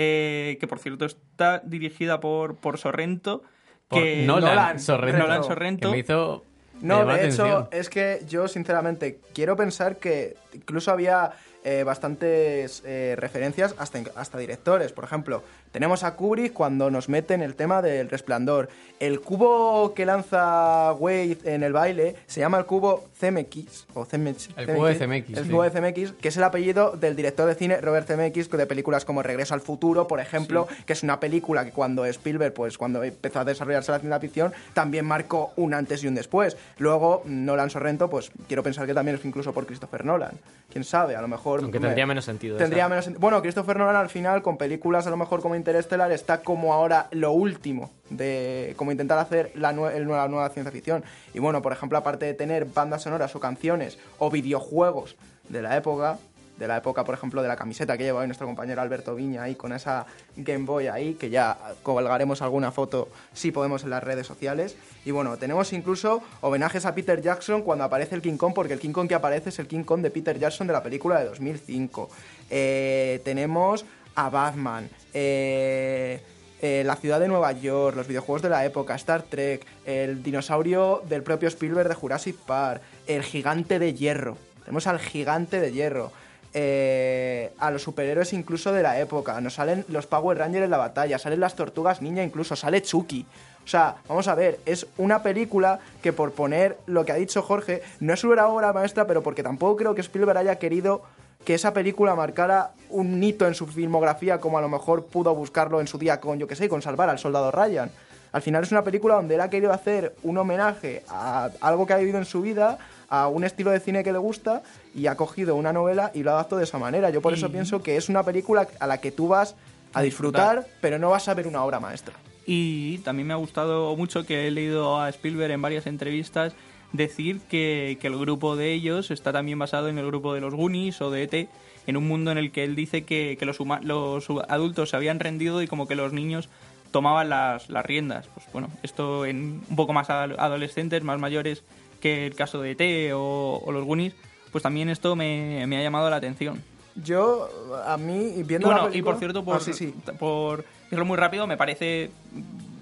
eh, 0.00 0.58
que 0.60 0.66
por 0.66 0.78
cierto 0.78 1.06
está 1.06 1.60
dirigida 1.64 2.20
por, 2.20 2.56
por 2.56 2.78
Sorrento. 2.78 3.42
Por 3.88 4.02
que 4.02 4.24
Nolan 4.26 4.78
Sorrento. 4.78 5.18
Nolan 5.18 5.44
Sorrento. 5.44 5.88
Que 5.88 5.92
me 5.92 5.98
hizo 5.98 6.44
No, 6.80 7.04
de 7.04 7.26
hecho, 7.26 7.44
atención. 7.44 7.68
es 7.70 7.88
que 7.88 8.22
yo 8.28 8.48
sinceramente 8.48 9.18
quiero 9.34 9.56
pensar 9.56 9.96
que 9.96 10.36
incluso 10.52 10.90
había 10.90 11.32
eh, 11.70 11.84
bastantes 11.84 12.82
eh, 12.86 13.14
referencias 13.18 13.74
hasta, 13.76 14.00
hasta 14.14 14.38
directores. 14.38 14.92
Por 14.92 15.04
ejemplo, 15.04 15.42
tenemos 15.70 16.02
a 16.02 16.14
Kubrick 16.14 16.54
cuando 16.54 16.90
nos 16.90 17.10
mete 17.10 17.34
en 17.34 17.42
el 17.42 17.56
tema 17.56 17.82
del 17.82 18.08
resplandor. 18.08 18.70
El 19.00 19.20
cubo 19.20 19.92
que 19.92 20.06
lanza 20.06 20.94
Wade 20.94 21.36
en 21.44 21.62
el 21.62 21.74
baile 21.74 22.16
se 22.26 22.40
llama 22.40 22.56
el 22.56 22.64
cubo 22.64 23.04
CMX. 23.20 23.86
O 23.92 24.06
CMX 24.06 24.48
El 24.56 24.66
cubo 24.66 24.86
de 24.86 24.94
CMX, 24.94 25.38
El 25.38 25.44
sí. 25.44 25.50
cubo 25.50 25.62
de 25.62 25.70
CMX, 25.70 26.12
que 26.12 26.28
es 26.28 26.36
el 26.38 26.44
apellido 26.44 26.92
del 26.92 27.14
director 27.14 27.46
de 27.46 27.54
cine 27.54 27.80
Robert 27.82 28.06
Zemeckis, 28.06 28.50
de 28.50 28.66
películas 28.66 29.04
como 29.04 29.22
Regreso 29.22 29.52
al 29.52 29.60
futuro, 29.60 30.08
por 30.08 30.20
ejemplo, 30.20 30.66
que 30.86 30.94
es 30.94 31.02
una 31.02 31.20
película 31.20 31.66
que 31.66 31.72
cuando 31.72 32.06
Spielberg, 32.06 32.54
pues 32.54 32.78
cuando 32.78 33.04
empezó 33.04 33.40
a 33.40 33.44
desarrollarse 33.44 33.92
la 33.92 33.98
ciencia 33.98 34.18
ficción, 34.20 34.52
también 34.72 35.04
marcó 35.04 35.52
un 35.56 35.74
antes 35.74 36.02
y 36.02 36.06
un 36.08 36.14
después. 36.14 36.56
Luego, 36.78 37.22
Nolan 37.26 37.68
Sorrento, 37.68 38.08
pues 38.08 38.30
quiero 38.46 38.62
pensar 38.62 38.86
que 38.86 38.94
también 38.94 39.18
es 39.18 39.24
incluso 39.24 39.52
por 39.52 39.66
Christopher 39.66 40.04
Nolan. 40.04 40.32
Quién 40.70 40.84
sabe, 40.84 41.14
a 41.14 41.20
lo 41.20 41.28
mejor... 41.28 41.57
Aunque 41.64 41.80
tendría 41.80 42.06
menos 42.06 42.24
sentido 42.24 42.56
Tendría 42.56 42.84
esa. 42.84 42.88
menos 42.88 43.04
sentido. 43.04 43.20
Bueno, 43.20 43.40
Christopher 43.42 43.76
Nolan 43.76 43.96
al 43.96 44.08
final, 44.08 44.42
con 44.42 44.56
películas 44.56 45.06
a 45.06 45.10
lo 45.10 45.16
mejor 45.16 45.40
como 45.42 45.54
Interstellar, 45.54 46.10
está 46.12 46.42
como 46.42 46.72
ahora 46.74 47.08
lo 47.10 47.32
último 47.32 47.90
de 48.10 48.74
como 48.76 48.92
intentar 48.92 49.18
hacer 49.18 49.52
la, 49.54 49.72
nue- 49.72 49.92
el- 49.94 50.08
la 50.08 50.28
nueva 50.28 50.48
ciencia 50.50 50.72
ficción. 50.72 51.04
Y 51.34 51.38
bueno, 51.38 51.60
por 51.62 51.72
ejemplo, 51.72 51.98
aparte 51.98 52.26
de 52.26 52.34
tener 52.34 52.64
bandas 52.66 53.02
sonoras 53.02 53.34
o 53.36 53.40
canciones 53.40 53.98
o 54.18 54.30
videojuegos 54.30 55.16
de 55.48 55.62
la 55.62 55.76
época, 55.76 56.18
de 56.58 56.66
la 56.66 56.78
época, 56.78 57.04
por 57.04 57.14
ejemplo, 57.14 57.40
de 57.40 57.48
la 57.48 57.56
camiseta 57.56 57.96
que 57.96 58.04
lleva 58.04 58.20
hoy 58.20 58.26
nuestro 58.26 58.46
compañero 58.46 58.82
Alberto 58.82 59.14
Viña 59.14 59.44
ahí 59.44 59.54
con 59.54 59.72
esa 59.72 60.06
Game 60.36 60.64
Boy 60.64 60.88
ahí, 60.88 61.14
que 61.14 61.30
ya 61.30 61.56
colgaremos 61.82 62.42
alguna 62.42 62.72
foto 62.72 63.08
si 63.32 63.52
podemos 63.52 63.84
en 63.84 63.90
las 63.90 64.02
redes 64.02 64.26
sociales. 64.26 64.76
Y 65.04 65.12
bueno, 65.12 65.36
tenemos 65.36 65.72
incluso 65.72 66.22
homenajes 66.40 66.84
a 66.84 66.94
Peter 66.94 67.22
Jackson 67.22 67.62
cuando 67.62 67.84
aparece 67.84 68.16
el 68.16 68.22
King 68.22 68.36
Kong, 68.36 68.52
porque 68.54 68.74
el 68.74 68.80
King 68.80 68.92
Kong 68.92 69.08
que 69.08 69.14
aparece 69.14 69.50
es 69.50 69.58
el 69.58 69.68
King 69.68 69.84
Kong 69.84 70.00
de 70.00 70.10
Peter 70.10 70.38
Jackson 70.38 70.66
de 70.66 70.72
la 70.72 70.82
película 70.82 71.20
de 71.20 71.26
2005. 71.26 72.10
Eh, 72.50 73.20
tenemos 73.24 73.84
a 74.16 74.30
Batman, 74.30 74.88
eh, 75.14 76.20
eh, 76.60 76.82
la 76.84 76.96
ciudad 76.96 77.20
de 77.20 77.28
Nueva 77.28 77.52
York, 77.52 77.96
los 77.96 78.08
videojuegos 78.08 78.42
de 78.42 78.48
la 78.48 78.64
época, 78.64 78.96
Star 78.96 79.22
Trek, 79.22 79.64
el 79.84 80.24
dinosaurio 80.24 81.02
del 81.08 81.22
propio 81.22 81.46
Spielberg 81.48 81.88
de 81.88 81.94
Jurassic 81.94 82.36
Park, 82.36 82.82
el 83.06 83.22
gigante 83.22 83.78
de 83.78 83.94
hierro. 83.94 84.36
Tenemos 84.64 84.86
al 84.88 84.98
gigante 84.98 85.60
de 85.60 85.72
hierro. 85.72 86.10
Eh, 86.54 87.52
a 87.58 87.70
los 87.70 87.82
superhéroes 87.82 88.32
incluso 88.32 88.72
de 88.72 88.82
la 88.82 88.98
época. 88.98 89.40
Nos 89.40 89.54
salen 89.54 89.84
los 89.88 90.06
Power 90.06 90.38
Rangers 90.38 90.64
en 90.64 90.70
la 90.70 90.78
batalla, 90.78 91.18
salen 91.18 91.40
las 91.40 91.54
tortugas 91.54 92.02
ninja 92.02 92.22
incluso, 92.22 92.56
sale 92.56 92.82
Chucky. 92.82 93.26
O 93.64 93.68
sea, 93.70 93.96
vamos 94.08 94.28
a 94.28 94.34
ver, 94.34 94.60
es 94.64 94.86
una 94.96 95.22
película 95.22 95.80
que 96.02 96.14
por 96.14 96.32
poner 96.32 96.78
lo 96.86 97.04
que 97.04 97.12
ha 97.12 97.16
dicho 97.16 97.42
Jorge, 97.42 97.82
no 98.00 98.14
es 98.14 98.24
una 98.24 98.46
obra 98.48 98.72
maestra, 98.72 99.06
pero 99.06 99.22
porque 99.22 99.42
tampoco 99.42 99.76
creo 99.76 99.94
que 99.94 100.00
Spielberg 100.00 100.38
haya 100.38 100.58
querido 100.58 101.02
que 101.44 101.54
esa 101.54 101.72
película 101.72 102.14
marcara 102.14 102.72
un 102.88 103.22
hito 103.22 103.46
en 103.46 103.54
su 103.54 103.66
filmografía 103.66 104.40
como 104.40 104.58
a 104.58 104.62
lo 104.62 104.68
mejor 104.68 105.06
pudo 105.06 105.34
buscarlo 105.34 105.80
en 105.80 105.86
su 105.86 105.98
día 105.98 106.18
con, 106.18 106.38
yo 106.38 106.46
que 106.46 106.56
sé, 106.56 106.68
con 106.68 106.82
Salvar 106.82 107.10
al 107.10 107.18
Soldado 107.18 107.50
Ryan. 107.50 107.90
Al 108.32 108.42
final 108.42 108.62
es 108.62 108.72
una 108.72 108.84
película 108.84 109.14
donde 109.14 109.34
él 109.34 109.40
ha 109.40 109.50
querido 109.50 109.72
hacer 109.72 110.14
un 110.22 110.36
homenaje 110.38 111.02
a 111.08 111.50
algo 111.60 111.86
que 111.86 111.92
ha 111.92 111.98
vivido 111.98 112.18
en 112.18 112.24
su 112.24 112.42
vida, 112.42 112.78
a 113.08 113.28
un 113.28 113.44
estilo 113.44 113.70
de 113.70 113.80
cine 113.80 114.04
que 114.04 114.12
le 114.12 114.18
gusta 114.18 114.62
y 114.94 115.06
ha 115.06 115.16
cogido 115.16 115.56
una 115.56 115.72
novela 115.72 116.10
y 116.14 116.22
lo 116.22 116.30
ha 116.30 116.34
adaptado 116.34 116.58
de 116.58 116.64
esa 116.64 116.78
manera. 116.78 117.10
Yo 117.10 117.22
por 117.22 117.32
eso 117.32 117.46
Y- 117.46 117.50
pienso 117.50 117.82
que 117.82 117.96
es 117.96 118.08
una 118.08 118.22
película 118.22 118.68
a 118.80 118.86
la 118.86 118.98
que 119.00 119.10
tú 119.12 119.28
vas 119.28 119.54
a 119.94 120.02
disfrutar, 120.02 120.66
pero 120.80 120.98
no 120.98 121.10
vas 121.10 121.28
a 121.28 121.34
ver 121.34 121.46
una 121.46 121.64
obra 121.64 121.80
maestra. 121.80 122.14
Y 122.46 122.98
también 122.98 123.28
me 123.28 123.34
ha 123.34 123.38
gustado 123.38 123.94
mucho 123.96 124.24
que 124.24 124.46
he 124.46 124.50
leído 124.50 124.98
a 125.00 125.08
Spielberg 125.10 125.50
en 125.52 125.62
varias 125.62 125.86
entrevistas 125.86 126.54
decir 126.92 127.40
que, 127.48 127.98
que 128.00 128.06
el 128.06 128.18
grupo 128.18 128.56
de 128.56 128.72
ellos 128.72 129.10
está 129.10 129.32
también 129.32 129.58
basado 129.58 129.88
en 129.88 129.98
el 129.98 130.06
grupo 130.06 130.32
de 130.34 130.40
los 130.40 130.54
Goonies 130.54 131.00
o 131.02 131.10
de 131.10 131.22
ET, 131.24 131.48
en 131.86 131.96
un 131.98 132.08
mundo 132.08 132.30
en 132.30 132.38
el 132.38 132.50
que 132.52 132.64
él 132.64 132.74
dice 132.74 133.04
que, 133.04 133.36
que 133.38 133.44
los, 133.46 133.60
huma- 133.60 133.80
los 133.82 134.26
adultos 134.48 134.90
se 134.90 134.96
habían 134.96 135.20
rendido 135.20 135.62
y 135.62 135.66
como 135.66 135.86
que 135.86 135.94
los 135.94 136.12
niños 136.14 136.48
tomaban 136.90 137.28
las, 137.28 137.68
las 137.68 137.84
riendas. 137.84 138.28
Pues 138.32 138.46
bueno, 138.52 138.68
esto 138.82 139.26
en 139.26 139.62
un 139.68 139.76
poco 139.76 139.92
más 139.92 140.08
ad- 140.08 140.38
adolescentes, 140.38 141.02
más 141.02 141.18
mayores 141.18 141.62
que 142.00 142.26
el 142.26 142.34
caso 142.34 142.60
de 142.62 142.72
ET 142.72 143.12
o, 143.14 143.60
o 143.64 143.72
los 143.72 143.84
Goonies, 143.84 144.14
pues 144.52 144.62
también 144.62 144.88
esto 144.88 145.14
me, 145.16 145.66
me 145.66 145.78
ha 145.78 145.82
llamado 145.82 146.08
la 146.10 146.16
atención. 146.16 146.62
Yo, 146.96 147.48
a 147.86 147.96
mí, 147.96 148.32
Y 148.36 148.42
viendo 148.42 148.68
la 148.68 148.74
bueno, 148.74 148.88
y 148.88 148.90
película- 148.92 149.12
por 149.12 149.18
cierto, 149.20 149.44
por, 149.44 149.56
Ah, 149.56 149.60
sí, 149.60 149.72
sí. 149.72 149.94
por 150.18 150.64
decirlo 150.84 151.04
muy 151.04 151.16
rápido, 151.16 151.46
me 151.46 151.56
parece 151.56 152.10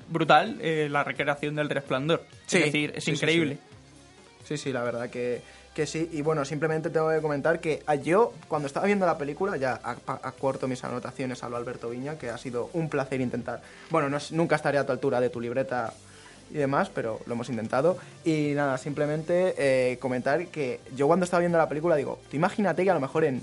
brutal 0.09 0.59
eh, 0.61 0.89
la 0.91 1.05
recreación 1.05 1.55
del 1.55 1.69
resplandor. 1.69 2.23
Sí, 2.47 2.59
es 2.59 2.65
decir, 2.67 2.93
es 2.95 3.05
sí, 3.05 3.11
increíble. 3.13 3.59
Sí, 4.45 4.57
sí, 4.57 4.73
la 4.73 4.83
verdad 4.85 5.11
que, 5.11 5.43
que 5.75 5.87
sí. 5.87 6.09
Y 6.13 6.23
bueno, 6.23 6.45
simplemente 6.45 6.89
tengo 6.89 7.11
que 7.11 7.21
comentar 7.21 7.61
que 7.61 7.83
a 7.87 7.97
yo, 7.97 8.33
cuando 8.49 8.67
estaba 8.67 8.87
viendo 8.87 9.05
la 9.05 9.19
película, 9.19 9.57
ya 9.57 9.81
a- 9.83 9.97
a- 10.07 10.21
acorto 10.29 10.69
mis 10.69 10.83
anotaciones 10.85 11.43
a 11.43 11.49
lo 11.49 11.57
Alberto 11.57 11.91
Viña, 11.91 12.17
que 12.17 12.31
ha 12.31 12.39
sido 12.39 12.71
un 12.73 12.89
placer 12.89 13.21
intentar. 13.21 13.61
Bueno, 13.91 14.09
no 14.09 14.17
es- 14.19 14.31
nunca 14.33 14.57
estaré 14.57 14.79
a 14.79 14.87
tu 14.87 14.93
altura 14.93 15.21
de 15.21 15.29
tu 15.31 15.41
libreta 15.41 15.93
y 16.51 16.55
demás, 16.55 16.91
pero 16.95 17.21
lo 17.27 17.35
hemos 17.35 17.49
intentado. 17.49 17.97
Y 18.25 18.53
nada, 18.55 18.79
simplemente 18.79 19.55
eh, 19.59 19.99
comentar 19.99 20.47
que 20.47 20.81
yo 20.97 21.07
cuando 21.07 21.25
estaba 21.25 21.41
viendo 21.41 21.59
la 21.59 21.69
película 21.69 21.97
digo, 21.97 22.19
tú 22.31 22.37
imagínate 22.37 22.85
que 22.85 22.91
a 22.91 22.95
lo 22.95 23.01
mejor 23.01 23.25
en 23.25 23.41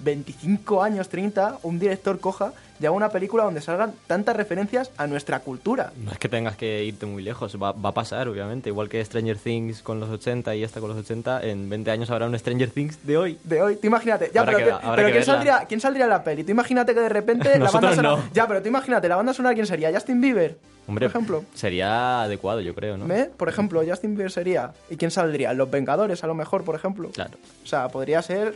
25 0.00 0.82
años, 0.82 1.08
30, 1.08 1.58
un 1.64 1.78
director 1.78 2.20
coja 2.20 2.52
y 2.80 2.86
haga 2.86 2.94
una 2.94 3.08
película 3.08 3.42
donde 3.42 3.60
salgan 3.60 3.92
tantas 4.06 4.36
referencias 4.36 4.92
a 4.96 5.08
nuestra 5.08 5.40
cultura. 5.40 5.92
No 6.04 6.12
es 6.12 6.18
que 6.18 6.28
tengas 6.28 6.56
que 6.56 6.84
irte 6.84 7.04
muy 7.06 7.22
lejos, 7.24 7.60
va, 7.60 7.72
va 7.72 7.88
a 7.88 7.92
pasar, 7.94 8.28
obviamente. 8.28 8.68
Igual 8.70 8.88
que 8.88 9.04
Stranger 9.04 9.36
Things 9.36 9.82
con 9.82 9.98
los 9.98 10.08
80 10.08 10.54
y 10.54 10.62
esta 10.62 10.78
con 10.78 10.90
los 10.90 10.98
80, 10.98 11.42
en 11.42 11.68
20 11.68 11.90
años 11.90 12.10
habrá 12.10 12.26
un 12.26 12.38
Stranger 12.38 12.70
Things 12.70 13.04
de 13.04 13.16
hoy. 13.16 13.38
De 13.42 13.60
hoy, 13.60 13.76
tú 13.76 13.88
imagínate. 13.88 14.30
Ya, 14.32 14.42
Habrá 14.42 14.52
pero, 14.56 15.06
que- 15.08 15.12
¿quién, 15.12 15.24
saldría, 15.24 15.64
¿quién 15.68 15.80
saldría 15.80 16.06
la 16.06 16.22
peli? 16.22 16.44
Tú 16.44 16.52
imagínate 16.52 16.94
que 16.94 17.00
de 17.00 17.08
repente 17.08 17.48
la 17.58 17.70
banda 17.70 17.94
sonora. 17.96 18.02
no. 18.22 18.28
Ya, 18.32 18.46
pero 18.46 18.62
tú 18.62 18.68
imagínate, 18.68 19.08
la 19.08 19.16
banda 19.16 19.34
sonora, 19.34 19.54
¿quién 19.54 19.66
sería? 19.66 19.92
¿Justin 19.92 20.20
Bieber? 20.20 20.56
Hombre, 20.88 21.06
Por 21.06 21.16
ejemplo. 21.16 21.44
sería 21.54 22.22
adecuado, 22.22 22.62
yo 22.62 22.74
creo, 22.74 22.96
¿no? 22.96 23.14
¿Eh? 23.14 23.30
Por 23.36 23.50
ejemplo, 23.50 23.82
Justin 23.86 24.14
Bieber 24.14 24.32
sería. 24.32 24.72
¿Y 24.88 24.96
quién 24.96 25.10
saldría? 25.10 25.52
Los 25.52 25.70
Vengadores, 25.70 26.24
a 26.24 26.26
lo 26.26 26.34
mejor, 26.34 26.64
por 26.64 26.74
ejemplo. 26.74 27.10
Claro. 27.10 27.36
O 27.62 27.66
sea, 27.66 27.88
podría 27.88 28.22
ser. 28.22 28.54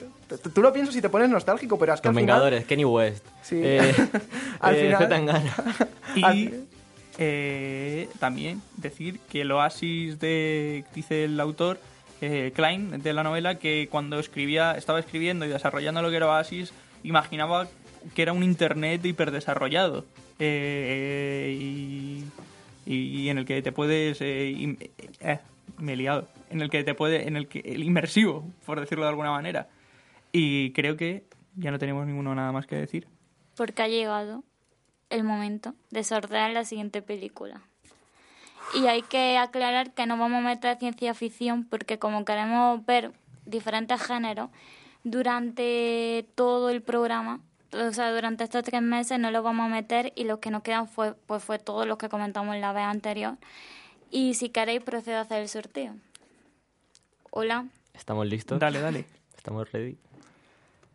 Tú 0.54 0.62
lo 0.62 0.72
piensas 0.72 0.96
y 0.96 1.02
te 1.02 1.10
pones 1.10 1.28
nostálgico, 1.28 1.78
pero 1.78 1.92
es 1.92 2.00
que 2.00 2.09
Los 2.09 2.16
al 2.16 2.20
final- 2.22 2.36
Vengadores, 2.36 2.64
Kenny 2.64 2.86
West. 2.86 3.24
Sí. 3.42 3.60
Eh, 3.62 3.94
Al 4.60 4.74
eh, 4.74 4.96
final-. 4.96 5.42
Y 7.18 8.06
también 8.18 8.62
decir 8.78 9.20
que 9.28 9.42
el 9.42 9.52
oasis 9.52 10.18
de, 10.18 10.84
dice 10.94 11.24
el 11.24 11.38
autor, 11.38 11.78
eh, 12.22 12.52
Klein, 12.54 13.02
de 13.02 13.12
la 13.12 13.22
novela, 13.22 13.56
que 13.59 13.88
cuando 13.90 14.18
escribía, 14.18 14.72
estaba 14.72 15.00
escribiendo 15.00 15.44
y 15.44 15.48
desarrollando 15.48 16.00
lo 16.00 16.09
que 16.10 16.16
era 16.16 16.28
Oasis, 16.28 16.72
imaginaba 17.02 17.68
que 18.14 18.22
era 18.22 18.32
un 18.32 18.42
internet 18.42 19.04
hiperdesarrollado 19.04 20.06
eh, 20.38 21.56
y, 21.59 22.24
y 22.86 23.28
en 23.28 23.38
el 23.38 23.44
que 23.44 23.62
te 23.62 23.72
puedes 23.72 24.20
eh, 24.20 24.76
eh, 25.20 25.38
me 25.78 25.92
he 25.92 25.96
liado. 25.96 26.28
En 26.50 26.60
el 26.60 26.70
que 26.70 26.84
te 26.84 26.94
puede 26.94 27.26
en 27.26 27.36
el 27.36 27.48
que 27.48 27.60
el 27.60 27.82
inmersivo 27.82 28.44
por 28.66 28.80
decirlo 28.80 29.04
de 29.04 29.10
alguna 29.10 29.30
manera. 29.30 29.68
Y 30.32 30.72
creo 30.72 30.96
que 30.96 31.24
ya 31.56 31.70
no 31.70 31.78
tenemos 31.78 32.06
ninguno 32.06 32.34
nada 32.34 32.52
más 32.52 32.66
que 32.66 32.76
decir. 32.76 33.06
Porque 33.56 33.82
ha 33.82 33.88
llegado 33.88 34.44
el 35.10 35.24
momento 35.24 35.74
de 35.90 36.04
sortear 36.04 36.50
la 36.52 36.64
siguiente 36.64 37.02
película. 37.02 37.60
Y 38.74 38.86
hay 38.86 39.02
que 39.02 39.36
aclarar 39.36 39.92
que 39.92 40.06
no 40.06 40.16
vamos 40.16 40.38
a 40.38 40.48
meter 40.48 40.78
ciencia 40.78 41.12
ficción 41.14 41.64
porque 41.64 41.98
como 41.98 42.24
queremos 42.24 42.84
ver 42.86 43.12
diferentes 43.44 44.00
géneros, 44.02 44.50
durante 45.04 46.26
todo 46.34 46.70
el 46.70 46.80
programa, 46.80 47.40
o 47.72 47.92
sea, 47.92 48.12
durante 48.12 48.44
estos 48.44 48.62
tres 48.64 48.82
meses 48.82 49.18
no 49.18 49.30
los 49.30 49.42
vamos 49.42 49.66
a 49.66 49.68
meter 49.68 50.12
y 50.14 50.24
los 50.24 50.38
que 50.38 50.50
nos 50.50 50.62
quedan 50.62 50.88
fue, 50.88 51.14
pues 51.26 51.42
fue 51.42 51.58
todo 51.58 51.86
lo 51.86 51.98
que 51.98 52.08
comentamos 52.08 52.54
en 52.54 52.60
la 52.60 52.72
vez 52.72 52.84
anterior. 52.84 53.34
Y 54.10 54.34
si 54.34 54.50
queréis 54.50 54.82
procedo 54.82 55.18
a 55.18 55.20
hacer 55.22 55.40
el 55.42 55.48
sorteo. 55.48 55.94
Hola. 57.30 57.66
¿Estamos 57.94 58.26
listos? 58.26 58.58
Dale, 58.58 58.80
dale. 58.80 59.06
¿Estamos 59.36 59.70
ready? 59.72 59.96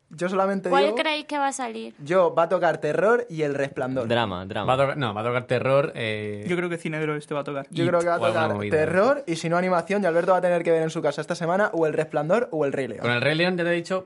Yo 0.09 0.29
solamente 0.29 0.69
¿Cuál 0.69 0.85
digo... 0.85 0.95
creéis 0.95 1.25
que 1.25 1.37
va 1.37 1.47
a 1.47 1.51
salir? 1.51 1.93
Yo, 1.99 2.33
va 2.33 2.43
a 2.43 2.49
tocar 2.49 2.77
terror 2.77 3.25
y 3.29 3.41
el 3.41 3.55
resplandor. 3.55 4.07
Drama, 4.07 4.45
drama. 4.45 4.65
Va 4.65 4.81
a 4.81 4.85
tocar, 4.85 4.97
no, 4.97 5.13
va 5.13 5.19
a 5.19 5.23
tocar 5.25 5.47
terror. 5.47 5.91
eh, 5.95 6.45
yo 6.47 6.55
creo 6.55 6.69
que 6.69 6.77
cine 6.77 6.97
de 6.99 7.17
este 7.17 7.33
va 7.33 7.41
a 7.41 7.43
tocar 7.43 7.67
Yo 7.71 7.85
creo 7.85 7.99
que 7.99 8.07
va 8.07 8.15
a 8.15 8.19
tocar 8.19 8.53
movida. 8.53 8.71
terror 8.77 9.23
y 9.27 9.35
si 9.35 9.49
no 9.49 9.57
animación, 9.57 10.03
y 10.03 10.05
Alberto 10.05 10.31
va 10.31 10.37
a 10.37 10.41
tener 10.41 10.63
que 10.63 10.71
ver 10.71 10.83
en 10.83 10.91
su 10.91 11.01
casa 11.01 11.19
esta 11.19 11.35
semana 11.35 11.71
o 11.73 11.85
el 11.85 11.91
resplandor 11.93 12.47
o 12.51 12.63
el 12.63 12.71
rey 12.71 12.87
león. 12.87 13.01
Con 13.01 13.11
el 13.11 13.21
Rey 13.21 13.35
León 13.35 13.57
ya 13.57 13.65
te 13.65 13.71
he 13.71 13.73
dicho 13.73 14.05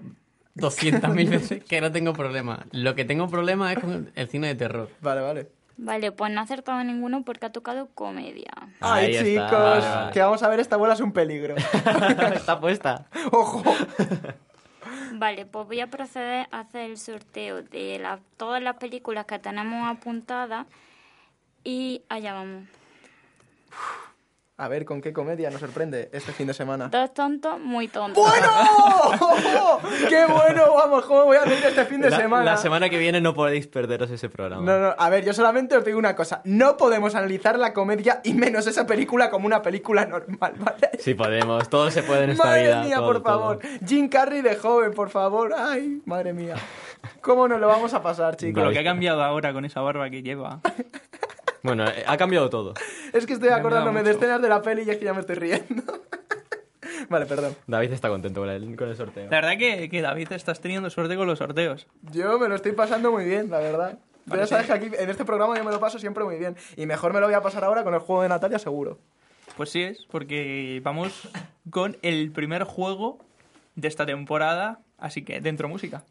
200.000 0.55 1.29
veces 1.29 1.63
que 1.63 1.81
no 1.81 1.91
tengo 1.91 2.13
problema. 2.13 2.65
Lo 2.71 2.93
que 2.95 3.05
tengo 3.05 3.27
problema 3.29 3.71
es 3.73 3.79
con 3.79 4.11
el 4.15 4.27
cine 4.27 4.47
de 4.47 4.55
terror. 4.55 4.89
Vale, 5.01 5.21
vale. 5.21 5.47
Vale, 5.77 6.11
pues 6.11 6.31
no 6.31 6.39
ha 6.41 6.43
acertado 6.43 6.83
ninguno 6.83 7.23
porque 7.23 7.45
ha 7.47 7.51
tocado 7.51 7.87
comedia. 7.95 8.51
Ay, 8.81 9.05
Ahí 9.05 9.15
está. 9.15 9.45
chicos, 9.47 9.59
Vale, 9.59 9.79
vale. 9.95 10.11
que 10.13 10.19
vamos 10.21 10.43
a 10.43 10.49
ver, 10.49 10.59
esta 10.59 10.77
bola 10.77 10.93
es 10.93 10.99
un 10.99 11.11
peligro. 11.11 11.55
Está 12.35 12.59
puesta. 12.59 13.05
Ojo. 13.31 13.63
Vale, 15.13 15.45
pues 15.45 15.65
voy 15.67 15.79
a 15.79 15.87
proceder 15.87 16.47
a 16.51 16.59
hacer 16.59 16.89
el 16.91 16.97
sorteo 16.97 17.63
de 17.63 17.97
la- 17.99 18.19
todas 18.37 18.61
las 18.61 18.75
películas 18.77 19.25
que 19.25 19.39
tenemos 19.39 19.87
apuntadas 19.89 20.67
y 21.63 22.03
allá 22.09 22.33
vamos. 22.33 22.63
A 24.61 24.67
ver 24.67 24.85
con 24.85 25.01
qué 25.01 25.11
comedia 25.11 25.49
nos 25.49 25.59
sorprende 25.59 26.11
este 26.13 26.31
fin 26.33 26.45
de 26.45 26.53
semana. 26.53 26.87
Dos 26.89 27.15
tontos, 27.15 27.59
muy 27.59 27.87
tontos. 27.87 28.23
¡Bueno! 28.23 28.47
¡Qué 30.07 30.23
bueno! 30.27 30.75
Vamos, 30.75 31.03
¿cómo 31.07 31.25
voy 31.25 31.37
a 31.37 31.41
hacer 31.41 31.65
este 31.65 31.83
fin 31.85 31.99
de 31.99 32.11
la, 32.11 32.17
semana? 32.17 32.43
la 32.45 32.57
semana 32.57 32.87
que 32.87 32.99
viene 32.99 33.21
no 33.21 33.33
podéis 33.33 33.65
perderos 33.65 34.11
ese 34.11 34.29
programa. 34.29 34.61
No, 34.61 34.77
no, 34.77 34.95
a 34.95 35.09
ver, 35.09 35.25
yo 35.25 35.33
solamente 35.33 35.75
os 35.75 35.83
digo 35.83 35.97
una 35.97 36.15
cosa. 36.15 36.41
No 36.43 36.77
podemos 36.77 37.15
analizar 37.15 37.57
la 37.57 37.73
comedia 37.73 38.21
y 38.23 38.35
menos 38.35 38.67
esa 38.67 38.85
película 38.85 39.31
como 39.31 39.47
una 39.47 39.63
película 39.63 40.05
normal, 40.05 40.53
¿vale? 40.59 40.91
Sí 40.99 41.15
podemos, 41.15 41.67
todo 41.67 41.89
se 41.89 42.03
puede 42.03 42.25
en 42.25 42.29
esta 42.33 42.43
madre 42.45 42.61
vida. 42.61 42.83
mía, 42.83 42.95
todo, 42.97 43.07
por 43.07 43.23
todo. 43.23 43.39
favor. 43.39 43.59
Jim 43.87 44.09
Carrey 44.09 44.43
de 44.43 44.57
joven, 44.57 44.93
por 44.93 45.09
favor. 45.09 45.55
Ay, 45.57 46.03
madre 46.05 46.33
mía. 46.33 46.53
¿Cómo 47.21 47.47
nos 47.47 47.59
lo 47.59 47.65
vamos 47.67 47.95
a 47.95 48.03
pasar, 48.03 48.33
con 48.33 48.37
chicos? 48.37 48.63
lo 48.63 48.69
que 48.69 48.77
ha 48.77 48.83
cambiado 48.83 49.23
ahora 49.23 49.53
con 49.53 49.65
esa 49.65 49.81
barba 49.81 50.07
que 50.11 50.21
lleva 50.21 50.61
Bueno, 51.63 51.87
eh, 51.87 52.03
ha 52.07 52.17
cambiado 52.17 52.49
todo. 52.49 52.73
Es 53.13 53.25
que 53.25 53.33
estoy 53.33 53.49
acordándome 53.49 54.03
de 54.03 54.11
escenas 54.11 54.41
de 54.41 54.49
la 54.49 54.61
peli 54.61 54.83
y 54.83 54.89
es 54.89 54.97
que 54.97 55.05
ya 55.05 55.13
me 55.13 55.19
estoy 55.19 55.35
riendo. 55.35 55.83
vale, 57.09 57.25
perdón. 57.25 57.55
David 57.67 57.91
está 57.91 58.09
contento 58.09 58.41
con 58.41 58.49
el, 58.49 58.75
con 58.75 58.89
el 58.89 58.95
sorteo. 58.95 59.25
la 59.29 59.41
verdad 59.41 59.57
que, 59.57 59.89
que 59.89 60.01
David 60.01 60.31
estás 60.31 60.59
teniendo 60.59 60.89
suerte 60.89 61.15
con 61.15 61.27
los 61.27 61.39
sorteos 61.39 61.87
Yo 62.11 62.39
me 62.39 62.47
lo 62.47 62.55
estoy 62.55 62.71
pasando 62.71 63.11
muy 63.11 63.25
bien, 63.25 63.49
la 63.49 63.59
verdad. 63.59 63.99
Tú 64.29 64.37
ya 64.37 64.47
sabes 64.47 64.67
que 64.67 64.73
aquí 64.73 64.91
en 64.97 65.09
este 65.09 65.25
programa 65.25 65.57
yo 65.57 65.63
me 65.63 65.71
lo 65.71 65.79
paso 65.79 65.99
siempre 65.99 66.23
muy 66.23 66.37
bien. 66.37 66.55
Y 66.77 66.85
mejor 66.85 67.13
me 67.13 67.19
lo 67.19 67.25
voy 67.25 67.35
a 67.35 67.41
pasar 67.41 67.63
ahora 67.63 67.83
con 67.83 67.93
el 67.93 67.99
juego 67.99 68.21
de 68.21 68.29
Natalia, 68.29 68.59
seguro. 68.59 68.99
Pues 69.57 69.69
sí 69.69 69.81
es, 69.83 70.05
porque 70.09 70.79
vamos 70.83 71.29
con 71.69 71.97
el 72.01 72.31
primer 72.31 72.63
juego 72.63 73.19
de 73.75 73.87
esta 73.87 74.05
temporada, 74.05 74.79
así 74.97 75.23
que 75.23 75.41
dentro 75.41 75.67
música. 75.67 76.03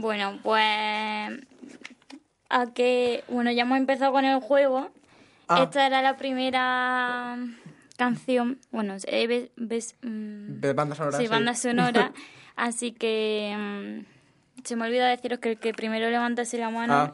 Bueno, 0.00 0.38
pues 0.42 1.40
a 2.50 2.66
que 2.72 3.24
bueno 3.28 3.50
ya 3.50 3.62
hemos 3.62 3.78
empezado 3.78 4.12
con 4.12 4.24
el 4.24 4.40
juego. 4.40 4.90
Ah. 5.48 5.62
Esta 5.62 5.86
era 5.86 6.02
la 6.02 6.16
primera 6.16 7.36
canción. 7.96 8.58
Bueno, 8.70 8.96
eh, 9.06 9.26
ves, 9.26 9.50
ves, 9.56 9.96
mm, 10.02 10.60
De 10.60 10.72
banda 10.72 10.94
sonora. 10.94 11.18
sí, 11.18 11.26
banda 11.26 11.54
sonora. 11.54 12.12
Así 12.56 12.92
que 12.92 13.54
mm, 13.56 14.62
se 14.64 14.76
me 14.76 14.86
olvida 14.86 15.08
deciros 15.08 15.38
que 15.40 15.50
el 15.52 15.58
que 15.58 15.72
primero 15.72 16.08
levantase 16.10 16.58
la 16.58 16.70
mano. 16.70 16.94
Ah. 16.94 17.12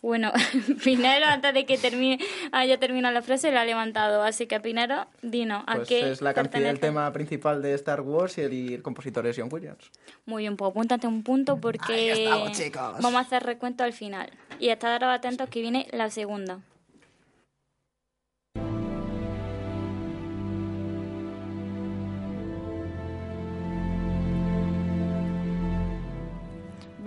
Bueno, 0.00 0.32
Pinero, 0.84 1.26
antes 1.26 1.52
de 1.54 1.66
que 1.66 1.76
termine, 1.78 2.18
haya 2.52 2.78
terminado 2.78 3.12
la 3.12 3.22
frase, 3.22 3.50
lo 3.50 3.58
ha 3.58 3.64
levantado. 3.64 4.22
Así 4.22 4.46
que 4.46 4.60
Pinero, 4.60 5.06
dinos, 5.22 5.64
¿a 5.66 5.76
Pues 5.76 5.88
qué 5.88 6.10
es 6.10 6.22
la 6.22 6.34
canción, 6.34 6.64
el 6.64 6.80
tema 6.80 7.12
principal 7.12 7.62
de 7.62 7.74
Star 7.74 8.00
Wars 8.00 8.38
y 8.38 8.42
el, 8.42 8.82
compositor 8.82 9.26
es 9.26 9.36
John 9.38 9.48
Williams. 9.50 9.90
Muy 10.26 10.44
bien, 10.44 10.56
pues 10.56 10.70
apúntate 10.70 11.06
un 11.06 11.22
punto 11.22 11.58
porque 11.58 12.12
estamos, 12.12 12.58
vamos 13.00 13.14
a 13.14 13.20
hacer 13.20 13.42
recuento 13.42 13.84
al 13.84 13.92
final. 13.92 14.30
Y 14.60 14.68
estad 14.68 15.02
atentos 15.02 15.48
que 15.48 15.60
viene 15.60 15.86
la 15.92 16.10
segunda. 16.10 16.60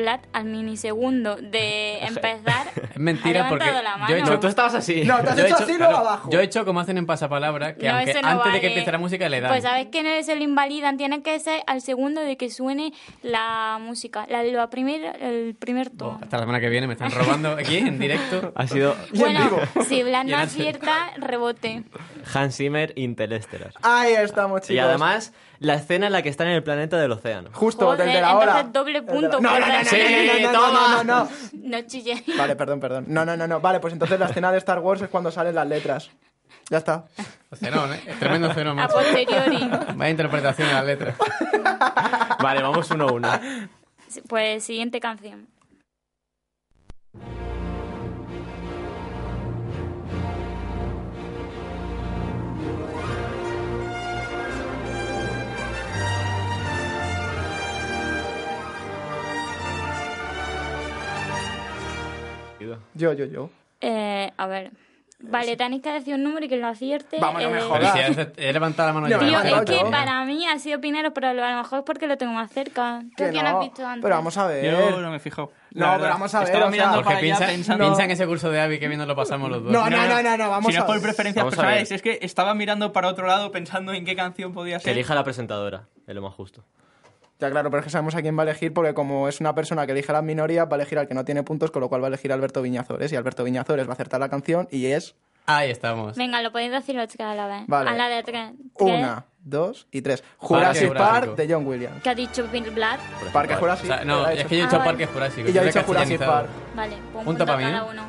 Vlad 0.01 0.19
al 0.33 0.45
minisegundo 0.45 1.35
de 1.37 1.99
empezar 2.01 2.67
Es 2.91 2.97
mentira 2.97 3.45
ha 3.45 3.49
porque 3.49 3.65
la 3.71 3.81
yo 3.81 4.15
he 4.15 4.19
mano. 4.19 4.31
hecho, 4.31 4.39
tú 4.39 4.47
estabas 4.47 4.75
así. 4.75 5.03
No, 5.05 5.19
te 5.21 5.29
has 5.29 5.37
yo 5.37 5.43
he 5.43 5.47
hecho 5.47 5.55
así 5.63 5.65
luego 5.77 5.77
claro, 5.93 5.97
abajo. 5.97 6.29
Yo 6.31 6.39
he 6.39 6.43
hecho 6.43 6.65
como 6.65 6.79
hacen 6.79 6.97
en 6.97 7.05
pasapalabra, 7.05 7.75
que 7.75 7.87
No, 7.87 7.95
aunque 7.97 8.13
no 8.21 8.27
antes 8.27 8.43
de 8.45 8.49
vale. 8.49 8.61
que 8.61 8.67
empiece 8.67 8.91
la 8.91 8.97
música 8.97 9.29
le 9.29 9.41
dan. 9.41 9.51
Pues 9.51 9.63
sabes 9.63 9.87
que 9.87 10.03
no 10.03 10.09
se 10.23 10.35
lo 10.35 10.43
invalidan, 10.43 10.97
tiene 10.97 11.21
que 11.21 11.39
ser 11.39 11.61
al 11.67 11.81
segundo 11.81 12.21
de 12.21 12.37
que 12.37 12.49
suene 12.49 12.93
la 13.21 13.77
música, 13.81 14.25
la, 14.29 14.43
la 14.43 14.69
primer, 14.69 15.15
el 15.21 15.55
primer 15.55 15.89
tono. 15.89 16.19
Hasta 16.21 16.37
la 16.37 16.43
semana 16.43 16.59
que 16.59 16.69
viene 16.69 16.87
me 16.87 16.93
están 16.93 17.11
robando 17.11 17.51
aquí 17.59 17.77
en 17.77 17.99
directo. 17.99 18.51
Ha 18.55 18.67
sido 18.67 18.95
Bueno, 19.13 19.49
si 19.87 20.03
Vlad 20.03 20.23
no 20.25 20.29
el- 20.37 20.43
acierta, 20.43 21.11
rebote. 21.17 21.83
Hans 22.33 22.55
Zimmer 22.57 22.93
Interestelar. 22.95 23.73
Ahí 23.81 24.13
estamos, 24.13 24.61
chicos. 24.61 24.75
Y 24.75 24.79
además, 24.79 25.33
la 25.61 25.75
escena 25.75 26.07
en 26.07 26.13
la 26.13 26.23
que 26.23 26.29
están 26.29 26.47
en 26.47 26.53
el 26.53 26.63
planeta 26.63 26.97
del 26.97 27.11
océano. 27.11 27.51
Justo, 27.53 27.85
Joder, 27.85 28.05
del 28.05 28.15
de 28.15 28.21
la 28.21 28.35
hora. 28.35 28.59
entonces 28.61 28.73
doble 28.73 29.03
punto. 29.03 29.39
No, 29.39 29.59
no, 29.59 29.67
no, 29.67 29.73
por 29.83 29.97
no, 30.41 30.51
no, 30.51 30.71
no, 30.71 31.03
no, 31.03 31.03
no, 31.03 31.29
no, 31.53 31.81
chille. 31.83 32.23
Vale, 32.35 32.55
perdón, 32.55 32.79
perdón. 32.79 33.05
No, 33.07 33.23
no, 33.25 33.37
no, 33.37 33.47
no. 33.47 33.61
Vale, 33.61 33.79
pues 33.79 33.93
entonces 33.93 34.19
la 34.19 34.25
escena 34.25 34.51
de 34.51 34.57
Star 34.57 34.79
Wars 34.79 35.03
es 35.03 35.09
cuando 35.09 35.29
salen 35.29 35.53
las 35.53 35.67
letras. 35.67 36.09
Ya 36.71 36.79
está. 36.79 37.05
Cenón, 37.53 37.93
¿eh? 37.93 38.01
Tremendo 38.19 38.51
cenón, 38.55 38.79
A 38.79 38.87
posteriori. 38.87 39.69
Vaya 39.95 40.09
interpretación 40.09 40.67
de 40.67 40.73
las 40.73 40.85
letras. 40.85 41.15
Vale, 42.41 42.63
vamos 42.63 42.89
uno 42.89 43.07
a 43.07 43.11
uno. 43.11 43.29
Pues 44.27 44.63
siguiente 44.63 44.99
canción. 44.99 45.47
Yo, 63.01 63.13
yo, 63.13 63.25
yo. 63.25 63.49
Eh, 63.81 64.31
a 64.37 64.45
ver. 64.47 64.71
Vale, 65.23 65.55
tenéis 65.55 65.83
que 65.83 65.91
decir 65.91 66.15
un 66.15 66.23
número 66.23 66.45
y 66.47 66.49
que 66.49 66.57
lo 66.57 66.65
acierte. 66.67 67.17
Vamos, 67.19 67.43
no 67.43 67.51
me 67.51 67.59
eh, 67.59 67.61
jodas. 67.61 67.93
Pero 67.93 68.13
si 68.13 68.41
he, 68.41 68.49
he 68.49 68.53
levantado 68.53 68.89
la 68.89 68.93
mano 68.93 69.07
No, 69.07 69.11
yo. 69.11 69.19
Tío, 69.19 69.39
es 69.59 69.65
que 69.65 69.77
yo. 69.77 69.91
para 69.91 70.25
mí 70.25 70.47
ha 70.47 70.57
sido 70.57 70.81
Pinero, 70.81 71.13
pero 71.13 71.27
a 71.29 71.33
lo 71.33 71.57
mejor 71.57 71.79
es 71.79 71.85
porque 71.85 72.07
lo 72.07 72.17
tengo 72.17 72.33
más 72.33 72.51
cerca. 72.51 73.01
¿Tú 73.15 73.23
Que 73.25 73.29
quién 73.29 73.43
no, 73.45 73.59
has 73.59 73.59
visto 73.63 73.85
antes? 73.85 74.01
Pero 74.01 74.15
vamos 74.15 74.35
a 74.37 74.47
ver. 74.47 74.65
Yo 74.65 74.99
no 74.99 75.11
me 75.11 75.17
he 75.17 75.19
fijado. 75.19 75.51
No, 75.73 75.91
pero 75.97 76.09
vamos 76.09 76.33
a 76.33 76.39
ver, 76.39 76.47
Estaba 76.47 76.65
o 76.65 76.67
sea, 76.69 76.71
mirando 76.71 76.95
Porque 76.95 77.05
para 77.05 77.17
allá 77.17 77.21
piensa, 77.21 77.45
pensando... 77.45 77.83
piensa 77.85 78.03
en 78.03 78.11
ese 78.11 78.25
curso 78.25 78.49
de 78.49 78.61
Avi 78.61 78.79
que 78.79 78.87
viendo 78.87 79.05
lo 79.05 79.15
pasamos 79.15 79.49
los 79.51 79.63
dos. 79.63 79.71
No, 79.71 79.89
no, 79.91 80.07
no, 80.07 80.23
no, 80.23 80.37
no, 80.37 80.49
vamos 80.49 80.71
si 80.73 80.77
no 80.77 80.79
a 80.79 80.81
es 80.81 80.85
por 80.85 80.95
ver. 80.95 81.03
preferencias 81.03 81.43
Vamos 81.45 81.53
a 81.59 81.61
ver. 81.61 81.65
personales, 81.85 81.91
es 81.91 82.01
que 82.01 82.19
estaba 82.25 82.53
mirando 82.55 82.91
para 82.91 83.07
otro 83.07 83.27
lado 83.27 83.51
pensando 83.51 83.93
en 83.93 84.05
qué 84.05 84.15
canción 84.15 84.53
podía 84.53 84.77
Que 84.77 84.85
ser. 84.85 84.93
elija 84.93 85.13
la 85.15 85.23
presentadora, 85.23 85.83
es 86.07 86.15
lo 86.15 86.21
más 86.23 86.33
justo. 86.33 86.63
Ya, 87.41 87.49
claro, 87.49 87.69
pero 87.71 87.79
es 87.79 87.85
que 87.85 87.89
sabemos 87.89 88.13
a 88.15 88.21
quién 88.21 88.37
va 88.37 88.43
a 88.43 88.45
elegir 88.45 88.71
porque 88.73 88.93
como 88.93 89.27
es 89.27 89.39
una 89.41 89.55
persona 89.55 89.85
que 89.87 89.91
elige 89.93 90.11
a 90.11 90.13
las 90.13 90.23
minorías, 90.23 90.67
va 90.67 90.73
a 90.73 90.75
elegir 90.75 90.99
al 90.99 91.07
que 91.07 91.15
no 91.15 91.25
tiene 91.25 91.41
puntos, 91.43 91.71
con 91.71 91.81
lo 91.81 91.89
cual 91.89 92.01
va 92.01 92.05
a 92.05 92.09
elegir 92.09 92.31
a 92.31 92.35
Alberto 92.35 92.61
Viñazores. 92.61 93.11
Y 93.11 93.15
Alberto 93.15 93.43
Viñazores 93.43 93.87
va 93.87 93.91
a 93.91 93.93
acertar 93.93 94.19
la 94.19 94.29
canción 94.29 94.67
y 94.71 94.85
es... 94.85 95.15
Ahí 95.47 95.71
estamos. 95.71 96.15
Venga, 96.17 96.39
lo 96.43 96.51
podéis 96.51 96.71
decir 96.71 96.93
los 96.93 97.09
a 97.19 97.33
la 97.33 97.47
vez. 97.47 97.63
Vale. 97.65 97.89
A 97.89 97.93
la 97.95 98.09
de 98.09 98.21
tres. 98.21 98.51
Una, 98.75 99.25
dos 99.39 99.87
y 99.91 100.03
tres. 100.03 100.23
Jurassic 100.37 100.89
Jurásico. 100.89 100.93
Park 100.93 101.35
de 101.35 101.51
John 101.51 101.65
Williams. 101.65 102.03
¿Qué 102.03 102.11
ha 102.11 102.15
dicho 102.15 102.47
Bill 102.51 102.69
Blatt? 102.69 102.99
Parque 103.33 103.55
Jurásico. 103.55 103.91
O 103.91 103.95
sea, 103.95 104.05
no, 104.05 104.27
es 104.29 104.45
que 104.45 104.57
yo 104.57 104.61
he 104.61 104.61
Ah, 104.61 104.65
dicho 104.67 104.77
vale. 104.77 104.89
Parque 104.91 105.05
Jurásico. 105.07 105.49
Y 105.49 105.51
yo 105.51 105.61
he 105.63 105.65
dicho 105.65 105.81
Jurassic. 105.83 106.19
Park. 106.23 106.47
Vale, 106.75 106.95
pues 106.95 107.05
un 107.05 107.11
Punto 107.11 107.25
punto 107.25 107.45
para 107.47 107.57
mí, 107.57 107.63
cada 107.63 107.83
uno. 107.85 108.03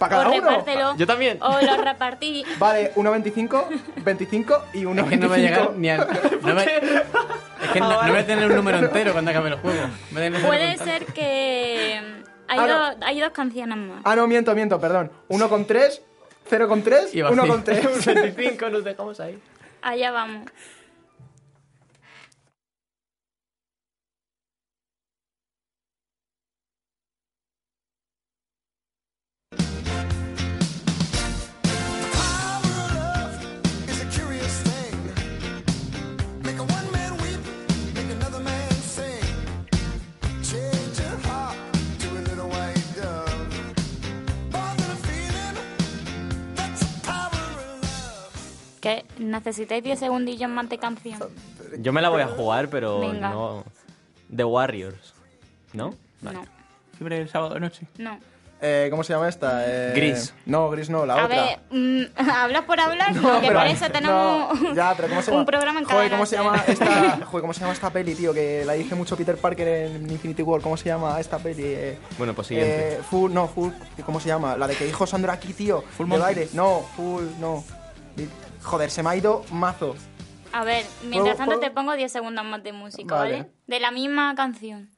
¿Para 0.00 0.10
cada 0.16 0.28
o 0.30 0.32
uno? 0.32 0.48
repártelo. 0.48 0.96
Yo 0.96 1.06
también. 1.06 1.38
O 1.42 1.60
lo 1.60 1.76
repartí. 1.76 2.42
Vale, 2.58 2.92
1.25, 2.94 3.66
25 4.02 4.64
y 4.72 4.82
1.25. 4.84 5.02
Es 5.04 5.08
que 5.10 5.16
no 5.18 5.28
me 5.28 5.38
llega 5.38 5.70
ni 5.76 5.90
al... 5.90 6.08
No 6.42 6.54
me... 6.54 6.62
Es 6.64 7.70
que 7.74 7.80
no, 7.80 8.02
no 8.02 8.08
voy 8.08 8.18
a 8.18 8.26
tener 8.26 8.46
un 8.50 8.56
número 8.56 8.78
entero 8.78 9.12
cuando 9.12 9.30
acabe 9.30 9.50
el 9.50 9.56
juego. 9.56 9.82
Puede 10.46 10.78
ser 10.78 11.04
que 11.04 12.00
mm, 12.02 12.24
hay, 12.48 12.58
Ah, 12.58 12.66
no. 12.66 12.78
dos, 12.78 12.96
hay 13.02 13.20
dos 13.20 13.30
canciones 13.32 13.76
más. 13.76 14.00
Ah, 14.04 14.16
no, 14.16 14.26
miento, 14.26 14.54
miento, 14.54 14.80
perdón. 14.80 15.12
1,3, 15.28 16.00
0,3, 16.50 17.14
Iba 17.14 17.28
así. 17.28 17.36
1,3. 17.38 18.14
25 18.22 18.70
nos 18.70 18.82
dejamos 18.84 19.20
ahí. 19.20 19.38
Allá 19.82 20.10
vamos. 20.10 20.50
Que 48.80 49.04
necesitáis 49.18 49.82
10 49.84 49.98
segundillos 49.98 50.48
más 50.50 50.68
de 50.68 50.78
canción. 50.78 51.18
Yo 51.78 51.92
me 51.92 52.00
la 52.00 52.08
voy 52.08 52.22
a 52.22 52.28
jugar, 52.28 52.68
pero 52.68 53.00
Venga. 53.00 53.30
no. 53.30 53.64
The 54.34 54.44
Warriors. 54.44 55.14
¿No? 55.72 55.94
No, 56.22 56.30
Siempre 56.96 57.18
el 57.20 57.28
sábado 57.28 57.54
de 57.54 57.60
noche. 57.60 57.86
no. 57.98 58.18
Eh, 58.62 58.88
¿Cómo 58.90 59.02
se 59.02 59.14
llama 59.14 59.26
esta? 59.26 59.62
Eh, 59.66 59.92
Gris. 59.96 60.34
No, 60.44 60.68
Gris 60.68 60.90
no, 60.90 61.06
la 61.06 61.14
A 61.14 61.24
otra. 61.24 61.44
ver, 61.44 61.58
mm, 61.70 62.02
¿hablas 62.30 62.62
por 62.64 62.78
hablar? 62.78 63.16
No, 63.16 63.22
Porque 63.22 63.46
pero- 63.46 63.54
para 63.58 63.70
eso 63.70 63.90
tenemos 63.90 64.60
no, 64.60 64.74
ya, 64.74 64.92
pero 64.94 65.08
¿cómo 65.08 65.22
se 65.22 65.30
llama? 65.30 65.40
un 65.40 65.46
programa 65.46 65.78
en 65.80 65.86
cada 65.86 65.96
Joder, 65.96 66.10
¿cómo 66.10 66.26
se 66.26 66.36
llama 66.36 66.62
esta, 66.66 66.84
joder, 67.24 67.40
¿cómo 67.40 67.54
se 67.54 67.60
llama 67.60 67.72
esta 67.72 67.88
peli, 67.90 68.14
tío? 68.14 68.34
Que 68.34 68.62
la 68.66 68.74
dice 68.74 68.94
mucho 68.94 69.16
Peter 69.16 69.38
Parker 69.38 69.66
en 69.66 70.10
Infinity 70.10 70.42
War. 70.42 70.60
¿Cómo 70.60 70.76
se 70.76 70.84
llama 70.90 71.18
esta 71.18 71.38
peli? 71.38 71.62
Eh, 71.64 71.98
Bueno, 72.18 72.34
pues 72.34 72.48
siguiente. 72.48 72.96
eh, 72.96 73.00
full, 73.08 73.32
no, 73.32 73.48
Full, 73.48 73.70
¿cómo 74.04 74.20
se 74.20 74.28
llama? 74.28 74.54
La 74.58 74.66
de 74.66 74.74
que 74.76 74.84
dijo 74.84 75.06
Sandro 75.06 75.32
aquí, 75.32 75.54
tío. 75.54 75.80
Full 75.96 76.06
baile. 76.10 76.50
No, 76.52 76.80
Full, 76.96 77.24
no. 77.40 77.64
Joder, 78.62 78.90
se 78.90 79.02
me 79.02 79.10
ha 79.10 79.16
ido 79.16 79.44
mazo. 79.52 79.96
A 80.52 80.64
ver, 80.64 80.84
mientras 81.04 81.36
¿Puedo- 81.36 81.50
tanto 81.50 81.60
te 81.60 81.70
pongo 81.70 81.94
10 81.94 82.10
segundos 82.10 82.44
más 82.44 82.62
de 82.62 82.72
música, 82.72 83.14
Vale. 83.14 83.32
¿vale? 83.36 83.50
De 83.66 83.80
la 83.80 83.90
misma 83.90 84.34
canción. 84.34 84.90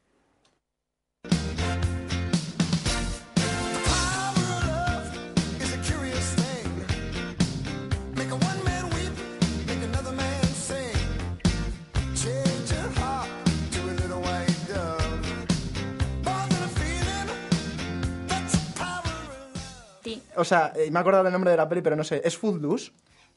O 20.36 20.44
sea, 20.44 20.72
eh, 20.74 20.90
me 20.90 20.98
he 20.98 21.00
acordado 21.00 21.24
del 21.24 21.32
nombre 21.32 21.50
de 21.50 21.56
la 21.56 21.68
peli, 21.68 21.80
pero 21.82 21.94
no 21.96 22.04
sé. 22.04 22.20
¿Es 22.24 22.36
Footloose? 22.36 22.90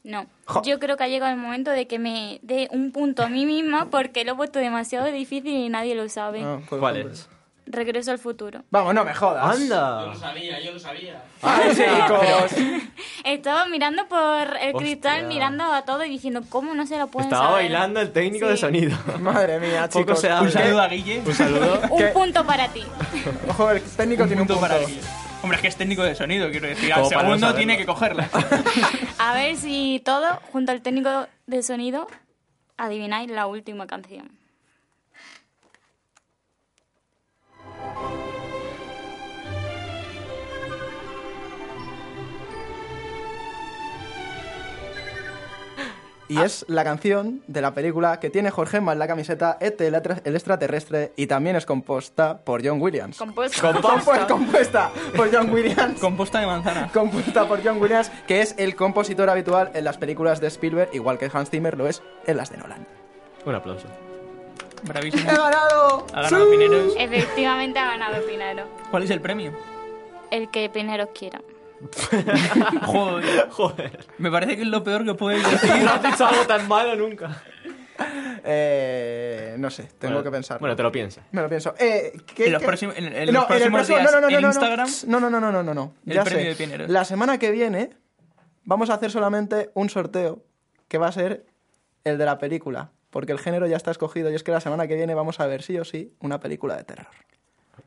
No. 0.05 0.27
Jo- 0.45 0.61
Yo 0.63 0.79
creo 0.79 0.95
que 0.95 1.03
ha 1.03 1.07
llegado 1.09 1.31
el 1.33 1.37
momento 1.37 1.71
de 1.71 1.85
que 1.87 1.99
me 1.99 2.39
dé 2.43 2.69
un 2.71 2.91
punto 2.93 3.23
a 3.23 3.27
mí 3.27 3.45
misma 3.45 3.89
porque 3.89 4.23
lo 4.23 4.31
he 4.33 4.35
puesto 4.35 4.59
demasiado 4.59 5.07
difícil 5.07 5.51
y 5.53 5.67
nadie 5.69 5.95
lo 5.95 6.07
sabe. 6.07 6.41
Ah, 6.43 6.59
pues, 6.69 6.79
¿Cuál 6.79 6.97
es? 6.97 7.27
Regreso 7.67 8.11
al 8.11 8.19
futuro. 8.19 8.61
Vamos, 8.69 8.93
no 8.93 9.03
me 9.03 9.15
jodas. 9.15 9.43
¡Anda! 9.59 10.13
sabía, 10.15 10.59
yo 10.61 10.71
lo 10.73 10.77
sabía. 10.79 11.19
¡Ay, 11.41 11.71
chicos! 11.75 12.61
Estaba 13.23 13.65
mirando 13.65 14.07
por 14.07 14.19
el 14.61 14.75
Hostia. 14.75 14.77
cristal, 14.77 15.25
mirando 15.25 15.63
a 15.73 15.81
todo 15.83 16.03
y 16.05 16.09
diciendo, 16.09 16.43
¿cómo 16.49 16.75
no 16.75 16.85
se 16.85 16.99
lo 16.99 17.07
pueden 17.07 17.27
Estaba 17.29 17.47
saber? 17.49 17.63
bailando 17.63 18.01
el 18.01 18.11
técnico 18.11 18.45
Sí. 18.45 18.51
de 18.51 18.57
sonido. 18.57 18.97
Madre 19.19 19.59
mía, 19.59 19.89
chicos. 19.89 20.19
se. 20.21 20.31
Un 20.31 20.51
saludo 20.51 20.81
a 20.81 20.87
Guille. 20.87 21.23
Un 21.25 21.33
saludo. 21.33 21.81
Un 21.89 22.13
punto 22.13 22.45
para 22.45 22.67
ti. 22.67 22.83
Ojo, 23.49 23.71
el 23.71 23.81
técnico 23.81 24.21
Un 24.23 24.29
tiene 24.29 24.41
un 24.43 24.47
punto 24.47 24.61
punto. 24.61 24.75
para 24.75 24.85
Guille. 24.85 25.01
Hombre, 25.45 25.57
es 25.57 25.61
que 25.61 25.67
es 25.67 25.75
técnico 25.75 26.01
de 26.01 26.15
sonido, 26.15 26.49
quiero 26.49 26.67
decir. 26.67 26.91
Al 26.91 27.03
no 27.03 27.07
segundo 27.07 27.53
tiene 27.53 27.77
que 27.77 27.85
cogerla. 27.85 28.27
A 29.19 29.35
ver 29.35 29.55
si 29.55 30.01
todo, 30.03 30.41
junto 30.51 30.71
al 30.71 30.81
técnico 30.81 31.27
de 31.45 31.61
sonido, 31.61 32.07
adivináis 32.77 33.29
la 33.29 33.45
última 33.45 33.85
canción. 33.85 34.34
Y 46.27 46.41
es 46.41 46.65
la 46.67 46.83
canción 46.83 47.43
de 47.45 47.61
la 47.61 47.75
película 47.75 48.19
que 48.19 48.31
tiene 48.31 48.49
Jorge 48.49 48.77
en 48.77 48.99
la 48.99 49.07
camiseta 49.07 49.57
Este, 49.61 49.87
el 49.87 50.35
extraterrestre, 50.35 51.11
y 51.15 51.27
también 51.27 51.55
es 51.55 51.65
compuesta 51.67 52.39
por 52.39 52.65
John 52.65 52.81
Williams. 52.81 53.17
Compuesta. 53.17 53.71
Compu- 53.71 54.27
compuesta 54.27 54.91
por 55.15 55.31
John 55.33 55.51
Williams. 55.51 55.99
Composta 55.99 56.39
de 56.39 56.47
manzana. 56.47 56.89
compuesta 56.91 57.47
por 57.47 57.63
John 57.63 57.79
Williams, 57.81 58.09
que 58.27 58.41
es 58.41 58.55
el 58.57 58.75
compositor 58.75 59.29
habitual 59.29 59.69
en 59.75 59.83
las 59.83 59.97
películas 59.97 60.41
de 60.41 60.47
Spielberg, 60.47 60.89
igual 60.93 61.19
que 61.19 61.29
Hans 61.31 61.49
Zimmer 61.51 61.77
lo 61.77 61.87
es 61.87 62.01
en 62.25 62.37
las 62.37 62.49
de 62.49 62.57
Nolan. 62.57 62.87
Un 63.45 63.53
aplauso. 63.53 63.87
Bravísimo. 64.83 65.29
¡He 65.31 65.35
ganado! 65.35 66.05
Ha 66.13 66.21
ganado 66.23 66.49
Pineros. 66.49 66.93
Efectivamente 66.97 67.79
ha 67.79 67.85
ganado 67.85 68.25
Pinero. 68.25 68.63
¿Cuál 68.91 69.03
es 69.03 69.09
el 69.11 69.21
premio? 69.21 69.51
El 70.31 70.49
que 70.49 70.69
Pineros 70.69 71.09
quiera. 71.17 71.41
Joder. 72.85 73.49
Joder. 73.49 74.05
Me 74.17 74.31
parece 74.31 74.55
que 74.55 74.61
es 74.63 74.67
lo 74.67 74.83
peor 74.83 75.05
que 75.05 75.13
puedes 75.13 75.43
decir. 75.51 75.83
No 75.83 75.91
has 75.91 76.03
dicho 76.03 76.25
algo 76.25 76.45
tan 76.45 76.67
malo 76.67 76.95
nunca. 76.95 77.41
Eh, 78.43 79.55
no 79.57 79.69
sé, 79.69 79.83
tengo 79.99 80.15
Bueno, 80.15 80.23
que 80.23 80.31
pensar. 80.31 80.59
Bueno, 80.59 80.75
te 80.75 80.83
lo 80.83 80.91
piensas. 80.91 81.23
Me 81.31 81.41
lo 81.41 81.49
pienso. 81.49 81.73
Eh, 81.79 82.13
¿qué- 82.35 82.47
En 82.47 82.53
los 82.53 82.61
qué- 82.61 82.67
próximos- 82.67 82.97
en- 82.97 83.05
en 83.15 83.25
No, 83.27 83.31
los 83.31 83.45
próximos 83.45 83.71
próximo- 83.79 83.97
días 83.99 84.11
no, 84.11 84.21
no, 84.21 84.21
no, 84.21 84.27
en 84.27 84.33
no, 84.35 84.41
no. 84.41 84.47
Instagram. 84.47 84.89
No, 85.07 85.19
no, 85.19 85.29
no, 85.29 85.39
no, 85.39 85.51
no, 85.51 85.63
no, 85.63 85.73
no. 85.73 85.93
El 86.05 86.13
Ya 86.13 86.23
premio 86.23 86.43
sé. 86.43 86.49
de 86.49 86.55
Pineros. 86.55 86.89
La 86.89 87.05
semana 87.05 87.37
que 87.39 87.51
viene 87.51 87.91
vamos 88.63 88.89
a 88.89 88.95
hacer 88.95 89.11
solamente 89.11 89.71
un 89.73 89.89
sorteo 89.89 90.43
que 90.87 90.97
va 90.97 91.07
a 91.07 91.11
ser 91.11 91.45
el 92.03 92.17
de 92.17 92.25
la 92.25 92.37
película, 92.37 92.91
porque 93.09 93.31
el 93.31 93.39
género 93.39 93.65
ya 93.67 93.77
está 93.77 93.91
escogido 93.91 94.29
y 94.29 94.35
es 94.35 94.43
que 94.43 94.51
la 94.51 94.59
semana 94.61 94.87
que 94.87 94.95
viene 94.95 95.13
vamos 95.15 95.39
a 95.39 95.47
ver 95.47 95.63
sí 95.63 95.77
o 95.79 95.85
sí 95.85 96.13
una 96.19 96.39
película 96.39 96.75
de 96.75 96.83
terror. 96.83 97.07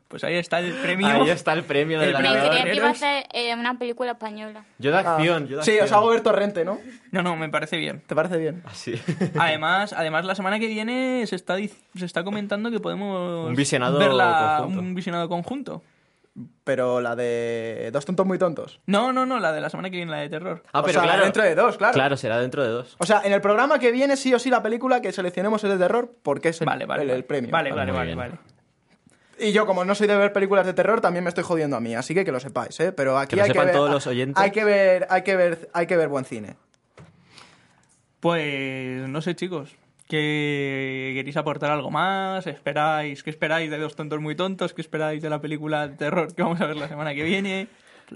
Pues 0.09 0.23
ahí 0.23 0.35
está 0.35 0.59
el 0.59 0.73
premio. 0.73 1.07
Ahí 1.07 1.29
está 1.29 1.53
el 1.53 1.63
premio 1.63 1.99
del 1.99 2.09
El 2.09 2.13
Me 2.15 2.19
premio. 2.19 2.33
ganador. 2.37 2.57
creía 2.59 2.71
que 2.73 2.77
iba 2.77 2.89
a 2.89 2.95
ser 2.95 3.25
eh, 3.31 3.53
una 3.53 3.77
película 3.79 4.11
española. 4.13 4.65
Yo 4.79 4.91
de 4.91 4.97
acción, 4.97 5.47
yo 5.47 5.55
de 5.57 5.61
Ah, 5.61 5.63
Sí, 5.63 5.71
acción. 5.71 5.85
os 5.85 5.91
hago 5.93 6.07
ver 6.09 6.21
Torrente, 6.21 6.65
¿no? 6.65 6.79
No, 7.11 7.21
no, 7.21 7.35
me 7.35 7.47
parece 7.49 7.77
bien. 7.77 8.01
¿Te 8.07 8.15
parece 8.15 8.37
bien? 8.37 8.63
Así. 8.65 8.95
Además, 9.39 9.93
además 9.93 10.25
la 10.25 10.33
semana 10.35 10.59
que 10.59 10.65
viene 10.67 11.23
se 11.27 11.35
está, 11.35 11.57
dic- 11.57 11.77
se 11.95 12.05
está 12.05 12.23
comentando 12.23 12.71
que 12.71 12.79
podemos 12.79 13.47
Un 13.49 13.55
visionado 13.55 13.99
verla- 13.99 14.57
conjunto. 14.61 14.79
un 14.81 14.95
visionado 14.95 15.29
conjunto. 15.29 15.83
Pero 16.63 17.01
la 17.01 17.15
de 17.15 17.89
Dos 17.91 18.05
tontos 18.05 18.25
muy 18.25 18.37
tontos. 18.39 18.79
No, 18.85 19.11
no, 19.13 19.25
no, 19.25 19.39
la 19.39 19.51
de 19.51 19.61
la 19.61 19.69
semana 19.69 19.89
que 19.89 19.97
viene, 19.97 20.11
la 20.11 20.19
de 20.19 20.29
terror. 20.29 20.63
Ah, 20.71 20.79
O 20.79 20.83
pero 20.83 20.93
sea, 20.93 21.03
claro. 21.03 21.23
dentro 21.23 21.43
de 21.43 21.53
dos, 21.53 21.77
claro. 21.77 21.93
Claro, 21.93 22.17
será 22.17 22.39
dentro 22.39 22.63
de 22.63 22.69
dos. 22.69 22.95
O 22.99 23.05
sea, 23.05 23.21
en 23.25 23.33
el 23.33 23.41
programa 23.41 23.77
que 23.77 23.91
viene 23.91 24.15
sí 24.17 24.33
o 24.33 24.39
sí 24.39 24.49
la 24.49 24.63
película 24.63 25.01
que 25.01 25.11
seleccionemos 25.11 25.63
es 25.63 25.69
de 25.69 25.77
terror 25.77 26.15
porque 26.23 26.49
es 26.49 26.61
el, 26.61 26.65
Vale, 26.65 26.85
vale. 26.85 27.01
el- 27.03 27.07
vale. 27.09 27.17
el 27.19 27.25
premio. 27.25 27.51
Vale, 27.51 27.69
Vale, 27.71 27.91
vale, 27.91 27.91
muy 27.91 27.97
vale, 27.97 28.07
bien. 28.07 28.17
vale. 28.17 28.58
Y 29.39 29.51
yo, 29.51 29.65
como 29.65 29.85
no 29.85 29.95
soy 29.95 30.07
de 30.07 30.17
ver 30.17 30.33
películas 30.33 30.65
de 30.65 30.73
terror, 30.73 31.01
también 31.01 31.23
me 31.23 31.29
estoy 31.29 31.43
jodiendo 31.43 31.77
a 31.77 31.79
mí, 31.79 31.95
así 31.95 32.13
que 32.13 32.25
que 32.25 32.31
lo 32.31 32.39
sepáis, 32.39 32.79
¿eh? 32.79 32.91
Pero 32.91 33.17
aquí 33.17 33.31
Que 33.31 33.35
lo 33.37 33.43
hay 33.43 33.49
que 33.49 33.53
sepan 33.53 33.67
ver, 33.67 33.75
todos 33.75 33.89
los 33.89 34.05
oyentes. 34.07 34.41
Hay 34.41 34.51
que 34.51 34.63
ver, 34.63 35.07
hay 35.09 35.23
que 35.23 35.35
ver, 35.35 35.69
hay 35.73 35.87
que 35.87 35.97
ver 35.97 36.09
buen 36.09 36.25
cine. 36.25 36.55
Pues 38.19 39.07
no 39.07 39.21
sé, 39.21 39.35
chicos. 39.35 39.75
¿Que 40.07 41.11
queréis 41.15 41.37
aportar 41.37 41.71
algo 41.71 41.91
más? 41.91 42.47
¿Esperáis? 42.47 43.21
¿Qué 43.21 43.29
esperáis 43.29 43.69
de 43.69 43.77
Dos 43.77 43.95
tontos 43.95 44.19
muy 44.19 44.35
tontos? 44.35 44.73
¿Qué 44.73 44.81
esperáis 44.81 45.21
de 45.21 45.29
la 45.29 45.39
película 45.39 45.87
de 45.87 45.95
terror 45.95 46.33
que 46.33 46.41
vamos 46.41 46.59
a 46.59 46.65
ver 46.65 46.77
la 46.77 46.87
semana 46.87 47.13
que 47.13 47.23
viene? 47.23 47.67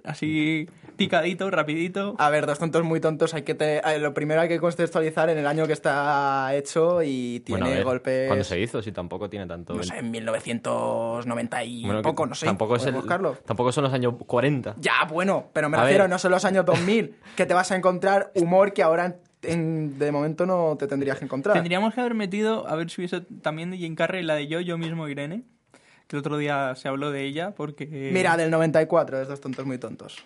Así 0.03 0.67
picadito, 0.95 1.49
rapidito. 1.49 2.15
A 2.19 2.29
ver, 2.29 2.45
dos 2.45 2.59
tontos 2.59 2.83
muy 2.83 2.99
tontos, 2.99 3.33
hay 3.33 3.41
que 3.41 3.55
te- 3.55 3.81
lo 3.99 4.13
primero 4.13 4.41
hay 4.41 4.47
que 4.49 4.59
contextualizar 4.59 5.29
en 5.29 5.37
el 5.39 5.47
año 5.47 5.65
que 5.67 5.73
está 5.73 6.53
hecho 6.55 7.01
y 7.01 7.39
tiene 7.41 7.61
Bueno, 7.61 7.65
a 7.73 7.75
ver, 7.77 7.83
golpes. 7.83 8.27
¿Cuándo 8.27 8.43
se 8.43 8.59
hizo? 8.59 8.81
Si 8.81 8.91
tampoco 8.91 9.29
tiene 9.29 9.47
tanto... 9.47 9.73
No 9.73 9.83
sé, 9.83 9.97
en 9.97 10.11
1990 10.11 11.63
y 11.63 11.83
Bueno, 11.85 12.01
poco, 12.01 12.25
no 12.25 12.35
sé. 12.35 12.45
Tampoco, 12.45 12.75
es 12.75 12.85
el- 12.85 12.93
buscarlo. 12.93 13.37
tampoco 13.45 13.71
son 13.71 13.83
los 13.85 13.93
años 13.93 14.13
40. 14.25 14.75
Ya, 14.79 15.05
bueno, 15.09 15.49
pero 15.53 15.69
me 15.69 15.77
A 15.77 15.81
refiero, 15.81 16.03
ver. 16.03 16.09
no 16.09 16.19
son 16.19 16.31
los 16.31 16.45
años 16.45 16.65
2000, 16.65 17.15
que 17.35 17.45
te 17.45 17.53
vas 17.53 17.71
a 17.71 17.75
encontrar 17.75 18.31
humor 18.35 18.73
que 18.73 18.83
ahora 18.83 19.05
en- 19.05 19.15
en- 19.43 19.99
de 19.99 20.11
momento 20.11 20.45
no 20.45 20.75
te 20.77 20.87
tendrías 20.87 21.17
que 21.19 21.25
encontrar. 21.25 21.55
Tendríamos 21.55 21.93
que 21.93 21.99
haber 22.01 22.13
metido, 22.13 22.67
a 22.67 22.75
ver 22.75 22.89
si 22.89 23.01
hubiese 23.01 23.21
también 23.41 23.71
de 23.71 23.77
Jim 23.77 23.95
Carrey 23.95 24.23
la 24.23 24.35
de 24.35 24.47
yo, 24.47 24.61
yo 24.61 24.77
mismo 24.77 25.07
Irene. 25.07 25.43
Que 26.07 26.15
el 26.15 26.19
otro 26.19 26.37
día 26.37 26.75
se 26.75 26.87
habló 26.87 27.11
de 27.11 27.23
ella 27.23 27.51
porque... 27.51 27.85
Mira, 27.87 28.37
del 28.37 28.51
94, 28.51 29.21
es 29.21 29.27
dos 29.27 29.41
tontos 29.41 29.65
muy 29.65 29.77
tontos. 29.77 30.17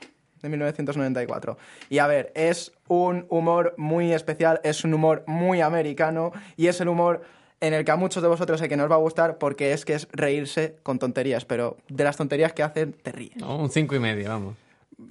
de 0.42 0.50
1994. 0.50 1.58
Y 1.90 2.00
a 2.00 2.08
ver, 2.08 2.32
es 2.36 2.74
un 2.88 3.26
humor 3.30 3.74
muy 3.78 4.14
especial, 4.14 4.60
es 4.64 4.84
un 4.84 4.94
humor 4.94 5.24
muy 5.28 5.62
americano 5.62 6.32
y 6.56 6.68
es 6.68 6.80
el 6.82 6.90
humor 6.90 7.22
en 7.60 7.74
el 7.74 7.86
que 7.86 7.92
a 7.92 7.96
muchos 7.96 8.22
de 8.22 8.30
vosotros 8.30 8.60
sé 8.60 8.70
que 8.70 8.78
nos 8.78 8.90
va 8.90 8.96
a 8.96 9.00
gustar 9.00 9.38
porque 9.38 9.74
es 9.74 9.84
que 9.84 9.94
es 9.94 10.08
reírse 10.12 10.76
con 10.84 11.00
tonterías, 11.00 11.46
pero 11.46 11.78
de 11.90 12.04
las 12.04 12.18
tonterías 12.18 12.54
que 12.54 12.64
hacen 12.64 12.94
te 12.94 13.12
ríes. 13.12 13.38
No, 13.38 13.58
un 13.58 13.70
cinco 13.70 13.96
y 13.96 14.00
medio, 14.00 14.30
vamos. 14.30 14.56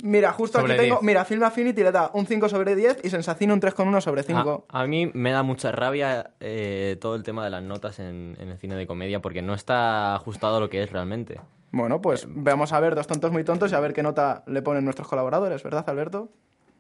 Mira, 0.03 0.33
justo 0.33 0.59
Sobre 0.59 0.73
aquí 0.75 0.83
tengo, 0.83 0.97
10. 0.97 1.03
mira, 1.05 1.25
Film 1.25 1.45
Affinity 1.45 1.83
le 1.83 1.93
da 1.93 2.11
un 2.13 2.27
5 2.27 2.49
sobre 2.49 2.75
10 2.75 3.05
y 3.05 3.11
Sensacino 3.11 3.55
un 3.55 3.61
3,1 3.61 4.01
sobre 4.01 4.25
5. 4.25 4.67
A, 4.69 4.81
a 4.83 4.87
mí 4.87 5.11
me 5.15 5.31
da 5.31 5.45
mucha 5.45 5.71
rabia 5.71 6.33
eh, 6.41 6.97
todo 7.01 7.15
el 7.15 7.23
tema 7.23 7.45
de 7.45 7.51
las 7.51 7.63
notas 7.63 8.01
en, 8.01 8.37
en 8.41 8.49
el 8.49 8.59
cine 8.59 8.75
de 8.75 8.87
comedia 8.87 9.21
porque 9.23 9.43
no 9.43 9.55
está 9.55 10.17
ajustado 10.17 10.57
a 10.57 10.61
lo 10.61 10.69
que 10.69 10.83
es 10.83 10.91
realmente. 10.91 11.41
Bueno, 11.71 12.01
pues 12.01 12.27
vamos 12.29 12.73
a 12.73 12.81
ver 12.81 12.95
dos 12.97 13.07
tontos 13.07 13.31
muy 13.31 13.45
tontos 13.45 13.71
y 13.71 13.75
a 13.77 13.81
ver 13.81 13.93
qué 13.93 14.03
nota 14.03 14.43
le 14.47 14.61
ponen 14.63 14.85
nuestros 14.85 15.07
colaboradores, 15.07 15.63
¿verdad, 15.63 15.85
Alberto? 15.89 16.31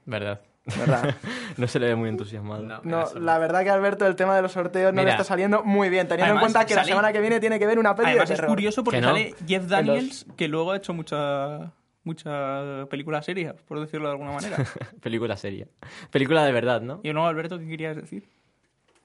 Verdad. 0.05 0.41
¿Verdad? 0.65 1.15
no 1.59 1.69
se 1.69 1.79
le 1.79 1.87
ve 1.87 1.95
muy 1.95 2.09
entusiasmado. 2.09 2.81
No, 2.83 3.05
la 3.21 3.39
verdad 3.39 3.63
que 3.63 3.71
Alberto 3.71 4.05
el 4.07 4.17
tema 4.17 4.35
de 4.35 4.43
los 4.43 4.51
sorteos 4.53 4.93
no 4.93 5.05
le 5.05 5.11
está 5.11 5.23
saliendo 5.23 5.63
muy 5.63 5.91
bien, 5.91 6.09
teniendo 6.09 6.33
Además, 6.33 6.43
en 6.49 6.53
cuenta 6.53 6.67
que 6.67 6.75
la 6.75 6.85
semana 6.85 7.13
que 7.13 7.21
viene 7.21 7.39
tiene 7.39 7.61
que 7.61 7.67
ver 7.67 7.79
una 7.79 7.95
peli 7.95 8.09
Además 8.11 8.29
de 8.31 8.35
es 8.35 8.43
curioso 8.43 8.83
porque 8.83 8.97
Que 8.99 9.03
no. 9.03 9.09
sale 9.13 9.35
Jeff 9.47 9.67
Daniels, 9.69 10.27
que 10.37 10.49
luego 10.49 10.73
ha 10.73 10.77
hecho 10.77 10.93
mucha 10.93 11.73
mucha 12.07 12.87
película 12.89 13.21
seria, 13.23 13.55
por 13.69 13.81
decirlo 13.81 14.07
de 14.09 14.13
alguna 14.13 14.33
manera. 14.33 14.57
Película 15.03 15.37
seria. 15.37 15.67
Película 16.11 16.45
de 16.45 16.53
verdad, 16.53 16.81
¿no? 16.81 17.01
Y 17.03 17.13
no, 17.13 17.27
Alberto, 17.27 17.59
¿qué 17.59 17.67
querías 17.67 17.97
decir? 17.97 18.25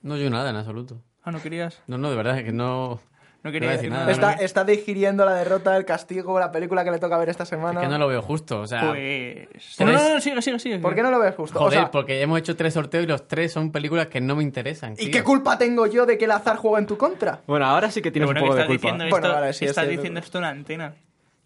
No 0.02 0.16
yo 0.18 0.30
nada, 0.30 0.50
en 0.52 0.56
absoluto. 0.56 1.02
Ah, 1.24 1.32
¿no 1.32 1.42
querías? 1.42 1.82
No, 1.88 1.98
no, 1.98 2.10
de 2.10 2.16
verdad, 2.16 2.38
es 2.40 2.46
que 2.46 2.52
no... 2.54 3.00
No 3.44 3.52
quería 3.52 3.72
decir 3.72 3.90
nada. 3.90 4.12
Está, 4.12 4.34
está 4.34 4.64
digiriendo 4.64 5.26
la 5.26 5.34
derrota, 5.34 5.76
el 5.76 5.84
castigo, 5.84 6.40
la 6.40 6.52
película 6.52 6.84
que 6.84 6.92
le 6.92 7.00
toca 7.00 7.18
ver 7.18 7.30
esta 7.30 7.44
semana. 7.44 7.80
Es 7.82 7.88
que 7.88 7.92
no 7.92 7.98
lo 7.98 8.08
veo 8.08 8.22
justo, 8.22 8.60
o 8.62 8.68
sea... 8.68 8.90
Pues... 8.92 9.48
tres- 9.50 9.80
No, 9.80 9.88
no, 9.94 10.14
no, 10.14 10.22
sigue, 10.22 10.40
sigue, 10.44 10.60
sigue. 10.60 10.78
¿Por 10.78 10.94
qué 10.94 11.02
no 11.02 11.10
lo 11.10 11.18
ves 11.20 11.34
justo? 11.34 11.58
O 11.58 11.64
Joder, 11.64 11.80
sea, 11.80 11.90
porque 11.92 12.22
hemos 12.22 12.38
hecho 12.38 12.56
tres 12.56 12.76
sorteos 12.76 13.04
y 13.04 13.08
los 13.08 13.28
tres 13.28 13.52
son 13.52 13.72
películas 13.72 14.08
que 14.08 14.22
no 14.22 14.36
me 14.36 14.44
interesan. 14.44 14.94
¿Y 14.94 14.96
tío. 15.06 15.12
qué 15.12 15.24
culpa 15.24 15.58
tengo 15.58 15.88
yo 15.88 16.06
de 16.06 16.20
que 16.20 16.26
el 16.26 16.32
azar 16.32 16.58
juega 16.58 16.78
en 16.78 16.86
tu 16.86 16.98
contra? 16.98 17.42
Bueno, 17.48 17.66
ahora 17.66 17.90
sí 17.90 18.00
que 18.04 18.12
tienes 18.12 18.28
bueno, 18.28 18.42
un 18.42 18.46
poco 18.48 18.58
que 18.58 18.62
de 18.62 18.68
culpa. 18.68 18.82
diciendo 18.90 19.06
Bueno, 19.10 19.28
esto, 19.28 19.40
vale, 19.40 19.54
sí, 19.54 19.66
estás 19.66 19.88
diciendo 19.88 20.20
esto 20.20 20.38
en 20.38 20.42
la 20.44 20.50
antena. 20.50 20.94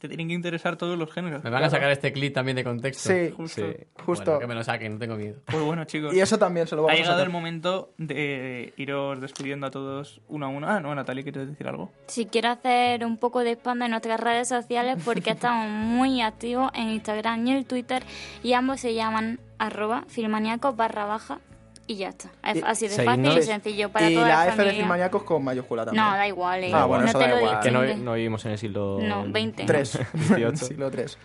Te 0.05 0.09
tienen 0.09 0.27
que 0.27 0.33
interesar 0.33 0.75
todos 0.75 0.97
los 0.97 1.11
géneros. 1.11 1.43
Me 1.43 1.49
van 1.49 1.63
a 1.63 1.69
sacar 1.69 1.89
este 1.91 2.13
clip 2.13 2.33
también 2.33 2.55
de 2.55 2.63
contexto. 2.63 3.09
Sí, 3.09 3.31
Justo. 3.35 3.61
justo. 4.05 4.23
Bueno, 4.25 4.39
que 4.39 4.47
me 4.47 4.55
lo 4.55 4.63
saquen, 4.63 4.93
no 4.93 4.99
tengo 4.99 5.15
miedo. 5.15 5.39
Pues 5.45 5.63
bueno, 5.63 5.83
chicos. 5.85 6.13
Y 6.13 6.19
eso 6.19 6.37
también 6.37 6.67
se 6.67 6.75
lo 6.75 6.81
Ha 6.83 6.85
vamos 6.85 6.93
a 6.93 6.97
llegado 7.01 7.15
sacar. 7.17 7.27
el 7.27 7.33
momento 7.33 7.93
de 7.97 8.73
iros 8.77 9.19
despidiendo 9.21 9.67
a 9.67 9.71
todos 9.71 10.21
uno 10.27 10.45
a 10.45 10.49
uno. 10.49 10.67
Ah, 10.69 10.79
no, 10.79 10.93
Natalia, 10.93 11.23
¿quieres 11.23 11.47
decir 11.47 11.67
algo? 11.67 11.91
Si 12.07 12.25
quiero 12.25 12.49
hacer 12.49 13.05
un 13.05 13.17
poco 13.17 13.39
de 13.41 13.51
spam 13.55 13.79
de 13.79 13.89
nuestras 13.89 14.19
redes 14.19 14.47
sociales 14.47 14.97
porque 15.03 15.29
estamos 15.31 15.67
muy 15.69 16.21
activos 16.21 16.71
en 16.73 16.89
Instagram 16.89 17.47
y 17.47 17.51
en 17.51 17.65
Twitter 17.65 18.03
y 18.43 18.53
ambos 18.53 18.79
se 18.79 18.93
llaman 18.93 19.39
arroba 19.57 20.03
filmaníacos 20.07 20.75
barra 20.75 21.05
baja 21.05 21.39
y 21.87 21.95
ya 21.97 22.09
está. 22.09 22.29
Es 22.43 22.57
Y- 22.57 22.61
así 22.65 22.87
de 22.87 23.03
fácil 23.03 23.37
y 23.37 23.41
sencillo 23.43 23.89
para 23.89 24.09
y 24.09 24.15
toda 24.15 24.27
la 24.27 24.35
la, 24.35 24.41
F 24.43 24.51
de 24.51 24.57
familia. 24.57 24.79
Filmaníacos 24.81 25.23
con 25.23 25.43
mayúscula 25.43 25.85
también. 25.85 26.03
No, 26.03 26.11
da 26.11 26.27
igual. 26.27 26.63
eh. 26.63 26.71
Ah, 26.73 26.85
bueno, 26.85 27.03
no 27.03 27.09
eso 27.09 27.19
te 27.19 27.25
da 27.25 27.31
lo 27.35 27.39
igual. 27.41 27.59
Que 27.61 27.71
no, 27.71 27.83
no 27.97 28.13
vivimos 28.13 28.45
en 28.45 28.51
el 28.51 28.57
siglo... 28.57 28.99
No, 29.01 29.25
20. 29.27 29.65
Tres. 29.65 29.99
18. 30.13 30.55
Siglo 30.57 30.89
3. 30.91 31.17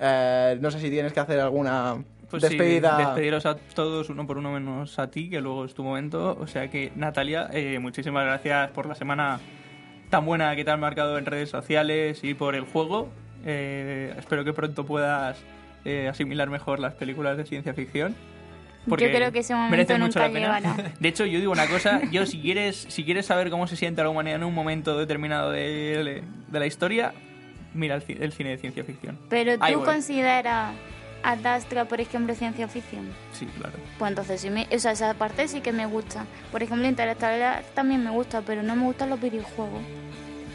Eh, 0.00 0.58
no 0.60 0.70
sé 0.70 0.80
si 0.80 0.90
tienes 0.90 1.12
que 1.12 1.20
hacer 1.20 1.40
alguna 1.40 1.96
Pues 2.30 2.42
sí, 2.42 2.48
despedida. 2.50 2.96
despediros 2.98 3.44
a 3.46 3.56
todos 3.56 4.08
uno 4.10 4.26
por 4.26 4.38
uno 4.38 4.52
menos 4.52 4.98
a 4.98 5.10
ti, 5.10 5.28
que 5.28 5.40
luego 5.40 5.64
es 5.64 5.74
tu 5.74 5.82
momento. 5.84 6.36
O 6.40 6.46
sea 6.46 6.68
que, 6.70 6.92
Natalia, 6.96 7.48
eh, 7.52 7.78
muchísimas 7.78 8.24
gracias 8.24 8.70
por 8.70 8.86
la 8.86 8.94
semana 8.94 9.40
tan 10.10 10.24
buena 10.24 10.54
que 10.56 10.64
te 10.64 10.70
has 10.70 10.78
marcado 10.78 11.18
en 11.18 11.26
redes 11.26 11.50
sociales 11.50 12.24
y 12.24 12.34
por 12.34 12.54
el 12.54 12.62
juego. 12.64 13.08
Eh, 13.44 14.14
espero 14.18 14.44
que 14.44 14.52
pronto 14.52 14.86
puedas 14.86 15.38
eh, 15.84 16.08
asimilar 16.08 16.48
mejor 16.48 16.78
las 16.80 16.94
películas 16.94 17.36
de 17.36 17.44
ciencia 17.44 17.74
ficción. 17.74 18.14
Yo 18.88 18.96
creo 18.96 19.32
que 19.32 19.40
ese 19.40 19.54
momento 19.54 19.98
nunca 19.98 20.20
la 20.20 20.32
pena. 20.32 20.60
llegará. 20.60 20.92
De 21.00 21.08
hecho, 21.08 21.24
yo 21.26 21.38
digo 21.38 21.52
una 21.52 21.66
cosa, 21.66 22.00
yo 22.10 22.26
si 22.26 22.40
quieres, 22.40 22.86
si 22.88 23.04
quieres 23.04 23.26
saber 23.26 23.50
cómo 23.50 23.66
se 23.66 23.76
siente 23.76 24.02
la 24.02 24.08
humanidad 24.08 24.36
en 24.36 24.44
un 24.44 24.54
momento 24.54 24.98
determinado 24.98 25.50
de, 25.50 26.22
de 26.48 26.58
la 26.58 26.66
historia, 26.66 27.12
mira 27.74 27.96
el, 27.96 28.02
el 28.22 28.32
cine 28.32 28.50
de 28.50 28.58
ciencia 28.58 28.84
ficción. 28.84 29.18
Pero 29.28 29.58
tú 29.58 29.84
consideras 29.84 30.74
a 31.22 31.36
Dastra, 31.36 31.84
por 31.86 32.00
ejemplo, 32.00 32.34
ciencia 32.34 32.68
ficción. 32.68 33.08
Sí, 33.32 33.46
claro. 33.58 33.74
Pues 33.98 34.08
entonces 34.10 34.40
sí 34.40 34.50
me, 34.50 34.66
o 34.72 34.78
sea, 34.78 34.92
esa 34.92 35.14
parte 35.14 35.48
sí 35.48 35.60
que 35.60 35.72
me 35.72 35.86
gusta. 35.86 36.26
Por 36.52 36.62
ejemplo, 36.62 36.86
Interestelar 36.86 37.64
también 37.74 38.04
me 38.04 38.10
gusta, 38.10 38.42
pero 38.42 38.62
no 38.62 38.76
me 38.76 38.84
gustan 38.84 39.10
los 39.10 39.20
videojuegos. 39.20 39.82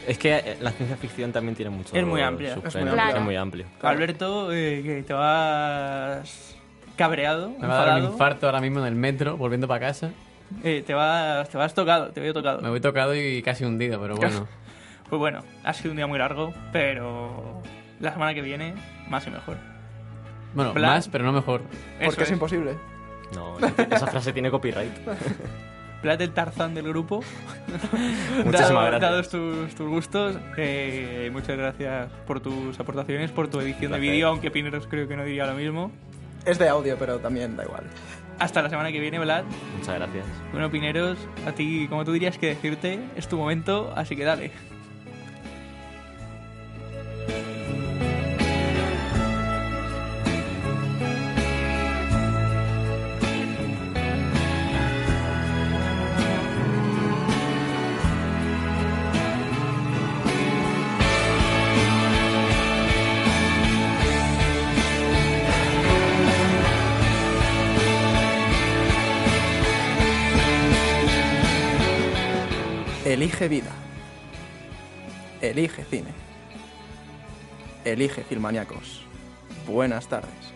Es 0.06 0.18
que 0.18 0.36
eh, 0.36 0.56
la 0.60 0.70
ciencia 0.72 0.96
ficción 0.96 1.32
también 1.32 1.54
tiene 1.54 1.70
mucho 1.70 1.96
Es 1.96 2.04
muy 2.04 2.20
amplia. 2.20 2.54
Es 2.64 2.74
muy 2.74 2.88
amplia. 2.88 3.10
es 3.16 3.20
muy 3.22 3.36
amplio. 3.36 3.66
Alberto, 3.82 4.52
eh, 4.52 4.82
que 4.82 5.02
te 5.02 5.12
vas 5.12 6.53
cabreado, 6.96 7.50
Me 7.60 7.66
va 7.66 7.82
a 7.82 7.86
dar 7.86 8.02
un 8.02 8.12
infarto 8.12 8.46
ahora 8.46 8.60
mismo 8.60 8.80
en 8.80 8.86
el 8.86 8.94
metro, 8.94 9.36
volviendo 9.36 9.66
para 9.68 9.80
casa. 9.86 10.10
Eh, 10.62 10.82
te 10.86 10.94
vas, 10.94 11.48
te 11.48 11.56
vas 11.58 11.74
tocado, 11.74 12.10
te 12.10 12.20
veo 12.20 12.32
tocado. 12.32 12.60
Me 12.60 12.68
voy 12.68 12.80
tocado 12.80 13.14
y 13.14 13.42
casi 13.42 13.64
hundido, 13.64 14.00
pero 14.00 14.16
bueno. 14.16 14.46
Pues 15.08 15.18
bueno, 15.18 15.40
ha 15.62 15.72
sido 15.74 15.90
un 15.90 15.96
día 15.98 16.06
muy 16.06 16.18
largo, 16.18 16.54
pero 16.72 17.62
la 18.00 18.12
semana 18.14 18.32
que 18.32 18.40
viene 18.40 18.74
más 19.08 19.26
y 19.26 19.30
mejor. 19.30 19.58
Bueno, 20.54 20.72
Bla- 20.72 20.88
más, 20.88 21.08
pero 21.08 21.24
no 21.24 21.32
mejor. 21.32 21.60
Eso 22.00 22.06
Porque 22.06 22.22
es 22.24 22.30
imposible. 22.30 22.74
No, 23.34 23.56
esa 23.90 24.06
frase 24.06 24.32
tiene 24.32 24.50
copyright. 24.50 24.92
Plat 26.02 26.20
el 26.22 26.30
Tarzán 26.32 26.74
del 26.74 26.88
grupo. 26.88 27.22
Muchísimas 28.44 28.52
Dado- 28.70 28.80
gracias. 28.86 29.00
Dados 29.00 29.28
tus, 29.28 29.74
tus 29.74 29.88
gustos, 29.88 30.36
eh, 30.56 31.28
muchas 31.32 31.56
gracias 31.58 32.10
por 32.26 32.40
tus 32.40 32.78
aportaciones, 32.80 33.30
por 33.30 33.48
tu 33.48 33.60
edición 33.60 33.92
de 33.92 33.98
vídeo, 33.98 34.28
aunque 34.28 34.50
Pineros 34.50 34.86
creo 34.88 35.06
que 35.06 35.16
no 35.16 35.24
diría 35.24 35.46
lo 35.46 35.54
mismo. 35.54 35.92
Es 36.44 36.58
de 36.58 36.68
audio, 36.68 36.96
pero 36.98 37.18
también 37.18 37.56
da 37.56 37.64
igual. 37.64 37.84
Hasta 38.38 38.62
la 38.62 38.68
semana 38.68 38.92
que 38.92 39.00
viene, 39.00 39.18
Vlad. 39.18 39.44
Muchas 39.78 39.94
gracias. 39.94 40.26
Bueno, 40.52 40.70
Pineros, 40.70 41.18
a 41.46 41.52
ti, 41.52 41.86
como 41.88 42.04
tú 42.04 42.12
dirías 42.12 42.36
que 42.36 42.48
decirte, 42.48 43.00
es 43.16 43.28
tu 43.28 43.36
momento, 43.36 43.92
así 43.96 44.16
que 44.16 44.24
dale. 44.24 44.50
Elige 73.24 73.48
vida. 73.48 73.72
Elige 75.40 75.82
cine. 75.84 76.12
Elige 77.82 78.22
Filmaníacos. 78.22 79.06
Buenas 79.66 80.06
tardes. 80.08 80.53